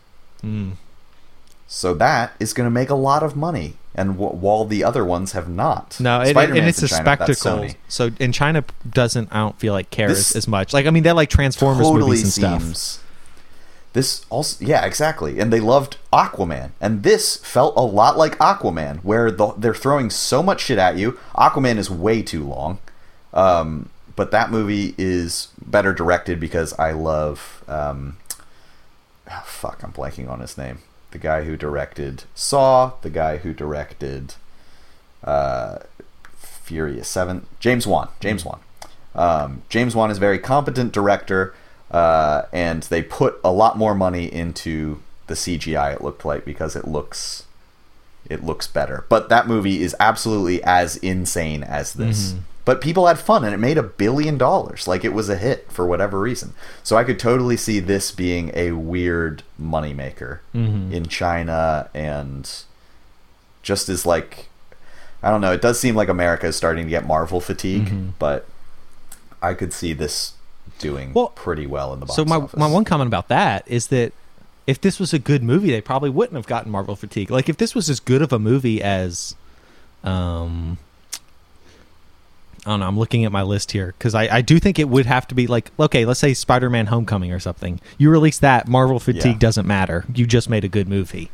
Mm. 0.43 0.72
So 1.66 1.94
that 1.94 2.32
is 2.39 2.52
going 2.52 2.66
to 2.66 2.70
make 2.70 2.90
a 2.90 2.94
lot 2.94 3.22
of 3.22 3.34
money, 3.34 3.74
and 3.94 4.18
w- 4.18 4.39
while 4.39 4.66
the 4.66 4.84
other 4.84 5.06
ones 5.06 5.32
have 5.32 5.48
not. 5.48 5.98
No, 5.98 6.20
it, 6.20 6.36
and 6.36 6.68
it's 6.68 6.82
a 6.82 6.89
China, 6.89 7.02
spectacle. 7.02 7.68
So 7.89 8.10
in 8.20 8.32
China 8.32 8.62
doesn't 8.89 9.32
I 9.32 9.39
don't 9.39 9.59
feel 9.59 9.72
like 9.72 9.89
cares 9.89 10.10
This 10.10 10.36
as 10.36 10.47
much. 10.47 10.74
Like 10.74 10.84
I 10.84 10.90
mean, 10.90 11.02
they're 11.02 11.14
like 11.14 11.30
Transformers 11.30 11.86
totally 11.86 12.10
movies 12.10 12.39
and 12.39 12.66
stuff. 12.66 13.02
This 13.93 14.24
also, 14.31 14.64
yeah, 14.64 14.86
exactly, 14.86 15.39
and 15.39 15.52
they 15.52 15.60
loved 15.60 15.98
Aquaman, 16.12 16.70
and 16.81 17.02
this 17.02 17.36
felt 17.36 17.77
a 17.77 17.82
lot 17.82 18.16
like 18.16 18.39
Aquaman, 18.39 19.01
where 19.05 19.31
the, 19.31 19.52
they're 19.52 19.74
throwing 19.74 20.09
so 20.09 20.43
much 20.43 20.62
shit 20.62 20.78
at 20.78 20.97
you. 20.97 21.19
Aquaman 21.35 21.77
is 21.77 21.90
way 21.90 22.23
too 22.23 22.43
long, 22.43 22.78
um, 23.35 23.90
but 24.16 24.31
that 24.31 24.51
movie 24.51 24.94
is 24.97 25.48
better 25.60 25.93
directed 25.93 26.40
because 26.40 26.73
I 26.78 26.93
love. 26.93 27.62
Um, 27.69 28.16
ah, 29.28 29.44
fuck, 29.47 29.82
I'm 29.82 29.93
blanking 29.93 30.28
on 30.31 30.40
his 30.40 30.56
name. 30.56 30.78
The 31.10 31.19
guy 31.19 31.44
who 31.44 31.59
directed 31.59 32.24
Saw, 32.35 32.93
the 33.02 33.10
guy 33.10 33.36
who 33.39 33.52
directed 33.52 34.36
uh, 35.23 35.81
Furious 36.35 37.09
Seven, 37.09 37.47
James 37.60 37.86
Wan. 37.86 38.09
James 38.20 38.44
Wan. 38.44 38.60
Um, 39.14 39.62
James 39.69 39.94
Wan 39.94 40.10
is 40.10 40.16
a 40.16 40.20
very 40.20 40.39
competent 40.39 40.93
director, 40.93 41.55
uh, 41.93 42.47
and 42.52 42.82
they 42.85 43.02
put 43.02 43.39
a 43.44 43.52
lot 43.52 43.78
more 43.78 43.94
money 43.94 44.32
into 44.32 45.02
the 45.27 45.35
CGI. 45.35 45.94
It 45.94 46.02
looked 46.02 46.24
like 46.24 46.44
because 46.44 46.74
it 46.74 46.89
looks, 46.89 47.44
it 48.28 48.43
looks 48.43 48.66
better. 48.66 49.05
But 49.09 49.28
that 49.28 49.47
movie 49.47 49.82
is 49.82 49.94
absolutely 50.01 50.62
as 50.64 50.97
insane 50.97 51.62
as 51.62 51.93
this. 51.93 52.32
Mm-hmm. 52.32 52.40
But 52.64 52.81
people 52.81 53.09
had 53.09 53.19
fun, 53.19 53.44
and 53.44 53.52
it 53.52 53.59
made 53.59 53.77
a 53.77 53.82
billion 53.82 54.39
dollars. 54.39 54.86
Like 54.89 55.05
it 55.05 55.12
was 55.12 55.28
a 55.28 55.36
hit 55.36 55.70
for 55.70 55.86
whatever 55.86 56.20
reason. 56.20 56.55
So 56.82 56.97
I 56.97 57.05
could 57.05 57.19
totally 57.19 57.56
see 57.56 57.81
this 57.81 58.12
being 58.12 58.52
a 58.55 58.73
weird 58.73 59.43
moneymaker 59.60 60.39
mm-hmm. 60.55 60.93
in 60.93 61.06
China, 61.06 61.90
and 61.93 62.48
just 63.62 63.89
as 63.89 64.06
like 64.06 64.48
I 65.23 65.31
don't 65.31 65.40
know. 65.40 65.52
It 65.52 65.62
does 65.62 65.78
seem 65.78 65.94
like 65.94 66.09
America 66.09 66.47
is 66.47 66.56
starting 66.56 66.86
to 66.86 66.90
get 66.90 67.06
Marvel 67.06 67.40
fatigue, 67.40 67.86
mm-hmm. 67.86 68.10
but 68.19 68.47
I 69.40 69.55
could 69.55 69.73
see 69.73 69.93
this 69.93 70.35
doing 70.83 71.13
Well, 71.15 71.29
pretty 71.29 71.67
well 71.67 71.95
in 71.95 72.01
the 72.01 72.07
box 72.07 72.17
So 72.17 72.25
my 72.27 72.37
office. 72.37 72.59
my 72.59 72.67
one 72.67 72.85
comment 72.85 73.09
about 73.09 73.29
that 73.29 73.65
is 73.67 73.87
that 73.89 74.13
if 74.67 74.81
this 74.81 75.01
was 75.01 75.13
a 75.15 75.19
good 75.19 75.43
movie, 75.43 75.71
they 75.71 75.81
probably 75.81 76.11
wouldn't 76.11 76.37
have 76.37 76.47
gotten 76.47 76.71
Marvel 76.71 76.95
fatigue. 76.97 77.31
Like 77.31 77.49
if 77.49 77.57
this 77.57 77.75
was 77.75 77.89
as 77.89 77.99
good 78.01 78.21
of 78.23 78.33
a 78.33 78.39
movie 78.39 78.83
as, 78.83 79.35
um, 80.05 80.79
I 82.65 82.71
don't 82.71 82.81
know. 82.81 82.87
I'm 82.87 82.99
looking 82.99 83.25
at 83.25 83.33
my 83.33 83.43
list 83.43 83.73
here 83.73 83.93
because 83.99 84.15
I, 84.15 84.37
I 84.37 84.41
do 84.41 84.61
think 84.61 84.79
it 84.79 84.89
would 84.89 85.07
have 85.07 85.27
to 85.29 85.35
be 85.35 85.47
like 85.49 85.73
okay, 85.81 86.05
let's 86.05 86.21
say 86.21 86.33
Spider-Man: 86.33 86.87
Homecoming 86.87 87.33
or 87.33 87.41
something. 87.41 87.81
You 87.99 88.09
release 88.11 88.39
that, 88.39 88.69
Marvel 88.69 89.01
fatigue 89.01 89.25
Yeah. 89.25 89.39
doesn't 89.39 89.67
matter. 89.67 90.05
You 90.15 90.27
just 90.27 90.49
made 90.49 90.63
a 90.65 90.69
good 90.69 90.89
movie. 90.89 91.31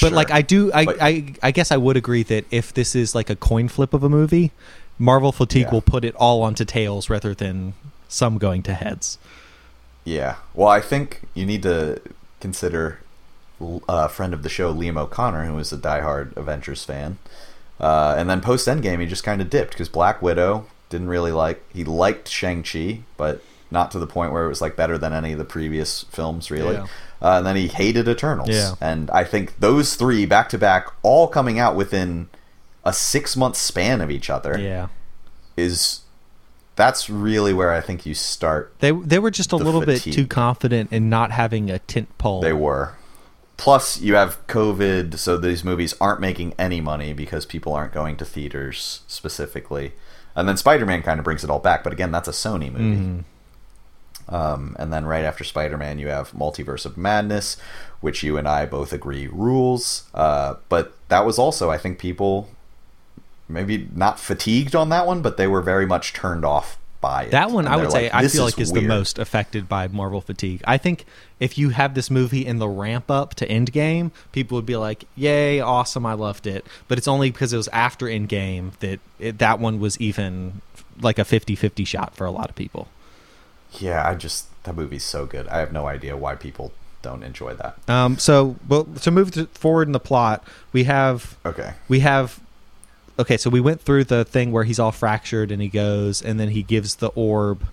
But 0.00 0.12
like 0.12 0.30
I 0.30 0.42
do, 0.42 0.70
I, 0.74 0.84
But- 0.84 0.98
I 1.00 1.34
I 1.42 1.50
guess 1.52 1.72
I 1.72 1.78
would 1.78 1.96
agree 1.96 2.22
that 2.24 2.44
if 2.50 2.72
this 2.74 2.94
is 2.94 3.14
like 3.14 3.30
a 3.30 3.36
coin 3.36 3.68
flip 3.68 3.94
of 3.94 4.02
a 4.04 4.08
movie, 4.10 4.52
Marvel 4.98 5.32
fatigue 5.32 5.64
Yeah. 5.68 5.70
will 5.72 5.80
put 5.82 6.04
it 6.04 6.14
all 6.16 6.42
onto 6.42 6.66
tails 6.66 7.08
rather 7.08 7.34
than 7.34 7.72
some 8.10 8.36
going 8.38 8.62
to 8.64 8.74
heads. 8.74 9.16
Yeah. 10.04 10.36
Well, 10.54 10.68
I 10.68 10.80
think 10.80 11.22
you 11.34 11.46
need 11.46 11.62
to 11.62 12.00
consider 12.40 13.00
a 13.88 14.08
friend 14.08 14.34
of 14.34 14.42
the 14.42 14.48
show, 14.48 14.74
Liam 14.74 14.98
O'Connor, 14.98 15.44
who 15.46 15.52
is 15.58 15.70
was 15.70 15.78
a 15.78 15.82
diehard 15.82 16.36
Avengers 16.36 16.84
fan. 16.84 17.18
Uh, 17.78 18.14
and 18.16 18.28
then 18.28 18.40
post 18.40 18.66
Endgame, 18.68 19.00
he 19.00 19.06
just 19.06 19.24
kind 19.24 19.40
of 19.40 19.48
dipped 19.48 19.70
because 19.72 19.88
Black 19.88 20.20
Widow 20.20 20.66
didn't 20.88 21.08
really 21.08 21.32
like. 21.32 21.62
He 21.72 21.84
liked 21.84 22.28
Shang 22.28 22.62
Chi, 22.62 23.00
but 23.16 23.42
not 23.70 23.90
to 23.92 23.98
the 23.98 24.06
point 24.06 24.32
where 24.32 24.44
it 24.44 24.48
was 24.48 24.60
like 24.60 24.76
better 24.76 24.98
than 24.98 25.12
any 25.12 25.32
of 25.32 25.38
the 25.38 25.44
previous 25.44 26.02
films, 26.04 26.50
really. 26.50 26.74
Yeah. 26.74 26.86
Uh, 27.22 27.36
and 27.38 27.46
then 27.46 27.56
he 27.56 27.68
hated 27.68 28.08
Eternals. 28.08 28.48
Yeah. 28.50 28.74
And 28.80 29.10
I 29.10 29.24
think 29.24 29.60
those 29.60 29.94
three 29.94 30.26
back 30.26 30.48
to 30.50 30.58
back, 30.58 30.88
all 31.02 31.28
coming 31.28 31.58
out 31.58 31.76
within 31.76 32.28
a 32.84 32.92
six 32.92 33.36
month 33.36 33.56
span 33.56 34.00
of 34.00 34.10
each 34.10 34.30
other, 34.30 34.58
Yeah. 34.58 34.88
is 35.56 36.00
that's 36.80 37.10
really 37.10 37.52
where 37.52 37.70
I 37.70 37.82
think 37.82 38.06
you 38.06 38.14
start 38.14 38.72
They 38.78 38.90
they 38.90 39.18
were 39.18 39.30
just 39.30 39.52
a 39.52 39.56
little 39.56 39.84
bit 39.84 40.00
too 40.00 40.26
confident 40.26 40.92
in 40.92 41.10
not 41.10 41.30
having 41.30 41.70
a 41.70 41.78
tent 41.78 42.16
pole. 42.16 42.40
They 42.40 42.54
were. 42.54 42.94
Plus, 43.58 44.00
you 44.00 44.14
have 44.14 44.46
COVID, 44.46 45.18
so 45.18 45.36
these 45.36 45.62
movies 45.62 45.94
aren't 46.00 46.18
making 46.18 46.54
any 46.58 46.80
money 46.80 47.12
because 47.12 47.44
people 47.44 47.74
aren't 47.74 47.92
going 47.92 48.16
to 48.16 48.24
theaters 48.24 49.02
specifically. 49.06 49.92
And 50.34 50.48
then 50.48 50.56
Spider 50.56 50.86
Man 50.86 51.02
kind 51.02 51.20
of 51.20 51.24
brings 51.24 51.44
it 51.44 51.50
all 51.50 51.58
back, 51.58 51.84
but 51.84 51.92
again, 51.92 52.10
that's 52.10 52.28
a 52.28 52.32
Sony 52.32 52.72
movie. 52.72 52.96
Mhm. 52.96 53.24
Um, 54.34 54.76
and 54.78 54.90
then 54.90 55.04
right 55.04 55.24
after 55.24 55.44
Spider 55.44 55.76
Man, 55.76 55.98
you 55.98 56.08
have 56.08 56.30
Multiverse 56.32 56.86
of 56.86 56.96
Madness, 56.96 57.58
which 58.00 58.22
you 58.22 58.38
and 58.38 58.48
I 58.48 58.64
both 58.64 58.94
agree 58.94 59.26
rules. 59.26 60.04
Uh, 60.14 60.54
but 60.70 60.96
that 61.08 61.26
was 61.26 61.38
also, 61.38 61.70
I 61.70 61.76
think, 61.76 61.98
people 61.98 62.48
maybe 63.52 63.88
not 63.94 64.18
fatigued 64.18 64.74
on 64.74 64.88
that 64.90 65.06
one, 65.06 65.22
but 65.22 65.36
they 65.36 65.46
were 65.46 65.62
very 65.62 65.86
much 65.86 66.12
turned 66.12 66.44
off 66.44 66.78
by 67.00 67.24
it. 67.24 67.30
That 67.30 67.50
one 67.50 67.64
And 67.64 67.74
I 67.74 67.76
would 67.76 67.86
they're 67.86 67.90
say 67.90 68.10
I 68.12 68.28
feel 68.28 68.46
is 68.46 68.56
like 68.56 68.58
is 68.60 68.72
the 68.72 68.82
most 68.82 69.18
affected 69.18 69.68
by 69.68 69.88
Marvel 69.88 70.20
fatigue. 70.20 70.62
I 70.66 70.76
think 70.76 71.04
if 71.38 71.56
you 71.56 71.70
have 71.70 71.94
this 71.94 72.10
movie 72.10 72.44
in 72.44 72.58
the 72.58 72.68
ramp 72.68 73.10
up 73.10 73.34
to 73.36 73.46
Endgame, 73.46 74.10
people 74.32 74.56
would 74.56 74.66
be 74.66 74.76
like, 74.76 75.04
"Yay, 75.16 75.60
awesome, 75.60 76.04
I 76.04 76.12
loved 76.12 76.46
it." 76.46 76.66
But 76.88 76.98
it's 76.98 77.08
only 77.08 77.30
because 77.30 77.52
it 77.52 77.56
was 77.56 77.68
after 77.68 78.06
Endgame 78.06 78.72
that 78.80 79.00
it, 79.18 79.38
that 79.38 79.58
one 79.58 79.80
was 79.80 79.98
even 80.00 80.60
like 81.00 81.18
a 81.18 81.24
50-50 81.24 81.86
shot 81.86 82.14
for 82.14 82.26
a 82.26 82.30
lot 82.30 82.50
of 82.50 82.56
people. 82.56 82.88
Yeah, 83.78 84.06
I 84.06 84.14
just 84.14 84.46
that 84.64 84.74
movie's 84.74 85.04
so 85.04 85.24
good. 85.26 85.48
I 85.48 85.58
have 85.58 85.72
no 85.72 85.86
idea 85.86 86.16
why 86.16 86.34
people 86.34 86.72
don't 87.02 87.22
enjoy 87.22 87.54
that. 87.54 87.78
Um, 87.88 88.18
so, 88.18 88.56
well, 88.68 88.84
to 88.84 89.10
move 89.10 89.30
to, 89.32 89.46
forward 89.46 89.88
in 89.88 89.92
the 89.92 90.00
plot, 90.00 90.44
we 90.72 90.84
have 90.84 91.38
Okay. 91.46 91.74
we 91.88 92.00
have 92.00 92.40
okay 93.20 93.36
so 93.36 93.50
we 93.50 93.60
went 93.60 93.80
through 93.80 94.04
the 94.04 94.24
thing 94.24 94.52
where 94.52 94.64
he's 94.64 94.78
all 94.78 94.92
fractured 94.92 95.50
and 95.50 95.60
he 95.62 95.68
goes 95.68 96.22
and 96.22 96.40
then 96.40 96.50
he 96.50 96.62
gives 96.62 96.96
the 96.96 97.08
orb 97.08 97.66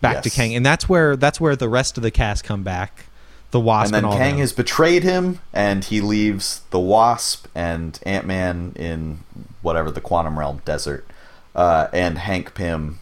back 0.00 0.22
to 0.22 0.30
kang 0.30 0.54
and 0.54 0.64
that's 0.64 0.88
where 0.88 1.16
that's 1.16 1.40
where 1.40 1.54
the 1.54 1.68
rest 1.68 1.96
of 1.96 2.02
the 2.02 2.10
cast 2.10 2.44
come 2.44 2.62
back 2.62 3.06
the 3.52 3.60
wasp 3.60 3.94
and 3.94 3.94
then 3.94 4.04
all 4.04 4.16
Kang 4.16 4.30
them. 4.30 4.40
has 4.40 4.52
betrayed 4.52 5.02
him, 5.02 5.38
and 5.52 5.84
he 5.84 6.00
leaves 6.00 6.62
the 6.70 6.80
Wasp 6.80 7.46
and 7.54 8.00
Ant 8.04 8.26
Man 8.26 8.72
in 8.76 9.18
whatever 9.60 9.90
the 9.90 10.00
Quantum 10.00 10.38
Realm 10.38 10.62
desert. 10.64 11.06
Uh, 11.54 11.88
and 11.92 12.16
Hank 12.16 12.54
Pym 12.54 12.98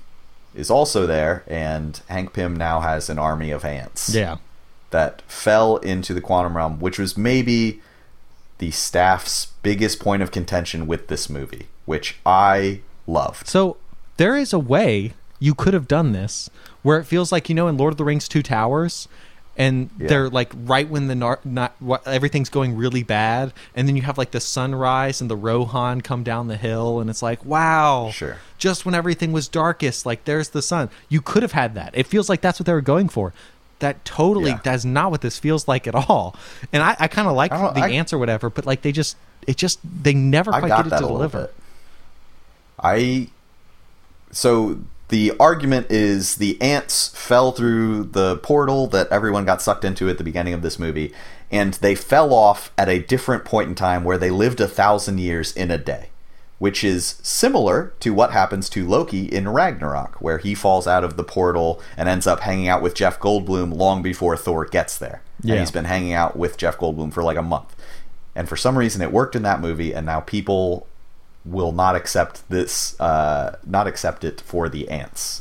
is 0.52 0.68
also 0.68 1.06
there, 1.06 1.44
and 1.46 2.00
Hank 2.08 2.32
Pym 2.32 2.56
now 2.56 2.80
has 2.80 3.08
an 3.08 3.16
army 3.16 3.52
of 3.52 3.64
ants 3.64 4.12
yeah 4.12 4.38
that 4.90 5.22
fell 5.22 5.76
into 5.78 6.12
the 6.12 6.20
Quantum 6.20 6.56
Realm, 6.56 6.80
which 6.80 6.98
was 6.98 7.16
maybe 7.16 7.80
the 8.60 8.70
staff's 8.70 9.46
biggest 9.62 10.00
point 10.00 10.22
of 10.22 10.30
contention 10.30 10.86
with 10.86 11.08
this 11.08 11.28
movie, 11.28 11.66
which 11.84 12.16
I 12.24 12.80
loved. 13.06 13.46
so 13.48 13.76
there 14.18 14.36
is 14.36 14.52
a 14.52 14.58
way 14.58 15.12
you 15.40 15.54
could 15.54 15.74
have 15.74 15.88
done 15.88 16.12
this 16.12 16.48
where 16.82 16.98
it 17.00 17.04
feels 17.04 17.32
like 17.32 17.48
you 17.48 17.54
know 17.54 17.66
in 17.66 17.76
lord 17.76 17.92
of 17.92 17.96
the 17.98 18.04
rings 18.04 18.28
two 18.28 18.42
towers 18.42 19.08
and 19.56 19.90
Yeah. 19.98 20.06
they're 20.08 20.28
like 20.28 20.52
right 20.54 20.88
when 20.88 21.08
the 21.08 21.14
nar- 21.16 21.40
not 21.44 21.74
what 21.80 22.06
everything's 22.06 22.50
going 22.50 22.76
really 22.76 23.02
bad 23.02 23.52
and 23.74 23.88
then 23.88 23.96
you 23.96 24.02
have 24.02 24.16
like 24.18 24.30
the 24.30 24.40
sunrise 24.40 25.20
and 25.20 25.28
the 25.30 25.36
rohan 25.36 26.02
come 26.02 26.22
down 26.22 26.46
the 26.48 26.56
hill 26.58 27.00
and 27.00 27.10
it's 27.10 27.22
like 27.22 27.44
wow 27.44 28.10
Sure. 28.12 28.36
just 28.58 28.84
when 28.86 28.94
everything 28.94 29.32
was 29.32 29.48
darkest 29.48 30.04
like 30.06 30.24
there's 30.24 30.50
the 30.50 30.62
sun 30.62 30.88
you 31.08 31.20
could 31.20 31.42
have 31.42 31.52
had 31.52 31.74
that 31.74 31.90
it 31.94 32.06
feels 32.06 32.28
like 32.28 32.42
that's 32.42 32.60
what 32.60 32.66
they 32.66 32.72
were 32.74 32.80
going 32.94 33.08
for 33.08 33.32
that 33.80 34.04
totally 34.04 34.50
Yeah. 34.50 34.60
that's 34.64 34.84
not 34.84 35.10
what 35.10 35.20
this 35.20 35.38
feels 35.38 35.66
like 35.68 35.86
at 35.86 35.94
all 35.94 36.36
and 36.72 36.82
i, 36.82 36.96
I 36.98 37.08
kind 37.08 37.28
of 37.28 37.34
like 37.34 37.50
the 37.50 37.56
I- 37.82 37.90
answer 37.90 38.16
whatever 38.18 38.48
but 38.50 38.64
like 38.66 38.82
they 38.82 38.92
just 38.92 39.16
it 39.46 39.56
just 39.56 39.80
they 39.84 40.14
never 40.14 40.50
quite 40.52 40.68
got 40.68 40.84
get 40.84 40.92
it 40.92 41.00
to 41.00 41.06
deliver. 41.06 41.50
I 42.78 43.28
so 44.30 44.80
the 45.08 45.32
argument 45.40 45.88
is 45.90 46.36
the 46.36 46.60
ants 46.62 47.08
fell 47.08 47.52
through 47.52 48.04
the 48.04 48.36
portal 48.38 48.86
that 48.88 49.08
everyone 49.10 49.44
got 49.44 49.60
sucked 49.60 49.84
into 49.84 50.08
at 50.08 50.18
the 50.18 50.24
beginning 50.24 50.54
of 50.54 50.62
this 50.62 50.78
movie, 50.78 51.12
and 51.50 51.74
they 51.74 51.94
fell 51.94 52.32
off 52.32 52.70
at 52.78 52.88
a 52.88 53.00
different 53.00 53.44
point 53.44 53.68
in 53.68 53.74
time 53.74 54.04
where 54.04 54.18
they 54.18 54.30
lived 54.30 54.60
a 54.60 54.68
thousand 54.68 55.18
years 55.18 55.52
in 55.52 55.70
a 55.70 55.78
day, 55.78 56.10
which 56.60 56.84
is 56.84 57.18
similar 57.22 57.94
to 58.00 58.12
what 58.12 58.32
happens 58.32 58.68
to 58.68 58.86
Loki 58.86 59.24
in 59.24 59.48
Ragnarok, 59.48 60.20
where 60.20 60.36
he 60.36 60.54
falls 60.54 60.86
out 60.86 61.02
of 61.02 61.16
the 61.16 61.24
portal 61.24 61.80
and 61.96 62.06
ends 62.06 62.26
up 62.26 62.40
hanging 62.40 62.68
out 62.68 62.82
with 62.82 62.94
Jeff 62.94 63.18
Goldblum 63.18 63.74
long 63.74 64.02
before 64.02 64.36
Thor 64.36 64.66
gets 64.66 64.98
there. 64.98 65.22
Yeah. 65.42 65.54
And 65.54 65.60
he's 65.60 65.70
been 65.70 65.86
hanging 65.86 66.12
out 66.12 66.36
with 66.36 66.58
Jeff 66.58 66.76
Goldblum 66.76 67.14
for 67.14 67.22
like 67.22 67.38
a 67.38 67.42
month. 67.42 67.74
And 68.34 68.46
for 68.46 68.58
some 68.58 68.76
reason, 68.76 69.00
it 69.00 69.10
worked 69.10 69.34
in 69.34 69.42
that 69.42 69.62
movie, 69.62 69.94
and 69.94 70.04
now 70.04 70.20
people 70.20 70.86
will 71.46 71.72
not 71.72 71.96
accept 71.96 72.46
this, 72.50 72.98
uh, 73.00 73.56
not 73.66 73.86
accept 73.86 74.22
it 74.22 74.42
for 74.42 74.68
the 74.68 74.90
ants. 74.90 75.40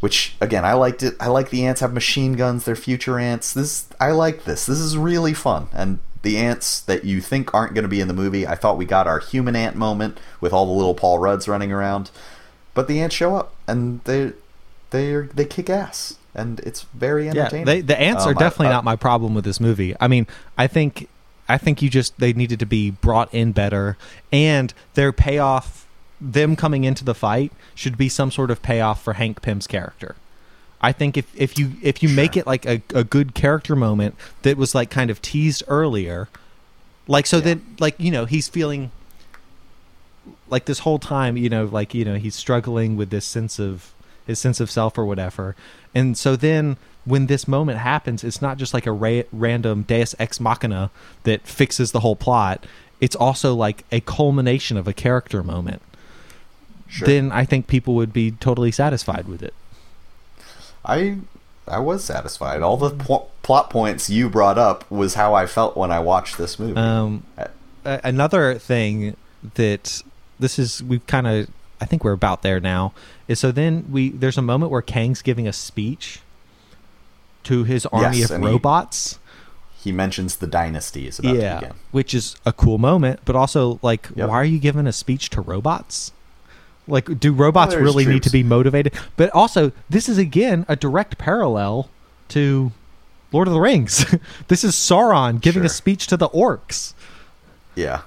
Which 0.00 0.36
again, 0.42 0.66
I 0.66 0.74
liked 0.74 1.02
it. 1.02 1.14
I 1.18 1.28
like 1.28 1.48
the 1.48 1.64
ants 1.64 1.80
have 1.80 1.94
machine 1.94 2.34
guns. 2.34 2.64
They're 2.66 2.76
future 2.76 3.18
ants. 3.18 3.54
This 3.54 3.86
I 3.98 4.10
like 4.10 4.44
this. 4.44 4.66
This 4.66 4.78
is 4.78 4.98
really 4.98 5.32
fun. 5.32 5.68
And 5.72 6.00
the 6.22 6.36
ants 6.38 6.80
that 6.80 7.04
you 7.04 7.20
think 7.20 7.54
aren't 7.54 7.74
going 7.74 7.82
to 7.84 7.88
be 7.88 8.00
in 8.00 8.08
the 8.08 8.14
movie, 8.14 8.46
I 8.46 8.54
thought 8.54 8.76
we 8.76 8.84
got 8.84 9.06
our 9.06 9.18
human 9.20 9.56
ant 9.56 9.76
moment 9.76 10.18
with 10.40 10.52
all 10.52 10.66
the 10.66 10.72
little 10.72 10.94
Paul 10.94 11.18
Rudds 11.18 11.48
running 11.48 11.72
around, 11.72 12.10
but 12.74 12.88
the 12.88 13.00
ants 13.00 13.14
show 13.16 13.36
up 13.36 13.54
and 13.66 14.00
they 14.04 14.32
they 14.90 15.14
they 15.34 15.44
kick 15.44 15.70
ass 15.70 16.16
and 16.34 16.60
it's 16.60 16.82
very 16.94 17.24
Yeah, 17.26 17.30
entertaining. 17.32 17.64
they, 17.66 17.80
the 17.80 17.98
ants 18.00 18.24
are 18.24 18.30
Um, 18.30 18.38
I- 18.38 18.40
definitely 18.40 18.66
I- 18.68 18.72
not 18.72 18.84
my 18.84 18.96
problem 18.96 19.34
with 19.34 19.44
this 19.44 19.60
movie. 19.60 19.94
I 20.00 20.08
mean, 20.08 20.26
I 20.58 20.66
think 20.66 21.08
I 21.48 21.58
think 21.58 21.82
you 21.82 21.90
just 21.90 22.18
they 22.18 22.32
needed 22.32 22.60
to 22.60 22.66
be 22.66 22.90
brought 22.90 23.32
in 23.34 23.50
better, 23.52 23.96
and 24.32 24.72
their 24.94 25.12
payoff, 25.12 25.86
them 26.20 26.54
coming 26.54 26.84
into 26.84 27.04
the 27.04 27.14
fight, 27.14 27.50
should 27.74 27.96
be 27.98 28.08
some 28.08 28.30
sort 28.30 28.50
of 28.52 28.62
payoff 28.62 29.02
for 29.02 29.14
Hank 29.14 29.42
Pym's 29.42 29.66
character. 29.66 30.14
I 30.82 30.92
think 30.92 31.16
if, 31.16 31.26
if 31.38 31.58
you 31.58 31.72
if 31.82 32.02
you 32.02 32.08
make 32.08 32.36
it 32.36 32.46
like 32.46 32.64
a, 32.66 32.80
a 32.94 33.04
good 33.04 33.34
character 33.34 33.76
moment 33.76 34.14
that 34.42 34.56
was 34.56 34.74
like 34.74 34.90
kind 34.90 35.10
of 35.10 35.20
teased 35.20 35.62
earlier, 35.68 36.28
like 37.06 37.26
so 37.26 37.36
Yeah. 37.38 37.42
that 37.54 37.58
like 37.80 37.94
you 37.98 38.10
know 38.10 38.24
he's 38.24 38.48
feeling 38.48 38.90
like 40.48 40.64
this 40.64 40.80
whole 40.80 40.98
time 40.98 41.36
you 41.36 41.48
know 41.48 41.64
like 41.66 41.94
you 41.94 42.04
know 42.04 42.16
he's 42.16 42.34
struggling 42.34 42.96
with 42.96 43.10
this 43.10 43.24
sense 43.24 43.58
of 43.58 43.92
his 44.26 44.38
sense 44.38 44.60
of 44.60 44.70
self 44.70 44.96
or 44.98 45.04
whatever. 45.04 45.54
And 45.94 46.16
so 46.16 46.36
then 46.36 46.76
when 47.04 47.26
this 47.26 47.48
moment 47.48 47.78
happens 47.78 48.22
it's 48.24 48.40
not 48.42 48.56
just 48.58 48.72
like 48.74 48.86
a 48.86 48.92
ra- 48.92 49.22
random 49.32 49.82
deus 49.82 50.14
ex 50.18 50.38
machina 50.40 50.90
that 51.24 51.46
fixes 51.46 51.92
the 51.92 52.00
whole 52.00 52.16
plot. 52.16 52.64
It's 53.00 53.16
also 53.16 53.54
like 53.54 53.84
a 53.90 54.00
culmination 54.00 54.76
of 54.76 54.86
a 54.88 54.92
character 54.92 55.42
moment. 55.42 55.82
Sure. 56.88 57.06
then 57.06 57.30
i 57.30 57.44
think 57.44 57.68
people 57.68 57.94
would 57.94 58.12
be 58.12 58.32
totally 58.32 58.72
satisfied 58.72 59.28
with 59.28 59.44
it 59.44 59.54
I 60.84 61.18
I 61.68 61.78
was 61.78 62.02
satisfied. 62.04 62.62
All 62.62 62.76
the 62.76 62.90
po- 62.90 63.26
plot 63.42 63.70
points 63.70 64.10
you 64.10 64.28
brought 64.28 64.58
up 64.58 64.90
was 64.90 65.14
how 65.14 65.34
I 65.34 65.46
felt 65.46 65.76
when 65.76 65.90
I 65.92 66.00
watched 66.00 66.36
this 66.38 66.58
movie. 66.58 66.76
Um, 66.76 67.22
Uh, 67.38 67.46
a- 67.84 68.00
another 68.04 68.58
thing 68.58 69.16
that 69.54 70.02
this 70.38 70.58
is 70.58 70.82
we've 70.82 71.06
kind 71.06 71.26
of 71.26 71.48
I 71.80 71.86
think 71.86 72.04
we're 72.04 72.12
about 72.12 72.42
there 72.42 72.60
now 72.60 72.92
is 73.28 73.38
so 73.38 73.50
then 73.52 73.86
we 73.90 74.10
there's 74.10 74.36
a 74.38 74.42
moment 74.42 74.70
where 74.70 74.82
Kang's 74.82 75.22
giving 75.22 75.46
a 75.48 75.52
speech 75.52 76.20
to 77.44 77.64
his 77.64 77.86
army 77.86 78.18
Yes, 78.18 78.30
of 78.30 78.36
and 78.36 78.44
he- 78.44 78.50
robots. 78.50 79.18
he 79.82 79.92
mentions 79.92 80.36
the 80.36 80.46
dynasty 80.46 81.06
is 81.06 81.18
about 81.18 81.32
to 81.32 81.38
yeah, 81.40 81.60
begin. 81.60 81.74
which 81.90 82.12
is 82.14 82.36
a 82.44 82.52
cool 82.52 82.76
moment, 82.76 83.20
but 83.24 83.34
also 83.34 83.78
like 83.82 84.08
Yep. 84.14 84.28
why 84.28 84.34
are 84.36 84.44
you 84.44 84.58
giving 84.58 84.86
a 84.86 84.92
speech 84.92 85.30
to 85.30 85.40
robots? 85.40 86.12
Like 86.90 87.18
do 87.20 87.32
robots 87.32 87.72
there's 87.72 87.82
really 87.84 88.06
need 88.06 88.22
to 88.24 88.30
be 88.30 88.42
motivated? 88.42 88.94
But 89.16 89.30
also 89.30 89.72
this 89.88 90.08
is 90.08 90.18
again 90.18 90.64
a 90.68 90.76
direct 90.76 91.18
parallel 91.18 91.88
to 92.28 92.72
Lord 93.32 93.48
of 93.48 93.54
the 93.54 93.60
Rings. 93.60 94.04
this 94.48 94.64
is 94.64 94.74
Sauron 94.74 95.40
giving 95.40 95.64
a 95.64 95.68
speech 95.68 96.06
to 96.08 96.16
the 96.16 96.28
orcs. 96.30 96.94
Yeah. 97.74 98.02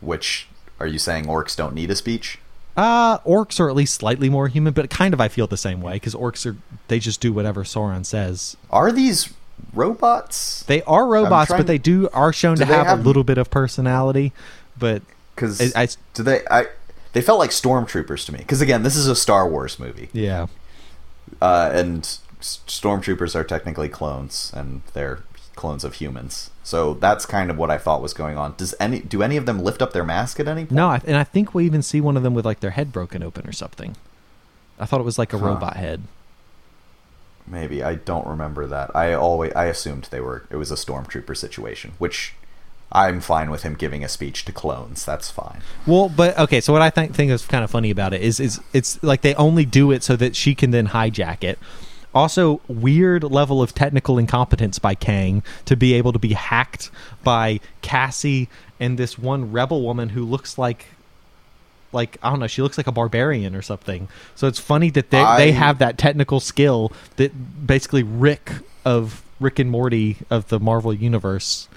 Which 0.00 0.48
are 0.80 0.86
you 0.86 0.98
saying 0.98 1.26
orcs 1.26 1.56
don't 1.56 1.74
need 1.74 1.90
a 1.90 1.96
speech? 1.96 2.38
Uh, 2.76 3.18
orcs 3.18 3.60
are 3.60 3.68
at 3.68 3.76
least 3.76 3.94
slightly 3.94 4.30
more 4.30 4.48
human, 4.48 4.72
but 4.72 4.88
kind 4.88 5.12
of 5.12 5.20
I 5.20 5.28
feel 5.28 5.46
the 5.46 5.58
same 5.58 5.82
way 5.82 5.94
because 5.94 6.14
orcs 6.14 6.46
are 6.50 6.56
they 6.88 6.98
just 6.98 7.20
do 7.20 7.32
whatever 7.32 7.64
Sauron 7.64 8.06
says. 8.06 8.56
Are 8.70 8.90
these 8.90 9.32
robots? 9.74 10.62
They 10.64 10.82
are 10.82 11.06
robots, 11.06 11.48
trying- 11.48 11.60
but 11.60 11.66
they 11.66 11.78
do 11.78 12.08
are 12.12 12.32
shown 12.32 12.56
Do 12.56 12.60
to 12.64 12.66
have, 12.66 12.86
have- 12.86 13.00
a 13.00 13.02
little 13.02 13.24
bit 13.24 13.38
of 13.38 13.50
personality. 13.50 14.32
But 14.78 15.02
Because 15.34 15.74
I- 15.74 15.82
I- 15.82 15.88
do 16.14 16.22
they? 16.22 16.40
I 16.50 16.66
they 17.12 17.20
felt 17.20 17.38
like 17.38 17.50
stormtroopers 17.50 18.24
to 18.26 18.32
me. 18.32 18.38
Because 18.38 18.60
again, 18.60 18.82
this 18.82 18.96
is 18.96 19.06
a 19.06 19.16
Star 19.16 19.48
Wars 19.48 19.78
movie, 19.78 20.08
yeah, 20.12 20.46
uh, 21.40 21.70
and 21.72 22.02
stormtroopers 22.40 23.34
are 23.34 23.44
technically 23.44 23.88
clones, 23.88 24.52
and 24.54 24.82
they're 24.94 25.20
clones 25.56 25.84
of 25.84 25.94
humans. 25.94 26.50
So 26.64 26.94
that's 26.94 27.26
kind 27.26 27.50
of 27.50 27.58
what 27.58 27.70
I 27.70 27.76
thought 27.78 28.00
was 28.02 28.14
going 28.14 28.36
on. 28.38 28.54
Does 28.56 28.74
any 28.80 29.00
do 29.00 29.22
any 29.22 29.36
of 29.36 29.46
them 29.46 29.58
lift 29.60 29.82
up 29.82 29.92
their 29.92 30.04
mask 30.04 30.40
at 30.40 30.48
any 30.48 30.62
point? 30.62 30.72
no, 30.72 30.90
and 30.90 31.16
I 31.16 31.24
think 31.24 31.54
we 31.54 31.64
even 31.66 31.82
see 31.82 32.00
one 32.00 32.16
of 32.16 32.22
them 32.22 32.34
with 32.34 32.44
like 32.46 32.60
their 32.60 32.70
head 32.70 32.92
broken 32.92 33.22
open 33.22 33.46
or 33.48 33.52
something. 33.52 33.96
I 34.78 34.86
thought 34.86 35.00
it 35.00 35.04
was 35.04 35.18
like 35.18 35.32
a 35.32 35.38
Huh. 35.38 35.46
robot 35.46 35.76
head. 35.76 36.02
Maybe 37.46 37.82
I 37.82 37.96
don't 37.96 38.26
remember 38.26 38.66
that. 38.68 38.94
I 38.94 39.12
always 39.12 39.52
I 39.54 39.66
assumed 39.66 40.04
they 40.10 40.20
were 40.20 40.44
it 40.50 40.56
was 40.56 40.70
a 40.70 40.76
stormtrooper 40.76 41.36
situation, 41.36 41.92
which 41.98 42.34
I'm 42.94 43.20
fine 43.20 43.50
with 43.50 43.62
him 43.62 43.74
giving 43.74 44.04
a 44.04 44.08
speech 44.08 44.44
to 44.44 44.52
clones. 44.52 45.04
That's 45.04 45.30
fine. 45.30 45.62
Well, 45.86 46.08
but 46.08 46.38
okay, 46.38 46.60
so 46.60 46.72
what 46.72 46.82
I 46.82 46.90
think 46.90 47.14
think 47.14 47.30
is 47.30 47.44
kind 47.46 47.64
of 47.64 47.70
funny 47.70 47.90
about 47.90 48.12
it 48.12 48.20
is 48.22 48.38
is 48.38 48.60
it's 48.72 49.02
like 49.02 49.22
they 49.22 49.34
only 49.36 49.64
do 49.64 49.90
it 49.90 50.02
so 50.02 50.14
that 50.16 50.36
she 50.36 50.54
can 50.54 50.70
then 50.72 50.88
hijack 50.88 51.42
it. 51.42 51.58
Also, 52.14 52.60
weird 52.68 53.24
level 53.24 53.62
of 53.62 53.74
technical 53.74 54.18
incompetence 54.18 54.78
by 54.78 54.94
Kang 54.94 55.42
to 55.64 55.76
be 55.76 55.94
able 55.94 56.12
to 56.12 56.18
be 56.18 56.34
hacked 56.34 56.90
by 57.24 57.58
Cassie 57.80 58.50
and 58.78 58.98
this 58.98 59.18
one 59.18 59.50
rebel 59.50 59.80
woman 59.82 60.10
who 60.10 60.22
looks 60.24 60.58
like 60.58 60.86
like 61.92 62.18
I 62.22 62.30
don't 62.30 62.40
know, 62.40 62.46
she 62.46 62.62
looks 62.62 62.76
like 62.76 62.86
a 62.86 62.92
barbarian 62.92 63.54
or 63.54 63.62
something. 63.62 64.08
So 64.34 64.46
it's 64.46 64.58
funny 64.58 64.90
that 64.90 65.10
they 65.10 65.20
I- 65.20 65.38
they 65.38 65.52
have 65.52 65.78
that 65.78 65.96
technical 65.98 66.40
skill 66.40 66.92
that 67.16 67.66
basically 67.66 68.02
Rick 68.02 68.52
of 68.84 69.22
Rick 69.40 69.58
and 69.58 69.70
Morty 69.70 70.18
of 70.30 70.48
the 70.48 70.60
Marvel 70.60 70.92
universe 70.94 71.68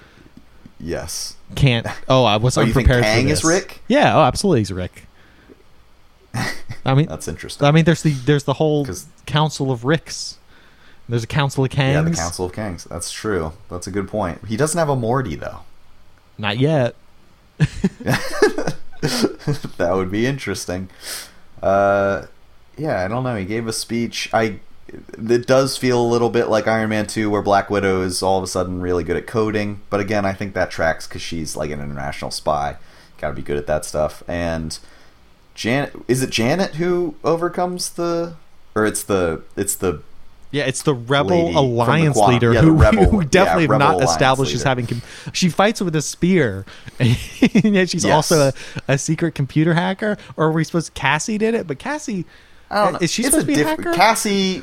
Yes. 0.78 1.36
can't. 1.54 1.86
Oh, 2.08 2.24
I 2.24 2.36
was 2.36 2.58
Oh, 2.58 2.60
you 2.60 2.72
think 2.72 2.88
unprepared 2.88 3.04
Kang 3.04 3.26
for 3.26 3.32
is. 3.32 3.44
Rick? 3.44 3.82
Yeah. 3.88 4.16
Oh, 4.16 4.22
absolutely, 4.22 4.60
he's 4.60 4.72
Rick. 4.72 5.04
I 6.84 6.94
mean, 6.94 7.06
That's 7.06 7.28
interesting. 7.28 7.66
I 7.66 7.70
mean, 7.70 7.84
there's 7.84 8.02
the 8.02 8.10
there's 8.10 8.44
the 8.44 8.54
whole 8.54 8.86
council 9.24 9.70
of 9.72 9.84
Ricks. 9.84 10.38
There's 11.08 11.24
a 11.24 11.28
council 11.28 11.64
of 11.64 11.70
Kangs. 11.70 11.92
yeah, 11.92 12.02
the 12.02 12.10
Council 12.10 12.46
of 12.46 12.52
Kangs. 12.52 12.86
That's 12.88 13.10
true. 13.12 13.52
That's 13.70 13.86
a 13.86 13.90
good 13.90 14.08
point. 14.08 14.44
He 14.46 14.56
doesn't 14.56 14.78
have 14.78 14.88
a 14.88 14.96
Morty 14.96 15.36
though. 15.36 15.60
Not 16.36 16.58
yet. 16.58 16.94
that 17.58 18.76
would 19.92 20.10
be 20.10 20.26
interesting. 20.26 20.88
Uh, 21.62 22.26
yeah, 22.76 23.04
I 23.04 23.08
don't 23.08 23.24
know. 23.24 23.36
He 23.36 23.44
gave 23.44 23.66
a 23.66 23.72
speech. 23.72 24.28
I. 24.34 24.60
It 24.88 25.46
does 25.46 25.76
feel 25.76 26.00
a 26.00 26.06
little 26.06 26.30
bit 26.30 26.46
like 26.46 26.68
Iron 26.68 26.90
Man 26.90 27.06
2, 27.06 27.28
where 27.28 27.42
Black 27.42 27.68
Widow 27.70 28.02
is 28.02 28.22
all 28.22 28.38
of 28.38 28.44
a 28.44 28.46
sudden 28.46 28.80
really 28.80 29.02
good 29.04 29.16
at 29.16 29.26
coding. 29.26 29.80
But 29.90 30.00
again, 30.00 30.24
I 30.24 30.32
think 30.32 30.54
that 30.54 30.70
tracks 30.70 31.06
because 31.08 31.22
she's 31.22 31.56
like 31.56 31.70
an 31.70 31.80
international 31.80 32.30
spy. 32.30 32.76
Got 33.18 33.28
to 33.30 33.34
be 33.34 33.42
good 33.42 33.56
at 33.56 33.66
that 33.66 33.84
stuff. 33.84 34.22
And 34.28 34.78
Janet, 35.54 35.94
is 36.06 36.22
it 36.22 36.30
Janet 36.30 36.76
who 36.76 37.16
overcomes 37.24 37.90
the, 37.90 38.36
or 38.74 38.86
it's 38.86 39.02
the 39.02 39.42
it's 39.56 39.74
the 39.74 40.02
Yeah, 40.52 40.64
it's 40.66 40.82
the 40.82 40.94
rebel 40.94 41.46
from 41.46 41.54
the 41.54 41.58
alliance 41.58 42.16
leader 42.18 42.52
yeah, 42.52 42.60
who, 42.60 42.72
rebel- 42.76 43.04
who 43.10 43.22
yeah, 43.22 43.28
definitely 43.30 43.62
have 43.64 43.70
rebel 43.70 43.86
not 43.86 43.94
alliance 43.94 44.10
established 44.12 44.52
as 44.54 44.60
leader. 44.60 44.68
having. 44.68 44.86
Com- 44.86 45.02
she 45.32 45.48
fights 45.48 45.80
with 45.80 45.96
a 45.96 46.02
spear, 46.02 46.64
and 47.00 47.74
yet 47.74 47.90
she's 47.90 48.04
Yes. 48.04 48.12
also 48.14 48.48
a, 48.48 48.52
a 48.92 48.98
secret 48.98 49.34
computer 49.34 49.74
hacker. 49.74 50.16
Or 50.36 50.46
are 50.46 50.52
we 50.52 50.62
supposed 50.62 50.94
Cassie 50.94 51.38
did 51.38 51.54
it? 51.54 51.66
But 51.66 51.78
Cassie, 51.80 52.24
I 52.70 52.74
don't 52.84 52.86
uh, 52.86 52.90
know. 52.92 52.98
is 53.00 53.10
she 53.10 53.22
It's 53.22 53.30
supposed 53.30 53.46
to 53.48 53.52
be 53.54 53.60
a 53.60 53.64
diff- 53.64 53.78
hacker? 53.78 53.92
Cassie. 53.94 54.62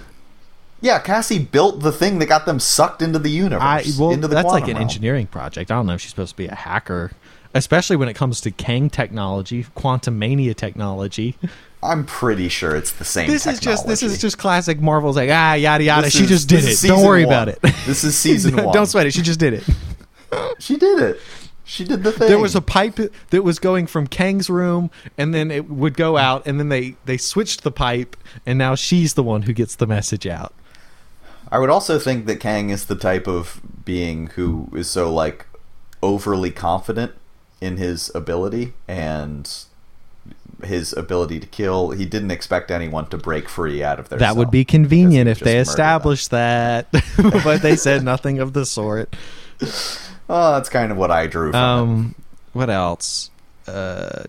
Yeah, 0.84 1.00
Cassie 1.00 1.40
built 1.40 1.80
the 1.80 1.94
thing 1.94 2.20
that 2.20 2.26
got 2.26 2.46
them 2.46 2.60
sucked 2.60 3.02
into 3.02 3.18
the 3.18 3.30
universe. 3.30 3.62
I 3.64 3.84
well, 3.98 4.12
into 4.12 4.28
the 4.28 4.36
that's 4.36 4.50
like 4.50 4.64
an 4.66 4.72
realm. 4.72 4.82
engineering 4.82 5.28
project. 5.28 5.72
I 5.72 5.76
don't 5.76 5.86
know 5.86 5.94
if 5.94 6.02
she's 6.02 6.10
supposed 6.10 6.32
to 6.32 6.38
be 6.38 6.48
a 6.48 6.56
hacker, 6.56 7.14
especially 7.54 7.96
when 7.96 8.10
it 8.10 8.16
comes 8.16 8.42
to 8.42 8.52
Kang 8.52 8.90
technology, 8.90 9.64
Quantumania 9.78 10.54
technology. 10.54 11.38
I'm 11.82 12.06
pretty 12.06 12.50
sure 12.50 12.76
it's 12.76 12.92
the 12.92 13.06
same. 13.06 13.30
this 13.30 13.48
is 13.48 13.62
just 13.62 13.88
this 13.88 14.04
is 14.04 14.20
just 14.20 14.38
classic 14.38 14.82
Marvel's 14.82 15.16
like 15.16 15.30
ah 15.32 15.54
yada 15.54 15.86
yada. 15.86 16.02
This 16.04 16.14
she 16.18 16.24
is- 16.24 16.30
just 16.30 16.50
did 16.50 16.66
it. 16.66 16.78
Don't 16.86 17.06
worry 17.06 17.24
one. 17.26 17.34
about 17.34 17.48
it. 17.48 17.62
This 17.86 18.04
is 18.04 18.18
season 18.18 18.56
one. 18.64 18.74
Don't 18.74 18.86
sweat 18.86 19.08
it. 19.08 19.14
She 19.14 19.22
just 19.22 19.40
did 19.40 19.54
it. 19.54 19.64
She 20.58 20.78
did 20.78 21.00
it. 21.00 21.22
She 21.64 21.84
did 21.86 22.02
the 22.04 22.12
thing. 22.12 22.28
There 22.28 22.40
was 22.40 22.56
a 22.56 22.62
pipe 22.62 23.00
that 23.30 23.44
was 23.44 23.60
going 23.60 23.86
from 23.86 24.08
Kang's 24.08 24.50
room, 24.50 24.90
and 25.16 25.32
then 25.32 25.52
it 25.52 25.70
would 25.70 25.96
go 25.96 26.18
out, 26.18 26.48
and 26.48 26.60
then 26.60 26.70
they 26.70 26.96
they 27.06 27.18
switched 27.18 27.64
the 27.64 27.70
pipe, 27.72 28.18
and 28.46 28.58
now 28.58 28.74
she's 28.74 29.14
the 29.14 29.22
one 29.22 29.44
who 29.44 29.54
gets 29.54 29.76
the 29.76 29.86
message 29.86 30.26
out. 30.26 30.52
I 31.52 31.60
would 31.60 31.70
also 31.70 32.00
think 32.00 32.26
that 32.26 32.40
Kang 32.40 32.70
is 32.70 32.86
the 32.86 32.96
type 32.96 33.28
of 33.28 33.62
being 33.86 34.28
who 34.28 34.70
is 34.76 34.90
so 34.90 35.14
like 35.14 35.46
overly 36.02 36.52
confident 36.52 37.14
in 37.62 37.78
his 37.78 38.12
ability 38.16 38.74
and 38.88 39.50
his 40.64 40.94
ability 40.94 41.40
to 41.40 41.48
kill. 41.48 41.92
He 41.92 42.06
didn't 42.06 42.32
expect 42.32 42.72
anyone 42.72 43.08
to 43.08 43.18
break 43.18 43.48
free 43.50 43.84
out 43.84 44.00
of 44.00 44.10
their. 44.10 44.20
that 44.20 44.36
would 44.36 44.52
be 44.52 44.66
convenient 44.66 45.30
if 45.30 45.40
they 45.40 45.56
murder 45.56 45.64
them. 45.64 45.70
established 45.72 46.32
that, 46.32 46.88
but 47.44 47.62
they 47.62 47.76
said 47.76 48.04
nothing 48.04 48.40
of 48.40 48.54
the 48.54 48.66
sort. 48.66 49.16
Oh, 50.30 50.54
that's 50.54 50.70
kind 50.70 50.90
of 50.90 50.98
what 50.98 51.12
I 51.12 51.28
drew 51.28 51.52
from 51.52 51.60
it. 51.60 51.64
Um, 51.64 52.16
what 52.54 52.70
else? 52.70 53.30
Uh, 53.68 54.24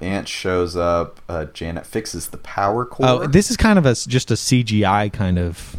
Ant 0.00 0.28
shows 0.28 0.76
up. 0.76 1.20
Uh, 1.28 1.46
Janet 1.46 1.86
fixes 1.86 2.28
the 2.28 2.36
power 2.38 2.84
core. 2.84 3.06
oh, 3.06 3.26
this 3.26 3.50
is 3.50 3.56
kind 3.56 3.78
of 3.78 3.86
a 3.86 3.94
just 3.94 4.30
a 4.30 4.34
CGI 4.34 5.12
kind 5.12 5.38
of 5.38 5.76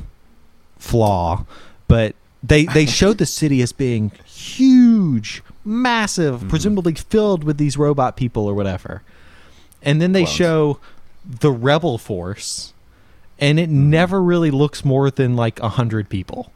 flaw, 0.77 1.45
but 1.87 2.15
they 2.43 2.65
they 2.65 2.85
showed 2.99 3.17
the 3.17 3.25
city 3.25 3.61
as 3.61 3.71
being 3.71 4.11
huge, 4.25 5.43
massive, 5.63 6.39
Mm-hmm. 6.39 6.49
presumably 6.49 6.93
filled 6.93 7.43
with 7.43 7.57
these 7.57 7.77
robot 7.77 8.17
people 8.17 8.45
or 8.47 8.53
whatever, 8.53 9.01
and 9.81 10.01
then 10.01 10.11
they 10.11 10.25
show 10.25 10.79
the 11.25 11.51
rebel 11.51 11.97
force, 11.97 12.73
and 13.39 13.59
it 13.59 13.69
Mm-hmm. 13.69 13.89
never 13.91 14.21
really 14.21 14.51
looks 14.51 14.83
more 14.83 15.09
than 15.09 15.35
like 15.35 15.59
a 15.61 15.69
hundred 15.69 16.09
people. 16.09 16.51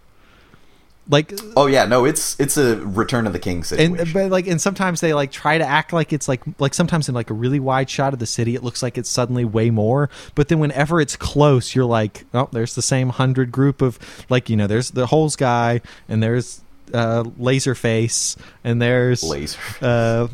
Like 1.10 1.34
oh 1.58 1.66
yeah, 1.68 1.84
no, 1.86 2.06
it's 2.06 2.40
it's 2.40 2.56
a 2.56 2.78
Return 2.78 3.28
of 3.28 3.34
the 3.34 3.40
King 3.40 3.64
situation. 3.66 4.00
and 4.00 4.14
but 4.14 4.32
like 4.32 4.48
and 4.48 4.62
sometimes 4.62 5.02
they 5.02 5.14
like 5.14 5.32
try 5.32 5.58
to 5.58 5.66
act 5.66 5.92
like 5.92 6.14
it's 6.14 6.30
like 6.30 6.42
like 6.60 6.74
sometimes 6.74 7.10
in 7.10 7.14
like 7.16 7.30
a 7.30 7.34
really 7.34 7.60
wide 7.60 7.90
shot 7.90 8.14
of 8.14 8.20
the 8.20 8.26
city 8.26 8.56
it 8.56 8.64
looks 8.64 8.82
like 8.82 8.98
it's 8.98 9.10
suddenly 9.10 9.44
way 9.44 9.70
more 9.70 10.10
but 10.34 10.48
then 10.48 10.60
whenever 10.60 11.02
it's 11.02 11.18
close 11.18 11.76
you're 11.76 11.84
like 11.84 12.26
oh 12.34 12.48
there's 12.54 12.76
the 12.76 12.82
same 12.82 13.10
hundred 13.10 13.52
group 13.52 13.82
of 13.82 14.00
like 14.30 14.50
you 14.50 14.56
know 14.56 14.66
there's 14.66 14.92
the 14.92 15.08
holes 15.08 15.36
guy 15.36 15.82
and 16.08 16.24
there's 16.24 16.62
uh 16.94 17.24
laserface 17.24 18.38
and 18.64 18.82
there's 18.82 19.24
Laser. 19.24 19.60
uh 19.82 20.28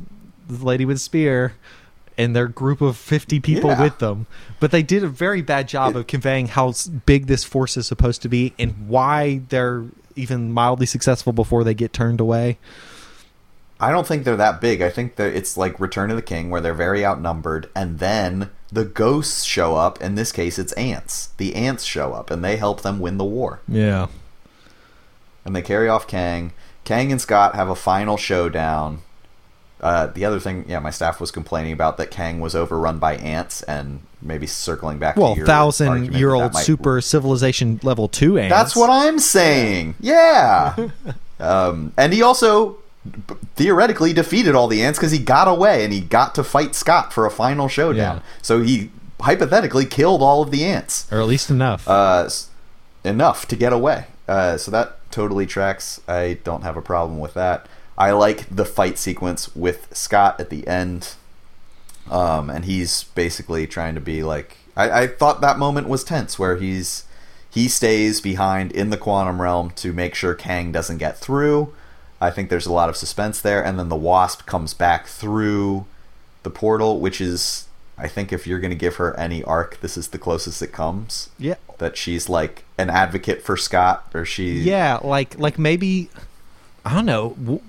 the 0.48 0.64
lady 0.66 0.86
with 0.86 1.00
spear 1.02 1.54
and 2.18 2.36
their 2.36 2.48
group 2.48 2.82
of 2.82 2.98
50 2.98 3.40
people 3.40 3.70
Yeah. 3.72 3.82
with 3.84 3.98
them 4.00 4.28
but 4.60 4.70
they 4.72 4.84
did 4.84 5.04
a 5.04 5.08
very 5.08 5.42
bad 5.42 5.68
job 5.68 5.96
It- 5.96 6.00
of 6.00 6.08
conveying 6.08 6.48
how 6.48 6.74
big 7.08 7.26
this 7.28 7.44
force 7.44 7.76
is 7.78 7.88
supposed 7.88 8.22
to 8.22 8.30
be 8.30 8.54
and 8.60 8.88
why 8.88 9.42
they're 9.50 9.86
even 10.20 10.52
mildly 10.52 10.86
successful 10.86 11.34
before 11.34 11.64
they 11.64 11.74
get 11.74 11.94
turned 11.94 12.20
away 12.20 12.58
I 13.80 13.92
don't 13.92 14.06
think 14.06 14.24
they're 14.24 14.36
that 14.36 14.60
big. 14.60 14.82
I 14.82 14.90
think 14.90 15.16
that 15.16 15.34
it's 15.34 15.56
like 15.56 15.80
Return 15.80 16.10
of 16.10 16.18
the 16.18 16.22
King, 16.22 16.50
where 16.50 16.60
they're 16.60 16.74
very 16.74 17.06
outnumbered, 17.06 17.70
and 17.74 18.00
then 18.00 18.50
the 18.72 18.84
ghosts 18.84 19.46
show 19.46 19.76
up. 19.76 20.02
In 20.02 20.16
this 20.16 20.34
case, 20.34 20.60
it's 20.60 20.74
ants. 20.74 21.28
The 21.38 21.56
ants 21.56 21.86
show 21.86 22.14
up, 22.14 22.30
and 22.30 22.44
they 22.44 22.58
help 22.58 22.82
them 22.82 23.00
win 23.00 23.18
the 23.18 23.24
war. 23.24 23.62
yeah 23.68 24.08
And 25.46 25.56
they 25.56 25.62
carry 25.62 25.88
off 25.88 26.08
Kang. 26.08 26.52
Kang 26.84 27.12
and 27.12 27.22
Scott 27.22 27.56
have 27.56 27.70
a 27.70 27.76
final 27.76 28.18
showdown. 28.18 29.02
Uh, 29.82 30.08
the 30.08 30.26
other 30.26 30.40
thing, 30.40 30.66
yeah, 30.68 30.80
my 30.80 30.90
staff 30.90 31.22
was 31.22 31.32
complaining 31.32 31.72
about 31.72 31.98
that 31.98 32.12
Kang 32.12 32.40
was 32.42 32.54
overrun 32.56 33.00
by 33.00 33.16
ants, 33.16 33.62
and 33.64 34.02
maybe 34.22 34.46
circling 34.46 35.00
back. 35.00 35.16
well, 35.16 35.34
to 35.34 35.38
your 35.40 35.48
thousand 35.48 36.14
year 36.14 36.34
old 36.34 36.54
might- 36.54 36.64
super 36.66 37.00
civilization 37.02 37.80
level 37.84 38.08
two 38.10 38.38
ants. 38.38 38.54
That's 38.54 38.76
what 38.76 38.90
I'm 38.90 39.20
saying. 39.20 39.96
Yeah. 40.00 40.90
um, 41.40 41.94
and 41.98 42.12
he 42.12 42.22
also 42.22 42.78
theoretically 43.56 44.14
defeated 44.14 44.56
all 44.56 44.68
the 44.68 44.82
ants 44.84 45.00
because 45.00 45.12
he 45.12 45.20
got 45.20 45.48
away 45.48 45.84
and 45.84 45.94
he 45.94 46.02
got 46.02 46.36
to 46.36 46.44
fight 46.44 46.76
Scott 46.76 47.14
for 47.14 47.26
a 47.26 47.32
final 47.32 47.68
showdown. 47.68 48.18
Yeah. 48.18 48.22
So 48.42 48.62
he 48.62 48.92
hypothetically 49.22 49.86
killed 49.86 50.22
all 50.22 50.42
of 50.42 50.52
the 50.52 50.66
ants. 50.66 51.08
or 51.12 51.20
at 51.22 51.28
least 51.28 51.50
enough. 51.50 51.88
Uh, 51.88 52.30
enough 53.04 53.48
to 53.48 53.56
get 53.56 53.74
away. 53.74 54.08
Uh, 54.28 54.58
so 54.58 54.72
that 54.72 54.98
totally 55.12 55.46
tracks. 55.46 56.02
I 56.08 56.38
don't 56.44 56.64
have 56.64 56.78
a 56.78 56.82
problem 56.82 57.20
with 57.20 57.34
that. 57.34 57.68
I 58.00 58.12
like 58.12 58.48
the 58.50 58.66
fight 58.66 58.98
sequence 58.98 59.54
with 59.56 59.94
Scott 59.96 60.40
at 60.40 60.50
the 60.50 60.66
end. 60.68 61.16
Um, 62.10 62.50
and 62.50 62.66
he's 62.66 63.04
basically 63.04 63.68
trying 63.68 63.94
to 63.94 64.02
be 64.02 64.24
like 64.24 64.58
I, 64.76 65.02
I 65.04 65.08
thought 65.08 65.42
that 65.42 65.60
moment 65.60 65.88
was 65.88 66.04
tense 66.04 66.40
where 66.40 66.56
he's 66.56 67.04
he 67.52 67.68
stays 67.68 68.22
behind 68.22 68.72
in 68.72 68.90
the 68.90 68.98
quantum 68.98 69.42
realm 69.42 69.72
to 69.72 69.92
make 69.92 70.16
sure 70.16 70.34
Kang 70.34 70.72
doesn't 70.72 70.98
get 70.98 71.18
through. 71.18 71.74
I 72.22 72.32
think 72.32 72.50
there's 72.50 72.66
a 72.66 72.74
lot 72.74 72.90
of 72.90 72.98
suspense 72.98 73.42
there, 73.42 73.64
and 73.64 73.78
then 73.80 73.90
the 73.90 73.96
Wasp 73.96 74.46
comes 74.46 74.74
back 74.74 75.08
through 75.08 75.86
the 76.44 76.50
portal, 76.50 77.00
which 77.00 77.20
is 77.22 77.68
I 77.98 78.08
think 78.08 78.32
if 78.32 78.48
you're 78.48 78.60
going 78.60 78.72
to 78.72 78.76
give 78.78 78.96
her 78.96 79.18
any 79.20 79.44
arc, 79.44 79.82
this 79.82 79.98
is 79.98 80.08
the 80.08 80.18
closest 80.18 80.62
it 80.62 80.72
comes. 80.72 81.30
yeah, 81.38 81.56
That 81.78 81.98
she's 81.98 82.30
like 82.30 82.64
an 82.78 82.90
advocate 82.90 83.42
for 83.42 83.58
Scott, 83.58 84.10
or 84.14 84.26
she 84.26 84.62
yeah, 84.62 85.00
like 85.04 85.38
like 85.38 85.60
maybe 85.60 86.10
I 86.86 86.96
don't 86.96 87.06
know 87.06 87.62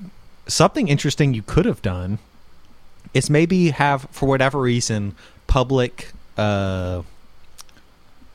something 0.53 0.89
interesting 0.89 1.35
you 1.35 1.43
could 1.43 1.65
have 1.65 1.83
done 1.83 2.19
is 3.15 3.29
maybe 3.31 3.71
have 3.71 4.07
for 4.11 4.29
whatever 4.29 4.61
reason 4.61 5.15
public 5.47 6.13
uh 6.37 7.03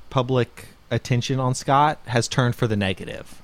public 0.09 0.67
attention 0.91 1.39
on 1.39 1.55
Scott 1.55 1.99
has 2.07 2.27
turned 2.27 2.55
for 2.55 2.67
the 2.67 2.75
negative. 2.75 3.41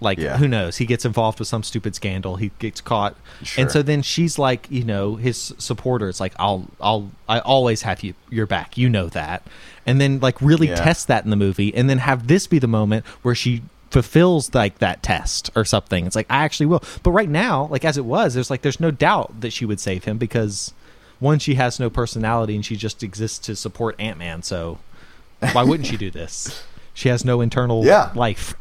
Like 0.00 0.18
Yeah. 0.18 0.36
who 0.36 0.46
knows? 0.46 0.76
He 0.76 0.86
gets 0.86 1.04
involved 1.04 1.40
with 1.40 1.48
some 1.48 1.62
stupid 1.64 1.94
scandal. 1.96 2.36
He 2.36 2.52
gets 2.60 2.80
caught, 2.80 3.16
Sure. 3.42 3.62
and 3.62 3.70
so 3.72 3.82
then 3.82 4.02
she's 4.02 4.38
like, 4.38 4.68
you 4.70 4.84
know, 4.84 5.16
his 5.16 5.52
supporter. 5.58 6.08
It's 6.08 6.20
like 6.20 6.34
I'll, 6.38 6.66
I'll, 6.80 7.10
I 7.28 7.40
always 7.40 7.82
have 7.82 8.02
you 8.04 8.14
your 8.30 8.46
back. 8.46 8.78
You 8.78 8.88
know 8.88 9.08
that, 9.08 9.42
and 9.86 10.00
then 10.00 10.20
like 10.20 10.40
really 10.40 10.68
Yeah. 10.68 10.76
test 10.76 11.08
that 11.08 11.24
in 11.24 11.30
the 11.30 11.36
movie, 11.36 11.74
and 11.74 11.90
then 11.90 11.98
have 11.98 12.28
this 12.28 12.46
be 12.46 12.60
the 12.60 12.68
moment 12.68 13.04
where 13.22 13.34
she 13.34 13.62
fulfills 13.90 14.54
like 14.54 14.78
that 14.78 15.02
test 15.02 15.50
or 15.56 15.64
something. 15.64 16.06
It's 16.06 16.16
like 16.16 16.26
I 16.30 16.44
actually 16.44 16.66
will. 16.66 16.82
But 17.02 17.12
right 17.12 17.28
now, 17.28 17.66
like 17.70 17.84
as 17.84 17.96
it 17.96 18.04
was, 18.04 18.34
there's 18.34 18.50
like 18.50 18.62
there's 18.62 18.80
no 18.80 18.90
doubt 18.90 19.40
that 19.40 19.52
she 19.52 19.64
would 19.64 19.80
save 19.80 20.04
him 20.04 20.18
because 20.18 20.72
one, 21.20 21.38
she 21.38 21.54
has 21.54 21.80
no 21.80 21.90
personality 21.90 22.54
and 22.54 22.64
she 22.64 22.76
just 22.76 23.02
exists 23.02 23.38
to 23.46 23.56
support 23.56 23.96
Ant 23.98 24.18
Man. 24.18 24.42
So 24.42 24.78
why 25.52 25.62
wouldn't 25.64 25.86
she 25.88 25.96
do 25.96 26.10
this? 26.10 26.62
She 26.94 27.08
has 27.08 27.24
no 27.24 27.40
internal 27.40 27.84
Yeah. 27.84 28.10
life. 28.14 28.54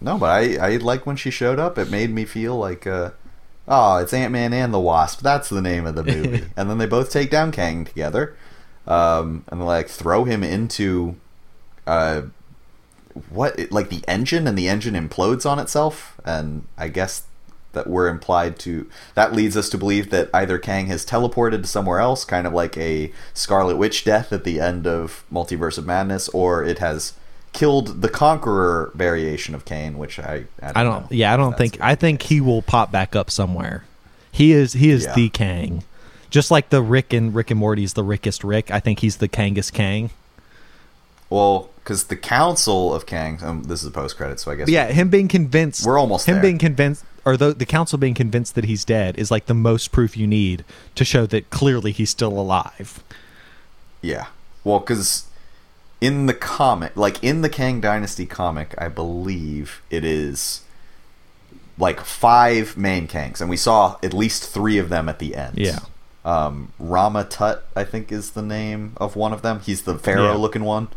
No, 0.00 0.16
but 0.18 0.26
I, 0.30 0.56
I 0.74 0.76
like 0.76 1.06
when 1.06 1.16
she 1.16 1.30
showed 1.30 1.58
up. 1.58 1.76
It 1.76 1.90
made 1.90 2.10
me 2.10 2.24
feel 2.24 2.56
like, 2.56 2.86
uh, 2.86 3.10
oh, 3.66 3.96
it's 3.98 4.12
Ant 4.12 4.30
Man 4.32 4.52
and 4.52 4.72
the 4.72 4.78
Wasp. 4.78 5.20
That's 5.22 5.48
the 5.48 5.60
name 5.60 5.86
of 5.86 5.96
the 5.96 6.04
movie. 6.04 6.44
and 6.56 6.70
then 6.70 6.78
they 6.78 6.86
both 6.86 7.10
take 7.10 7.30
down 7.30 7.50
Kang 7.50 7.84
together, 7.84 8.36
um, 8.86 9.44
and 9.48 9.66
like 9.66 9.88
throw 9.88 10.22
him 10.22 10.44
into, 10.44 11.16
uh, 11.84 12.22
what 13.30 13.70
like 13.70 13.88
the 13.88 14.02
engine, 14.08 14.46
and 14.46 14.56
the 14.58 14.68
engine 14.68 14.94
implodes 14.94 15.44
on 15.48 15.58
itself. 15.58 16.20
And 16.24 16.66
I 16.76 16.88
guess 16.88 17.24
that 17.72 17.86
we're 17.86 18.08
implied 18.08 18.58
to 18.60 18.88
that 19.14 19.34
leads 19.34 19.56
us 19.56 19.68
to 19.68 19.76
believe 19.78 20.08
that 20.10 20.30
either 20.32 20.58
Kang 20.58 20.86
has 20.86 21.04
teleported 21.04 21.60
to 21.62 21.66
somewhere 21.66 21.98
else, 22.00 22.24
kind 22.24 22.46
of 22.46 22.52
like 22.52 22.76
a 22.78 23.12
Scarlet 23.34 23.76
Witch 23.76 24.04
death 24.04 24.32
at 24.32 24.44
the 24.44 24.60
end 24.60 24.86
of 24.86 25.24
Multiverse 25.32 25.76
of 25.78 25.84
Madness, 25.86 26.28
or 26.30 26.64
it 26.64 26.78
has 26.78 27.12
killed 27.52 28.02
the 28.02 28.08
Conqueror 28.08 28.90
variation 28.94 29.54
of 29.54 29.64
Kang, 29.64 29.98
which 29.98 30.18
I 30.18 30.44
I 30.62 30.66
don't, 30.72 30.76
I 30.76 30.82
don't. 30.82 31.12
Yeah, 31.12 31.32
I 31.34 31.36
don't 31.36 31.56
think. 31.56 31.78
I 31.80 31.94
think 31.94 32.22
he 32.22 32.40
will 32.40 32.62
pop 32.62 32.90
back 32.90 33.14
up 33.14 33.30
somewhere. 33.30 33.84
He 34.32 34.52
is. 34.52 34.74
He 34.74 34.90
is 34.90 35.04
Yeah. 35.04 35.14
the 35.14 35.28
Kang, 35.30 35.82
just 36.30 36.50
like 36.50 36.68
the 36.70 36.82
Rick 36.82 37.12
and 37.12 37.34
Rick 37.34 37.50
and 37.50 37.60
Morty's 37.60 37.92
the 37.94 38.04
Rickest 38.04 38.44
Rick. 38.44 38.70
I 38.70 38.80
think 38.80 39.00
he's 39.00 39.16
the 39.18 39.28
Kangus 39.28 39.72
Kang. 39.72 40.10
Well 41.30 41.70
because 41.86 42.04
the 42.04 42.16
Council 42.16 42.92
of 42.92 43.06
Kang. 43.06 43.38
Um, 43.42 43.62
this 43.64 43.82
is 43.82 43.88
a 43.88 43.92
post 43.92 44.16
credit, 44.16 44.40
so 44.40 44.50
I 44.50 44.56
guess 44.56 44.68
yeah, 44.68 44.88
him 44.88 45.08
being 45.08 45.28
convinced. 45.28 45.86
We're 45.86 45.98
almost 45.98 46.26
him 46.26 46.36
there. 46.36 46.42
being 46.42 46.58
convinced, 46.58 47.04
or 47.24 47.36
the 47.36 47.54
the 47.54 47.66
council 47.66 47.98
being 47.98 48.14
convinced 48.14 48.54
that 48.56 48.64
he's 48.64 48.84
dead 48.84 49.16
is 49.18 49.30
like 49.30 49.46
the 49.46 49.54
most 49.54 49.92
proof 49.92 50.16
you 50.16 50.26
need 50.26 50.64
to 50.94 51.04
show 51.04 51.26
that 51.26 51.50
clearly 51.50 51.92
he's 51.92 52.10
still 52.10 52.38
alive. 52.38 53.02
Yeah. 54.02 54.26
Well, 54.64 54.80
because 54.80 55.26
in 56.00 56.26
the 56.26 56.34
comic, 56.34 56.96
like 56.96 57.22
in 57.22 57.42
the 57.42 57.48
Kang 57.48 57.80
Dynasty 57.80 58.26
comic, 58.26 58.74
I 58.78 58.88
believe 58.88 59.82
it 59.90 60.04
is 60.04 60.62
like 61.78 62.00
five 62.00 62.76
main 62.76 63.06
Kangs, 63.06 63.40
and 63.40 63.48
we 63.48 63.56
saw 63.56 63.96
at 64.02 64.12
least 64.12 64.48
three 64.48 64.78
of 64.78 64.88
them 64.88 65.08
at 65.08 65.18
the 65.18 65.34
end. 65.34 65.58
Yeah. 65.58 65.78
Um, 66.24 66.72
Rama 66.80 67.22
Tut, 67.22 67.64
I 67.76 67.84
think, 67.84 68.10
is 68.10 68.32
the 68.32 68.42
name 68.42 68.94
of 68.96 69.14
one 69.14 69.32
of 69.32 69.42
them. 69.42 69.60
He's 69.60 69.82
the 69.82 69.96
pharaoh-looking 69.96 70.64
one, 70.64 70.88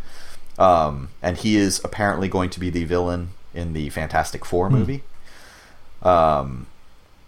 um, 0.60 1.10
and 1.22 1.38
he 1.38 1.56
is 1.56 1.82
apparently 1.84 2.28
going 2.28 2.50
to 2.52 2.60
be 2.60 2.70
the 2.70 2.84
villain 2.84 3.30
in 3.54 3.74
the 3.74 3.90
Fantastic 3.90 4.46
Four 4.46 4.68
Hmm. 4.70 4.76
movie. 4.76 5.04
Um, 6.04 6.68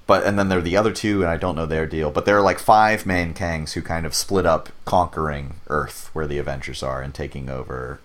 but 0.07 0.23
and 0.25 0.37
then 0.37 0.49
there 0.49 0.59
are 0.59 0.61
the 0.63 0.77
other 0.77 0.91
two, 0.91 1.21
and 1.21 1.29
I 1.31 1.37
don't 1.37 1.55
know 1.55 1.65
their 1.65 1.85
deal. 1.87 2.11
But 2.11 2.25
there 2.25 2.37
are 2.37 2.41
like 2.41 2.59
five 2.59 3.05
main 3.05 3.33
Kangs 3.33 3.73
who 3.73 3.81
kind 3.81 4.05
of 4.05 4.13
split 4.13 4.45
up, 4.45 4.69
conquering 4.85 5.55
Earth, 5.67 6.09
where 6.13 6.27
the 6.27 6.37
Avengers 6.37 6.83
are, 6.83 7.01
and 7.01 7.13
taking 7.13 7.49
over 7.49 7.99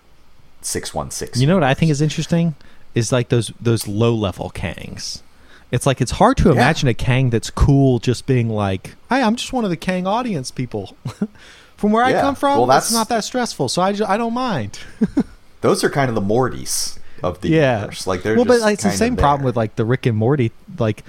six 0.61 0.93
one 0.93 1.11
six. 1.11 1.39
You 1.39 1.47
know 1.47 1.55
what 1.55 1.63
I 1.63 1.73
think 1.73 1.91
is 1.91 2.01
interesting 2.01 2.55
is 2.95 3.11
like 3.11 3.29
those 3.29 3.51
those 3.59 3.87
low 3.87 4.13
level 4.15 4.49
Kangs. 4.53 5.21
It's 5.69 5.85
like 5.85 5.99
it's 5.99 6.11
hard 6.11 6.37
to 6.37 6.45
Yeah. 6.49 6.53
imagine 6.53 6.87
a 6.87 6.93
Kang 6.93 7.29
that's 7.29 7.49
cool 7.49 7.99
just 7.99 8.25
being 8.25 8.49
like, 8.49 8.95
"Hey, 9.09 9.21
I'm 9.21 9.35
just 9.35 9.51
one 9.51 9.65
of 9.65 9.69
the 9.69 9.75
Kang 9.77 10.07
audience 10.07 10.49
people." 10.51 10.95
From 11.77 11.91
where 11.91 12.03
I 12.03 12.11
come 12.13 12.35
from, 12.35 12.57
Well, 12.57 12.65
that's 12.67 12.91
not 12.91 13.07
that 13.09 13.23
stressful, 13.23 13.69
so 13.69 13.81
I, 13.81 13.93
ju- 13.93 14.05
I 14.07 14.17
don't 14.17 14.33
mind. 14.33 14.79
those 15.61 15.83
are 15.83 15.89
kind 15.89 16.09
of 16.09 16.15
the 16.15 16.21
Mortys 16.21 16.97
of 17.23 17.41
the 17.41 17.49
yeah, 17.49 17.77
universe. 17.81 18.05
Like 18.07 18.23
they're 18.23 18.35
well, 18.35 18.45
but 18.45 18.61
it's 18.71 18.83
the 18.83 18.91
same 18.91 19.15
problem 19.15 19.45
with 19.45 19.55
like 19.55 19.75
the 19.75 19.85
Rick 19.85 20.05
and 20.07 20.17
Morty, 20.17 20.51
like 20.79 21.03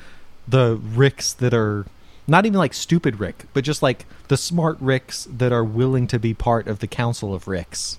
the 0.46 0.76
Ricks 0.76 1.32
that 1.34 1.54
are 1.54 1.86
not 2.26 2.44
even 2.46 2.58
like 2.58 2.74
stupid 2.74 3.18
Rick, 3.18 3.44
but 3.54 3.64
just 3.64 3.82
like 3.82 4.04
the 4.28 4.36
smart 4.36 4.76
Ricks 4.80 5.26
that 5.30 5.52
are 5.52 5.64
willing 5.64 6.06
to 6.08 6.18
be 6.18 6.34
part 6.34 6.66
of 6.68 6.80
the 6.80 6.86
Council 6.86 7.32
of 7.34 7.48
Ricks. 7.48 7.98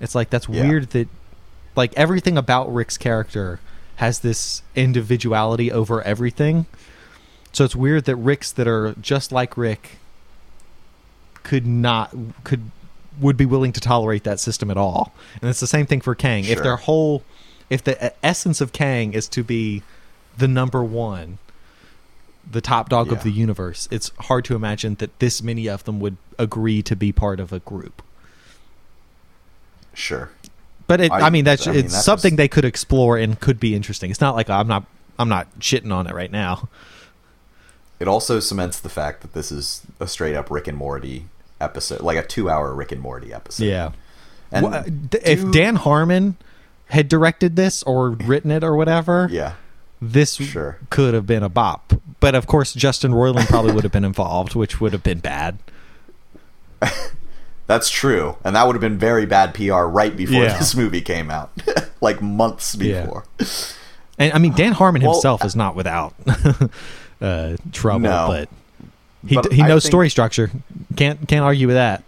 It's 0.00 0.14
like 0.14 0.30
that's 0.30 0.48
Yeah. 0.48 0.68
weird 0.68 0.90
that 0.90 1.08
like 1.76 1.92
everything 1.96 2.38
about 2.38 2.72
Rick's 2.72 2.96
character 2.98 3.58
has 3.96 4.20
this 4.20 4.62
individuality 4.76 5.70
over 5.72 6.02
everything. 6.02 6.66
So 7.52 7.64
it's 7.64 7.74
weird 7.76 8.04
that 8.06 8.16
Ricks 8.16 8.52
that 8.52 8.66
are 8.68 8.94
just 9.00 9.32
like 9.32 9.56
Rick 9.56 9.98
could 11.42 11.66
not 11.66 12.14
could 12.44 12.70
would 13.20 13.36
be 13.36 13.44
willing 13.46 13.72
to 13.72 13.80
tolerate 13.80 14.24
that 14.24 14.40
system 14.40 14.70
at 14.70 14.76
all. 14.76 15.12
And 15.40 15.50
it's 15.50 15.60
the 15.60 15.66
same 15.66 15.86
thing 15.86 16.00
for 16.00 16.14
Kang. 16.14 16.44
If 16.44 16.62
their 16.62 16.76
whole 16.76 17.22
if 17.68 17.84
the 17.84 18.12
essence 18.24 18.60
of 18.60 18.72
Kang 18.72 19.12
is 19.12 19.28
to 19.28 19.44
be 19.44 19.82
the 20.38 20.48
number 20.48 20.82
one, 20.82 21.38
the 22.50 22.60
top 22.60 22.88
dog 22.88 23.08
Yeah. 23.08 23.14
of 23.14 23.22
the 23.22 23.30
universe, 23.30 23.88
it's 23.90 24.10
hard 24.20 24.44
to 24.46 24.54
imagine 24.54 24.94
that 24.96 25.18
this 25.18 25.42
many 25.42 25.68
of 25.68 25.84
them 25.84 26.00
would 26.00 26.16
agree 26.38 26.82
to 26.82 26.96
be 26.96 27.12
part 27.12 27.38
of 27.40 27.52
a 27.52 27.58
group. 27.60 28.02
Sure. 29.94 30.30
But 30.86 31.00
it, 31.00 31.12
I, 31.12 31.26
I- 31.26 31.30
mean, 31.30 31.44
that's 31.44 31.66
I 31.66 31.72
mean, 31.72 31.84
it's 31.84 31.92
that's 31.94 32.04
something 32.04 32.30
just- 32.32 32.36
they 32.38 32.48
could 32.48 32.64
explore 32.64 33.16
and 33.18 33.38
could 33.38 33.60
be 33.60 33.74
interesting. 33.74 34.10
It's 34.10 34.20
not 34.20 34.34
like 34.34 34.48
I'm 34.50 34.66
not 34.68 34.84
I'm 35.18 35.28
not 35.28 35.46
shitting 35.60 35.92
on 35.92 36.06
it 36.06 36.14
right 36.14 36.30
now. 36.32 36.68
It 38.00 38.08
also 38.08 38.40
cements 38.40 38.80
the 38.80 38.88
fact 38.88 39.20
that 39.20 39.34
this 39.34 39.52
is 39.52 39.82
a 40.00 40.06
straight 40.06 40.34
up 40.34 40.50
Rick 40.50 40.66
and 40.66 40.76
Morty 40.76 41.26
episode, 41.60 42.00
like 42.00 42.16
a 42.16 42.22
two 42.26 42.48
hour 42.50 42.74
Rick 42.74 42.90
and 42.92 43.00
Morty 43.00 43.32
episode. 43.32 43.64
Yeah. 43.64 43.92
And 44.50 44.66
Well, 44.70 44.82
d- 44.84 45.18
if 45.24 45.48
Dan 45.52 45.76
Harmon 45.76 46.36
had 46.86 47.08
directed 47.08 47.54
this 47.56 47.82
or 47.84 48.10
written 48.10 48.50
it 48.50 48.64
or 48.64 48.74
whatever, 48.74 49.28
Yeah. 49.30 49.52
this 50.00 50.34
Sure. 50.36 50.78
could 50.88 51.14
have 51.14 51.26
been 51.26 51.42
a 51.42 51.48
bop. 51.48 51.92
But 52.20 52.34
of 52.34 52.46
course, 52.46 52.72
Justin 52.74 53.12
Roiland 53.12 53.46
probably 53.48 53.72
would 53.72 53.84
have 53.84 53.92
been 53.92 54.04
involved, 54.04 54.54
which 54.54 54.80
would 54.80 54.92
have 54.92 55.02
been 55.02 55.20
bad. 55.20 55.58
That's 57.66 57.88
true. 57.88 58.36
And 58.42 58.56
that 58.56 58.66
would 58.66 58.74
have 58.74 58.80
been 58.80 58.98
very 58.98 59.26
bad 59.26 59.54
PR 59.54 59.82
right 59.84 60.16
before 60.16 60.42
Yeah. 60.42 60.58
this 60.58 60.74
movie 60.74 61.00
came 61.00 61.30
out. 61.30 61.52
like 62.00 62.20
months 62.20 62.74
Yeah. 62.74 63.02
before. 63.02 63.24
And 64.18 64.32
I 64.32 64.38
mean, 64.38 64.52
Dan 64.54 64.72
Harmon 64.72 65.02
Well, 65.02 65.12
himself 65.12 65.44
is 65.44 65.54
not 65.54 65.76
without 65.76 66.14
uh, 67.20 67.56
trouble, 67.72 68.00
No. 68.08 68.26
but 68.28 68.48
he 69.26 69.34
But 69.36 69.52
he 69.52 69.62
knows 69.62 69.82
think- 69.84 69.90
story 69.90 70.08
structure. 70.10 70.50
Can't 70.96 71.26
can't 71.28 71.44
argue 71.44 71.66
with 71.66 71.76
that. 71.76 72.02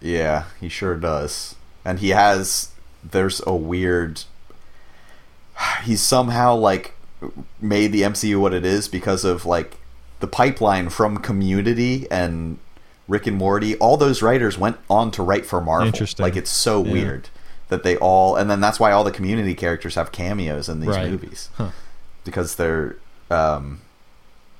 Yeah, 0.00 0.44
he 0.60 0.68
sure 0.68 0.94
does. 0.96 1.56
And 1.84 1.98
he 2.00 2.10
has 2.10 2.68
there's 3.08 3.40
a 3.46 3.54
weird 3.54 4.22
he's 5.84 6.00
somehow 6.00 6.54
like 6.54 6.94
made 7.60 7.92
the 7.92 8.02
MCU 8.02 8.40
what 8.40 8.54
it 8.54 8.64
is 8.64 8.88
because 8.88 9.24
of 9.24 9.44
like 9.44 9.76
the 10.20 10.26
pipeline 10.28 10.88
from 10.88 11.18
Community 11.18 12.06
and 12.10 12.58
Rick 13.08 13.26
and 13.26 13.36
Morty. 13.36 13.76
All 13.78 13.96
those 13.96 14.22
writers 14.22 14.56
went 14.58 14.76
on 14.88 15.10
to 15.12 15.22
write 15.22 15.46
for 15.46 15.60
Marvel. 15.60 15.88
Interesting. 15.88 16.22
Like 16.22 16.36
it's 16.36 16.50
so 16.50 16.84
Yeah. 16.84 16.92
weird 16.92 17.28
that 17.68 17.82
they 17.82 17.96
all 17.96 18.36
and 18.36 18.48
then 18.50 18.60
that's 18.60 18.78
why 18.78 18.92
all 18.92 19.02
the 19.04 19.10
Community 19.10 19.54
characters 19.54 19.96
have 19.96 20.12
cameos 20.12 20.68
in 20.68 20.80
these 20.80 20.90
Right. 20.90 21.10
movies 21.10 21.48
Huh. 21.56 21.70
because 22.24 22.54
they're 22.56 22.96
um, 23.30 23.80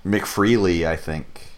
McFeely, 0.08 0.86
I 0.86 0.96
think, 0.96 1.48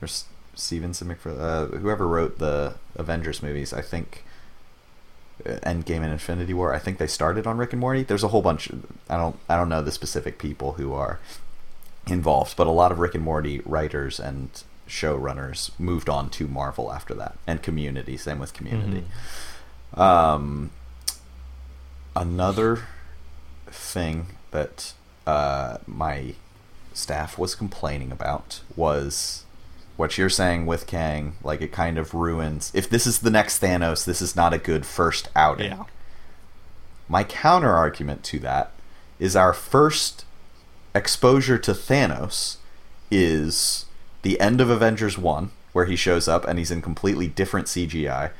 or 0.00 0.08
Stevenson 0.54 1.08
McFeely, 1.08 1.40
uh, 1.40 1.66
whoever 1.78 2.06
wrote 2.08 2.38
the 2.38 2.74
Avengers 2.96 3.42
movies, 3.42 3.72
I 3.72 3.82
think. 3.82 4.24
uh, 5.44 5.58
Endgame 5.64 6.02
and 6.02 6.12
Infinity 6.12 6.54
War. 6.54 6.72
I 6.74 6.78
think 6.78 6.98
they 6.98 7.06
started 7.06 7.46
on 7.46 7.58
Rick 7.58 7.72
and 7.72 7.80
Morty. 7.80 8.02
There's 8.02 8.22
a 8.24 8.28
whole 8.28 8.42
bunch. 8.42 8.70
I 9.08 9.16
don't. 9.16 9.36
I 9.48 9.56
don't 9.56 9.68
know 9.68 9.82
the 9.82 9.90
specific 9.92 10.38
people 10.38 10.72
who 10.74 10.92
are 10.92 11.18
involved, 12.06 12.56
but 12.56 12.66
a 12.66 12.70
lot 12.70 12.92
of 12.92 12.98
Rick 12.98 13.14
and 13.14 13.24
Morty 13.24 13.60
writers 13.64 14.20
and 14.20 14.48
showrunners 14.88 15.70
moved 15.78 16.08
on 16.08 16.28
to 16.30 16.46
Marvel 16.46 16.92
after 16.92 17.14
that, 17.14 17.38
and 17.46 17.62
Community. 17.62 18.16
Same 18.16 18.38
with 18.38 18.52
Community. 18.52 19.04
Um, 19.94 20.70
another 22.14 22.84
thing 23.68 24.26
that 24.50 24.92
uh, 25.26 25.78
my 25.86 26.34
staff 26.96 27.38
was 27.38 27.54
complaining 27.54 28.12
about 28.12 28.60
was 28.76 29.44
what 29.96 30.18
you're 30.18 30.28
saying 30.28 30.66
with 30.66 30.86
Kang. 30.86 31.36
Like 31.42 31.60
it 31.60 31.72
kind 31.72 31.98
of 31.98 32.14
ruins. 32.14 32.70
If 32.74 32.88
this 32.88 33.06
is 33.06 33.20
the 33.20 33.30
next 33.30 33.60
Thanos, 33.60 34.04
this 34.04 34.22
is 34.22 34.36
not 34.36 34.54
a 34.54 34.58
good 34.58 34.86
first 34.86 35.28
outing. 35.36 35.72
Yeah. 35.72 35.84
My 37.08 37.24
counter 37.24 37.72
argument 37.72 38.24
to 38.24 38.38
that 38.40 38.72
is 39.18 39.36
our 39.36 39.52
first 39.52 40.24
exposure 40.94 41.58
to 41.58 41.72
Thanos 41.72 42.56
is 43.10 43.86
the 44.22 44.40
end 44.40 44.60
of 44.60 44.70
Avengers 44.70 45.18
1, 45.18 45.50
where 45.72 45.84
he 45.84 45.96
shows 45.96 46.28
up 46.28 46.46
and 46.46 46.58
he's 46.58 46.70
in 46.70 46.82
completely 46.82 47.28
different 47.28 47.66
CGI. 47.66 48.30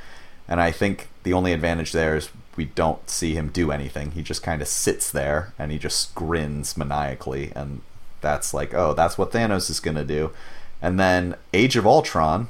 And 0.49 0.61
I 0.61 0.71
think 0.71 1.09
the 1.23 1.33
only 1.33 1.53
advantage 1.53 1.93
there 1.93 2.17
is 2.17 2.31
we 2.57 2.67
don't 2.67 3.09
see 3.09 3.35
him 3.35 3.49
do 3.49 3.71
anything. 3.71 4.13
He 4.13 4.23
just 4.23 4.43
kind 4.43 4.61
of 4.61 4.69
sits 4.69 5.11
there 5.11 5.53
and 5.59 5.73
he 5.73 5.79
just 5.79 6.15
grins 6.15 6.77
maniacally. 6.77 7.53
And 7.55 7.83
that's 8.23 8.55
like, 8.55 8.73
oh, 8.73 8.95
that's 8.95 9.19
what 9.19 9.33
Thanos 9.33 9.69
is 9.69 9.81
going 9.81 9.97
to 9.97 10.05
do. 10.05 10.31
And 10.81 10.99
then 10.99 11.37
Age 11.53 11.77
of 11.77 11.87
Ultron, 11.87 12.49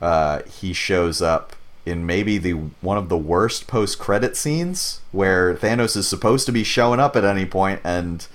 uh, 0.00 0.42
he 0.42 0.72
shows 0.72 1.20
up 1.20 1.54
in 1.84 2.06
maybe 2.06 2.38
the 2.38 2.52
one 2.52 2.96
of 2.96 3.08
the 3.08 3.18
worst 3.18 3.66
post 3.66 3.98
credit 3.98 4.36
scenes 4.36 5.00
where 5.10 5.54
Thanos 5.54 5.96
is 5.96 6.08
supposed 6.08 6.46
to 6.46 6.52
be 6.52 6.62
showing 6.62 7.00
up 7.00 7.16
at 7.16 7.24
any 7.24 7.44
point 7.44 7.80
and 7.82 8.26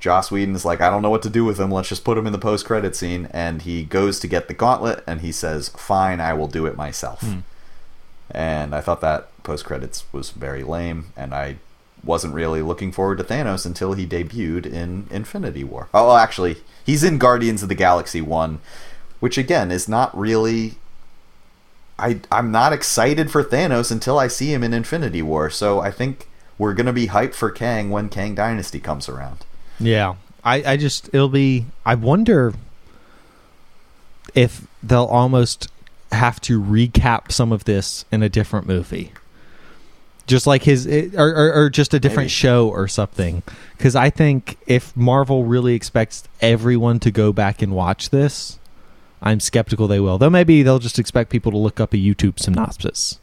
Joss 0.00 0.30
Whedon 0.30 0.54
is 0.54 0.64
like, 0.64 0.80
I 0.80 0.88
don't 0.88 1.02
know 1.02 1.10
what 1.10 1.22
to 1.22 1.30
do 1.30 1.44
with 1.44 1.60
him. 1.60 1.70
Let's 1.70 1.90
just 1.90 2.04
put 2.04 2.16
him 2.16 2.26
in 2.26 2.32
the 2.32 2.38
post 2.38 2.64
credit 2.64 2.96
scene. 2.96 3.28
And 3.32 3.62
he 3.62 3.84
goes 3.84 4.18
to 4.20 4.26
get 4.26 4.48
the 4.48 4.54
gauntlet 4.54 5.04
and 5.06 5.20
he 5.20 5.30
says, 5.30 5.68
Fine, 5.70 6.20
I 6.20 6.32
will 6.32 6.46
do 6.48 6.64
it 6.64 6.76
myself. 6.76 7.22
And 8.30 8.74
I 8.74 8.80
thought 8.80 9.02
that 9.02 9.28
post 9.42 9.66
credits 9.66 10.04
was 10.10 10.30
very 10.30 10.62
lame. 10.62 11.12
And 11.16 11.34
I 11.34 11.56
wasn't 12.04 12.34
really 12.34 12.62
looking 12.62 12.92
forward 12.92 13.18
to 13.18 13.24
Thanos 13.24 13.66
until 13.66 13.92
he 13.92 14.06
debuted 14.06 14.66
in 14.66 15.06
Infinity 15.10 15.64
War. 15.64 15.88
Oh, 15.92 16.16
actually, 16.16 16.56
he's 16.84 17.04
in 17.04 17.18
Guardians 17.18 17.62
of 17.62 17.68
the 17.68 17.74
Galaxy 17.74 18.20
1, 18.20 18.60
which 19.20 19.36
again 19.36 19.70
is 19.70 19.88
not 19.88 20.16
really 20.16 20.76
I 22.00 22.20
I'm 22.32 22.50
not 22.50 22.72
excited 22.72 23.30
for 23.30 23.44
Thanos 23.44 23.92
until 23.92 24.18
I 24.18 24.26
see 24.26 24.52
him 24.52 24.64
in 24.64 24.72
Infinity 24.72 25.22
War. 25.22 25.50
So 25.50 25.80
I 25.80 25.90
think 25.90 26.26
we're 26.58 26.74
gonna 26.74 26.92
be 26.92 27.08
hyped 27.08 27.34
for 27.34 27.50
Kang 27.50 27.90
when 27.90 28.08
Kang 28.08 28.34
Dynasty 28.34 28.80
comes 28.80 29.08
around. 29.08 29.44
Yeah. 29.78 30.16
I, 30.42 30.72
I 30.72 30.76
just 30.78 31.08
it'll 31.12 31.28
be 31.28 31.66
I 31.84 31.94
wonder 31.94 32.54
if 34.34 34.66
they'll 34.82 35.04
almost 35.04 35.68
have 36.12 36.40
to 36.42 36.60
recap 36.60 37.30
some 37.30 37.52
of 37.52 37.64
this 37.64 38.04
in 38.10 38.22
a 38.22 38.28
different 38.28 38.66
movie. 38.66 39.12
Just 40.30 40.46
like 40.46 40.62
his 40.62 40.86
or, 40.86 41.28
or, 41.28 41.52
or 41.64 41.70
just 41.70 41.92
a 41.92 41.98
different 41.98 42.26
Maybe. 42.26 42.30
show 42.30 42.68
or 42.68 42.86
something. 42.86 43.42
Cuz 43.78 43.96
I 43.96 44.10
think 44.10 44.56
if 44.66 44.96
Marvel 44.96 45.44
really 45.44 45.74
expects 45.74 46.22
everyone 46.40 47.00
to 47.00 47.10
go 47.10 47.32
back 47.32 47.62
and 47.62 47.72
watch 47.72 48.10
this, 48.10 48.58
I'm 49.20 49.40
skeptical 49.40 49.88
they 49.88 49.98
will. 49.98 50.18
Though 50.18 50.30
maybe 50.30 50.62
they'll 50.62 50.78
just 50.78 50.98
expect 51.00 51.30
people 51.30 51.50
to 51.50 51.58
look 51.58 51.80
up 51.80 51.92
a 51.92 51.96
YouTube 51.96 52.38
synopsis. 52.38 53.18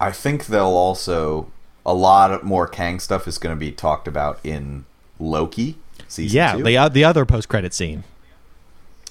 I 0.00 0.12
think 0.12 0.46
they'll 0.46 0.64
also 0.66 1.50
a 1.84 1.94
lot 1.94 2.44
more 2.44 2.68
Kang 2.68 3.00
stuff 3.00 3.26
is 3.26 3.38
going 3.38 3.54
to 3.54 3.58
be 3.58 3.72
talked 3.72 4.06
about 4.06 4.38
in 4.44 4.84
Loki 5.18 5.76
season 6.06 6.36
yeah, 6.36 6.52
two. 6.54 6.62
the 6.62 6.78
o- 6.78 6.88
the 6.88 7.04
other 7.04 7.24
post 7.26 7.48
credit 7.48 7.74
scene. 7.74 8.04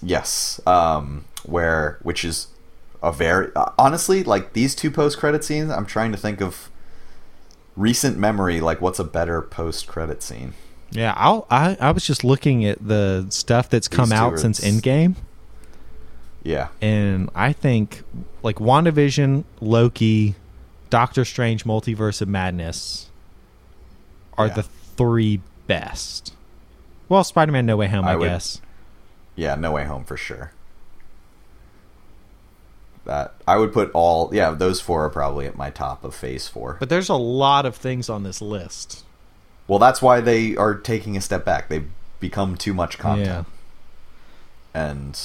Yes, 0.01 0.61
um, 0.65 1.25
where 1.43 1.99
which 2.01 2.23
is 2.23 2.47
a 3.01 3.11
very 3.11 3.51
uh, 3.55 3.71
honestly 3.77 4.23
like 4.23 4.53
these 4.53 4.73
two 4.73 4.89
post 4.89 5.17
credit 5.17 5.43
scenes. 5.43 5.69
I'm 5.69 5.85
trying 5.85 6.11
to 6.11 6.17
think 6.17 6.41
of 6.41 6.69
recent 7.75 8.17
memory. 8.17 8.59
Like, 8.61 8.81
what's 8.81 8.99
a 8.99 9.03
better 9.03 9.41
post 9.41 9.87
credit 9.87 10.21
scene? 10.23 10.53
Yeah, 10.91 11.13
I'll, 11.17 11.47
I 11.49 11.75
I 11.79 11.91
was 11.91 12.05
just 12.05 12.23
looking 12.23 12.65
at 12.65 12.85
the 12.85 13.25
stuff 13.29 13.69
that's 13.69 13.87
come 13.87 14.09
These 14.09 14.19
two 14.19 14.23
out 14.25 14.39
since 14.39 14.59
Endgame. 14.59 15.15
Yeah, 16.43 16.67
and 16.81 17.29
I 17.33 17.53
think 17.53 18.03
like 18.43 18.57
WandaVision, 18.57 19.43
Loki, 19.61 20.35
Doctor 20.89 21.23
Strange, 21.25 21.63
Multiverse 21.63 22.21
of 22.21 22.27
Madness 22.27 23.09
are 24.37 24.47
Yeah. 24.47 24.53
the 24.53 24.63
three 24.63 25.41
best. 25.67 26.33
Well, 27.09 27.23
Spider-Man: 27.23 27.65
No 27.65 27.77
Way 27.77 27.87
Home, 27.87 28.05
I, 28.05 28.11
I 28.11 28.15
would- 28.17 28.27
guess. 28.27 28.61
yeah. 29.35 29.55
No 29.55 29.71
Way 29.71 29.85
Home 29.85 30.03
for 30.03 30.17
sure. 30.17 30.51
That 33.05 33.34
I 33.47 33.57
would 33.57 33.73
put 33.73 33.91
all. 33.93 34.30
Yeah, 34.34 34.51
those 34.51 34.80
four 34.80 35.03
are 35.05 35.09
probably 35.09 35.45
at 35.45 35.57
my 35.57 35.69
top 35.69 36.03
of 36.05 36.15
Phase 36.15 36.47
Four. 36.47 36.77
But 36.80 36.89
there's 36.89 37.09
a 37.09 37.15
lot 37.15 37.65
of 37.65 37.75
things 37.75 38.09
on 38.09 38.23
this 38.23 38.41
list. 38.41 39.03
Well, 39.67 39.80
that's 39.80 40.01
why 40.01 40.21
they 40.21 40.55
are 40.55 40.73
taking 40.75 41.17
a 41.17 41.21
step 41.21 41.43
back. 41.45 41.67
They've 41.69 41.89
become 42.19 42.55
too 42.55 42.73
much 42.73 42.97
content. 42.97 43.47
and 44.73 45.19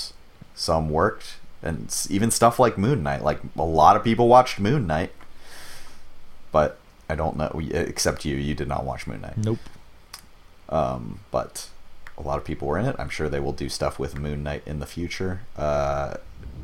some 0.54 0.90
worked 0.90 1.36
and 1.62 1.94
even 2.10 2.30
stuff 2.30 2.58
like 2.58 2.76
moon 2.76 3.02
knight 3.02 3.22
like 3.22 3.38
a 3.56 3.62
lot 3.62 3.94
of 3.96 4.02
people 4.04 4.26
watched 4.28 4.58
moon 4.58 4.86
knight 4.86 5.12
but 6.52 6.78
i 7.08 7.14
don't 7.14 7.36
know 7.36 7.60
except 7.72 8.24
you 8.24 8.36
you 8.36 8.54
did 8.54 8.66
not 8.68 8.84
watch 8.84 9.06
moon 9.06 9.20
knight 9.20 9.36
Nope. 9.36 9.58
um, 10.68 11.20
but 11.30 11.68
a 12.16 12.22
lot 12.22 12.38
of 12.38 12.44
people 12.44 12.66
were 12.68 12.78
in 12.78 12.84
it 12.86 12.96
i'm 12.98 13.08
sure 13.08 13.28
they 13.28 13.40
will 13.40 13.52
do 13.52 13.68
stuff 13.68 13.98
with 13.98 14.18
moon 14.18 14.42
knight 14.42 14.62
in 14.66 14.80
the 14.80 14.86
future 14.86 15.40
uh, 15.56 16.14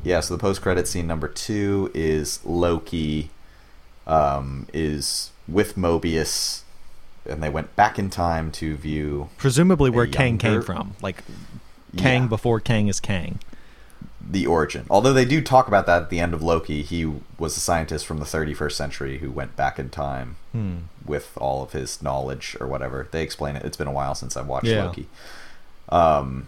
yeah 0.05 0.21
so 0.21 0.33
the 0.35 0.39
post-credit 0.39 0.87
scene 0.87 1.05
number 1.07 1.27
two 1.27 1.91
is 1.93 2.39
loki 2.45 3.29
um, 4.07 4.67
is 4.73 5.31
with 5.47 5.75
mobius 5.75 6.61
and 7.27 7.41
they 7.43 7.49
went 7.49 7.75
back 7.75 7.97
in 7.99 8.09
time 8.09 8.51
to 8.51 8.75
view 8.77 9.29
Presumably 9.37 9.89
where 9.89 10.05
A 10.05 10.07
Kang 10.07 10.37
came 10.37 10.61
from, 10.61 10.95
like 11.01 11.23
Kang 11.97 12.21
Yeah. 12.23 12.27
before 12.27 12.59
Kang 12.59 12.87
is 12.87 12.99
Kang. 12.99 13.39
the 14.27 14.45
origin. 14.45 14.85
Although 14.91 15.13
they 15.13 15.25
do 15.25 15.41
talk 15.41 15.67
about 15.67 15.85
that 15.87 16.03
at 16.03 16.09
the 16.11 16.19
end 16.19 16.33
of 16.35 16.41
Loki, 16.43 16.81
he 16.83 17.05
was 17.39 17.57
a 17.57 17.59
scientist 17.59 18.05
from 18.05 18.17
the 18.19 18.25
31st 18.25 18.71
century 18.73 19.17
who 19.19 19.31
went 19.31 19.55
back 19.55 19.79
in 19.79 19.89
time 19.89 20.35
Hmm. 20.51 20.75
with 21.03 21.31
all 21.37 21.63
of 21.63 21.71
his 21.73 22.01
knowledge 22.03 22.55
or 22.59 22.67
whatever. 22.67 23.07
They 23.09 23.23
explain 23.23 23.55
it. 23.55 23.63
It's 23.65 23.77
been 23.77 23.87
a 23.87 23.91
while 23.91 24.13
since 24.15 24.35
I've 24.37 24.47
watched 24.47 24.67
Yeah. 24.67 24.85
Loki. 24.85 25.07
Um, 25.89 26.47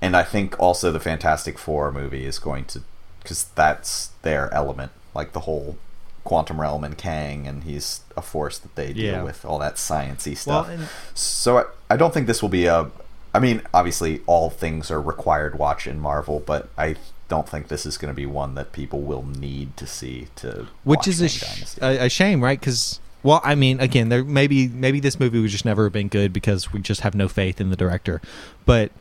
and 0.00 0.16
I 0.16 0.22
think 0.22 0.58
also 0.58 0.90
the 0.92 1.00
Fantastic 1.00 1.58
Four 1.58 1.92
movie 1.92 2.24
is 2.26 2.38
going 2.38 2.64
to, 2.66 2.82
because 3.24 3.44
that's 3.56 4.08
their 4.22 4.52
element, 4.54 4.92
like 5.14 5.32
the 5.32 5.40
whole 5.40 5.76
quantum 6.22 6.60
realm 6.60 6.84
and 6.84 6.96
Kang, 6.96 7.46
and 7.46 7.64
he's 7.64 8.00
a 8.16 8.22
force 8.22 8.58
that 8.58 8.74
they 8.76 8.92
deal 8.92 9.04
Yeah. 9.16 9.22
with, 9.24 9.44
all 9.44 9.58
that 9.58 9.74
sciency 9.76 10.28
Well, 10.46 10.64
stuff. 10.64 10.68
and 10.68 10.88
So 11.14 11.58
I, 11.58 11.64
I 11.90 11.96
don't 11.96 12.14
think 12.14 12.26
this 12.28 12.40
will 12.40 12.48
be 12.48 12.66
a. 12.66 12.90
I 13.34 13.40
mean, 13.40 13.62
obviously, 13.74 14.20
all 14.26 14.48
things 14.48 14.90
are 14.92 15.02
required 15.02 15.58
watch 15.58 15.86
in 15.88 15.98
Marvel, 15.98 16.40
but 16.46 16.68
I 16.78 16.94
don't 17.28 17.48
think 17.48 17.66
this 17.68 17.84
is 17.84 17.96
going 17.98 18.12
to 18.12 18.16
be 18.16 18.26
one 18.26 18.54
that 18.54 18.70
people 18.72 19.00
will 19.00 19.24
need 19.24 19.76
to 19.78 19.86
see 19.88 20.28
to. 20.36 20.68
which 20.84 21.08
is 21.08 21.20
a, 21.20 21.28
sh- 21.28 21.76
a 21.80 22.08
shame, 22.08 22.44
right? 22.44 22.60
Because 22.60 23.00
well, 23.24 23.40
I 23.42 23.54
mean, 23.56 23.80
again, 23.80 24.08
there 24.08 24.22
maybe 24.22 24.68
maybe 24.68 25.00
this 25.00 25.18
movie 25.18 25.40
would 25.40 25.50
just 25.50 25.64
never 25.64 25.84
have 25.84 25.92
been 25.92 26.08
good 26.08 26.32
because 26.32 26.72
we 26.72 26.80
just 26.80 27.00
have 27.00 27.14
no 27.14 27.26
faith 27.26 27.60
in 27.60 27.70
the 27.70 27.76
director. 27.76 28.20
But 28.66 28.92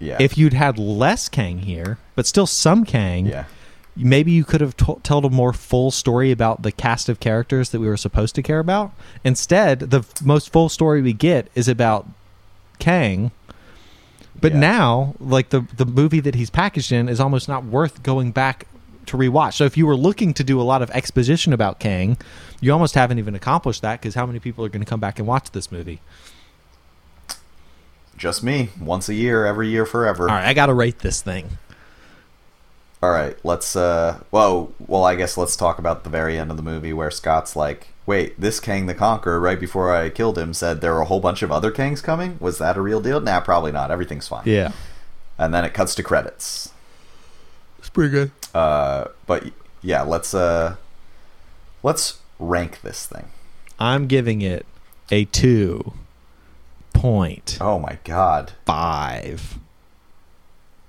yeah, 0.00 0.16
if 0.20 0.38
you'd 0.38 0.54
had 0.54 0.78
less 0.78 1.28
Kang 1.28 1.58
here, 1.60 1.98
but 2.14 2.26
still 2.26 2.46
some 2.46 2.84
Kang, 2.84 3.26
yeah, 3.26 3.44
maybe 3.96 4.32
you 4.32 4.44
could 4.44 4.60
have 4.60 4.76
to- 4.78 4.98
told 5.02 5.24
a 5.24 5.30
more 5.30 5.52
full 5.52 5.90
story 5.90 6.30
about 6.30 6.62
the 6.62 6.72
cast 6.72 7.08
of 7.08 7.20
characters 7.20 7.70
that 7.70 7.80
we 7.80 7.86
were 7.86 7.96
supposed 7.96 8.34
to 8.36 8.42
care 8.42 8.58
about. 8.58 8.92
Instead, 9.24 9.80
the 9.80 9.98
f- 10.00 10.22
most 10.22 10.50
full 10.52 10.68
story 10.68 11.02
we 11.02 11.12
get 11.12 11.48
is 11.54 11.68
about 11.68 12.06
Kang. 12.78 13.30
But 14.40 14.52
Yeah. 14.52 14.58
now, 14.60 15.14
like 15.20 15.50
the 15.50 15.64
the 15.76 15.86
movie 15.86 16.20
that 16.20 16.34
he's 16.34 16.50
packaged 16.50 16.90
in 16.90 17.08
is 17.08 17.20
almost 17.20 17.48
not 17.48 17.64
worth 17.64 18.02
going 18.02 18.32
back 18.32 18.66
to 19.06 19.16
rewatch. 19.16 19.54
So 19.54 19.64
if 19.64 19.76
you 19.76 19.86
were 19.86 19.96
looking 19.96 20.32
to 20.34 20.42
do 20.44 20.60
a 20.60 20.62
lot 20.62 20.80
of 20.80 20.90
exposition 20.92 21.52
about 21.52 21.78
Kang, 21.78 22.16
you 22.60 22.72
almost 22.72 22.94
haven't 22.94 23.18
even 23.18 23.34
accomplished 23.34 23.82
that 23.82 24.00
because 24.00 24.14
how 24.14 24.26
many 24.26 24.38
people 24.38 24.64
are 24.64 24.68
going 24.68 24.80
to 24.84 24.88
come 24.88 25.00
back 25.00 25.18
and 25.18 25.26
watch 25.28 25.50
this 25.52 25.70
movie? 25.70 26.00
just 28.16 28.42
me 28.44 28.68
once 28.80 29.08
a 29.08 29.14
year, 29.14 29.44
every 29.46 29.68
year, 29.68 29.84
forever. 29.84 30.28
All 30.28 30.34
right, 30.36 30.46
I 30.46 30.54
got 30.54 30.66
to 30.66 30.74
rate 30.74 31.00
this 31.00 31.20
thing. 31.22 31.58
All 33.02 33.10
right, 33.10 33.36
let's. 33.44 33.74
uh 33.74 34.20
Well, 34.30 34.72
well, 34.86 35.04
I 35.04 35.14
guess 35.16 35.36
let's 35.36 35.56
talk 35.56 35.78
about 35.78 36.04
the 36.04 36.10
very 36.10 36.38
end 36.38 36.50
of 36.50 36.56
the 36.56 36.62
movie 36.62 36.92
where 36.92 37.10
Scott's 37.10 37.56
like, 37.56 37.88
"Wait, 38.06 38.40
this 38.40 38.60
Kang 38.60 38.86
the 38.86 38.94
Conqueror, 38.94 39.40
right 39.40 39.58
before 39.58 39.92
I 39.92 40.08
killed 40.08 40.38
him, 40.38 40.54
said 40.54 40.80
there 40.80 40.94
were 40.94 41.00
a 41.00 41.06
whole 41.06 41.18
bunch 41.20 41.42
of 41.42 41.50
other 41.50 41.72
Kangs 41.72 42.02
coming. 42.02 42.36
Was 42.38 42.58
that 42.58 42.76
a 42.76 42.80
real 42.80 43.00
deal? 43.00 43.20
Nah, 43.20 43.40
probably 43.40 43.72
not. 43.72 43.90
Everything's 43.90 44.28
fine." 44.28 44.42
Yeah, 44.44 44.70
And 45.38 45.52
then 45.52 45.64
it 45.64 45.74
cuts 45.74 45.94
to 45.96 46.02
credits. 46.04 46.70
it's 47.80 47.88
pretty 47.88 48.10
good. 48.10 48.30
Uh, 48.54 49.06
but 49.26 49.50
yeah, 49.82 50.02
let's 50.02 50.32
uh, 50.32 50.76
let's 51.82 52.20
rank 52.38 52.82
this 52.82 53.06
thing. 53.06 53.26
I'm 53.80 54.06
giving 54.06 54.42
it 54.42 54.64
a 55.10 55.24
two 55.24 55.94
point 56.92 57.58
Oh 57.60 57.80
my 57.80 57.98
god, 58.04 58.52
five. 58.64 59.58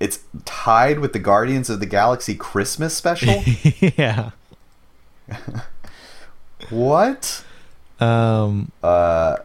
It's 0.04 0.20
tied 0.44 0.98
with 0.98 1.14
the 1.14 1.18
Guardians 1.18 1.70
of 1.70 1.80
the 1.80 1.86
Galaxy 1.86 2.34
Christmas 2.34 2.94
special. 2.94 3.42
yeah. 3.96 4.32
what? 6.68 7.42
Um. 8.00 8.70
Uh, 8.82 9.36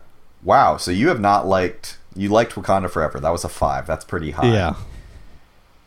wow. 0.44 0.76
So 0.76 0.91
you 0.91 1.07
have 1.07 1.22
not 1.22 1.48
liked 1.48 1.98
you 2.14 2.27
liked 2.30 2.56
Wakanda 2.56 2.90
Forever. 2.90 3.19
That 3.19 3.30
was 3.30 3.45
a 3.45 3.49
five. 3.49 3.88
That's 3.88 4.03
pretty 4.03 4.31
high. 4.31 4.52
Yeah. 4.52 4.76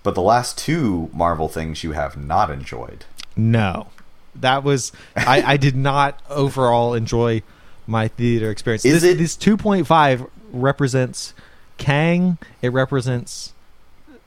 But 0.03 0.15
the 0.15 0.23
last 0.23 0.57
two 0.57 1.11
Marvel 1.13 1.49
things 1.49 1.85
you 1.85 1.93
have 1.93 2.17
not 2.17 2.51
enjoyed. 2.51 3.05
No. 3.37 3.89
That 4.35 4.65
was 4.65 4.93
I. 5.15 5.43
I 5.43 5.57
did 5.59 5.77
not 5.77 6.19
overall 6.31 6.95
enjoy 6.95 7.43
my 7.87 8.09
theater 8.09 8.51
experience. 8.51 8.85
Is 8.87 9.03
this, 9.03 9.13
it- 9.13 9.19
this 9.19 9.37
two 9.37 9.59
point 9.59 9.87
five 9.87 10.25
represents 10.51 11.35
Kang. 11.77 12.39
It 12.63 12.73
represents 12.73 13.52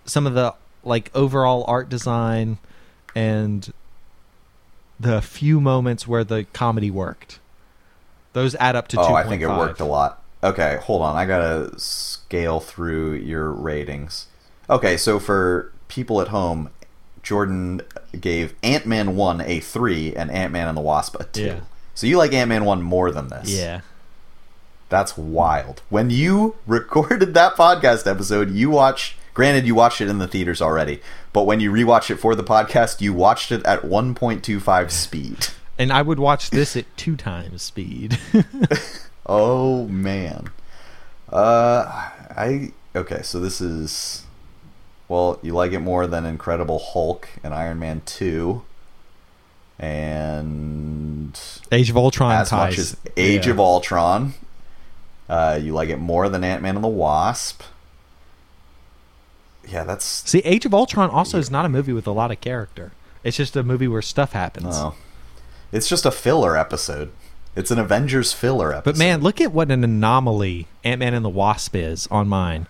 some 0.06 0.26
of 0.27 0.34
the 0.34 0.53
like 0.84 1.10
overall 1.15 1.65
art 1.68 1.90
design 1.90 2.57
and 3.15 3.73
the 4.99 5.22
few 5.22 5.60
moments 5.60 6.07
where 6.07 6.23
the 6.23 6.45
comedy 6.53 6.91
worked. 6.91 7.40
Those 8.34 8.56
add 8.56 8.76
up 8.76 8.88
to. 8.90 8.99
oh, 8.99 9.06
2.5. 9.06 9.15
I 9.15 9.27
think 9.30 9.41
it 9.41 9.48
worked 9.48 9.80
a 9.80 9.86
lot. 9.86 10.22
Okay, 10.44 10.77
hold 10.84 11.02
on. 11.02 11.15
I 11.15 11.26
gotta 11.26 11.77
scale 11.80 12.60
through 12.60 13.14
your 13.14 13.52
ratings. 13.52 14.27
Okay, 14.69 14.98
so 14.98 15.19
for 15.19 15.72
people 15.88 16.22
at 16.22 16.27
home, 16.27 16.69
Jordan 17.23 17.82
gave 18.19 18.53
Ant 18.61 18.86
Man 18.86 19.15
one 19.15 19.41
a 19.41 19.60
three 19.60 20.15
and 20.15 20.30
Ant 20.30 20.52
Man 20.52 20.68
and 20.68 20.77
the 20.77 20.82
Wasp 20.82 21.15
a 21.19 21.23
two. 21.23 21.45
Yeah. 21.45 21.60
So 21.95 22.07
you 22.07 22.18
like 22.18 22.34
Ant 22.34 22.49
Man 22.49 22.65
one 22.65 22.82
more 22.82 23.10
than 23.10 23.30
this? 23.30 23.49
Yeah. 23.49 23.82
That's 24.90 25.18
wild. 25.18 25.82
When 25.90 26.10
you 26.10 26.56
recorded 26.68 27.34
that 27.34 27.56
podcast 27.56 28.10
episode, 28.10 28.52
you 28.52 28.69
watched. 28.69 29.15
Granted, 29.36 29.68
you 29.68 29.76
watched 29.76 30.02
it 30.02 30.10
in 30.10 30.18
the 30.18 30.28
theaters 30.28 30.62
already, 30.62 31.02
but 31.34 31.44
when 31.44 31.60
you 31.60 31.72
rewatch 31.72 32.10
it 32.10 32.16
for 32.16 32.34
the 32.36 32.44
podcast, 32.44 33.02
you 33.02 33.14
watched 33.14 33.52
it 33.52 33.64
at 33.66 33.82
1.25 33.84 34.90
speed. 34.90 35.48
And 35.78 35.91
I 35.91 36.02
would 36.02 36.20
watch 36.20 36.49
this 36.49 36.76
at 36.76 36.86
two 36.98 37.16
times 37.16 37.62
speed. 37.62 38.18
Oh 39.28 39.88
man. 39.88 40.49
Uh, 41.32 41.84
I 42.38 42.74
okay. 42.95 43.24
So 43.24 43.40
this 43.40 43.60
is. 43.60 44.22
Well, 45.07 45.40
you 45.41 45.53
like 45.53 45.72
it 45.72 45.80
more 45.80 46.06
than 46.06 46.28
Incredible 46.28 46.78
Hulk 46.78 47.28
and 47.44 47.52
Iron 47.52 47.80
Man 47.80 48.03
two, 48.06 48.62
and 49.80 51.40
Age 51.72 51.90
of 51.90 51.98
Ultron 51.98 52.34
as 52.34 52.49
ties. 52.49 52.70
much 52.72 52.78
as 52.80 52.98
Age 53.18 53.45
Yeah. 53.48 53.53
of 53.53 53.60
Ultron. 53.60 54.34
Uh, 55.28 55.60
you 55.62 55.74
like 55.74 55.90
it 55.90 55.98
more 55.98 56.30
than 56.30 56.44
Ant 56.44 56.62
Man 56.62 56.76
and 56.76 56.84
the 56.84 56.88
Wasp. 56.88 57.62
Yeah, 59.68 59.84
that's 59.84 60.06
See, 60.06 60.40
Age 60.40 60.66
of 60.66 60.74
Ultron 60.74 61.10
also 61.10 61.38
is 61.38 61.50
not 61.52 61.66
a 61.66 61.70
movie 61.70 61.94
with 61.94 62.08
a 62.08 62.12
lot 62.12 62.32
of 62.32 62.42
character. 62.42 62.92
It's 63.24 63.38
just 63.38 63.56
a 63.56 63.64
movie 63.64 63.88
where 63.88 64.02
stuff 64.02 64.34
happens. 64.34 64.76
oh, 64.78 64.96
it's 65.72 65.88
just 65.90 66.06
a 66.06 66.12
filler 66.12 66.56
episode. 66.58 67.12
It's 67.56 67.72
an 67.72 67.80
Avengers 67.80 68.34
filler 68.34 68.74
episode. 68.74 68.94
But 68.94 68.98
man, 68.98 69.22
look 69.22 69.40
at 69.42 69.52
what 69.52 69.72
an 69.72 69.84
anomaly 69.84 70.68
Ant 70.84 71.00
Man 71.00 71.14
and 71.14 71.24
the 71.26 71.30
Wasp 71.30 71.76
is 71.76 72.08
on 72.08 72.28
mine. 72.28 72.68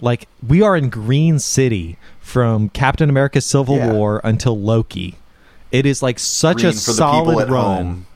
Like 0.00 0.28
we 0.46 0.62
are 0.62 0.76
in 0.76 0.88
Green 0.88 1.38
City 1.38 1.96
from 2.20 2.68
Captain 2.70 3.08
America: 3.08 3.40
Civil 3.40 3.76
Yeah. 3.76 3.92
War 3.92 4.20
until 4.24 4.58
Loki. 4.58 5.16
It 5.70 5.86
is 5.86 6.02
like 6.02 6.18
such 6.18 6.58
green 6.58 6.68
a 6.68 6.72
solid 6.72 7.50
run. 7.50 7.84
home 7.84 8.06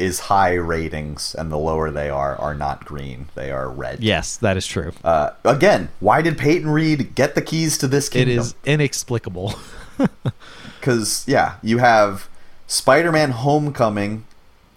is 0.00 0.20
high 0.20 0.54
ratings, 0.54 1.34
and 1.38 1.52
the 1.52 1.58
lower 1.58 1.90
they 1.90 2.08
are 2.10 2.34
are 2.36 2.54
not 2.54 2.84
green; 2.84 3.26
they 3.34 3.50
are 3.52 3.68
red. 3.68 4.00
Yes, 4.00 4.36
that 4.38 4.56
is 4.56 4.66
true. 4.66 4.92
Uh, 5.04 5.30
again, 5.44 5.90
why 6.00 6.22
did 6.22 6.38
Peyton 6.38 6.70
Reed 6.70 7.14
get 7.14 7.34
the 7.34 7.42
keys 7.42 7.78
to 7.78 7.86
this 7.86 8.08
It 8.08 8.12
kingdom? 8.12 8.38
is 8.38 8.54
inexplicable. 8.64 9.54
because 10.80 11.24
yeah, 11.28 11.56
you 11.62 11.78
have 11.78 12.28
Spider-Man: 12.66 13.30
Homecoming 13.32 14.24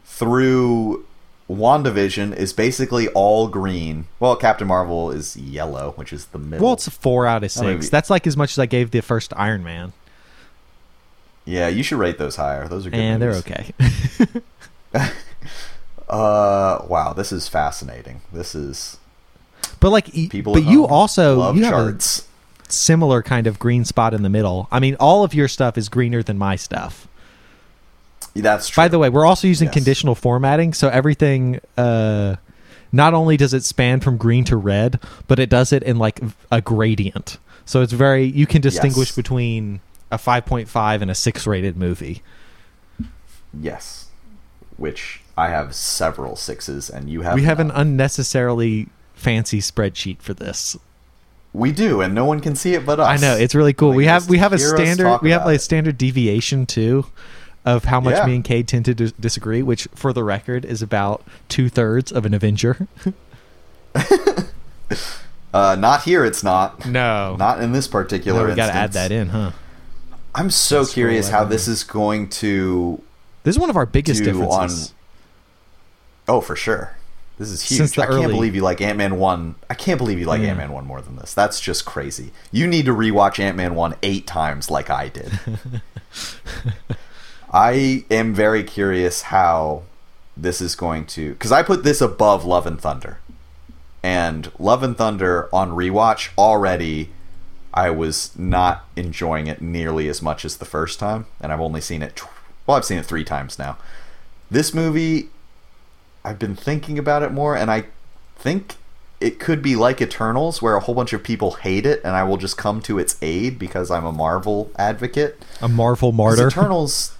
through 0.05 1.05
WandaVision 1.49 2.35
is 2.35 2.53
basically 2.53 3.07
all 3.09 3.47
green. 3.47 4.07
Well, 4.19 4.35
Captain 4.35 4.67
Marvel 4.67 5.11
is 5.11 5.35
yellow, 5.37 5.93
which 5.95 6.11
is 6.13 6.25
the 6.27 6.39
middle. 6.39 6.65
well, 6.65 6.73
it's 6.73 6.87
a 6.87 6.91
four 6.91 7.25
out 7.25 7.43
of 7.43 7.51
six. 7.51 7.89
That's 7.89 8.09
like 8.09 8.27
as 8.27 8.35
much 8.37 8.51
as 8.51 8.59
I 8.59 8.65
gave 8.65 8.91
the 8.91 9.01
first 9.01 9.33
Iron 9.35 9.63
Man, 9.63 9.93
yeah, 11.45 11.67
you 11.67 11.83
should 11.83 11.99
rate 11.99 12.17
those 12.17 12.35
higher. 12.35 12.67
Those 12.67 12.85
are 12.85 12.89
good. 12.89 12.99
and 12.99 13.21
they're 13.21 13.35
okay. 13.35 13.71
Uh, 16.09 16.85
wow, 16.87 17.13
this 17.13 17.31
is 17.31 17.47
fascinating. 17.47 18.21
This 18.31 18.53
is 18.53 18.97
but 19.79 19.89
like, 19.89 20.11
people. 20.13 20.53
but 20.53 20.63
you 20.65 20.85
also 20.85 21.37
love 21.37 21.55
you 21.57 21.63
have 21.63 21.73
a 21.73 21.77
charts. 21.91 22.27
similar 22.67 23.23
kind 23.23 23.47
of 23.47 23.57
green 23.57 23.83
spot 23.85 24.13
in 24.13 24.21
the 24.21 24.29
middle. 24.29 24.67
I 24.71 24.79
mean, 24.79 24.95
all 24.99 25.23
of 25.23 25.33
your 25.33 25.47
stuff 25.47 25.75
is 25.77 25.89
greener 25.89 26.21
than 26.21 26.37
my 26.37 26.55
stuff. 26.55 27.07
That's 28.35 28.67
true. 28.67 28.81
By 28.83 28.89
the 28.89 28.99
way, 28.99 29.09
we're 29.09 29.25
also 29.25 29.47
using 29.47 29.67
Yes. 29.67 29.73
conditional 29.73 30.13
formatting, 30.13 30.73
so 30.73 30.89
everything 30.89 31.59
uh 31.77 32.35
not 32.91 33.15
only 33.15 33.35
does 33.37 33.53
it 33.55 33.63
span 33.63 33.99
from 33.99 34.17
green 34.17 34.43
to 34.45 34.57
red, 34.57 34.99
but 35.27 35.39
it 35.39 35.49
does 35.49 35.71
it 35.73 35.81
in 35.83 35.97
like 35.97 36.19
a 36.51 36.61
gradient. 36.61 37.37
So 37.65 37.81
it's 37.81 37.93
very 37.93 38.25
you 38.25 38.45
can 38.45 38.61
distinguish 38.61 39.09
Yes. 39.09 39.15
between 39.15 39.79
a 40.11 40.17
5.5 40.17 41.01
and 41.01 41.09
a 41.09 41.15
6 41.15 41.47
rated 41.47 41.75
movie. 41.75 42.21
Yes. 43.59 44.02
Which 44.77 45.21
I 45.37 45.49
have 45.49 45.73
several 45.75 46.35
sixes, 46.35 46.89
and 46.89 47.09
you 47.09 47.21
have. 47.21 47.35
we 47.35 47.43
have 47.43 47.59
an 47.59 47.71
unnecessarily 47.71 48.87
fancy 49.13 49.59
spreadsheet 49.59 50.19
for 50.19 50.33
this. 50.33 50.75
we 51.53 51.71
do, 51.71 52.01
and 52.01 52.13
no 52.15 52.25
one 52.25 52.39
can 52.39 52.55
see 52.55 52.73
it 52.73 52.85
but 52.85 52.99
us. 52.99 53.07
I 53.07 53.17
know, 53.17 53.35
it's 53.37 53.53
really 53.55 53.73
cool. 53.73 53.91
They 53.91 53.97
We 53.97 54.05
have 54.05 54.29
we 54.29 54.37
have 54.39 54.53
a 54.53 54.57
standard 54.59 55.19
we 55.21 55.31
have 55.31 55.45
like 55.45 55.57
a 55.57 55.59
standard 55.59 55.97
deviation 55.97 56.65
too 56.65 57.05
of 57.65 57.85
how 57.85 57.99
much 58.01 58.15
Yeah. 58.15 58.25
me 58.25 58.35
and 58.35 58.43
Cade 58.43 58.67
tend 58.67 58.85
to 58.85 58.93
dis- 58.93 59.11
disagree, 59.13 59.61
which 59.61 59.87
for 59.95 60.11
the 60.11 60.23
record 60.23 60.65
is 60.65 60.81
about 60.81 61.23
two 61.47 61.69
thirds 61.69 62.11
of 62.11 62.25
an 62.25 62.33
Avenger. 62.33 62.87
Uh, 65.53 65.75
not 65.75 66.01
here. 66.01 66.25
It's 66.25 66.43
not. 66.43 66.83
No, 66.87 67.35
Not 67.37 67.61
in 67.61 67.73
this 67.73 67.87
particular. 67.87 68.41
no, 68.43 68.49
we 68.49 68.55
got 68.55 68.67
to 68.67 68.73
add 68.73 68.93
that 68.93 69.11
in, 69.11 69.29
huh? 69.29 69.51
I'm 70.33 70.49
so 70.49 70.79
Let's 70.79 70.93
curious 70.93 71.29
how 71.29 71.43
this 71.43 71.67
is 71.67 71.83
going 71.83 72.29
to. 72.29 72.99
This 73.43 73.55
is 73.55 73.59
one 73.59 73.69
of 73.69 73.75
our 73.77 73.85
biggest 73.85 74.23
differences. 74.23 74.93
Oh, 76.27 76.41
for 76.41 76.55
sure. 76.55 76.95
This 77.37 77.49
is 77.49 77.61
huge. 77.63 77.97
I 77.97 78.05
can't 78.05 78.31
believe 78.31 78.55
you 78.55 78.61
like 78.61 78.79
Ant 78.79 78.97
Man 78.97 79.17
one. 79.17 79.55
I 79.69 79.73
can't 79.73 79.97
believe 79.97 80.19
you 80.19 80.25
like 80.25 80.41
Yeah. 80.41 80.49
Ant 80.49 80.57
Man 80.59 80.71
one 80.71 80.85
more 80.85 81.01
than 81.01 81.15
this. 81.15 81.33
That's 81.33 81.59
just 81.59 81.83
crazy. 81.83 82.31
You 82.51 82.67
need 82.67 82.85
to 82.85 82.93
rewatch 82.93 83.39
Ant 83.39 83.57
Man 83.57 83.75
one 83.75 83.95
eight 84.03 84.27
times, 84.27 84.69
like 84.69 84.89
I 84.89 85.09
did. 85.09 85.39
I 87.51 88.05
am 88.09 88.33
very 88.33 88.63
curious 88.63 89.23
how 89.23 89.83
this 90.37 90.61
is 90.61 90.75
going 90.75 91.05
to 91.05 91.33
because 91.33 91.51
I 91.51 91.63
put 91.63 91.83
this 91.83 92.01
above 92.01 92.45
Love 92.45 92.65
and 92.65 92.79
Thunder, 92.79 93.19
and 94.01 94.51
Love 94.59 94.83
and 94.83 94.97
Thunder 94.97 95.49
on 95.53 95.71
rewatch 95.71 96.29
already. 96.37 97.09
I 97.73 97.89
was 97.89 98.37
not 98.37 98.85
enjoying 98.95 99.47
it 99.47 99.59
nearly 99.59 100.07
as 100.07 100.21
much 100.21 100.45
as 100.45 100.57
the 100.57 100.65
first 100.65 100.99
time, 100.99 101.25
and 101.41 101.51
I've 101.51 101.59
only 101.61 101.81
seen 101.81 102.03
it. 102.03 102.21
Well, 102.65 102.77
I've 102.77 102.85
seen 102.85 102.97
it 102.97 103.05
three 103.05 103.23
times 103.23 103.59
now. 103.59 103.77
This 104.49 104.73
movie, 104.73 105.29
I've 106.23 106.39
been 106.39 106.55
thinking 106.55 106.97
about 106.97 107.23
it 107.23 107.31
more, 107.31 107.55
and 107.55 107.69
I 107.71 107.85
think 108.35 108.75
it 109.19 109.39
could 109.39 109.61
be 109.61 109.75
like 109.75 110.01
Eternals, 110.01 110.61
where 110.61 110.75
a 110.75 110.81
whole 110.81 110.95
bunch 110.95 111.13
of 111.13 111.23
people 111.23 111.51
hate 111.51 111.85
it, 111.85 112.01
and 112.03 112.15
I 112.15 112.23
will 112.23 112.37
just 112.37 112.57
come 112.57 112.81
to 112.81 112.99
its 112.99 113.17
aid 113.21 113.57
because 113.57 113.89
I'm 113.89 114.05
a 114.05 114.11
Marvel 114.11 114.71
advocate. 114.77 115.41
A 115.61 115.67
Marvel 115.67 116.11
martyr. 116.11 116.47
Eternals, 116.47 117.17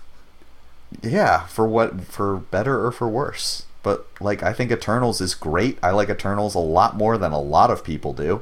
yeah, 1.02 1.46
for 1.46 1.68
what 1.68 2.02
for 2.02 2.38
better 2.38 2.86
or 2.86 2.92
for 2.92 3.08
worse. 3.08 3.66
But 3.84 4.08
like, 4.22 4.44
I 4.44 4.54
think 4.54 4.72
Eternals 4.72 5.22
is 5.22 5.34
great. 5.34 5.78
I 5.84 5.92
like 5.92 6.10
Eternals 6.10 6.56
a 6.56 6.60
lot 6.60 6.96
more 6.96 7.18
than 7.18 7.32
a 7.32 7.42
lot 7.42 7.72
of 7.72 7.84
people 7.84 8.14
do. 8.14 8.42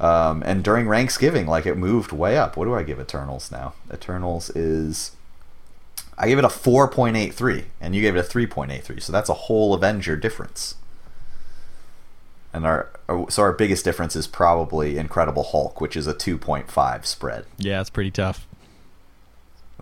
Um, 0.00 0.42
and 0.44 0.62
during 0.62 0.88
Thanksgiving, 0.88 1.46
like 1.46 1.66
it 1.66 1.76
moved 1.76 2.12
way 2.12 2.36
up. 2.38 2.56
What 2.56 2.66
do 2.66 2.74
I 2.74 2.82
give 2.84 3.00
Eternals 3.00 3.50
now? 3.50 3.74
Eternals 3.92 4.50
is 4.50 5.12
I 6.20 6.26
gave 6.26 6.38
it 6.38 6.44
a 6.44 6.48
four 6.48 6.88
point 6.88 7.16
eight 7.16 7.32
three, 7.32 7.66
and 7.80 7.94
you 7.94 8.02
gave 8.02 8.16
it 8.16 8.18
a 8.18 8.22
three 8.24 8.46
point 8.46 8.70
eight 8.72 8.84
three. 8.84 9.00
So 9.00 9.12
that's 9.12 9.28
a 9.28 9.34
whole 9.34 9.72
Avenger 9.74 10.16
difference. 10.16 10.74
And 12.52 12.66
our 12.66 12.88
so 13.28 13.42
our 13.42 13.52
biggest 13.52 13.84
difference 13.84 14.16
is 14.16 14.26
probably 14.26 14.98
Incredible 14.98 15.44
Hulk, 15.44 15.80
which 15.80 15.96
is 15.96 16.06
a 16.06 16.14
two 16.14 16.36
point 16.38 16.70
five 16.70 17.06
spread. 17.06 17.44
yeah, 17.58 17.80
it's 17.80 17.90
pretty 17.90 18.10
tough. 18.10 18.46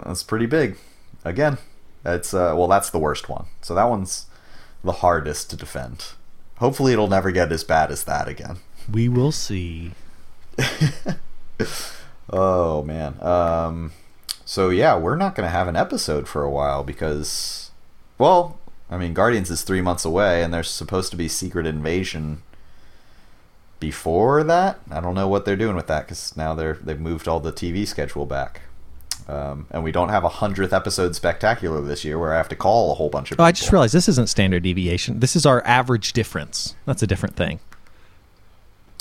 That's 0.04 0.22
pretty 0.22 0.46
big. 0.46 0.76
Again, 1.24 1.58
it's 2.04 2.34
uh, 2.34 2.54
well, 2.56 2.68
that's 2.68 2.90
the 2.90 2.98
worst 2.98 3.28
one. 3.28 3.46
So 3.62 3.74
that 3.74 3.88
one's 3.88 4.26
the 4.84 4.92
hardest 4.92 5.48
to 5.50 5.56
defend. 5.56 6.12
Hopefully, 6.58 6.92
it'll 6.92 7.08
never 7.08 7.30
get 7.30 7.50
as 7.52 7.64
bad 7.64 7.90
as 7.90 8.04
that 8.04 8.28
again. 8.28 8.58
We 8.92 9.08
will 9.08 9.32
see. 9.32 9.92
Oh 12.28 12.82
man. 12.82 13.22
Um, 13.22 13.92
so 14.47 14.70
yeah, 14.70 14.97
we're 14.97 15.16
not 15.16 15.35
gonna 15.35 15.51
have 15.51 15.68
an 15.68 15.77
episode 15.77 16.27
for 16.27 16.43
a 16.43 16.51
while 16.51 16.82
because, 16.82 17.70
well, 18.16 18.59
I 18.89 18.97
mean, 18.97 19.12
Guardians 19.12 19.51
is 19.51 19.62
three 19.62 19.82
months 19.82 20.05
away, 20.05 20.43
and 20.43 20.55
there's 20.55 20.70
supposed 20.70 21.10
to 21.10 21.16
be 21.16 21.28
Secret 21.28 21.66
Invasion 21.66 22.43
before 23.81 24.43
that. 24.44 24.78
I 24.90 25.01
don't 25.01 25.14
know 25.14 25.28
what 25.28 25.44
they're 25.44 25.56
doing 25.56 25.77
with 25.77 25.89
that 25.89 26.06
because 26.06 26.36
now 26.36 26.55
they're 26.55 26.74
they've 26.74 26.98
moved 26.98 27.28
all 27.28 27.40
the 27.40 27.52
TV 27.52 27.86
schedule 27.86 28.24
back. 28.24 28.62
Um, 29.28 29.66
and 29.73 29.82
we 29.82 29.90
don't 29.90 30.10
have 30.10 30.23
a 30.23 30.28
hundredth 30.28 30.73
episode 30.73 31.16
spectacular 31.16 31.81
this 31.81 32.05
year 32.05 32.16
where 32.16 32.32
I 32.32 32.36
have 32.36 32.48
to 32.51 32.56
call 32.56 32.93
a 32.93 32.94
whole 32.94 33.10
bunch 33.10 33.32
of. 33.32 33.35
Oh, 33.35 33.36
people. 33.36 33.44
I 33.47 33.52
just 33.52 33.73
realized 33.73 33.93
this 33.93 34.09
isn't 34.09 34.28
standard 34.28 34.62
deviation. 34.62 35.18
This 35.18 35.35
is 35.35 35.44
our 35.44 35.66
average 35.66 36.12
difference. 36.12 36.77
That's 36.85 37.02
a 37.02 37.09
different 37.09 37.35
thing. 37.35 37.59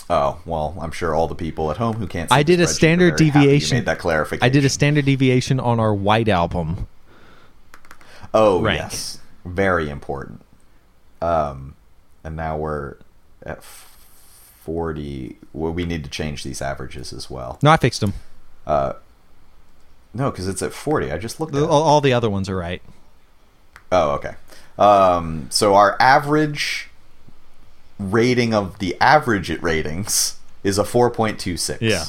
Oh 0.09 0.39
well, 0.45 0.77
I'm 0.79 0.91
sure 0.91 1.15
all 1.15 1.27
the 1.27 1.35
people 1.35 1.71
at 1.71 1.77
home 1.77 1.95
who 1.95 2.07
can't. 2.07 2.29
See 2.29 2.35
I 2.35 2.43
did 2.43 2.59
a 2.59 2.67
standard 2.67 3.17
very 3.17 3.29
happy 3.29 3.39
you 3.39 3.45
deviation. 3.45 3.77
Made 3.77 3.85
that 3.85 3.99
clarification. 3.99 4.45
I 4.45 4.49
did 4.49 4.63
a 4.63 4.69
standard 4.69 5.05
deviation 5.05 5.59
on 5.59 5.79
our 5.79 5.93
White 5.93 6.29
album. 6.29 6.87
Oh 8.33 8.61
rank. 8.61 8.81
yes, 8.81 9.19
very 9.45 9.89
important. 9.89 10.41
Um, 11.21 11.75
and 12.23 12.35
now 12.35 12.57
we're 12.57 12.97
at 13.43 13.63
forty. 13.63 15.37
Well, 15.53 15.71
we 15.73 15.85
need 15.85 16.03
to 16.03 16.09
change 16.09 16.43
these 16.43 16.61
averages 16.61 17.11
as 17.11 17.29
well. 17.29 17.57
No, 17.63 17.71
I 17.71 17.77
fixed 17.77 18.01
them. 18.01 18.13
Uh, 18.67 18.93
no, 20.13 20.29
because 20.29 20.47
it's 20.47 20.61
at 20.61 20.73
forty. 20.73 21.11
I 21.11 21.17
just 21.17 21.39
looked 21.39 21.55
at. 21.55 21.63
All, 21.63 21.81
all 21.81 22.01
the 22.01 22.13
other 22.13 22.29
ones 22.29 22.47
are 22.47 22.57
right. 22.57 22.81
Oh, 23.91 24.11
okay. 24.11 24.35
Um, 24.77 25.47
so 25.49 25.75
our 25.75 25.95
average 25.99 26.89
rating 27.99 28.53
of 28.53 28.79
the 28.79 28.95
average 29.01 29.49
at 29.51 29.61
ratings 29.63 30.37
is 30.63 30.77
a 30.77 30.83
four 30.85 31.09
point 31.09 31.39
two 31.39 31.57
six. 31.57 31.81
Yeah. 31.81 32.05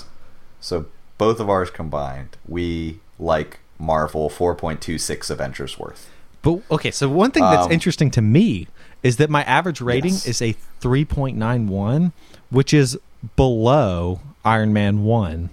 So 0.60 0.86
both 1.18 1.40
of 1.40 1.48
ours 1.48 1.70
combined, 1.70 2.36
we 2.46 3.00
like 3.18 3.60
Marvel 3.78 4.28
four 4.28 4.54
point 4.54 4.80
two 4.80 4.98
six 4.98 5.30
Avengers 5.30 5.78
worth. 5.78 6.10
But 6.42 6.62
okay, 6.70 6.90
so 6.90 7.08
one 7.08 7.30
thing 7.32 7.42
that's 7.42 7.66
Um, 7.66 7.72
interesting 7.72 8.10
to 8.12 8.22
me 8.22 8.68
is 9.02 9.16
that 9.18 9.28
my 9.30 9.42
average 9.44 9.80
rating 9.80 10.12
Yes. 10.12 10.26
is 10.26 10.42
a 10.42 10.54
3.91, 10.80 12.12
which 12.50 12.72
is 12.72 12.98
below 13.36 14.20
Iron 14.44 14.72
Man 14.72 15.02
1. 15.04 15.50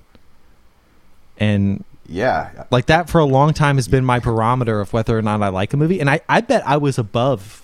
And 1.37 1.83
Yeah, 2.07 2.65
like 2.71 2.85
that 2.87 3.09
for 3.09 3.19
a 3.19 3.25
long 3.25 3.53
time 3.53 3.75
has 3.77 3.87
been 3.87 4.05
my 4.05 4.19
barometer 4.19 4.79
of 4.81 4.93
whether 4.93 5.17
or 5.17 5.21
not 5.21 5.41
I 5.41 5.49
like 5.49 5.73
a 5.73 5.77
movie. 5.77 5.99
And 5.99 6.09
I, 6.09 6.21
I 6.29 6.41
bet 6.41 6.65
I 6.67 6.77
was 6.77 6.97
above. 6.97 7.62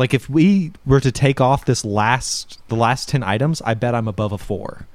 Like 0.00 0.14
if 0.14 0.30
we 0.30 0.72
were 0.86 0.98
to 1.00 1.12
take 1.12 1.42
off 1.42 1.66
this 1.66 1.84
last 1.84 2.58
the 2.68 2.74
last 2.74 3.10
10 3.10 3.22
items, 3.22 3.60
I 3.60 3.74
bet 3.74 3.94
I'm 3.94 4.08
above 4.08 4.32
a 4.32 4.38
4. 4.38 4.86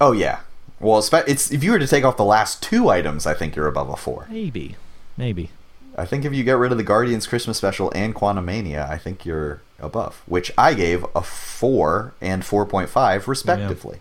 Oh 0.00 0.12
yeah. 0.12 0.40
Well, 0.80 0.98
it's 0.98 1.52
if 1.52 1.62
you 1.62 1.72
were 1.72 1.78
to 1.78 1.86
take 1.86 2.04
off 2.04 2.16
the 2.16 2.24
last 2.24 2.62
two 2.62 2.88
items, 2.88 3.26
I 3.26 3.34
think 3.34 3.54
you're 3.54 3.68
above 3.68 3.88
a 3.88 3.96
four. 3.96 4.26
Maybe. 4.28 4.76
Maybe. 5.16 5.50
I 5.96 6.04
think 6.04 6.24
if 6.24 6.34
you 6.34 6.42
get 6.42 6.58
rid 6.58 6.72
of 6.72 6.78
the 6.78 6.84
Guardians 6.84 7.26
Christmas 7.26 7.56
special 7.56 7.92
and 7.94 8.14
Quantumania, 8.14 8.88
I 8.88 8.98
think 8.98 9.24
you're 9.24 9.62
above. 9.78 10.22
Which 10.26 10.50
I 10.58 10.74
gave 10.74 11.06
a 11.14 11.22
four 11.22 12.14
and 12.20 12.44
four 12.44 12.66
point 12.66 12.88
five 12.90 13.28
respectively. 13.28 14.00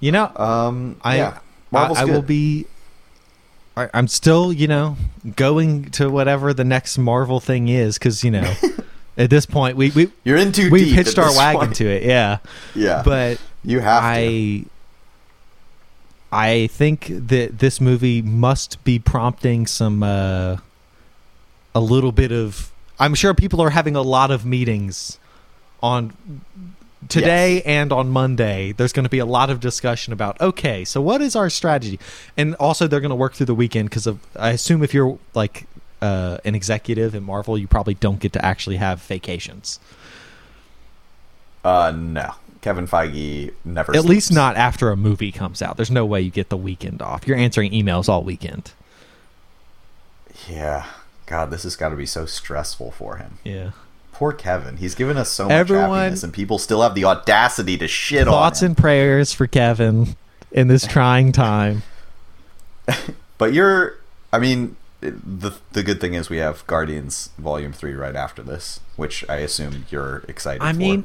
You 0.00 0.12
know, 0.12 0.30
Um, 0.36 1.00
I 1.02 1.16
yeah, 1.16 1.38
Marvel's 1.70 1.98
I, 1.98 2.02
I 2.02 2.04
will 2.04 2.22
be. 2.22 2.66
I, 3.76 3.88
I'm 3.92 4.08
still, 4.08 4.52
you 4.52 4.66
know, 4.66 4.96
going 5.36 5.90
to 5.92 6.08
whatever 6.08 6.54
the 6.54 6.64
next 6.64 6.98
Marvel 6.98 7.40
thing 7.40 7.68
is 7.68 7.98
because 7.98 8.24
you 8.24 8.30
know, 8.30 8.54
at 9.18 9.30
this 9.30 9.46
point 9.46 9.76
we 9.76 9.90
we 9.90 10.10
You're 10.24 10.38
in 10.38 10.52
too 10.52 10.70
we 10.70 10.94
pitched 10.94 11.18
our 11.18 11.34
wagon 11.36 11.60
point. 11.60 11.76
to 11.76 11.86
it, 11.86 12.02
yeah. 12.04 12.38
Yeah, 12.74 13.02
But 13.04 13.40
you 13.64 13.80
have 13.80 14.02
to. 14.02 14.06
I 14.08 14.64
I 16.32 16.66
think 16.68 17.06
that 17.08 17.58
this 17.58 17.80
movie 17.80 18.20
must 18.22 18.82
be 18.84 18.98
prompting 18.98 19.66
some 19.66 20.02
uh, 20.02 20.58
a 21.74 21.80
little 21.80 22.12
bit 22.12 22.32
of. 22.32 22.72
I'm 22.98 23.14
sure 23.14 23.34
people 23.34 23.60
are 23.60 23.70
having 23.70 23.94
a 23.94 24.02
lot 24.02 24.30
of 24.30 24.44
meetings 24.46 25.18
on 25.82 26.14
today 27.08 27.54
Yes. 27.56 27.62
and 27.66 27.92
on 27.92 28.10
Monday. 28.10 28.72
There's 28.72 28.92
going 28.92 29.04
to 29.04 29.10
be 29.10 29.18
a 29.18 29.26
lot 29.26 29.50
of 29.50 29.60
discussion 29.60 30.12
about 30.12 30.40
okay, 30.40 30.84
so 30.84 31.00
what 31.00 31.20
is 31.20 31.34
our 31.36 31.50
strategy? 31.50 31.98
And 32.36 32.54
also, 32.56 32.86
they're 32.86 33.00
going 33.00 33.10
to 33.10 33.16
work 33.16 33.34
through 33.34 33.46
the 33.46 33.54
weekend 33.54 33.90
because. 33.90 34.08
I 34.36 34.50
assume 34.50 34.82
if 34.82 34.92
you're 34.94 35.18
like 35.34 35.66
uh, 36.02 36.38
an 36.44 36.54
executive 36.54 37.14
in 37.14 37.22
Marvel, 37.22 37.56
you 37.56 37.66
probably 37.66 37.94
don't 37.94 38.20
get 38.20 38.32
to 38.34 38.44
actually 38.44 38.76
have 38.76 39.00
vacations. 39.02 39.80
Uh, 41.64 41.92
no. 41.96 42.32
Kevin 42.60 42.86
Feige 42.86 43.52
never. 43.64 43.94
At 43.94 44.04
least 44.04 44.32
not 44.32 44.56
after 44.56 44.90
a 44.90 44.96
movie 44.96 45.30
comes 45.30 45.62
out. 45.62 45.76
There's 45.76 45.90
no 45.90 46.04
way 46.04 46.20
you 46.20 46.30
get 46.30 46.48
the 46.48 46.56
weekend 46.56 47.00
off. 47.00 47.26
You're 47.26 47.36
answering 47.36 47.72
emails 47.72 48.08
all 48.08 48.24
weekend. 48.24 48.72
Yeah. 50.48 50.86
God, 51.26 51.50
this 51.50 51.62
has 51.64 51.76
got 51.76 51.90
to 51.90 51.96
be 51.96 52.06
so 52.06 52.26
stressful 52.26 52.90
for 52.92 53.16
him. 53.16 53.38
Yeah. 53.44 53.70
Poor 54.16 54.32
Kevin. 54.32 54.78
He's 54.78 54.94
given 54.94 55.18
us 55.18 55.30
so 55.30 55.44
much 55.44 55.68
happiness, 55.68 56.22
and 56.22 56.32
people 56.32 56.56
still 56.56 56.80
have 56.80 56.94
the 56.94 57.04
audacity 57.04 57.76
to 57.76 57.86
shit 57.86 58.24
Thoughts 58.24 58.28
on 58.28 58.32
him. 58.32 58.40
Thoughts 58.40 58.62
and 58.62 58.76
prayers 58.78 59.32
for 59.34 59.46
Kevin 59.46 60.16
in 60.50 60.68
this 60.68 60.86
trying 60.88 61.32
time. 61.32 61.82
But 63.36 63.52
you're, 63.52 63.98
I 64.32 64.38
mean, 64.38 64.76
the 65.02 65.52
the 65.72 65.82
good 65.82 66.00
thing 66.00 66.14
is 66.14 66.30
we 66.30 66.38
have 66.38 66.66
Guardians 66.66 67.28
Volume 67.36 67.74
Three 67.74 67.92
right 67.92 68.16
after 68.16 68.42
this, 68.42 68.80
which 68.96 69.22
I 69.28 69.36
assume 69.36 69.84
you're 69.90 70.24
excited. 70.28 70.62
I 70.62 70.72
for. 70.72 70.78
mean, 70.78 71.04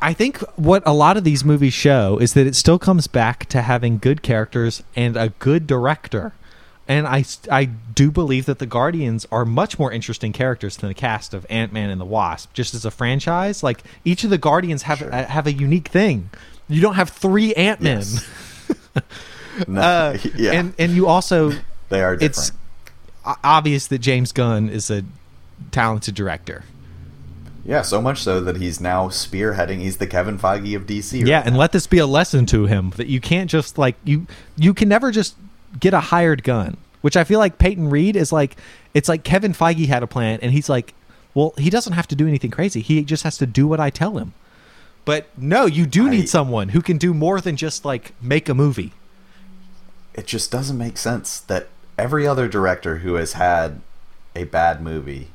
I 0.00 0.14
think 0.14 0.38
what 0.56 0.82
a 0.84 0.92
lot 0.92 1.16
of 1.16 1.22
these 1.22 1.44
movies 1.44 1.72
show 1.72 2.18
is 2.18 2.34
that 2.34 2.48
it 2.48 2.56
still 2.56 2.80
comes 2.80 3.06
back 3.06 3.46
to 3.50 3.62
having 3.62 3.98
good 3.98 4.22
characters 4.22 4.82
and 4.96 5.16
a 5.16 5.28
good 5.38 5.68
director. 5.68 6.32
And 6.92 7.06
I, 7.06 7.24
I 7.50 7.64
do 7.64 8.10
believe 8.10 8.44
that 8.46 8.58
the 8.58 8.66
Guardians 8.66 9.26
are 9.32 9.44
much 9.46 9.78
more 9.78 9.90
interesting 9.90 10.32
characters 10.32 10.76
than 10.76 10.88
the 10.88 10.94
cast 10.94 11.32
of 11.32 11.46
Ant 11.48 11.72
Man 11.72 11.88
and 11.90 11.98
the 12.00 12.04
Wasp. 12.04 12.52
Just 12.52 12.74
as 12.74 12.84
a 12.84 12.90
franchise, 12.90 13.62
like 13.62 13.82
each 14.04 14.24
of 14.24 14.30
the 14.30 14.36
Guardians 14.38 14.82
have 14.82 14.98
Sure. 14.98 15.14
uh, 15.14 15.24
have 15.24 15.46
a 15.46 15.52
unique 15.52 15.88
thing. 15.88 16.28
You 16.68 16.80
don't 16.82 16.94
have 16.96 17.08
three 17.08 17.54
Ant 17.54 17.80
Men. 17.80 17.98
Yes. 17.98 18.28
no, 19.68 19.80
Uh, 19.80 20.18
yeah, 20.36 20.52
and 20.52 20.74
and 20.78 20.92
you 20.92 21.06
also 21.06 21.52
they 21.88 22.02
are 22.02 22.16
different. 22.16 22.22
it's 22.36 22.52
obvious 23.44 23.86
that 23.86 23.98
James 24.00 24.32
Gunn 24.32 24.68
is 24.68 24.90
a 24.90 25.02
talented 25.70 26.14
director. 26.14 26.64
Yeah, 27.64 27.82
so 27.82 28.02
much 28.02 28.22
so 28.22 28.40
that 28.40 28.56
he's 28.56 28.80
now 28.80 29.08
spearheading. 29.08 29.78
He's 29.78 29.98
the 29.98 30.06
Kevin 30.08 30.36
Feige 30.38 30.74
of 30.74 30.82
DC. 30.86 31.20
right 31.20 31.26
Yeah, 31.28 31.42
and 31.44 31.54
now. 31.54 31.60
let 31.60 31.70
this 31.72 31.86
be 31.86 31.98
a 31.98 32.06
lesson 32.06 32.44
to 32.46 32.66
him 32.66 32.90
that 32.96 33.06
you 33.06 33.20
can't 33.20 33.48
just 33.48 33.78
like 33.78 33.94
you 34.04 34.26
you 34.56 34.74
can 34.74 34.88
never 34.88 35.10
just 35.12 35.36
get 35.78 35.94
a 35.94 36.00
hired 36.00 36.42
gun. 36.42 36.76
Which 37.02 37.16
I 37.16 37.24
feel 37.24 37.38
like 37.38 37.58
Peyton 37.58 37.90
Reed 37.90 38.16
is 38.16 38.32
like 38.32 38.56
it's 38.94 39.08
like 39.08 39.22
Kevin 39.24 39.52
Feige 39.52 39.86
had 39.88 40.02
a 40.02 40.06
plan 40.06 40.38
and 40.42 40.50
he's 40.52 40.68
like, 40.68 40.94
well, 41.34 41.52
he 41.58 41.68
doesn't 41.70 41.92
have 41.92 42.08
to 42.08 42.16
do 42.16 42.26
anything 42.26 42.50
crazy. 42.50 42.80
He 42.80 43.02
just 43.04 43.22
has 43.24 43.36
to 43.38 43.46
do 43.46 43.66
what 43.66 43.80
I 43.80 43.90
tell 43.90 44.18
him. 44.18 44.32
But 45.04 45.26
no, 45.36 45.66
you 45.66 45.84
do 45.86 46.06
I- 46.06 46.10
need 46.10 46.28
someone 46.28 46.70
who 46.70 46.80
can 46.80 46.96
do 46.98 47.12
more 47.12 47.40
than 47.40 47.56
just 47.56 47.84
like 47.84 48.12
make 48.22 48.48
a 48.48 48.54
movie. 48.54 48.92
it 50.14 50.26
just 50.26 50.50
doesn't 50.52 50.78
make 50.78 50.96
sense 50.98 51.40
that 51.40 51.68
every 51.98 52.26
other 52.26 52.46
director 52.48 52.98
who 52.98 53.14
has 53.14 53.32
had 53.34 53.80
a 54.36 54.44
bad 54.44 54.80
movie 54.82 55.28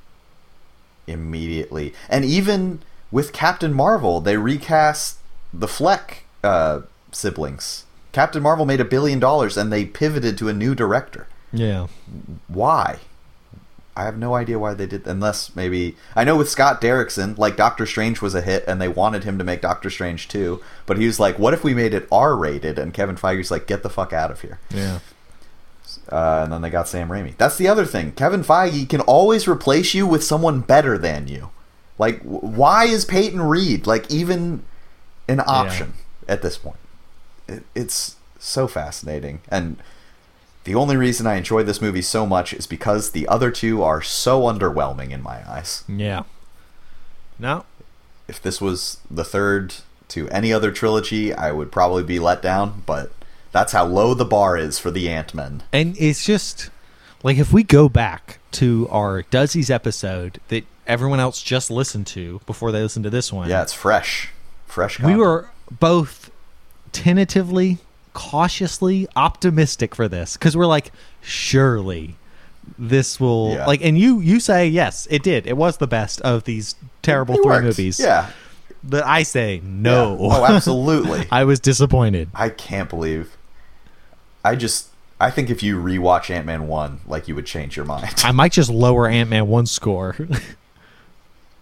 immediately 1.05 1.93
and 2.09 2.25
even 2.25 2.79
with 3.11 3.31
Captain 3.33 3.73
Marvel 3.73 4.19
they 4.19 4.37
recast 4.37 5.17
the 5.53 5.67
Fleck 5.67 6.25
uh, 6.43 6.81
siblings 7.11 7.85
Captain 8.11 8.41
Marvel 8.43 8.65
made 8.65 8.81
a 8.81 8.85
billion 8.85 9.19
dollars 9.19 9.57
and 9.57 9.71
they 9.71 9.85
pivoted 9.85 10.37
to 10.37 10.49
a 10.49 10.53
new 10.53 10.75
director 10.75 11.27
Yeah. 11.57 11.87
why 12.47 12.99
I 13.95 14.03
have 14.05 14.17
no 14.17 14.35
idea 14.35 14.59
why 14.59 14.73
they 14.75 14.85
did 14.85 15.07
unless 15.07 15.55
maybe 15.55 15.95
I 16.15 16.23
know 16.23 16.35
with 16.37 16.49
Scott 16.49 16.79
Derrickson 16.81 17.37
like 17.37 17.55
Doctor 17.57 17.85
Strange 17.87 18.21
was 18.21 18.35
a 18.35 18.41
hit 18.41 18.63
and 18.67 18.79
they 18.79 18.87
wanted 18.87 19.23
him 19.23 19.37
to 19.39 19.43
make 19.43 19.61
Doctor 19.61 19.89
Strange 19.89 20.27
too, 20.27 20.61
but 20.85 20.97
he 20.99 21.07
was 21.07 21.19
like 21.19 21.39
what 21.39 21.53
if 21.53 21.63
we 21.63 21.73
made 21.73 21.93
it 21.95 22.07
R 22.11 22.35
rated 22.35 22.77
and 22.77 22.93
Kevin 22.93 23.15
Feige's 23.15 23.49
like 23.51 23.65
get 23.65 23.81
the 23.83 23.89
fuck 23.89 24.13
out 24.13 24.29
of 24.31 24.41
here 24.41 24.59
Yeah. 24.69 24.99
uh, 26.11 26.41
and 26.43 26.53
then 26.53 26.61
they 26.61 26.69
got 26.69 26.87
Sam 26.87 27.09
Raimi. 27.09 27.35
That's 27.37 27.57
the 27.57 27.67
other 27.67 27.85
thing. 27.85 28.11
Kevin 28.11 28.43
Feige 28.43 28.87
can 28.87 29.01
always 29.01 29.47
replace 29.47 29.93
you 29.93 30.05
with 30.05 30.23
someone 30.23 30.61
better 30.61 30.97
than 30.97 31.27
you. 31.27 31.49
Like, 31.99 32.19
w- 32.19 32.39
why 32.41 32.85
is 32.85 33.03
Peyton 33.05 33.41
Reed 33.41 33.87
like 33.87 34.11
even 34.11 34.63
an 35.27 35.39
option 35.39 35.93
at 36.27 36.43
this 36.43 36.57
point? 36.57 36.77
It, 37.47 37.63
it's 37.73 38.17
so 38.37 38.67
fascinating, 38.67 39.41
and 39.49 39.77
the 40.67 40.75
only 40.75 40.97
reason 40.97 41.25
I 41.25 41.35
enjoy 41.35 41.63
this 41.63 41.81
movie 41.81 42.01
so 42.01 42.25
much 42.25 42.51
is 42.51 42.67
because 42.67 43.11
the 43.11 43.25
other 43.29 43.51
two 43.51 43.81
are 43.83 44.01
so 44.01 44.41
underwhelming 44.41 45.11
in 45.11 45.23
my 45.23 45.49
eyes. 45.49 45.85
Yeah. 45.87 46.23
No. 47.39 47.63
If 48.27 48.41
this 48.41 48.59
was 48.59 48.97
the 49.09 49.23
third 49.23 49.75
to 50.09 50.27
any 50.27 50.51
other 50.51 50.73
trilogy, 50.73 51.33
I 51.33 51.53
would 51.53 51.71
probably 51.71 52.03
be 52.03 52.19
let 52.19 52.41
down. 52.41 52.83
But 52.85 53.13
that's 53.53 53.71
how 53.71 53.85
low 53.85 54.13
the 54.13 54.25
bar 54.25 54.57
is 54.57 54.77
for 54.77 54.91
the 54.91 55.07
Ant 55.07 55.33
Men. 55.33 55.63
And 55.71 55.95
it's 55.97 56.25
just 56.25 56.69
like 57.23 57.37
if 57.37 57.53
we 57.53 57.63
go 57.63 57.87
back 57.87 58.39
to 58.51 58.89
our 58.91 59.21
Duzzies 59.21 59.69
episode 59.69 60.41
that 60.49 60.65
everyone 60.85 61.21
else 61.21 61.41
just 61.41 61.71
listened 61.71 62.07
to 62.07 62.41
before 62.45 62.73
they 62.73 62.81
listened 62.81 63.05
to 63.05 63.09
this 63.09 63.31
one. 63.31 63.49
Yeah, 63.49 63.61
it's 63.61 63.71
fresh, 63.71 64.33
fresh. 64.65 64.99
we 64.99 65.15
were 65.15 65.49
both 65.71 66.29
tentatively, 66.91 67.77
cautiously 68.17 69.07
optimistic 69.15 69.93
for 69.93 70.07
this 70.07 70.33
because 70.33 70.57
we're 70.57 70.65
like, 70.65 70.91
surely 71.21 72.15
this 72.79 73.19
will 73.19 73.53
Yeah. 73.53 73.65
like. 73.67 73.81
And 73.83 73.97
you 73.97 74.19
you 74.19 74.39
say 74.39 74.67
yes, 74.67 75.07
it 75.11 75.21
did. 75.21 75.45
It 75.45 75.55
was 75.55 75.77
the 75.77 75.85
best 75.87 76.19
of 76.21 76.43
these 76.45 76.73
terrible 77.03 77.35
It 77.35 77.43
three 77.43 77.51
worked. 77.51 77.65
movies. 77.65 77.99
Yeah. 77.99 78.31
but 78.83 79.05
I 79.05 79.21
say 79.23 79.61
no. 79.63 80.17
Yeah. 80.19 80.27
Oh, 80.39 80.45
absolutely. 80.55 81.27
I 81.31 81.43
was 81.43 81.59
disappointed. 81.59 82.29
I 82.33 82.49
can't 82.49 82.89
believe. 82.89 83.37
I 84.43 84.55
just. 84.55 84.87
I 85.19 85.31
think 85.31 85.49
if 85.49 85.61
you 85.63 85.81
rewatch 85.81 86.29
Ant 86.29 86.45
Man 86.45 86.67
one, 86.67 86.99
like 87.07 87.27
you 87.27 87.35
would 87.35 87.45
change 87.45 87.75
your 87.75 87.85
mind. 87.85 88.13
I 88.23 88.31
might 88.31 88.51
just 88.51 88.69
lower 88.69 89.07
Ant 89.07 89.29
Man 89.29 89.47
one 89.47 89.65
score. 89.67 90.15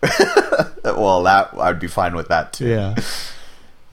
well, 0.84 1.23
that 1.23 1.49
I'd 1.57 1.80
be 1.80 1.88
fine 1.88 2.15
with 2.15 2.27
that 2.30 2.53
too. 2.53 2.68
yeah. 2.68 2.95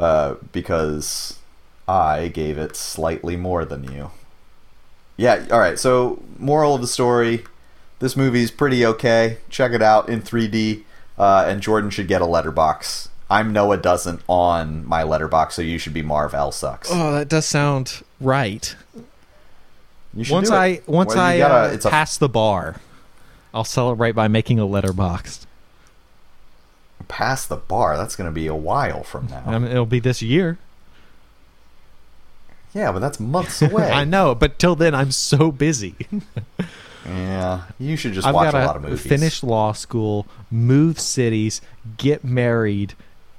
Uh, 0.00 0.34
because 0.52 1.38
I 1.88 2.28
gave 2.28 2.58
it 2.58 2.76
slightly 2.76 3.36
more 3.36 3.64
than 3.64 3.84
you. 3.92 4.10
Yeah. 5.16 5.46
All 5.50 5.58
right. 5.58 5.78
So, 5.78 6.22
moral 6.38 6.74
of 6.74 6.80
the 6.80 6.86
story: 6.86 7.44
this 7.98 8.16
movie's 8.16 8.50
pretty 8.50 8.84
okay. 8.86 9.38
Check 9.50 9.72
it 9.72 9.82
out 9.82 10.08
in 10.08 10.22
3D. 10.22 10.82
Uh, 11.18 11.44
and 11.46 11.60
Jordan 11.60 11.90
should 11.90 12.08
get 12.08 12.22
a 12.22 12.24
Letterboxd. 12.26 13.08
I'm 13.30 13.52
Noah 13.52 13.76
doesn't 13.76 14.22
on 14.28 14.86
my 14.86 15.02
Letterboxd, 15.04 15.52
so 15.52 15.62
you 15.62 15.78
should 15.78 15.94
be 15.94 16.02
Marv 16.02 16.34
L 16.34 16.50
sucks. 16.52 16.88
Oh, 16.90 17.12
that 17.12 17.28
does 17.28 17.46
sound 17.46 18.02
right. 18.20 18.74
You 20.14 20.24
should 20.24 20.32
Once. 20.32 20.50
I 20.50 20.80
once 20.86 21.14
Well, 21.14 21.24
I 21.24 21.38
gotta- 21.38 21.70
uh, 21.70 21.74
it's 21.74 21.84
a 21.84 21.90
pass 21.90 22.16
the 22.16 22.28
bar, 22.28 22.76
I'll 23.54 23.64
celebrate 23.64 24.12
by 24.12 24.28
making 24.28 24.58
a 24.58 24.64
Letterboxd. 24.66 25.46
past 27.08 27.48
the 27.48 27.56
bar. 27.56 27.96
That's 27.96 28.16
going 28.16 28.28
to 28.28 28.34
be 28.34 28.46
a 28.46 28.54
while 28.54 29.02
from 29.02 29.26
now. 29.28 29.42
I 29.46 29.58
mean, 29.58 29.70
it'll 29.70 29.86
be 29.86 30.00
this 30.00 30.22
year. 30.22 30.58
Yeah, 32.74 32.90
but 32.92 33.00
that's 33.00 33.20
months 33.20 33.60
away. 33.62 33.90
I 33.90 34.04
know, 34.04 34.34
but 34.34 34.58
till 34.58 34.74
then, 34.76 34.94
I'm 34.94 35.10
so 35.12 35.50
busy. 35.52 35.94
Yeah, 37.06 37.62
you 37.78 37.96
should 37.96 38.12
just 38.12 38.26
I've 38.26 38.34
watch 38.34 38.54
a 38.54 38.64
lot 38.64 38.76
of 38.76 38.82
movies. 38.82 39.02
finish 39.02 39.42
law 39.42 39.72
school, 39.72 40.26
move 40.50 41.00
cities, 41.00 41.60
get 41.96 42.22
married, 42.24 42.94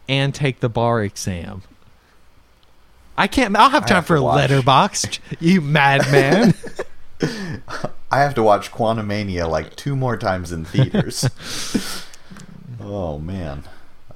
and 0.10 0.36
take 0.36 0.60
the 0.60 0.70
bar 0.70 1.02
exam. 1.02 1.62
I 3.18 3.28
can't. 3.28 3.56
I'll 3.56 3.70
have 3.70 3.86
time 3.86 3.98
have 3.98 4.06
for 4.08 4.18
Letterboxd. 4.18 5.20
You 5.40 5.62
madman. 5.62 6.54
I 8.12 8.20
have 8.20 8.36
to 8.36 8.44
watch 8.44 8.72
Quantumania 8.72 9.48
like 9.50 9.76
two 9.76 9.96
more 9.96 10.18
times 10.18 10.52
in 10.52 10.66
theaters. 10.66 11.26
oh 12.82 13.18
man! 13.20 13.64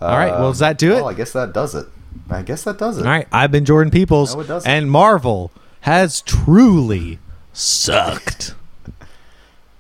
All 0.02 0.10
right, 0.18 0.31
well, 0.31 0.48
Um, 0.48 0.52
does 0.52 0.60
that 0.60 0.77
do 0.77 0.94
it? 0.94 0.99
Oh, 1.02 1.06
I 1.07 1.14
guess 1.14 1.31
that 1.34 1.53
does 1.53 1.73
it. 1.73 1.88
I 2.30 2.41
guess 2.44 2.64
that 2.64 2.77
does 2.77 2.98
it. 2.98 3.06
All 3.06 3.11
right, 3.11 3.27
I've 3.31 3.52
been 3.52 3.65
Jordan 3.65 3.91
Peoples, 3.91 4.35
No, 4.35 4.41
it 4.41 4.48
doesn't. 4.48 4.69
and 4.69 4.89
Marvel 4.91 5.52
has 5.81 6.22
truly 6.22 7.19
sucked. 7.53 8.56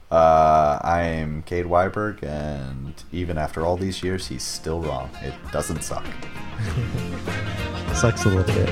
Uh, 0.09 0.79
I 0.81 1.01
am 1.01 1.43
Cade 1.43 1.65
Weiberg, 1.65 2.23
and 2.23 2.93
even 3.11 3.37
after 3.37 3.65
all 3.65 3.75
these 3.75 4.01
years, 4.03 4.27
he's 4.27 4.43
still 4.43 4.79
wrong. 4.81 5.09
It 5.21 5.33
doesn't 5.51 5.83
suck. 5.83 6.05
Sucks 7.93 8.23
a 8.25 8.29
little 8.29 8.43
bit. 8.53 8.69